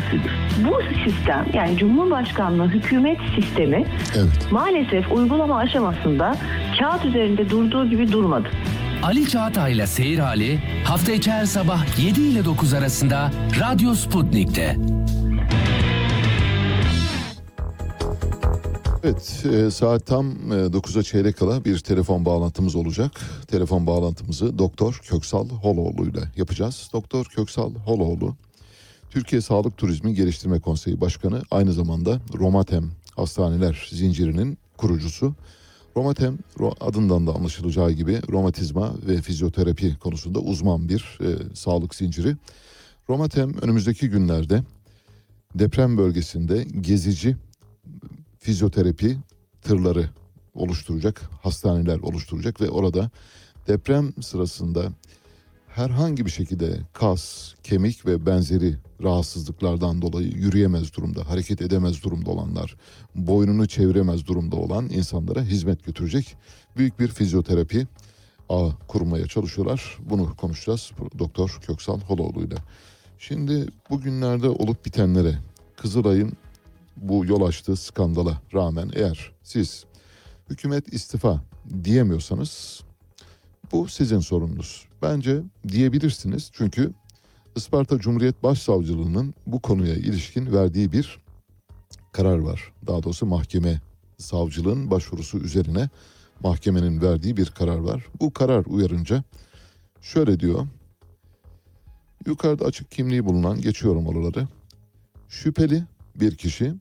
değişmesidir. 0.00 0.32
Bu 0.68 0.80
sistem 1.04 1.46
yani 1.52 1.76
Cumhurbaşkanlığı 1.76 2.68
hükümet 2.68 3.18
sistemi 3.36 3.84
Evet. 4.16 4.52
maalesef 4.52 5.12
uygulama 5.12 5.56
aşamasında 5.56 6.36
kağıt 6.78 7.04
üzerinde 7.04 7.50
durduğu 7.50 7.90
gibi 7.90 8.12
durmadı. 8.12 8.48
Ali 9.02 9.28
Çağatay'la 9.28 9.86
Seyir 9.86 10.18
Hali 10.18 10.58
hafta 10.84 11.12
içi 11.12 11.30
her 11.30 11.44
sabah 11.44 11.98
7 12.04 12.20
ile 12.20 12.44
9 12.44 12.74
arasında 12.74 13.30
Radyo 13.60 13.94
Sputnik'te. 13.94 14.76
Evet 19.04 19.44
e, 19.52 19.70
saat 19.70 20.06
tam 20.06 20.26
e, 20.30 20.54
9'a 20.54 21.02
çeyrek 21.02 21.38
kala 21.38 21.64
bir 21.64 21.78
telefon 21.78 22.24
bağlantımız 22.24 22.76
olacak. 22.76 23.12
Telefon 23.48 23.86
bağlantımızı 23.86 24.58
Doktor 24.58 25.00
Köksal 25.02 25.48
Holoğlu 25.48 26.04
ile 26.08 26.20
yapacağız. 26.36 26.90
Doktor 26.92 27.24
Köksal 27.24 27.74
Holoğlu 27.74 28.34
Türkiye 29.10 29.40
Sağlık 29.40 29.76
Turizmi 29.76 30.14
Geliştirme 30.14 30.60
Konseyi 30.60 31.00
Başkanı 31.00 31.42
aynı 31.50 31.72
zamanda 31.72 32.20
Romatem 32.38 32.90
Hastaneler 33.16 33.88
Zinciri'nin 33.90 34.58
kurucusu. 34.76 35.34
Romatem 35.96 36.38
ro- 36.58 36.74
adından 36.80 37.26
da 37.26 37.34
anlaşılacağı 37.34 37.90
gibi 37.90 38.20
romatizma 38.32 38.94
ve 39.06 39.22
fizyoterapi 39.22 39.98
konusunda 39.98 40.38
uzman 40.38 40.88
bir 40.88 41.18
e, 41.20 41.54
sağlık 41.54 41.94
zinciri. 41.94 42.36
Romatem 43.08 43.54
önümüzdeki 43.62 44.10
günlerde 44.10 44.62
deprem 45.54 45.98
bölgesinde 45.98 46.64
gezici 46.80 47.36
fizyoterapi 48.38 49.16
tırları 49.62 50.10
oluşturacak, 50.54 51.20
hastaneler 51.42 51.98
oluşturacak 51.98 52.60
ve 52.60 52.70
orada 52.70 53.10
deprem 53.68 54.12
sırasında 54.22 54.92
herhangi 55.74 56.26
bir 56.26 56.30
şekilde 56.30 56.78
kas, 56.92 57.54
kemik 57.62 58.06
ve 58.06 58.26
benzeri 58.26 58.76
rahatsızlıklardan 59.02 60.02
dolayı 60.02 60.28
yürüyemez 60.28 60.96
durumda, 60.96 61.28
hareket 61.30 61.62
edemez 61.62 62.02
durumda 62.02 62.30
olanlar, 62.30 62.76
boynunu 63.14 63.68
çeviremez 63.68 64.26
durumda 64.26 64.56
olan 64.56 64.88
insanlara 64.90 65.42
hizmet 65.42 65.84
götürecek 65.84 66.36
büyük 66.76 67.00
bir 67.00 67.08
fizyoterapi 67.08 67.86
ağı 68.48 68.72
kurmaya 68.88 69.26
çalışıyorlar. 69.26 69.98
Bunu 70.00 70.36
konuşacağız 70.36 70.90
Doktor 71.18 71.58
Köksal 71.62 72.00
Holoğlu 72.00 72.42
ile. 72.42 72.56
Şimdi 73.18 73.66
bugünlerde 73.90 74.48
olup 74.48 74.84
bitenlere 74.84 75.38
Kızılay'ın 75.76 76.32
bu 76.96 77.26
yol 77.26 77.42
açtığı 77.42 77.76
skandala 77.76 78.42
rağmen 78.54 78.90
eğer 78.94 79.32
siz 79.42 79.84
hükümet 80.50 80.92
istifa 80.92 81.42
diyemiyorsanız 81.84 82.80
bu 83.72 83.88
sizin 83.88 84.20
sorununuz. 84.20 84.89
Bence 85.02 85.42
diyebilirsiniz 85.68 86.50
çünkü 86.52 86.92
Isparta 87.56 87.98
Cumhuriyet 87.98 88.42
Başsavcılığı'nın 88.42 89.34
bu 89.46 89.60
konuya 89.60 89.94
ilişkin 89.94 90.52
verdiği 90.52 90.92
bir 90.92 91.18
karar 92.12 92.38
var. 92.38 92.72
Daha 92.86 93.02
doğrusu 93.02 93.26
mahkeme 93.26 93.80
savcılığın 94.18 94.90
başvurusu 94.90 95.38
üzerine 95.38 95.88
mahkemenin 96.40 97.02
verdiği 97.02 97.36
bir 97.36 97.46
karar 97.46 97.78
var. 97.78 98.06
Bu 98.20 98.32
karar 98.32 98.64
uyarınca 98.64 99.24
şöyle 100.00 100.40
diyor. 100.40 100.66
Yukarıda 102.26 102.64
açık 102.64 102.90
kimliği 102.90 103.24
bulunan 103.24 103.60
geçiyorum 103.60 104.06
oraları. 104.06 104.48
Şüpheli 105.28 105.84
bir 106.14 106.36
kişi 106.36 106.74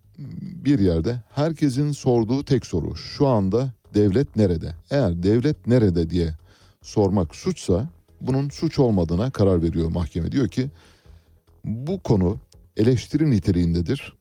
bir 0.66 0.80
yerde 0.80 1.22
herkesin 1.30 1.92
sorduğu 1.92 2.46
tek 2.46 2.66
soru 2.66 2.96
şu 2.96 3.28
anda 3.28 3.74
devlet 3.94 4.36
nerede? 4.36 4.76
Eğer 4.92 5.24
devlet 5.24 5.68
nerede 5.68 6.10
diye 6.10 6.34
sormak 6.82 7.36
suçsa 7.36 7.90
bunun 8.22 8.50
suç 8.50 8.80
olmadığına 8.80 9.32
karar 9.32 9.64
veriyor 9.64 9.90
mahkeme. 9.90 10.32
Diyor 10.32 10.48
ki 10.48 10.70
bu 11.66 12.00
konu 12.00 12.38
eleştiri 12.78 13.32
niteliğindedir 13.32 14.14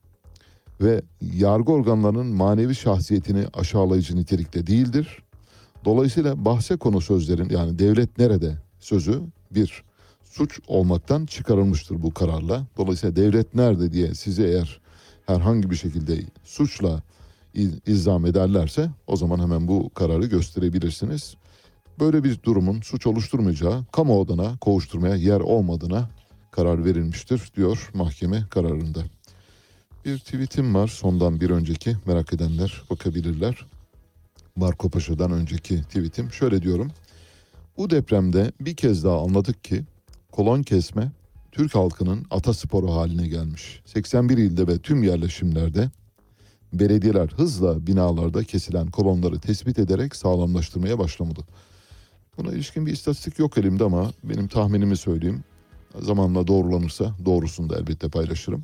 ve 0.81 1.01
yargı 1.21 1.71
organlarının 1.71 2.27
manevi 2.27 2.75
şahsiyetini 2.75 3.45
aşağılayıcı 3.53 4.15
nitelikte 4.15 4.67
değildir. 4.67 5.23
Dolayısıyla 5.85 6.45
bahse 6.45 6.77
konu 6.77 7.01
sözlerin 7.01 7.49
yani 7.49 7.79
devlet 7.79 8.17
nerede 8.17 8.57
sözü 8.79 9.21
bir 9.51 9.83
suç 10.23 10.59
olmaktan 10.67 11.25
çıkarılmıştır 11.25 12.01
bu 12.01 12.13
kararla. 12.13 12.65
Dolayısıyla 12.77 13.15
devlet 13.15 13.55
nerede 13.55 13.91
diye 13.91 14.13
sizi 14.13 14.43
eğer 14.43 14.81
herhangi 15.25 15.69
bir 15.71 15.75
şekilde 15.75 16.21
suçla 16.43 17.01
il- 17.53 17.79
ilzam 17.87 18.25
ederlerse 18.25 18.89
o 19.07 19.15
zaman 19.15 19.39
hemen 19.39 19.67
bu 19.67 19.89
kararı 19.89 20.25
gösterebilirsiniz. 20.25 21.35
Böyle 21.99 22.23
bir 22.23 22.43
durumun 22.43 22.81
suç 22.81 23.07
oluşturmayacağı, 23.07 23.85
kamu 23.91 24.19
odana 24.19 24.57
kovuşturmaya 24.57 25.15
yer 25.15 25.39
olmadığına 25.39 26.09
karar 26.51 26.85
verilmiştir 26.85 27.51
diyor 27.55 27.89
mahkeme 27.93 28.43
kararında. 28.49 28.99
Bir 30.05 30.19
tweetim 30.19 30.75
var 30.75 30.87
sondan 30.87 31.41
bir 31.41 31.49
önceki 31.49 31.97
merak 32.05 32.33
edenler 32.33 32.81
bakabilirler. 32.89 33.65
Marco 34.55 34.89
Paşa'dan 34.89 35.31
önceki 35.31 35.83
tweetim 35.83 36.31
şöyle 36.31 36.61
diyorum. 36.61 36.91
Bu 37.77 37.89
depremde 37.89 38.51
bir 38.61 38.75
kez 38.75 39.03
daha 39.03 39.21
anladık 39.21 39.63
ki 39.63 39.83
kolon 40.31 40.63
kesme 40.63 41.11
Türk 41.51 41.75
halkının 41.75 42.25
atasporu 42.31 42.95
haline 42.95 43.27
gelmiş. 43.27 43.81
81 43.85 44.37
ilde 44.37 44.67
ve 44.67 44.77
tüm 44.79 45.03
yerleşimlerde 45.03 45.89
belediyeler 46.73 47.27
hızla 47.27 47.87
binalarda 47.87 48.43
kesilen 48.43 48.87
kolonları 48.87 49.39
tespit 49.39 49.79
ederek 49.79 50.15
sağlamlaştırmaya 50.15 50.99
başlamadı. 50.99 51.41
Buna 52.39 52.51
ilişkin 52.51 52.85
bir 52.85 52.91
istatistik 52.91 53.39
yok 53.39 53.57
elimde 53.57 53.83
ama 53.83 54.11
benim 54.23 54.47
tahminimi 54.47 54.97
söyleyeyim. 54.97 55.43
Zamanla 55.99 56.47
doğrulanırsa 56.47 57.15
doğrusunu 57.25 57.69
da 57.69 57.77
elbette 57.77 58.09
paylaşırım. 58.09 58.63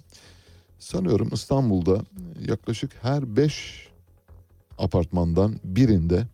Sanıyorum 0.79 1.29
İstanbul'da 1.33 2.01
yaklaşık 2.47 2.91
her 3.01 3.35
5 3.35 3.87
apartmandan 4.77 5.59
birinde 5.63 6.27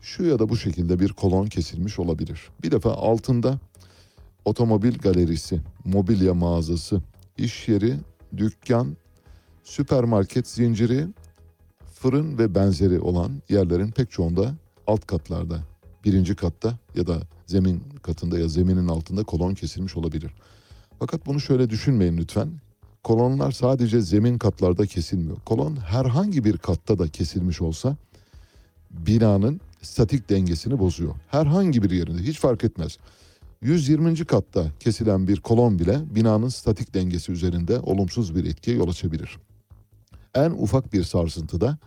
şu 0.00 0.24
ya 0.24 0.38
da 0.38 0.48
bu 0.48 0.56
şekilde 0.56 1.00
bir 1.00 1.12
kolon 1.12 1.46
kesilmiş 1.46 1.98
olabilir. 1.98 2.40
Bir 2.62 2.70
defa 2.70 2.92
altında 2.92 3.58
otomobil 4.44 4.98
galerisi, 4.98 5.60
mobilya 5.84 6.34
mağazası, 6.34 7.00
iş 7.36 7.68
yeri, 7.68 7.96
dükkan, 8.36 8.96
süpermarket 9.64 10.48
zinciri, 10.48 11.06
fırın 11.94 12.38
ve 12.38 12.54
benzeri 12.54 13.00
olan 13.00 13.42
yerlerin 13.48 13.90
pek 13.90 14.10
çoğunda 14.10 14.54
alt 14.86 15.06
katlarda 15.06 15.60
birinci 16.06 16.34
katta 16.34 16.78
ya 16.94 17.06
da 17.06 17.20
zemin 17.46 17.82
katında 18.02 18.38
ya 18.38 18.48
zeminin 18.48 18.88
altında 18.88 19.24
kolon 19.24 19.54
kesilmiş 19.54 19.96
olabilir. 19.96 20.34
Fakat 20.98 21.26
bunu 21.26 21.40
şöyle 21.40 21.70
düşünmeyin 21.70 22.16
lütfen. 22.16 22.48
Kolonlar 23.04 23.52
sadece 23.52 24.00
zemin 24.00 24.38
katlarda 24.38 24.86
kesilmiyor. 24.86 25.36
Kolon 25.44 25.76
herhangi 25.76 26.44
bir 26.44 26.58
katta 26.58 26.98
da 26.98 27.08
kesilmiş 27.08 27.62
olsa 27.62 27.96
binanın 28.90 29.60
statik 29.82 30.30
dengesini 30.30 30.78
bozuyor. 30.78 31.14
Herhangi 31.28 31.82
bir 31.82 31.90
yerinde 31.90 32.22
hiç 32.22 32.38
fark 32.38 32.64
etmez. 32.64 32.98
120. 33.62 34.24
katta 34.24 34.66
kesilen 34.80 35.28
bir 35.28 35.40
kolon 35.40 35.78
bile 35.78 36.14
binanın 36.14 36.48
statik 36.48 36.94
dengesi 36.94 37.32
üzerinde 37.32 37.80
olumsuz 37.80 38.34
bir 38.34 38.44
etkiye 38.44 38.76
yol 38.76 38.88
açabilir. 38.88 39.38
En 40.34 40.50
ufak 40.50 40.92
bir 40.92 41.04
sarsıntıda 41.04 41.78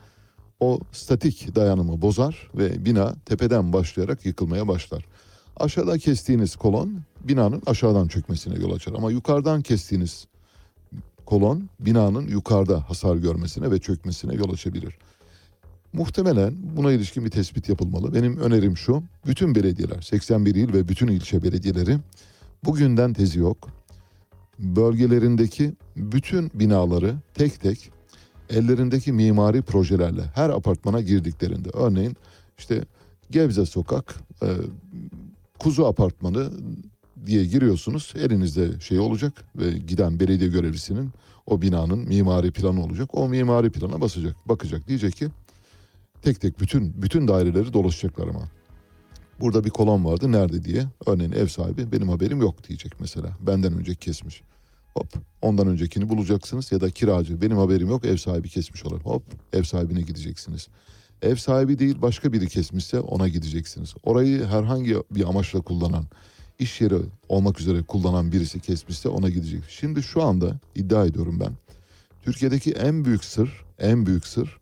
o 0.60 0.80
statik 0.92 1.56
dayanımı 1.56 2.02
bozar 2.02 2.50
ve 2.56 2.86
bina 2.86 3.16
tepeden 3.26 3.74
başlayarak 3.74 4.26
yıkılmaya 4.26 4.68
başlar. 4.68 5.06
Aşağıda 5.58 5.98
kestiğiniz 5.98 6.56
kolon 6.56 7.02
binanın 7.24 7.62
aşağıdan 7.66 8.08
çökmesine 8.08 8.60
yol 8.60 8.72
açar 8.72 8.94
ama 8.94 9.12
yukarıdan 9.12 9.62
kestiğiniz 9.62 10.28
kolon 11.26 11.70
binanın 11.80 12.28
yukarıda 12.28 12.90
hasar 12.90 13.16
görmesine 13.16 13.72
ve 13.72 13.80
çökmesine 13.80 14.36
yol 14.36 14.54
açabilir. 14.54 14.98
Muhtemelen 15.94 16.54
buna 16.78 16.92
ilişkin 16.92 17.26
bir 17.26 17.32
tespit 17.32 17.70
yapılmalı. 17.70 18.14
Benim 18.14 18.38
önerim 18.38 18.78
şu. 18.78 19.04
Bütün 19.26 19.56
belediyeler, 19.56 20.02
81 20.02 20.56
il 20.56 20.74
ve 20.74 20.88
bütün 20.88 21.08
ilçe 21.08 21.44
belediyeleri 21.44 21.98
bugünden 22.66 23.14
tezi 23.14 23.40
yok. 23.40 23.70
Bölgelerindeki 24.60 25.74
bütün 25.96 26.52
binaları 26.54 27.16
tek 27.34 27.62
tek 27.62 27.92
ellerindeki 28.50 29.14
mimari 29.14 29.62
projelerle 29.62 30.22
her 30.36 30.50
apartmana 30.50 31.02
girdiklerinde 31.02 31.70
örneğin 31.74 32.16
işte 32.58 32.84
Gebze 33.32 33.66
Sokak, 33.66 34.16
e, 34.44 34.48
Kuzu 35.60 35.86
Apartmanı 35.86 36.52
diye 37.26 37.46
giriyorsunuz. 37.46 38.14
Elinizde 38.16 38.80
şey 38.80 39.00
olacak 39.00 39.34
ve 39.56 39.72
giden 39.72 40.20
belediye 40.20 40.50
görevlisinin 40.50 41.10
o 41.46 41.62
binanın 41.62 42.00
mimari 42.00 42.52
planı 42.52 42.84
olacak. 42.84 43.10
O 43.14 43.30
mimari 43.30 43.70
plana 43.70 44.02
basacak, 44.02 44.36
bakacak. 44.46 44.88
Diyecek 44.88 45.16
ki 45.16 45.28
tek 46.22 46.42
tek 46.42 46.60
bütün 46.60 47.02
bütün 47.02 47.28
daireleri 47.28 47.74
dolaşacaklar 47.74 48.28
ama. 48.28 48.50
Burada 49.40 49.64
bir 49.64 49.70
kolon 49.70 50.06
vardı 50.06 50.32
nerede 50.32 50.64
diye. 50.64 50.86
Örneğin 51.06 51.32
ev 51.32 51.48
sahibi 51.48 51.92
benim 51.92 52.10
haberim 52.10 52.42
yok 52.42 52.68
diyecek 52.68 53.00
mesela. 53.00 53.30
Benden 53.42 53.74
önce 53.74 53.96
kesmiş. 53.96 54.42
Hop 54.94 55.08
ondan 55.42 55.68
öncekini 55.68 56.10
bulacaksınız 56.10 56.72
ya 56.72 56.82
da 56.82 56.90
kiracı 56.90 57.42
benim 57.42 57.58
haberim 57.58 57.90
yok 57.90 58.06
ev 58.06 58.18
sahibi 58.18 58.50
kesmiş 58.50 58.86
olur. 58.86 59.02
Hop 59.02 59.24
ev 59.54 59.64
sahibine 59.64 60.02
gideceksiniz. 60.02 60.68
Ev 61.22 61.36
sahibi 61.36 61.80
değil 61.80 62.02
başka 62.02 62.34
biri 62.34 62.48
kesmişse 62.48 63.00
ona 63.00 63.28
gideceksiniz. 63.28 63.94
Orayı 64.04 64.46
herhangi 64.46 64.98
bir 65.12 65.30
amaçla 65.30 65.62
kullanan, 65.62 66.06
iş 66.60 66.82
yeri 66.82 66.96
olmak 67.30 67.62
üzere 67.62 67.84
kullanan 67.84 68.32
birisi 68.32 68.60
kesmişse 68.60 69.10
ona 69.10 69.30
gidecek. 69.30 69.64
Şimdi 69.70 70.04
şu 70.04 70.24
anda 70.24 70.60
iddia 70.76 71.06
ediyorum 71.06 71.40
ben. 71.40 71.54
Türkiye'deki 72.24 72.72
en 72.72 73.06
büyük 73.06 73.26
sır, 73.26 73.66
en 73.80 74.06
büyük 74.06 74.28
sır 74.28 74.60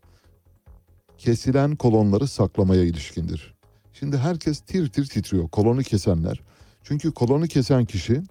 kesilen 1.17 1.75
kolonları 1.75 2.27
saklamaya 2.27 2.83
ilişkindir. 2.83 3.53
Şimdi 3.93 4.17
herkes 4.17 4.59
tir 4.59 4.89
tir 4.89 5.05
titriyor 5.05 5.47
kolonu 5.49 5.83
kesenler. 5.83 6.41
Çünkü 6.83 7.11
kolonu 7.11 7.47
kesen 7.47 7.85
kişi 7.85 8.21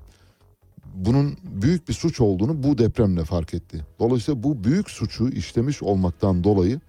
bunun 0.96 1.36
büyük 1.42 1.88
bir 1.88 1.92
suç 1.92 2.20
olduğunu 2.20 2.62
bu 2.62 2.78
depremle 2.78 3.24
fark 3.24 3.54
etti. 3.54 3.84
Dolayısıyla 3.98 4.42
bu 4.42 4.64
büyük 4.64 4.90
suçu 4.90 5.28
işlemiş 5.28 5.82
olmaktan 5.82 6.44
dolayı 6.44 6.80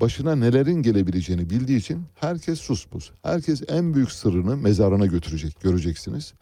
başına 0.00 0.36
nelerin 0.36 0.82
gelebileceğini 0.82 1.50
bildiği 1.50 1.78
için 1.78 2.02
herkes 2.14 2.60
suspus. 2.60 3.10
Herkes 3.22 3.62
en 3.68 3.94
büyük 3.94 4.12
sırrını 4.12 4.56
mezarına 4.56 5.06
götürecek 5.06 5.60
göreceksiniz. 5.60 6.34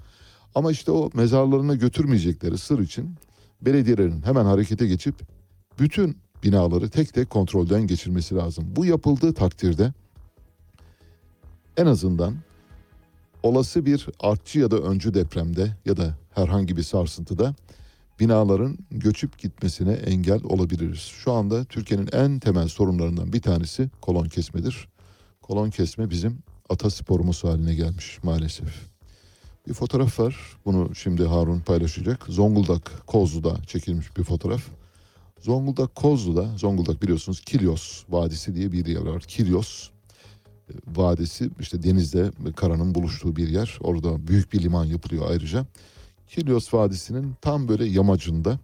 Ama 0.55 0.73
işte 0.73 0.93
o 0.93 1.11
mezarlarına 1.15 1.75
götürmeyecekleri 1.75 2.59
sır 2.59 2.79
için 2.79 3.15
belediyelerin 3.63 4.23
hemen 4.23 4.45
harekete 4.45 4.87
geçip 4.87 5.15
bütün 5.79 6.17
binaları 6.43 6.89
tek 6.89 7.15
tek 7.15 7.31
kontrolden 7.31 7.87
geçirmesi 7.87 8.35
lazım. 8.35 8.65
Bu 8.77 8.85
yapıldığı 8.85 9.35
takdirde 9.35 9.93
en 11.77 11.87
azından 11.87 12.35
olası 13.43 13.87
bir 13.87 14.07
artçı 14.21 14.59
ya 14.59 14.71
da 14.71 14.77
öncü 14.77 15.15
depremde 15.15 15.77
ya 15.85 15.97
da 15.97 16.15
herhangi 16.35 16.77
bir 16.77 16.83
sarsıntıda 16.83 17.55
binaların 18.21 18.79
göçüp 18.91 19.39
gitmesine 19.39 19.93
engel 19.93 20.41
olabiliriz. 20.45 21.01
Şu 21.01 21.33
anda 21.33 21.65
Türkiye'nin 21.65 22.09
en 22.13 22.39
temel 22.39 22.69
sorunlarından 22.69 23.33
bir 23.33 23.43
tanesi 23.43 23.91
kolon 24.01 24.29
kesmedir. 24.29 24.89
Kolon 25.43 25.71
kesme 25.71 26.11
bizim 26.11 26.39
atasporumuz 26.69 27.45
haline 27.45 27.75
gelmiş 27.75 28.19
maalesef. 28.23 28.89
Bir 29.69 29.75
fotoğraf 29.75 30.21
var. 30.21 30.37
Bunu 30.65 30.95
şimdi 30.95 31.25
Harun 31.25 31.61
paylaşacak. 31.61 32.27
Zonguldak 32.29 33.07
Kozlu'da 33.07 33.57
çekilmiş 33.67 34.17
bir 34.17 34.25
fotoğraf. 34.25 34.63
Zonguldak 35.41 35.95
Kozlu'da, 35.95 36.59
Zonguldak 36.59 37.03
biliyorsunuz 37.03 37.41
Kilyos 37.41 38.05
Vadisi 38.09 38.55
diye 38.55 38.73
bir 38.73 38.87
yer 38.87 39.01
var. 39.01 39.23
Kilyos 39.23 39.91
Vadisi 40.87 41.51
işte 41.61 41.83
denizde 41.83 42.31
karanın 42.57 42.95
buluştuğu 42.95 43.37
bir 43.37 43.49
yer. 43.49 43.79
Orada 43.81 44.27
büyük 44.29 44.53
bir 44.53 44.63
liman 44.63 44.85
yapılıyor 44.85 45.31
ayrıca. 45.31 45.67
Kilyos 46.29 46.75
Vadisi'nin 46.75 47.35
tam 47.41 47.69
böyle 47.69 47.85
yamacında 47.85 48.59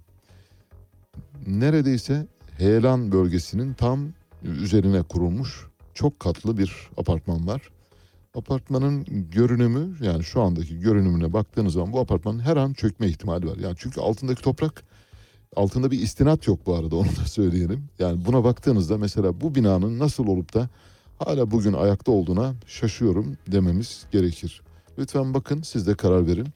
neredeyse 1.46 2.26
heyelan 2.58 3.12
bölgesinin 3.12 3.74
tam 3.74 4.08
üzerine 4.42 5.02
kurulmuş 5.02 5.66
çok 5.94 6.20
katlı 6.20 6.58
bir 6.58 6.90
apartman 6.96 7.46
var. 7.46 7.62
Apartmanın 8.34 9.06
görünümü 9.30 9.96
yani 10.04 10.24
şu 10.24 10.42
andaki 10.42 10.80
görünümüne 10.80 11.32
baktığınız 11.32 11.72
zaman 11.72 11.92
bu 11.92 12.00
apartmanın 12.00 12.38
her 12.38 12.56
an 12.56 12.72
çökme 12.72 13.06
ihtimali 13.06 13.46
var. 13.46 13.56
Yani 13.56 13.74
çünkü 13.78 14.00
altındaki 14.00 14.42
toprak 14.42 14.84
altında 15.56 15.90
bir 15.90 16.00
istinat 16.00 16.46
yok 16.46 16.66
bu 16.66 16.74
arada 16.74 16.96
onu 16.96 17.08
da 17.08 17.24
söyleyelim. 17.26 17.84
Yani 17.98 18.24
buna 18.24 18.44
baktığınızda 18.44 18.98
mesela 18.98 19.40
bu 19.40 19.54
binanın 19.54 19.98
nasıl 19.98 20.26
olup 20.26 20.54
da 20.54 20.68
hala 21.26 21.50
bugün 21.50 21.72
ayakta 21.72 22.12
olduğuna 22.12 22.54
şaşıyorum 22.66 23.36
dememiz 23.46 24.06
gerekir. 24.10 24.62
Lütfen 24.98 25.34
bakın 25.34 25.62
siz 25.62 25.86
de 25.86 25.94
karar 25.94 26.26
verin. 26.26 26.48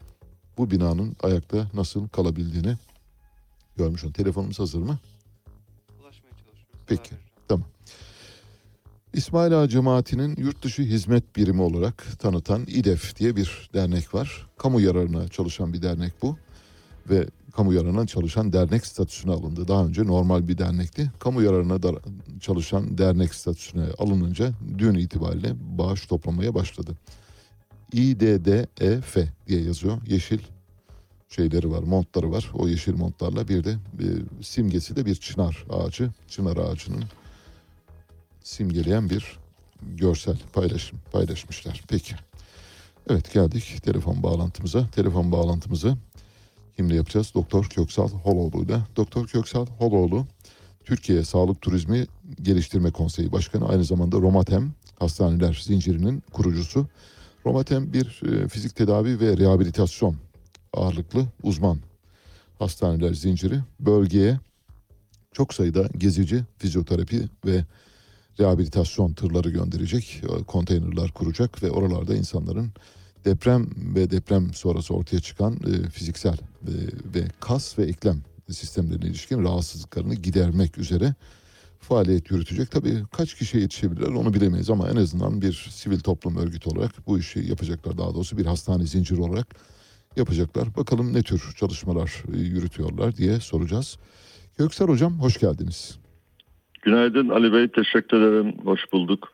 Bu 0.58 0.70
binanın 0.70 1.16
ayakta 1.22 1.70
nasıl 1.74 2.08
kalabildiğini 2.08 2.76
görmüş 3.76 4.04
olun. 4.04 4.12
Telefonumuz 4.12 4.58
hazır 4.58 4.78
mı? 4.78 4.98
Peki 6.86 7.10
tamam. 7.48 7.68
İsmail 9.14 9.60
Ağa 9.62 9.68
Cemaati'nin 9.68 10.36
yurt 10.36 10.62
dışı 10.62 10.82
hizmet 10.82 11.36
birimi 11.36 11.62
olarak 11.62 12.06
tanıtan 12.18 12.62
İDEF 12.66 13.16
diye 13.16 13.36
bir 13.36 13.70
dernek 13.74 14.14
var. 14.14 14.46
Kamu 14.58 14.80
yararına 14.80 15.28
çalışan 15.28 15.72
bir 15.72 15.82
dernek 15.82 16.12
bu. 16.22 16.36
Ve 17.10 17.26
kamu 17.58 17.72
yararına 17.72 18.06
çalışan 18.06 18.52
dernek 18.52 18.86
statüsüne 18.86 19.32
alındı. 19.32 19.68
Daha 19.68 19.86
önce 19.86 20.06
normal 20.06 20.48
bir 20.48 20.58
dernekti. 20.58 21.12
Kamu 21.18 21.42
yararına 21.42 21.82
da 21.82 21.92
çalışan 22.40 22.98
dernek 22.98 23.34
statüsüne 23.34 23.84
alınınca 23.98 24.52
dün 24.78 24.94
itibariyle 24.94 25.54
bağış 25.78 26.06
toplamaya 26.06 26.54
başladı. 26.54 26.92
İDDEF 27.92 29.16
diye 29.48 29.62
yazıyor. 29.62 29.98
Yeşil 30.06 30.38
şeyleri 31.28 31.70
var, 31.70 31.82
montları 31.82 32.32
var. 32.32 32.50
O 32.54 32.68
yeşil 32.68 32.94
montlarla 32.94 33.48
bir 33.48 33.64
de 33.64 33.70
e, 33.70 34.06
simgesi 34.42 34.96
de 34.96 35.06
bir 35.06 35.14
çınar 35.14 35.64
ağacı. 35.70 36.10
Çınar 36.28 36.56
ağacının 36.56 37.04
simgeleyen 38.42 39.10
bir 39.10 39.38
görsel 39.82 40.38
paylaşım 40.52 40.98
paylaşmışlar. 41.12 41.82
Peki. 41.88 42.14
Evet 43.10 43.32
geldik 43.32 43.82
telefon 43.84 44.22
bağlantımıza. 44.22 44.86
Telefon 44.86 45.32
bağlantımızı 45.32 45.96
kimle 46.78 46.94
yapacağız? 46.94 47.32
Doktor 47.34 47.64
Köksal 47.64 48.08
Holoğlu'yla. 48.08 48.86
Doktor 48.96 49.26
Köksal 49.26 49.66
Holoğlu 49.66 50.26
Türkiye 50.84 51.24
Sağlık 51.24 51.60
Turizmi 51.60 52.06
Geliştirme 52.42 52.90
Konseyi 52.90 53.32
Başkanı 53.32 53.68
aynı 53.68 53.84
zamanda 53.84 54.16
Romatem 54.16 54.72
Hastaneler 54.98 55.62
Zinciri'nin 55.64 56.22
kurucusu. 56.32 56.86
Romatem 57.46 57.92
bir 57.92 58.20
e, 58.26 58.48
fizik 58.48 58.76
tedavi 58.76 59.20
ve 59.20 59.36
rehabilitasyon 59.36 60.16
ağırlıklı 60.72 61.26
uzman 61.42 61.78
hastaneler 62.58 63.14
zinciri. 63.14 63.60
Bölgeye 63.80 64.40
çok 65.32 65.54
sayıda 65.54 65.88
gezici 65.98 66.44
fizyoterapi 66.58 67.28
ve 67.46 67.64
rehabilitasyon 68.40 69.12
tırları 69.12 69.50
gönderecek, 69.50 70.22
e, 70.22 70.44
konteynerler 70.44 71.10
kuracak 71.10 71.62
ve 71.62 71.70
oralarda 71.70 72.14
insanların 72.14 72.70
deprem 73.24 73.66
ve 73.94 74.10
deprem 74.10 74.54
sonrası 74.54 74.94
ortaya 74.94 75.20
çıkan 75.20 75.52
e, 75.52 75.90
fiziksel 75.90 76.36
e, 76.62 76.72
ve 77.14 77.24
kas 77.40 77.78
ve 77.78 77.82
eklem 77.84 78.22
sistemlerine 78.50 79.06
ilişkin 79.06 79.44
rahatsızlıklarını 79.44 80.14
gidermek 80.14 80.78
üzere 80.78 81.14
faaliyet 81.78 82.30
yürütecek. 82.30 82.70
Tabii 82.70 83.02
kaç 83.12 83.34
kişiye 83.34 83.62
yetişebilirler 83.62 84.12
onu 84.12 84.34
bilemeyiz 84.34 84.70
ama 84.70 84.88
en 84.88 84.96
azından 84.96 85.42
bir 85.42 85.52
sivil 85.70 86.00
toplum 86.00 86.36
örgütü 86.36 86.70
olarak 86.70 87.06
bu 87.06 87.18
işi 87.18 87.38
yapacaklar. 87.38 87.98
Daha 87.98 88.14
doğrusu 88.14 88.38
bir 88.38 88.46
hastane 88.46 88.86
zinciri 88.86 89.20
olarak 89.20 89.54
yapacaklar. 90.16 90.76
Bakalım 90.76 91.14
ne 91.14 91.22
tür 91.22 91.42
çalışmalar 91.56 92.22
e, 92.34 92.38
yürütüyorlar 92.38 93.16
diye 93.16 93.40
soracağız. 93.40 93.98
Göksel 94.58 94.88
Hocam 94.88 95.20
hoş 95.20 95.38
geldiniz. 95.38 95.98
Günaydın 96.82 97.28
Ali 97.28 97.52
Bey, 97.52 97.68
teşekkür 97.68 98.16
ederim. 98.16 98.54
Hoş 98.64 98.80
bulduk. 98.92 99.28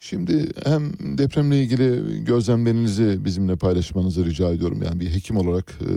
Şimdi 0.00 0.48
hem 0.64 0.92
depremle 1.18 1.62
ilgili 1.62 2.24
gözlemlerinizi 2.24 3.24
bizimle 3.24 3.56
paylaşmanızı 3.56 4.24
rica 4.24 4.52
ediyorum. 4.52 4.82
Yani 4.84 5.00
bir 5.00 5.10
hekim 5.10 5.36
olarak 5.36 5.70
e, 5.80 5.90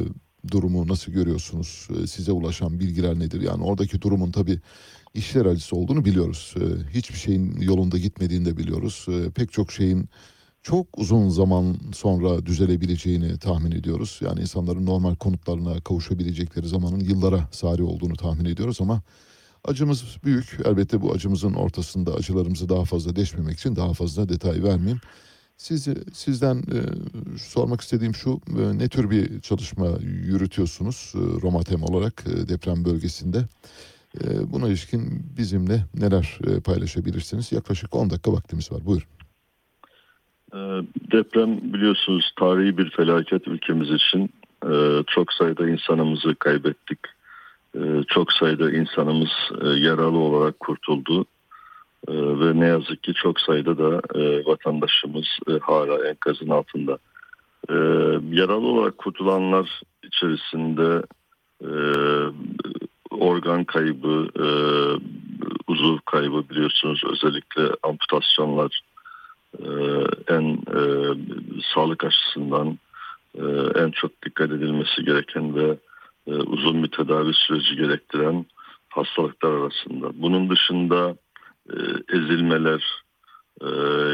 durumu 0.52 0.88
nasıl 0.88 1.12
görüyorsunuz? 1.12 1.88
E, 2.04 2.08
size 2.08 2.32
ulaşan 2.32 2.80
bilgiler 2.80 3.20
nedir? 3.20 3.42
Yani 3.42 3.64
oradaki 3.64 4.02
durumun 4.02 4.32
tabii 4.32 4.60
işler 5.14 5.46
acısı 5.46 5.76
olduğunu 5.76 6.06
biliyoruz. 6.06 6.56
E, 6.58 6.90
hiçbir 6.98 7.18
şeyin 7.18 7.62
yolunda 7.62 7.98
gitmediğini 7.98 8.46
de 8.46 8.58
biliyoruz. 8.58 9.06
E, 9.10 9.30
pek 9.30 9.52
çok 9.52 9.72
şeyin 9.72 10.10
çok 10.64 11.00
uzun 11.00 11.30
zaman 11.30 11.78
sonra 11.94 12.46
düzelebileceğini 12.46 13.38
tahmin 13.40 13.72
ediyoruz. 13.72 14.20
Yani 14.24 14.42
insanların 14.42 14.86
normal 14.86 15.16
konutlarına 15.16 15.82
kavuşabilecekleri 15.82 16.68
zamanın 16.68 17.00
yıllara 17.00 17.48
sari 17.52 17.84
olduğunu 17.84 18.16
tahmin 18.16 18.46
ediyoruz 18.46 18.78
ama 18.82 19.02
acımız 19.66 20.04
büyük. 20.24 20.58
Elbette 20.66 21.02
bu 21.02 21.14
acımızın 21.14 21.54
ortasında 21.54 22.14
acılarımızı 22.14 22.70
daha 22.70 22.86
fazla 22.86 23.16
deşmemek 23.16 23.60
için 23.60 23.76
daha 23.76 23.94
fazla 23.94 24.30
detay 24.30 24.64
vermeyeyim. 24.64 25.02
Sizi, 25.58 25.96
sizden 26.14 26.56
e, 26.58 26.80
sormak 27.38 27.82
istediğim 27.82 28.16
şu, 28.16 28.42
e, 28.60 28.78
ne 28.78 28.90
tür 28.90 29.10
bir 29.10 29.42
çalışma 29.42 29.88
yürütüyorsunuz 30.02 31.14
e, 31.16 31.42
Romatem 31.42 31.84
olarak 31.84 32.24
e, 32.28 32.50
deprem 32.50 32.86
bölgesinde? 32.86 33.38
E, 34.24 34.54
buna 34.54 34.68
ilişkin 34.68 35.26
bizimle 35.38 35.86
neler 35.96 36.40
e, 36.48 36.60
paylaşabilirsiniz? 36.60 37.52
Yaklaşık 37.52 37.96
10 37.96 38.10
dakika 38.10 38.34
vaktimiz 38.34 38.72
var. 38.72 38.86
Buyurun. 38.86 39.08
Ee, 40.54 40.58
Deprem 41.12 41.74
biliyorsunuz 41.74 42.32
tarihi 42.40 42.78
bir 42.78 42.90
felaket 42.90 43.48
ülkemiz 43.48 43.92
için. 43.92 44.30
Ee, 44.66 45.04
Çok 45.08 45.34
sayıda 45.34 45.70
insanımızı 45.70 46.36
kaybettik. 46.36 47.00
Ee, 47.76 47.80
Çok 48.08 48.34
sayıda 48.34 48.72
insanımız 48.72 49.30
e, 49.62 49.68
yaralı 49.68 50.18
olarak 50.18 50.60
kurtuldu. 50.60 51.26
Ee, 52.08 52.14
Ve 52.14 52.60
ne 52.60 52.66
yazık 52.66 53.04
ki 53.04 53.14
çok 53.14 53.40
sayıda 53.40 53.78
da 53.78 54.20
e, 54.20 54.46
vatandaşımız 54.46 55.28
e, 55.48 55.52
hala 55.62 56.08
enkazın 56.10 56.50
altında. 56.50 56.98
Ee, 57.70 57.74
Yaralı 58.32 58.68
olarak 58.68 58.98
kurtulanlar 58.98 59.82
içerisinde 60.04 61.04
e, 61.62 61.72
organ 63.10 63.64
kaybı, 63.64 64.28
e, 64.40 64.48
uzuv 65.68 65.98
kaybı 66.06 66.50
biliyorsunuz 66.50 67.02
özellikle 67.12 67.62
amputasyonlar 67.84 68.82
e, 69.60 69.68
en 70.28 70.44
e, 70.54 70.82
sağlık 71.74 72.04
açısından 72.04 72.80
e, 73.36 73.44
en 73.76 73.92
çok 73.92 74.22
dikkat 74.26 74.52
edilmesi 74.52 75.06
gereken 75.06 75.56
ve 75.56 75.78
e, 76.28 76.34
uzun 76.34 76.84
bir 76.84 76.92
tedavi 76.92 77.34
süreci 77.34 77.76
gerektiren 77.76 78.46
hastalıklar 78.90 79.52
arasında. 79.52 80.22
Bunun 80.22 80.50
dışında 80.50 81.16
e, 81.70 81.76
ezilmeler 82.10 83.04
e, 83.62 83.68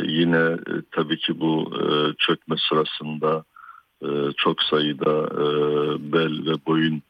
yine 0.05 0.37
e, 0.37 0.73
tabii 0.91 1.17
ki 1.17 1.39
bu 1.39 1.71
çökme 2.17 2.55
sırasında 2.69 3.43
çok 4.37 4.63
sayıda 4.63 5.29
bel 6.13 6.45
ve 6.45 6.65
boyun 6.67 7.01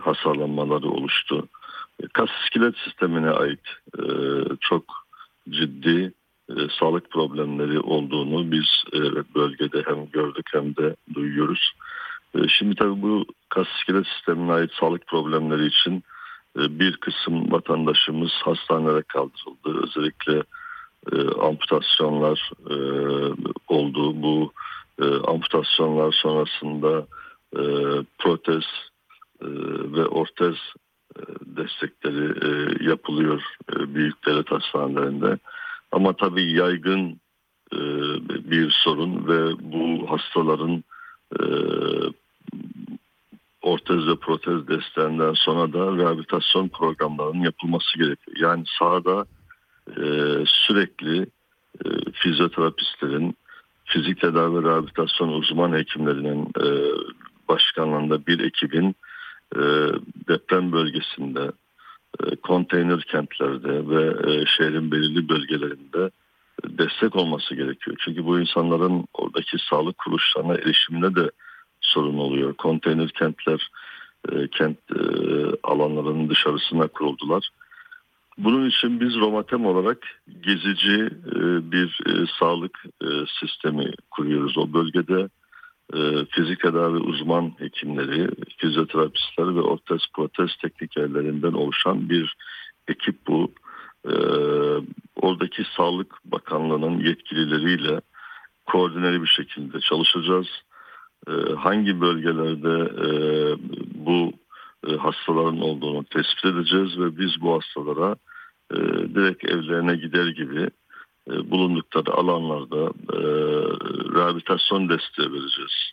hasarlanmaları 0.00 0.88
oluştu. 0.88 1.48
Kas 2.12 2.30
iskelet 2.44 2.76
sistemine 2.84 3.30
ait 3.30 3.60
çok 4.60 4.84
ciddi 5.50 6.12
sağlık 6.78 7.10
problemleri 7.10 7.80
olduğunu 7.80 8.52
biz 8.52 8.66
bölgede 9.34 9.82
hem 9.86 10.10
gördük 10.10 10.46
hem 10.52 10.76
de 10.76 10.96
duyuyoruz. 11.14 11.72
Şimdi 12.48 12.74
tabii 12.74 13.02
bu 13.02 13.24
kas 13.48 13.68
iskelet 13.78 14.06
sistemine 14.06 14.52
ait 14.52 14.70
sağlık 14.80 15.06
problemleri 15.06 15.66
için 15.66 16.04
bir 16.56 16.96
kısım 16.96 17.52
vatandaşımız 17.52 18.30
hastanelere 18.32 19.02
kaldırıldı. 19.02 19.86
Özellikle 19.86 20.42
e, 21.12 21.40
amputasyonlar 21.40 22.50
e, 22.70 22.76
oldu. 23.68 24.22
Bu 24.22 24.52
e, 25.02 25.04
amputasyonlar 25.04 26.12
sonrasında 26.12 27.06
e, 27.56 27.62
protez 28.18 28.64
e, 29.42 29.46
ve 29.92 30.06
ortez 30.06 30.54
e, 31.16 31.20
destekleri 31.46 32.46
e, 32.46 32.84
yapılıyor 32.90 33.42
e, 33.72 33.94
büyük 33.94 34.26
devlet 34.26 34.50
hastanelerinde. 34.50 35.38
Ama 35.92 36.12
tabii 36.16 36.52
yaygın 36.52 37.20
e, 37.72 37.80
bir 38.50 38.70
sorun 38.84 39.28
ve 39.28 39.52
bu 39.72 40.10
hastaların 40.10 40.84
e, 41.40 41.44
ortez 43.62 44.06
ve 44.06 44.16
protez 44.16 44.68
desteğinden 44.68 45.32
sonra 45.32 45.72
da 45.72 45.96
rehabilitasyon 45.96 46.68
programlarının 46.68 47.42
yapılması 47.42 47.98
gerekiyor. 47.98 48.36
Yani 48.40 48.64
sahada 48.78 49.26
e, 49.88 50.04
sürekli 50.46 51.26
e, 51.84 51.88
fizyoterapistlerin, 52.12 53.36
fizik 53.84 54.20
tedavi 54.20 54.64
rehabilitasyon 54.64 55.28
uzman 55.28 55.72
hekimlerinin 55.72 56.42
e, 56.42 56.66
başkanlığında 57.48 58.26
bir 58.26 58.40
ekibin 58.40 58.96
e, 59.56 59.60
deprem 60.28 60.72
bölgesinde 60.72 61.52
e, 62.22 62.36
konteyner 62.36 63.00
kentlerde 63.00 63.88
ve 63.88 64.32
e, 64.32 64.46
şehrin 64.46 64.92
belirli 64.92 65.28
bölgelerinde 65.28 66.10
destek 66.64 67.16
olması 67.16 67.54
gerekiyor. 67.54 67.96
Çünkü 68.00 68.24
bu 68.24 68.40
insanların 68.40 69.04
oradaki 69.14 69.56
sağlık 69.70 69.98
kuruluşlarına 69.98 70.54
erişimine 70.54 71.14
de 71.14 71.30
sorun 71.92 72.18
oluyor. 72.18 72.54
Konteyner 72.54 73.08
kentler 73.08 73.70
e, 74.32 74.48
kent 74.48 74.78
e, 74.90 75.00
alanlarının 75.62 76.28
dışarısına 76.28 76.88
kuruldular. 76.88 77.48
Bunun 78.38 78.68
için 78.68 79.00
biz 79.00 79.14
Romatem 79.16 79.66
olarak 79.66 79.98
gezici 80.40 81.10
e, 81.36 81.72
bir 81.72 82.00
e, 82.06 82.26
sağlık 82.38 82.84
e, 83.02 83.06
sistemi 83.40 83.92
kuruyoruz. 84.10 84.58
O 84.58 84.72
bölgede 84.72 85.28
e, 85.94 86.24
fizik 86.30 86.60
tedavi 86.60 86.98
uzman 86.98 87.52
hekimleri, 87.58 88.28
fizyoterapistler 88.58 89.54
ve 89.54 89.60
ortez 89.60 90.00
protez 90.14 90.56
teknikerlerinden 90.62 91.52
oluşan 91.52 92.08
bir 92.08 92.36
ekip 92.88 93.26
bu. 93.26 93.52
E, 94.04 94.14
oradaki 95.16 95.64
Sağlık 95.76 96.14
Bakanlığı'nın 96.24 96.98
yetkilileriyle 96.98 98.00
koordineli 98.66 99.22
bir 99.22 99.26
şekilde 99.26 99.80
çalışacağız. 99.80 100.46
E, 101.28 101.32
hangi 101.54 102.00
bölgelerde 102.00 102.90
e, 103.06 103.08
bu 103.94 104.32
e, 104.86 104.96
hastaların 104.96 105.60
olduğunu 105.60 106.04
tespit 106.04 106.44
edeceğiz 106.44 106.98
ve 106.98 107.18
biz 107.18 107.40
bu 107.40 107.54
hastalara 107.54 108.16
direkt 109.14 109.44
evlerine 109.44 109.96
gider 109.96 110.26
gibi 110.26 110.68
bulundukları 111.28 112.12
alanlarda 112.12 112.92
rehabilitasyon 114.14 114.88
desteği 114.88 115.32
vereceğiz. 115.32 115.92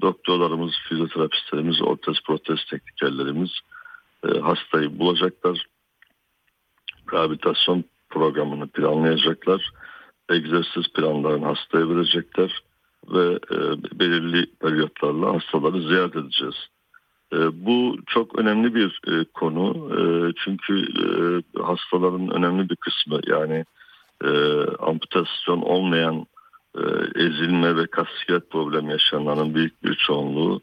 Doktorlarımız, 0.00 0.72
fizyoterapistlerimiz, 0.88 1.82
ortez 1.82 2.16
protez 2.26 2.64
teknikerlerimiz 2.70 3.50
hastayı 4.42 4.98
bulacaklar. 4.98 5.66
Rehabilitasyon 7.12 7.84
programını 8.08 8.68
planlayacaklar. 8.68 9.70
Egzersiz 10.30 10.92
planlarını 10.94 11.44
hastaya 11.46 11.88
verecekler 11.88 12.62
ve 13.08 13.38
e, 13.50 13.58
belirli 14.00 14.46
periyotlarla 14.60 15.34
hastaları 15.34 15.82
ziyaret 15.82 16.16
edeceğiz. 16.16 16.68
E, 17.32 17.66
bu 17.66 17.96
çok 18.06 18.38
önemli 18.38 18.74
bir 18.74 19.00
e, 19.08 19.24
konu 19.24 19.90
e, 19.98 20.32
çünkü 20.44 20.82
e, 20.82 21.06
hastaların 21.62 22.30
önemli 22.30 22.70
bir 22.70 22.76
kısmı 22.76 23.20
yani 23.26 23.64
e, 24.24 24.30
amputasyon 24.78 25.60
olmayan 25.60 26.26
e, 26.78 26.82
ezilme 27.14 27.76
ve 27.76 27.86
kas 27.86 28.06
iskelet 28.20 28.50
problemi 28.50 28.92
yaşayanların 28.92 29.54
büyük 29.54 29.84
bir 29.84 29.94
çoğunluğu 29.94 30.60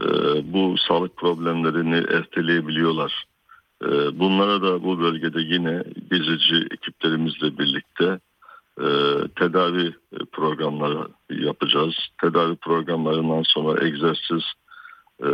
e, 0.00 0.06
bu 0.52 0.74
sağlık 0.88 1.16
problemlerini 1.16 1.96
erteleyebiliyorlar. 1.96 3.24
E, 3.82 3.88
bunlara 4.18 4.62
da 4.62 4.84
bu 4.84 5.00
bölgede 5.00 5.40
yine 5.40 5.84
gezici 6.10 6.66
ekiplerimizle 6.70 7.58
birlikte 7.58 8.18
e, 8.80 8.88
tedavi 9.36 9.94
programları 10.32 11.08
yapacağız. 11.30 11.94
Tedavi 12.20 12.56
programlarından 12.56 13.42
sonra 13.42 13.86
egzersiz 13.86 14.42
e, 15.22 15.30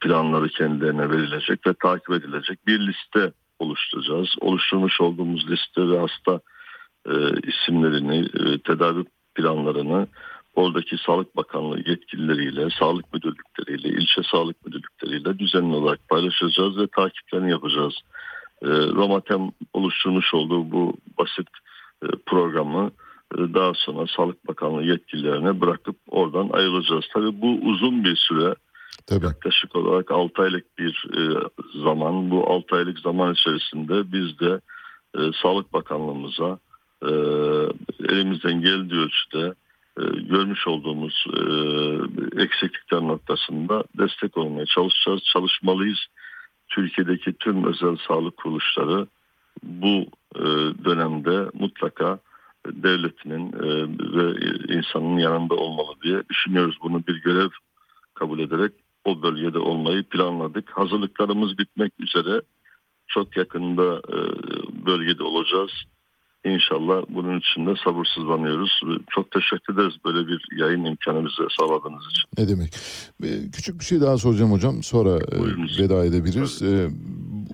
planları 0.00 0.48
kendilerine 0.48 1.10
verilecek 1.10 1.66
ve 1.66 1.74
takip 1.82 2.10
edilecek 2.10 2.66
bir 2.66 2.80
liste 2.80 3.32
oluşturacağız. 3.58 4.28
Oluşturmuş 4.40 5.00
olduğumuz 5.00 5.50
liste 5.50 5.88
ve 5.88 5.98
hasta 5.98 6.40
e, 7.06 7.12
isimlerini, 7.48 8.18
e, 8.18 8.58
tedavi 8.58 9.04
planlarını 9.34 10.06
oradaki 10.54 10.96
Sağlık 11.06 11.36
Bakanlığı 11.36 11.78
yetkilileriyle, 11.90 12.68
sağlık 12.78 13.14
müdürlükleriyle, 13.14 13.88
ilçe 13.88 14.22
sağlık 14.22 14.66
müdürlükleriyle 14.66 15.38
düzenli 15.38 15.76
olarak 15.76 16.08
paylaşacağız 16.08 16.78
ve 16.78 16.86
takiplerini 16.86 17.50
yapacağız. 17.50 17.94
E, 18.62 18.68
Romatem 18.68 19.50
oluşturmuş 19.72 20.34
olduğu 20.34 20.70
bu 20.72 20.96
basit 21.18 21.48
programı 22.26 22.90
e, 23.34 23.38
daha 23.38 23.74
sonra 23.74 24.06
Sağlık 24.16 24.48
Bakanlığı 24.48 24.82
yetkililerine 24.82 25.60
bırakıp 25.60 25.96
oradan 26.08 26.48
ayrılacağız. 26.52 27.04
Tabii 27.12 27.42
bu 27.42 27.58
uzun 27.62 28.04
bir 28.04 28.16
süre 28.16 28.54
Tabii. 29.06 29.24
yaklaşık 29.24 29.76
olarak 29.76 30.10
6 30.10 30.42
aylık 30.42 30.78
bir 30.78 31.06
e, 31.16 31.22
zaman. 31.82 32.30
Bu 32.30 32.50
6 32.50 32.76
aylık 32.76 32.98
zaman 32.98 33.32
içerisinde 33.32 34.12
biz 34.12 34.38
de 34.38 34.60
e, 35.18 35.20
Sağlık 35.42 35.72
Bakanlığımıza 35.72 36.58
e, 37.02 37.10
elimizden 38.08 38.60
geldiği 38.60 39.00
ölçüde 39.00 39.54
e, 40.00 40.02
görmüş 40.20 40.66
olduğumuz 40.66 41.24
e, 41.28 41.40
eksiklikler 42.42 43.00
noktasında 43.00 43.84
destek 43.98 44.36
olmaya 44.36 44.66
çalışacağız, 44.66 45.20
çalışmalıyız. 45.32 45.98
Türkiye'deki 46.68 47.32
tüm 47.32 47.64
özel 47.64 47.96
sağlık 48.08 48.36
kuruluşları 48.36 49.06
bu 49.62 50.06
e, 50.36 50.44
dönemde 50.84 51.50
mutlaka 51.54 52.18
devletinin 52.66 53.52
e, 53.52 53.68
ve 54.16 54.40
insanın 54.78 55.18
yanında 55.18 55.54
olmalı 55.54 55.94
diye 56.02 56.22
düşünüyoruz. 56.30 56.76
Bunu 56.82 57.06
bir 57.06 57.22
görev 57.22 57.48
kabul 58.14 58.38
ederek 58.38 58.72
o 59.04 59.22
bölgede 59.22 59.58
olmayı 59.58 60.04
planladık. 60.04 60.70
Hazırlıklarımız 60.70 61.58
bitmek 61.58 61.92
üzere. 62.00 62.42
Çok 63.06 63.36
yakında 63.36 64.02
e, 64.08 64.18
bölgede 64.86 65.22
olacağız. 65.22 65.70
İnşallah 66.44 67.02
bunun 67.08 67.38
için 67.38 67.66
de 67.66 67.74
sabırsızlanıyoruz. 67.84 68.80
Çok 69.10 69.30
teşekkür 69.30 69.74
ederiz 69.74 69.94
böyle 70.04 70.28
bir 70.28 70.48
yayın 70.56 70.84
imkanı 70.84 71.24
bize 71.24 71.48
sağladığınız 71.58 72.04
için. 72.10 72.28
Ne 72.38 72.48
demek? 72.48 72.72
Küçük 73.52 73.80
bir 73.80 73.84
şey 73.84 74.00
daha 74.00 74.18
soracağım 74.18 74.52
hocam. 74.52 74.82
Sonra 74.82 75.10
e, 75.10 75.82
veda 75.82 76.04
edebiliriz. 76.04 76.62
Ee, 76.62 76.90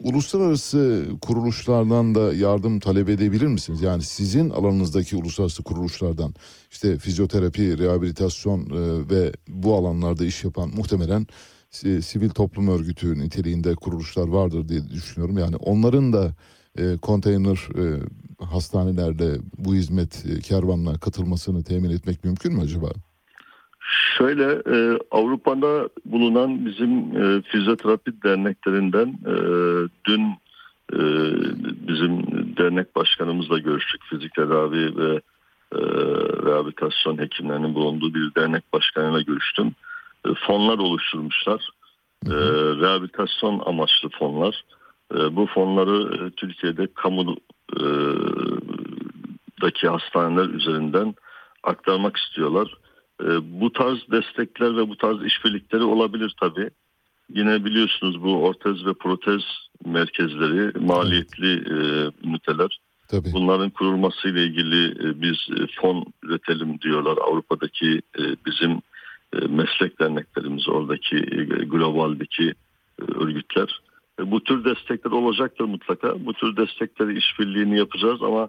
uluslararası 0.06 1.06
kuruluşlardan 1.22 2.14
da 2.14 2.34
yardım 2.34 2.80
talep 2.80 3.08
edebilir 3.08 3.46
misiniz? 3.46 3.82
Yani 3.82 4.02
sizin 4.02 4.50
alanınızdaki 4.50 5.16
uluslararası 5.16 5.62
kuruluşlardan 5.62 6.34
işte 6.70 6.98
fizyoterapi, 6.98 7.78
rehabilitasyon 7.78 8.60
e, 8.60 9.10
ve 9.10 9.32
bu 9.48 9.74
alanlarda 9.76 10.24
iş 10.24 10.44
yapan 10.44 10.70
muhtemelen 10.76 11.26
si- 11.70 12.02
sivil 12.02 12.30
toplum 12.30 12.68
örgütü 12.68 13.18
niteliğinde 13.18 13.74
kuruluşlar 13.74 14.28
vardır 14.28 14.68
diye 14.68 14.88
düşünüyorum. 14.88 15.38
Yani 15.38 15.56
onların 15.56 16.12
da 16.12 16.34
e, 16.78 16.96
konteyner 16.96 17.68
e, 17.78 18.00
hastanelerde 18.44 19.38
bu 19.58 19.74
hizmet 19.74 20.26
e, 20.26 20.40
kervanına 20.40 20.98
katılmasını 20.98 21.64
temin 21.64 21.90
etmek 21.90 22.24
mümkün 22.24 22.52
mü 22.52 22.60
acaba? 22.62 23.05
Şöyle 23.88 24.62
e, 24.76 24.98
Avrupa'da 25.10 25.88
bulunan 26.04 26.66
bizim 26.66 27.22
e, 27.22 27.42
fizyoterapi 27.42 28.22
derneklerinden 28.22 29.08
e, 29.26 29.34
dün 30.04 30.22
e, 30.92 31.00
bizim 31.88 32.22
dernek 32.56 32.96
başkanımızla 32.96 33.58
görüştük. 33.58 34.02
Fizik 34.04 34.34
tedavi 34.34 34.96
ve 34.96 35.20
e, 35.72 35.80
rehabilitasyon 36.46 37.18
hekimlerinin 37.18 37.74
bulunduğu 37.74 38.14
bir 38.14 38.34
dernek 38.34 38.72
başkanıyla 38.72 39.20
görüştüm. 39.20 39.74
E, 40.26 40.28
fonlar 40.46 40.78
oluşturmuşlar. 40.78 41.70
E, 42.26 42.34
rehabilitasyon 42.80 43.62
amaçlı 43.66 44.08
fonlar. 44.08 44.62
E, 45.14 45.36
bu 45.36 45.46
fonları 45.46 46.26
e, 46.26 46.30
Türkiye'de 46.30 46.88
kamu 46.94 47.36
e, 47.76 47.84
daki 49.62 49.88
hastaneler 49.88 50.48
üzerinden 50.48 51.14
aktarmak 51.62 52.16
istiyorlar. 52.16 52.74
E, 53.22 53.60
bu 53.60 53.72
tarz 53.72 53.98
destekler 54.10 54.76
ve 54.76 54.88
bu 54.88 54.97
tarz 54.97 55.24
işbirlikleri 55.24 55.82
olabilir 55.82 56.34
tabii. 56.40 56.70
Yine 57.34 57.64
biliyorsunuz 57.64 58.22
bu 58.22 58.44
ortez 58.44 58.86
ve 58.86 58.94
protez 58.94 59.43
merkezleri 59.84 60.78
maliyetli 60.78 61.52
e, 61.52 61.76
üniteler. 62.28 62.78
Tabii. 63.09 63.32
Bunların 63.32 63.70
kurulması 63.70 64.28
ile 64.28 64.44
ilgili 64.44 65.09
e, 65.09 65.20
biz 65.22 65.36
e, 65.60 65.66
fon 65.80 66.05
üretelim 66.22 66.80
diyorlar. 66.80 67.18
Avrupa'daki 67.18 68.02
e, 68.18 68.22
bizim 68.47 68.70
e, 69.32 69.38
meslek 69.48 70.01
derneklerimiz, 70.01 70.68
oradaki 70.68 71.16
e, 71.16 71.44
globaldeki 71.64 72.55
e, 73.01 73.02
örgütler. 73.14 73.80
E, 74.20 74.30
bu 74.30 74.44
tür 74.44 74.64
destekler 74.64 75.10
olacaktır 75.10 75.64
mutlaka. 75.64 76.26
Bu 76.26 76.32
tür 76.32 76.56
destekleri 76.56 77.18
işbirliğini 77.18 77.78
yapacağız 77.78 78.22
ama 78.22 78.48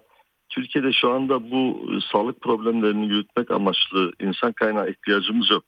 Türkiye'de 0.50 0.94
şu 0.94 1.12
anda 1.12 1.52
bu 1.52 1.90
e, 1.92 2.00
sağlık 2.12 2.42
problemlerini 2.42 3.08
yürütmek 3.08 3.52
amaçlı 3.52 4.12
insan 4.20 4.54
kaynağı 4.54 4.90
ihtiyacımız 4.90 5.50
yok. 5.52 5.64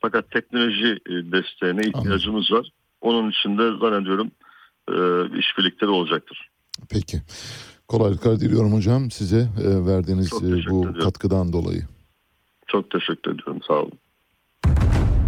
Fakat 0.00 0.30
teknoloji 0.30 0.98
e, 1.06 1.12
desteğine 1.32 1.82
ihtiyacımız 1.82 2.52
var. 2.52 2.70
Onun 3.00 3.30
için 3.30 3.58
de 3.58 3.78
zannediyorum 3.80 4.30
e, 4.88 4.94
işbirlikleri 5.38 5.90
olacaktır. 5.90 6.48
Peki. 6.90 7.18
Kolaylıklar 7.88 8.40
diliyorum 8.40 8.72
hocam 8.72 9.10
size 9.10 9.48
verdiğiniz 9.86 10.32
bu 10.32 10.46
ediyorum. 10.46 11.00
katkıdan 11.00 11.52
dolayı. 11.52 11.82
Çok 12.66 12.90
teşekkür 12.90 13.34
ediyorum. 13.34 13.60
Sağ 13.68 13.74
olun. 13.74 13.98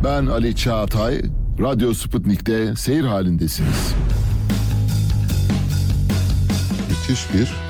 Ben 0.05 0.27
Ali 0.27 0.57
Çağatay, 0.57 1.23
Radyo 1.61 1.93
Sputnik'te 1.93 2.77
seyir 2.77 3.05
halindesiniz. 3.05 3.95
Müthiş 6.89 7.35
bir 7.35 7.64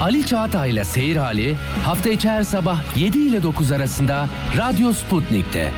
Ali 0.00 0.26
Çağatay'la 0.26 0.84
Seyir 0.84 1.16
Hali 1.16 1.54
hafta 1.84 2.10
içi 2.10 2.28
her 2.28 2.42
sabah 2.42 2.96
7 2.98 3.18
ile 3.18 3.42
9 3.42 3.72
arasında 3.72 4.28
Radyo 4.56 4.92
Sputnik'te. 4.92 5.72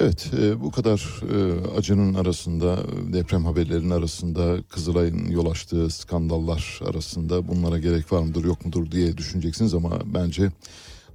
Evet 0.00 0.30
e, 0.40 0.60
bu 0.60 0.70
kadar 0.70 1.22
e, 1.34 1.68
acının 1.78 2.14
arasında 2.14 2.78
deprem 3.12 3.44
haberlerinin 3.44 3.90
arasında 3.90 4.62
Kızılay'ın 4.62 5.30
yol 5.30 5.50
açtığı 5.50 5.90
skandallar 5.90 6.80
arasında 6.90 7.48
bunlara 7.48 7.78
gerek 7.78 8.12
var 8.12 8.22
mıdır 8.22 8.44
yok 8.44 8.64
mudur 8.66 8.90
diye 8.90 9.16
düşüneceksiniz 9.16 9.74
ama 9.74 9.98
bence 10.04 10.50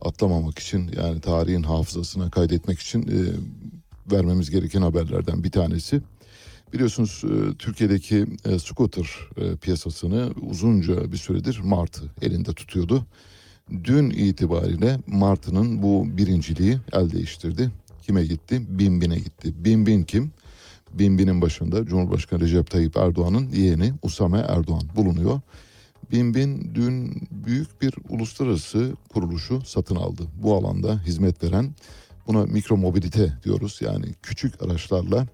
atlamamak 0.01 0.59
için 0.59 0.91
yani 1.01 1.21
tarihin 1.21 1.63
hafızasına 1.63 2.29
kaydetmek 2.29 2.79
için 2.79 3.01
e, 3.01 3.19
vermemiz 4.15 4.49
gereken 4.49 4.81
haberlerden 4.81 5.43
bir 5.43 5.51
tanesi. 5.51 6.01
Biliyorsunuz 6.75 7.23
e, 7.23 7.57
Türkiye'deki 7.57 8.25
e, 8.45 8.59
scooter 8.59 9.09
e, 9.37 9.55
piyasasını 9.55 10.29
uzunca 10.49 11.11
bir 11.11 11.17
süredir 11.17 11.59
Martı 11.63 12.01
elinde 12.21 12.53
tutuyordu. 12.53 13.05
Dün 13.83 14.09
itibariyle 14.09 14.99
Martı'nın 15.07 15.83
bu 15.83 16.17
birinciliği 16.17 16.77
el 16.93 17.11
değiştirdi. 17.11 17.71
Kime 18.01 18.25
gitti? 18.25 18.61
Binbin'e 18.79 19.15
gitti. 19.15 19.53
Binbin 19.65 20.03
kim? 20.03 20.31
Binbin'in 20.93 21.41
başında 21.41 21.85
Cumhurbaşkanı 21.85 22.39
Recep 22.39 22.71
Tayyip 22.71 22.97
Erdoğan'ın 22.97 23.49
yeğeni 23.49 23.93
Usame 24.01 24.45
Erdoğan 24.47 24.83
bulunuyor. 24.95 25.41
Binbin 26.11 26.71
dün 26.75 27.27
büyük 27.31 27.81
bir 27.81 27.93
uluslararası 28.09 28.93
kuruluşu 29.09 29.61
satın 29.65 29.95
aldı. 29.95 30.23
Bu 30.43 30.55
alanda 30.55 31.01
hizmet 31.05 31.43
veren 31.43 31.75
buna 32.27 32.45
mikromobilite 32.45 33.33
diyoruz. 33.43 33.79
Yani 33.81 34.05
küçük 34.23 34.63
araçlarla 34.63 35.27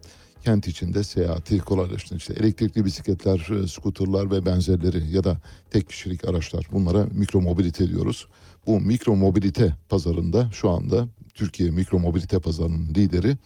kent 0.44 0.68
içinde 0.68 1.04
seyahati 1.04 1.60
kolaylaştıran 1.60 2.18
işte 2.18 2.34
elektrikli 2.34 2.86
bisikletler, 2.86 3.64
e, 3.64 3.68
skuterlar 3.68 4.32
ve 4.32 4.46
benzerleri 4.46 5.12
ya 5.12 5.24
da 5.24 5.38
tek 5.72 5.90
kişilik 5.90 6.26
araçlar 6.26 6.68
bunlara 6.72 7.06
mikromobilite 7.12 7.90
diyoruz. 7.90 8.28
Bu 8.68 8.80
mikromobilite 8.80 9.76
pazarında 9.90 10.50
şu 10.52 10.70
anda 10.70 11.08
Türkiye 11.34 11.72
mikromobilite 11.72 12.40
pazarının 12.40 12.90
lideri 12.96 13.38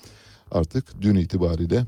artık 0.51 1.01
dün 1.01 1.15
itibariyle 1.15 1.85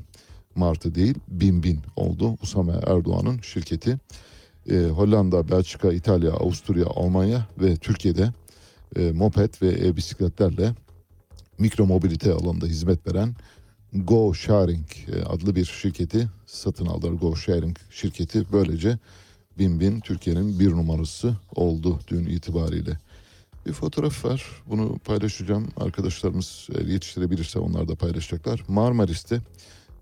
Martı 0.54 0.94
değil 0.94 1.14
Bin 1.28 1.62
Bin 1.62 1.80
oldu. 1.96 2.36
Usame 2.42 2.72
Erdoğan'ın 2.86 3.40
şirketi 3.40 3.98
e, 4.70 4.76
Hollanda, 4.76 5.48
Belçika, 5.48 5.92
İtalya, 5.92 6.32
Avusturya, 6.32 6.86
Almanya 6.86 7.46
ve 7.60 7.76
Türkiye'de 7.76 8.32
e, 8.96 9.12
moped 9.12 9.54
ve 9.62 9.68
e-bisikletlerle 9.68 10.74
mikromobilite 11.58 12.32
alanında 12.32 12.66
hizmet 12.66 13.06
veren 13.06 13.34
Go 13.92 14.34
Sharing 14.34 14.86
e, 15.08 15.22
adlı 15.22 15.56
bir 15.56 15.64
şirketi 15.64 16.28
satın 16.46 16.86
aldılar. 16.86 17.12
Go 17.12 17.36
Sharing 17.36 17.76
şirketi 17.90 18.52
böylece 18.52 18.98
Bin 19.58 19.80
Bin 19.80 20.00
Türkiye'nin 20.00 20.60
bir 20.60 20.70
numarası 20.70 21.36
oldu 21.54 22.00
dün 22.08 22.26
itibariyle. 22.26 22.98
Bir 23.66 23.72
fotoğraf 23.72 24.24
var. 24.24 24.46
Bunu 24.66 24.98
paylaşacağım. 24.98 25.68
Arkadaşlarımız 25.76 26.68
eğer 26.74 26.86
yetiştirebilirse 26.86 27.58
onlar 27.58 27.88
da 27.88 27.94
paylaşacaklar. 27.94 28.64
Marmaris'te 28.68 29.40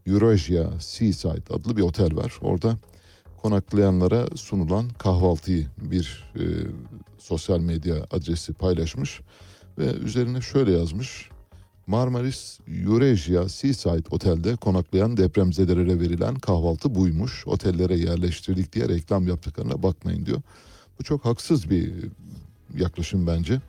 Eurasia 0.06 0.80
Seaside 0.80 1.54
adlı 1.54 1.76
bir 1.76 1.82
otel 1.82 2.16
var. 2.16 2.38
Orada 2.40 2.78
konaklayanlara 3.42 4.26
sunulan 4.36 4.88
kahvaltıyı 4.88 5.66
bir 5.78 6.24
e, 6.34 6.42
sosyal 7.18 7.60
medya 7.60 7.96
adresi 8.10 8.52
paylaşmış 8.52 9.20
ve 9.78 9.92
üzerine 9.92 10.40
şöyle 10.40 10.72
yazmış. 10.72 11.30
Marmaris 11.86 12.58
Eurasia 12.68 13.48
Seaside 13.48 14.08
Otel'de 14.10 14.56
konaklayan 14.56 15.16
depremzedelere 15.16 16.00
verilen 16.00 16.34
kahvaltı 16.34 16.94
buymuş. 16.94 17.46
Otellere 17.46 17.96
yerleştirdik 17.96 18.72
diye 18.72 18.88
reklam 18.88 19.28
yaptıklarına 19.28 19.82
bakmayın 19.82 20.26
diyor. 20.26 20.40
Bu 20.98 21.04
çok 21.04 21.24
haksız 21.24 21.70
bir 21.70 21.92
yaklaşım 22.78 23.26
bence. 23.26 23.60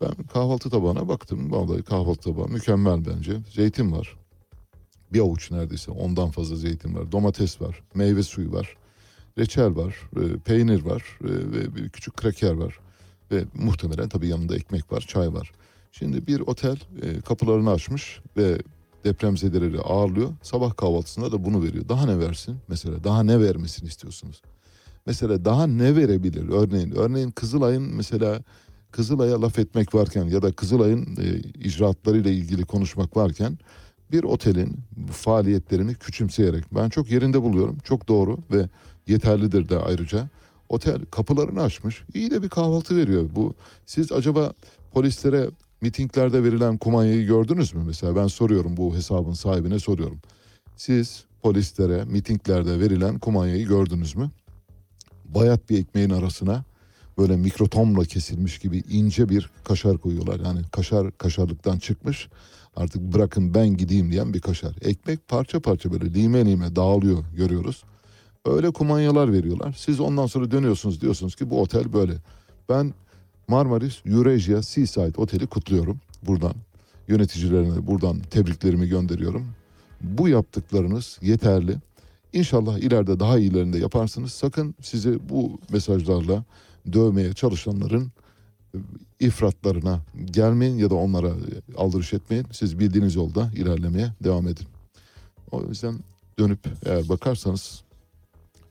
Ben 0.00 0.10
kahvaltı 0.32 0.70
tabağına 0.70 1.08
baktım. 1.08 1.52
Vallahi 1.52 1.82
kahvaltı 1.82 2.20
tabağı 2.20 2.48
mükemmel 2.48 3.06
bence. 3.06 3.36
Zeytin 3.54 3.92
var. 3.92 4.16
Bir 5.12 5.20
avuç 5.20 5.50
neredeyse 5.50 5.90
ondan 5.90 6.30
fazla 6.30 6.56
zeytin 6.56 6.94
var. 6.94 7.12
Domates 7.12 7.60
var. 7.60 7.82
Meyve 7.94 8.22
suyu 8.22 8.52
var. 8.52 8.76
Reçel 9.38 9.76
var. 9.76 9.96
e, 10.16 10.38
Peynir 10.38 10.82
var. 10.82 11.02
e, 11.20 11.28
Ve 11.28 11.76
bir 11.76 11.88
küçük 11.88 12.16
kraker 12.16 12.52
var. 12.52 12.78
Ve 13.30 13.44
muhtemelen 13.54 14.08
tabii 14.08 14.28
yanında 14.28 14.56
ekmek 14.56 14.92
var. 14.92 15.00
Çay 15.00 15.32
var. 15.32 15.52
Şimdi 15.92 16.26
bir 16.26 16.40
otel 16.40 16.76
e, 17.02 17.20
kapılarını 17.20 17.70
açmış 17.70 18.20
ve 18.36 18.58
depremzedeleri 19.04 19.80
ağırlıyor. 19.80 20.30
Sabah 20.42 20.76
kahvaltısında 20.76 21.32
da 21.32 21.44
bunu 21.44 21.62
veriyor. 21.62 21.88
Daha 21.88 22.06
ne 22.06 22.18
versin? 22.18 22.56
Mesela 22.68 23.04
daha 23.04 23.22
ne 23.22 23.40
vermesini 23.40 23.88
istiyorsunuz? 23.88 24.42
Mesela 25.06 25.44
daha 25.44 25.66
ne 25.66 25.96
verebilir? 25.96 26.48
Örneğin 26.48 26.90
örneğin 26.90 27.30
Kızılay'ın 27.30 27.82
mesela 27.94 28.40
Kızılay'a 28.90 29.42
laf 29.42 29.58
etmek 29.58 29.94
varken 29.94 30.24
ya 30.24 30.42
da 30.42 30.52
Kızılay'ın 30.52 31.16
e, 31.20 31.38
icraatlarıyla 31.38 32.30
ilgili 32.30 32.64
konuşmak 32.64 33.16
varken 33.16 33.58
bir 34.12 34.24
otelin 34.24 34.76
faaliyetlerini 35.12 35.94
küçümseyerek 35.94 36.74
ben 36.74 36.88
çok 36.88 37.10
yerinde 37.10 37.42
buluyorum. 37.42 37.78
Çok 37.84 38.08
doğru 38.08 38.38
ve 38.52 38.68
yeterlidir 39.06 39.68
de 39.68 39.78
ayrıca. 39.78 40.28
Otel 40.68 41.04
kapılarını 41.10 41.62
açmış. 41.62 42.02
iyi 42.14 42.30
de 42.30 42.42
bir 42.42 42.48
kahvaltı 42.48 42.96
veriyor. 42.96 43.30
Bu 43.34 43.54
siz 43.86 44.12
acaba 44.12 44.52
polislere 44.92 45.50
mitinglerde 45.80 46.44
verilen 46.44 46.78
kumanyayı 46.78 47.26
gördünüz 47.26 47.74
mü? 47.74 47.82
Mesela 47.86 48.16
ben 48.16 48.26
soruyorum 48.26 48.76
bu 48.76 48.94
hesabın 48.94 49.32
sahibine 49.32 49.78
soruyorum. 49.78 50.18
Siz 50.76 51.24
polislere 51.42 52.04
mitinglerde 52.04 52.80
verilen 52.80 53.18
kumanyayı 53.18 53.66
gördünüz 53.66 54.16
mü? 54.16 54.30
Bayat 55.24 55.70
bir 55.70 55.78
ekmeğin 55.78 56.10
arasına 56.10 56.64
böyle 57.18 57.36
mikrotomla 57.36 58.04
kesilmiş 58.04 58.58
gibi 58.58 58.78
ince 58.90 59.28
bir 59.28 59.50
kaşar 59.64 59.98
koyuyorlar. 59.98 60.40
Yani 60.40 60.60
kaşar 60.72 61.18
kaşarlıktan 61.18 61.78
çıkmış 61.78 62.28
artık 62.76 63.02
bırakın 63.02 63.54
ben 63.54 63.68
gideyim 63.68 64.12
diyen 64.12 64.34
bir 64.34 64.40
kaşar. 64.40 64.76
Ekmek 64.82 65.28
parça 65.28 65.60
parça 65.60 65.92
böyle 65.92 66.14
lime 66.14 66.46
lime 66.46 66.76
dağılıyor 66.76 67.24
görüyoruz. 67.36 67.84
Öyle 68.44 68.70
kumanyalar 68.70 69.32
veriyorlar. 69.32 69.74
Siz 69.78 70.00
ondan 70.00 70.26
sonra 70.26 70.50
dönüyorsunuz 70.50 71.00
diyorsunuz 71.00 71.34
ki 71.36 71.50
bu 71.50 71.60
otel 71.60 71.92
böyle. 71.92 72.12
Ben 72.68 72.94
Marmaris 73.48 74.02
Eurasia 74.06 74.62
Seaside 74.62 75.20
Oteli 75.20 75.46
kutluyorum 75.46 76.00
buradan. 76.22 76.54
Yöneticilerine 77.08 77.86
buradan 77.86 78.20
tebriklerimi 78.20 78.88
gönderiyorum. 78.88 79.46
Bu 80.00 80.28
yaptıklarınız 80.28 81.18
yeterli. 81.22 81.76
İnşallah 82.32 82.78
ileride 82.78 83.20
daha 83.20 83.38
iyilerinde 83.38 83.78
yaparsınız. 83.78 84.32
Sakın 84.32 84.74
sizi 84.82 85.28
bu 85.28 85.60
mesajlarla 85.72 86.44
dövmeye 86.92 87.32
çalışanların 87.32 88.12
e, 88.74 88.78
ifratlarına 89.20 90.00
gelmeyin 90.24 90.78
ya 90.78 90.90
da 90.90 90.94
onlara 90.94 91.28
e, 91.28 91.76
aldırış 91.76 92.12
etmeyin. 92.12 92.46
Siz 92.52 92.78
bildiğiniz 92.78 93.14
yolda 93.14 93.50
ilerlemeye 93.54 94.12
devam 94.24 94.48
edin. 94.48 94.66
O 95.50 95.62
yüzden 95.64 95.98
dönüp 96.38 96.60
eğer 96.86 97.08
bakarsanız 97.08 97.82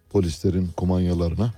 polislerin 0.09 0.67
kumanyalarına 0.77 1.53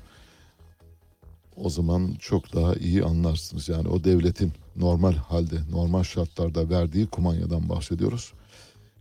o 1.63 1.69
zaman 1.69 2.15
çok 2.19 2.55
daha 2.55 2.75
iyi 2.75 3.03
anlarsınız. 3.03 3.69
Yani 3.69 3.87
o 3.87 4.03
devletin 4.03 4.53
normal 4.75 5.13
halde, 5.13 5.55
normal 5.71 6.03
şartlarda 6.03 6.69
verdiği 6.69 7.07
kumanyadan 7.07 7.69
bahsediyoruz. 7.69 8.33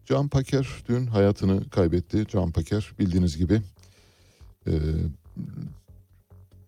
Can 0.07 0.29
Paker 0.29 0.69
dün 0.89 1.07
hayatını 1.07 1.71
kaybetti. 1.71 2.27
Can 2.33 2.51
Paker 2.51 2.93
bildiğiniz 2.99 3.37
gibi 3.37 3.63
e, 4.67 4.73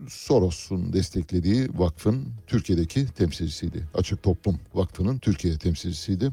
Soros'un 0.08 0.92
desteklediği 0.92 1.68
vakfın 1.74 2.28
Türkiye'deki 2.46 3.06
temsilcisiydi. 3.06 3.84
Açık 3.94 4.22
Toplum 4.22 4.58
Vakfı'nın 4.74 5.18
Türkiye 5.18 5.58
temsilcisiydi. 5.58 6.30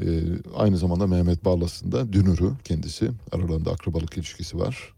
E, 0.00 0.06
aynı 0.56 0.78
zamanda 0.78 1.06
Mehmet 1.06 1.44
Barlas'ın 1.44 1.92
da 1.92 2.12
dünürü 2.12 2.52
kendisi. 2.64 3.10
Aralarında 3.32 3.70
akrabalık 3.70 4.16
ilişkisi 4.16 4.58
var. 4.58 4.95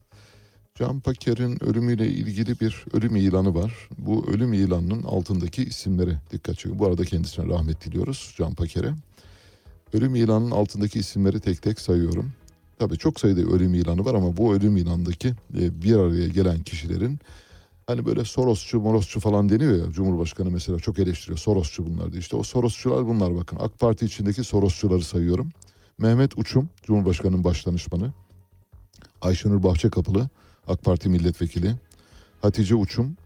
Can 0.78 1.00
Paker'in 1.00 1.64
ölümüyle 1.64 2.08
ilgili 2.08 2.60
bir 2.60 2.84
ölüm 2.92 3.16
ilanı 3.16 3.54
var. 3.54 3.88
Bu 3.98 4.26
ölüm 4.26 4.52
ilanının 4.52 5.02
altındaki 5.02 5.64
isimleri 5.64 6.16
dikkat 6.32 6.54
çekiyor. 6.54 6.78
Bu 6.78 6.86
arada 6.86 7.04
kendisine 7.04 7.46
rahmet 7.46 7.84
diliyoruz 7.84 8.34
Can 8.38 8.54
Paker'e. 8.54 8.94
Ölüm 9.92 10.14
ilanının 10.14 10.50
altındaki 10.50 10.98
isimleri 10.98 11.40
tek 11.40 11.62
tek 11.62 11.80
sayıyorum. 11.80 12.32
Tabii 12.78 12.98
çok 12.98 13.20
sayıda 13.20 13.40
ölüm 13.40 13.74
ilanı 13.74 14.04
var 14.04 14.14
ama 14.14 14.36
bu 14.36 14.54
ölüm 14.54 14.76
ilanındaki 14.76 15.28
e, 15.28 15.82
bir 15.82 15.96
araya 15.96 16.28
gelen 16.28 16.62
kişilerin 16.62 17.18
hani 17.86 18.06
böyle 18.06 18.24
Sorosçu, 18.24 18.80
Morosçu 18.80 19.20
falan 19.20 19.48
deniyor 19.48 19.86
ya. 19.86 19.92
Cumhurbaşkanı 19.92 20.50
mesela 20.50 20.78
çok 20.78 20.98
eleştiriyor. 20.98 21.38
Sorosçu 21.38 21.86
bunlar 21.86 22.12
diye. 22.12 22.20
İşte 22.20 22.36
o 22.36 22.42
Sorosçular 22.42 23.06
bunlar 23.06 23.36
bakın. 23.36 23.58
AK 23.60 23.78
Parti 23.78 24.06
içindeki 24.06 24.44
Sorosçuları 24.44 25.02
sayıyorum. 25.02 25.50
Mehmet 25.98 26.38
Uçum, 26.38 26.68
Cumhurbaşkanı'nın 26.82 27.44
başdanışmanı. 27.44 28.12
Ayşenur 29.20 29.62
Bahçekapılı, 29.62 30.28
AK 30.68 30.82
Parti 30.82 31.08
milletvekili. 31.08 31.74
Hatice 32.42 32.74
Uçum, 32.74 33.16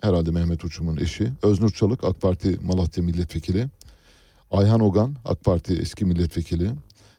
herhalde 0.00 0.30
Mehmet 0.30 0.64
Uçum'un 0.64 0.96
eşi. 0.96 1.32
Öznur 1.42 1.70
Çalık, 1.70 2.04
AK 2.04 2.20
Parti 2.20 2.58
Malatya 2.62 3.04
milletvekili. 3.04 3.68
Ayhan 4.50 4.80
Ogan, 4.80 5.16
AK 5.24 5.44
Parti 5.44 5.74
eski 5.74 6.04
milletvekili. 6.04 6.70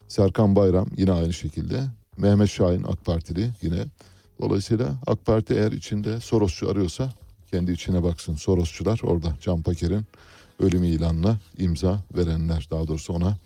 Serkan 0.07 0.55
Bayram 0.55 0.87
yine 0.97 1.11
aynı 1.11 1.33
şekilde. 1.33 1.83
Mehmet 2.17 2.49
Şahin 2.49 2.83
AK 2.83 3.05
Partili 3.05 3.49
yine. 3.61 3.85
Dolayısıyla 4.41 4.95
AK 5.07 5.25
Parti 5.25 5.53
eğer 5.53 5.71
içinde 5.71 6.19
Sorosçu 6.19 6.69
arıyorsa 6.69 7.13
kendi 7.51 7.71
içine 7.71 8.03
baksın. 8.03 8.35
Sorosçular 8.35 8.99
orada. 9.03 9.35
Can 9.41 9.61
Paker'in 9.61 10.05
ölüm 10.59 10.83
ilanına 10.83 11.39
imza 11.57 12.03
verenler. 12.15 12.67
Daha 12.71 12.87
doğrusu 12.87 13.13
ona 13.13 13.37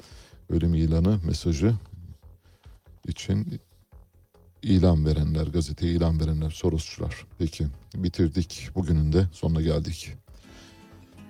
ölüm 0.50 0.74
ilanı 0.74 1.20
mesajı 1.26 1.74
için 3.08 3.60
ilan 4.66 5.06
verenler, 5.06 5.48
gazeteye 5.48 5.94
ilan 5.94 6.20
verenler, 6.20 6.50
Sorosçular. 6.50 7.26
Peki 7.38 7.68
bitirdik. 7.96 8.70
Bugünün 8.76 9.14
de 9.14 9.28
sonuna 9.32 9.62
geldik. 9.62 10.14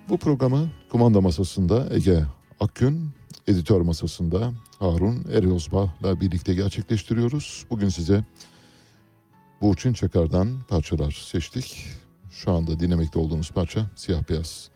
Bu 0.08 0.18
programı 0.18 0.70
kumanda 0.90 1.20
masasında 1.20 1.94
Ege 1.94 2.24
Akgün, 2.60 3.10
editör 3.46 3.80
masasında 3.80 4.52
Harun 4.78 5.24
Eryozba'la 5.32 6.20
birlikte 6.20 6.54
gerçekleştiriyoruz. 6.54 7.64
Bugün 7.70 7.88
size 7.88 8.24
Burçin 9.60 9.92
Çakar'dan 9.92 10.48
parçalar 10.68 11.10
seçtik. 11.10 11.86
Şu 12.30 12.52
anda 12.52 12.80
dinlemekte 12.80 13.18
olduğumuz 13.18 13.50
parça 13.50 13.90
Siyah 13.96 14.28
Beyaz. 14.28 14.70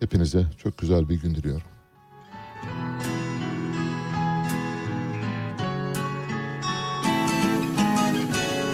Hepinize 0.00 0.46
çok 0.58 0.78
güzel 0.78 1.08
bir 1.08 1.20
gün 1.20 1.34
diliyorum. 1.34 1.66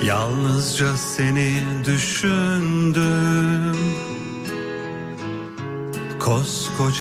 Yalnızca 0.04 0.96
seni 0.96 1.62
düşündüm. 1.84 3.76
Koskoca 6.20 6.84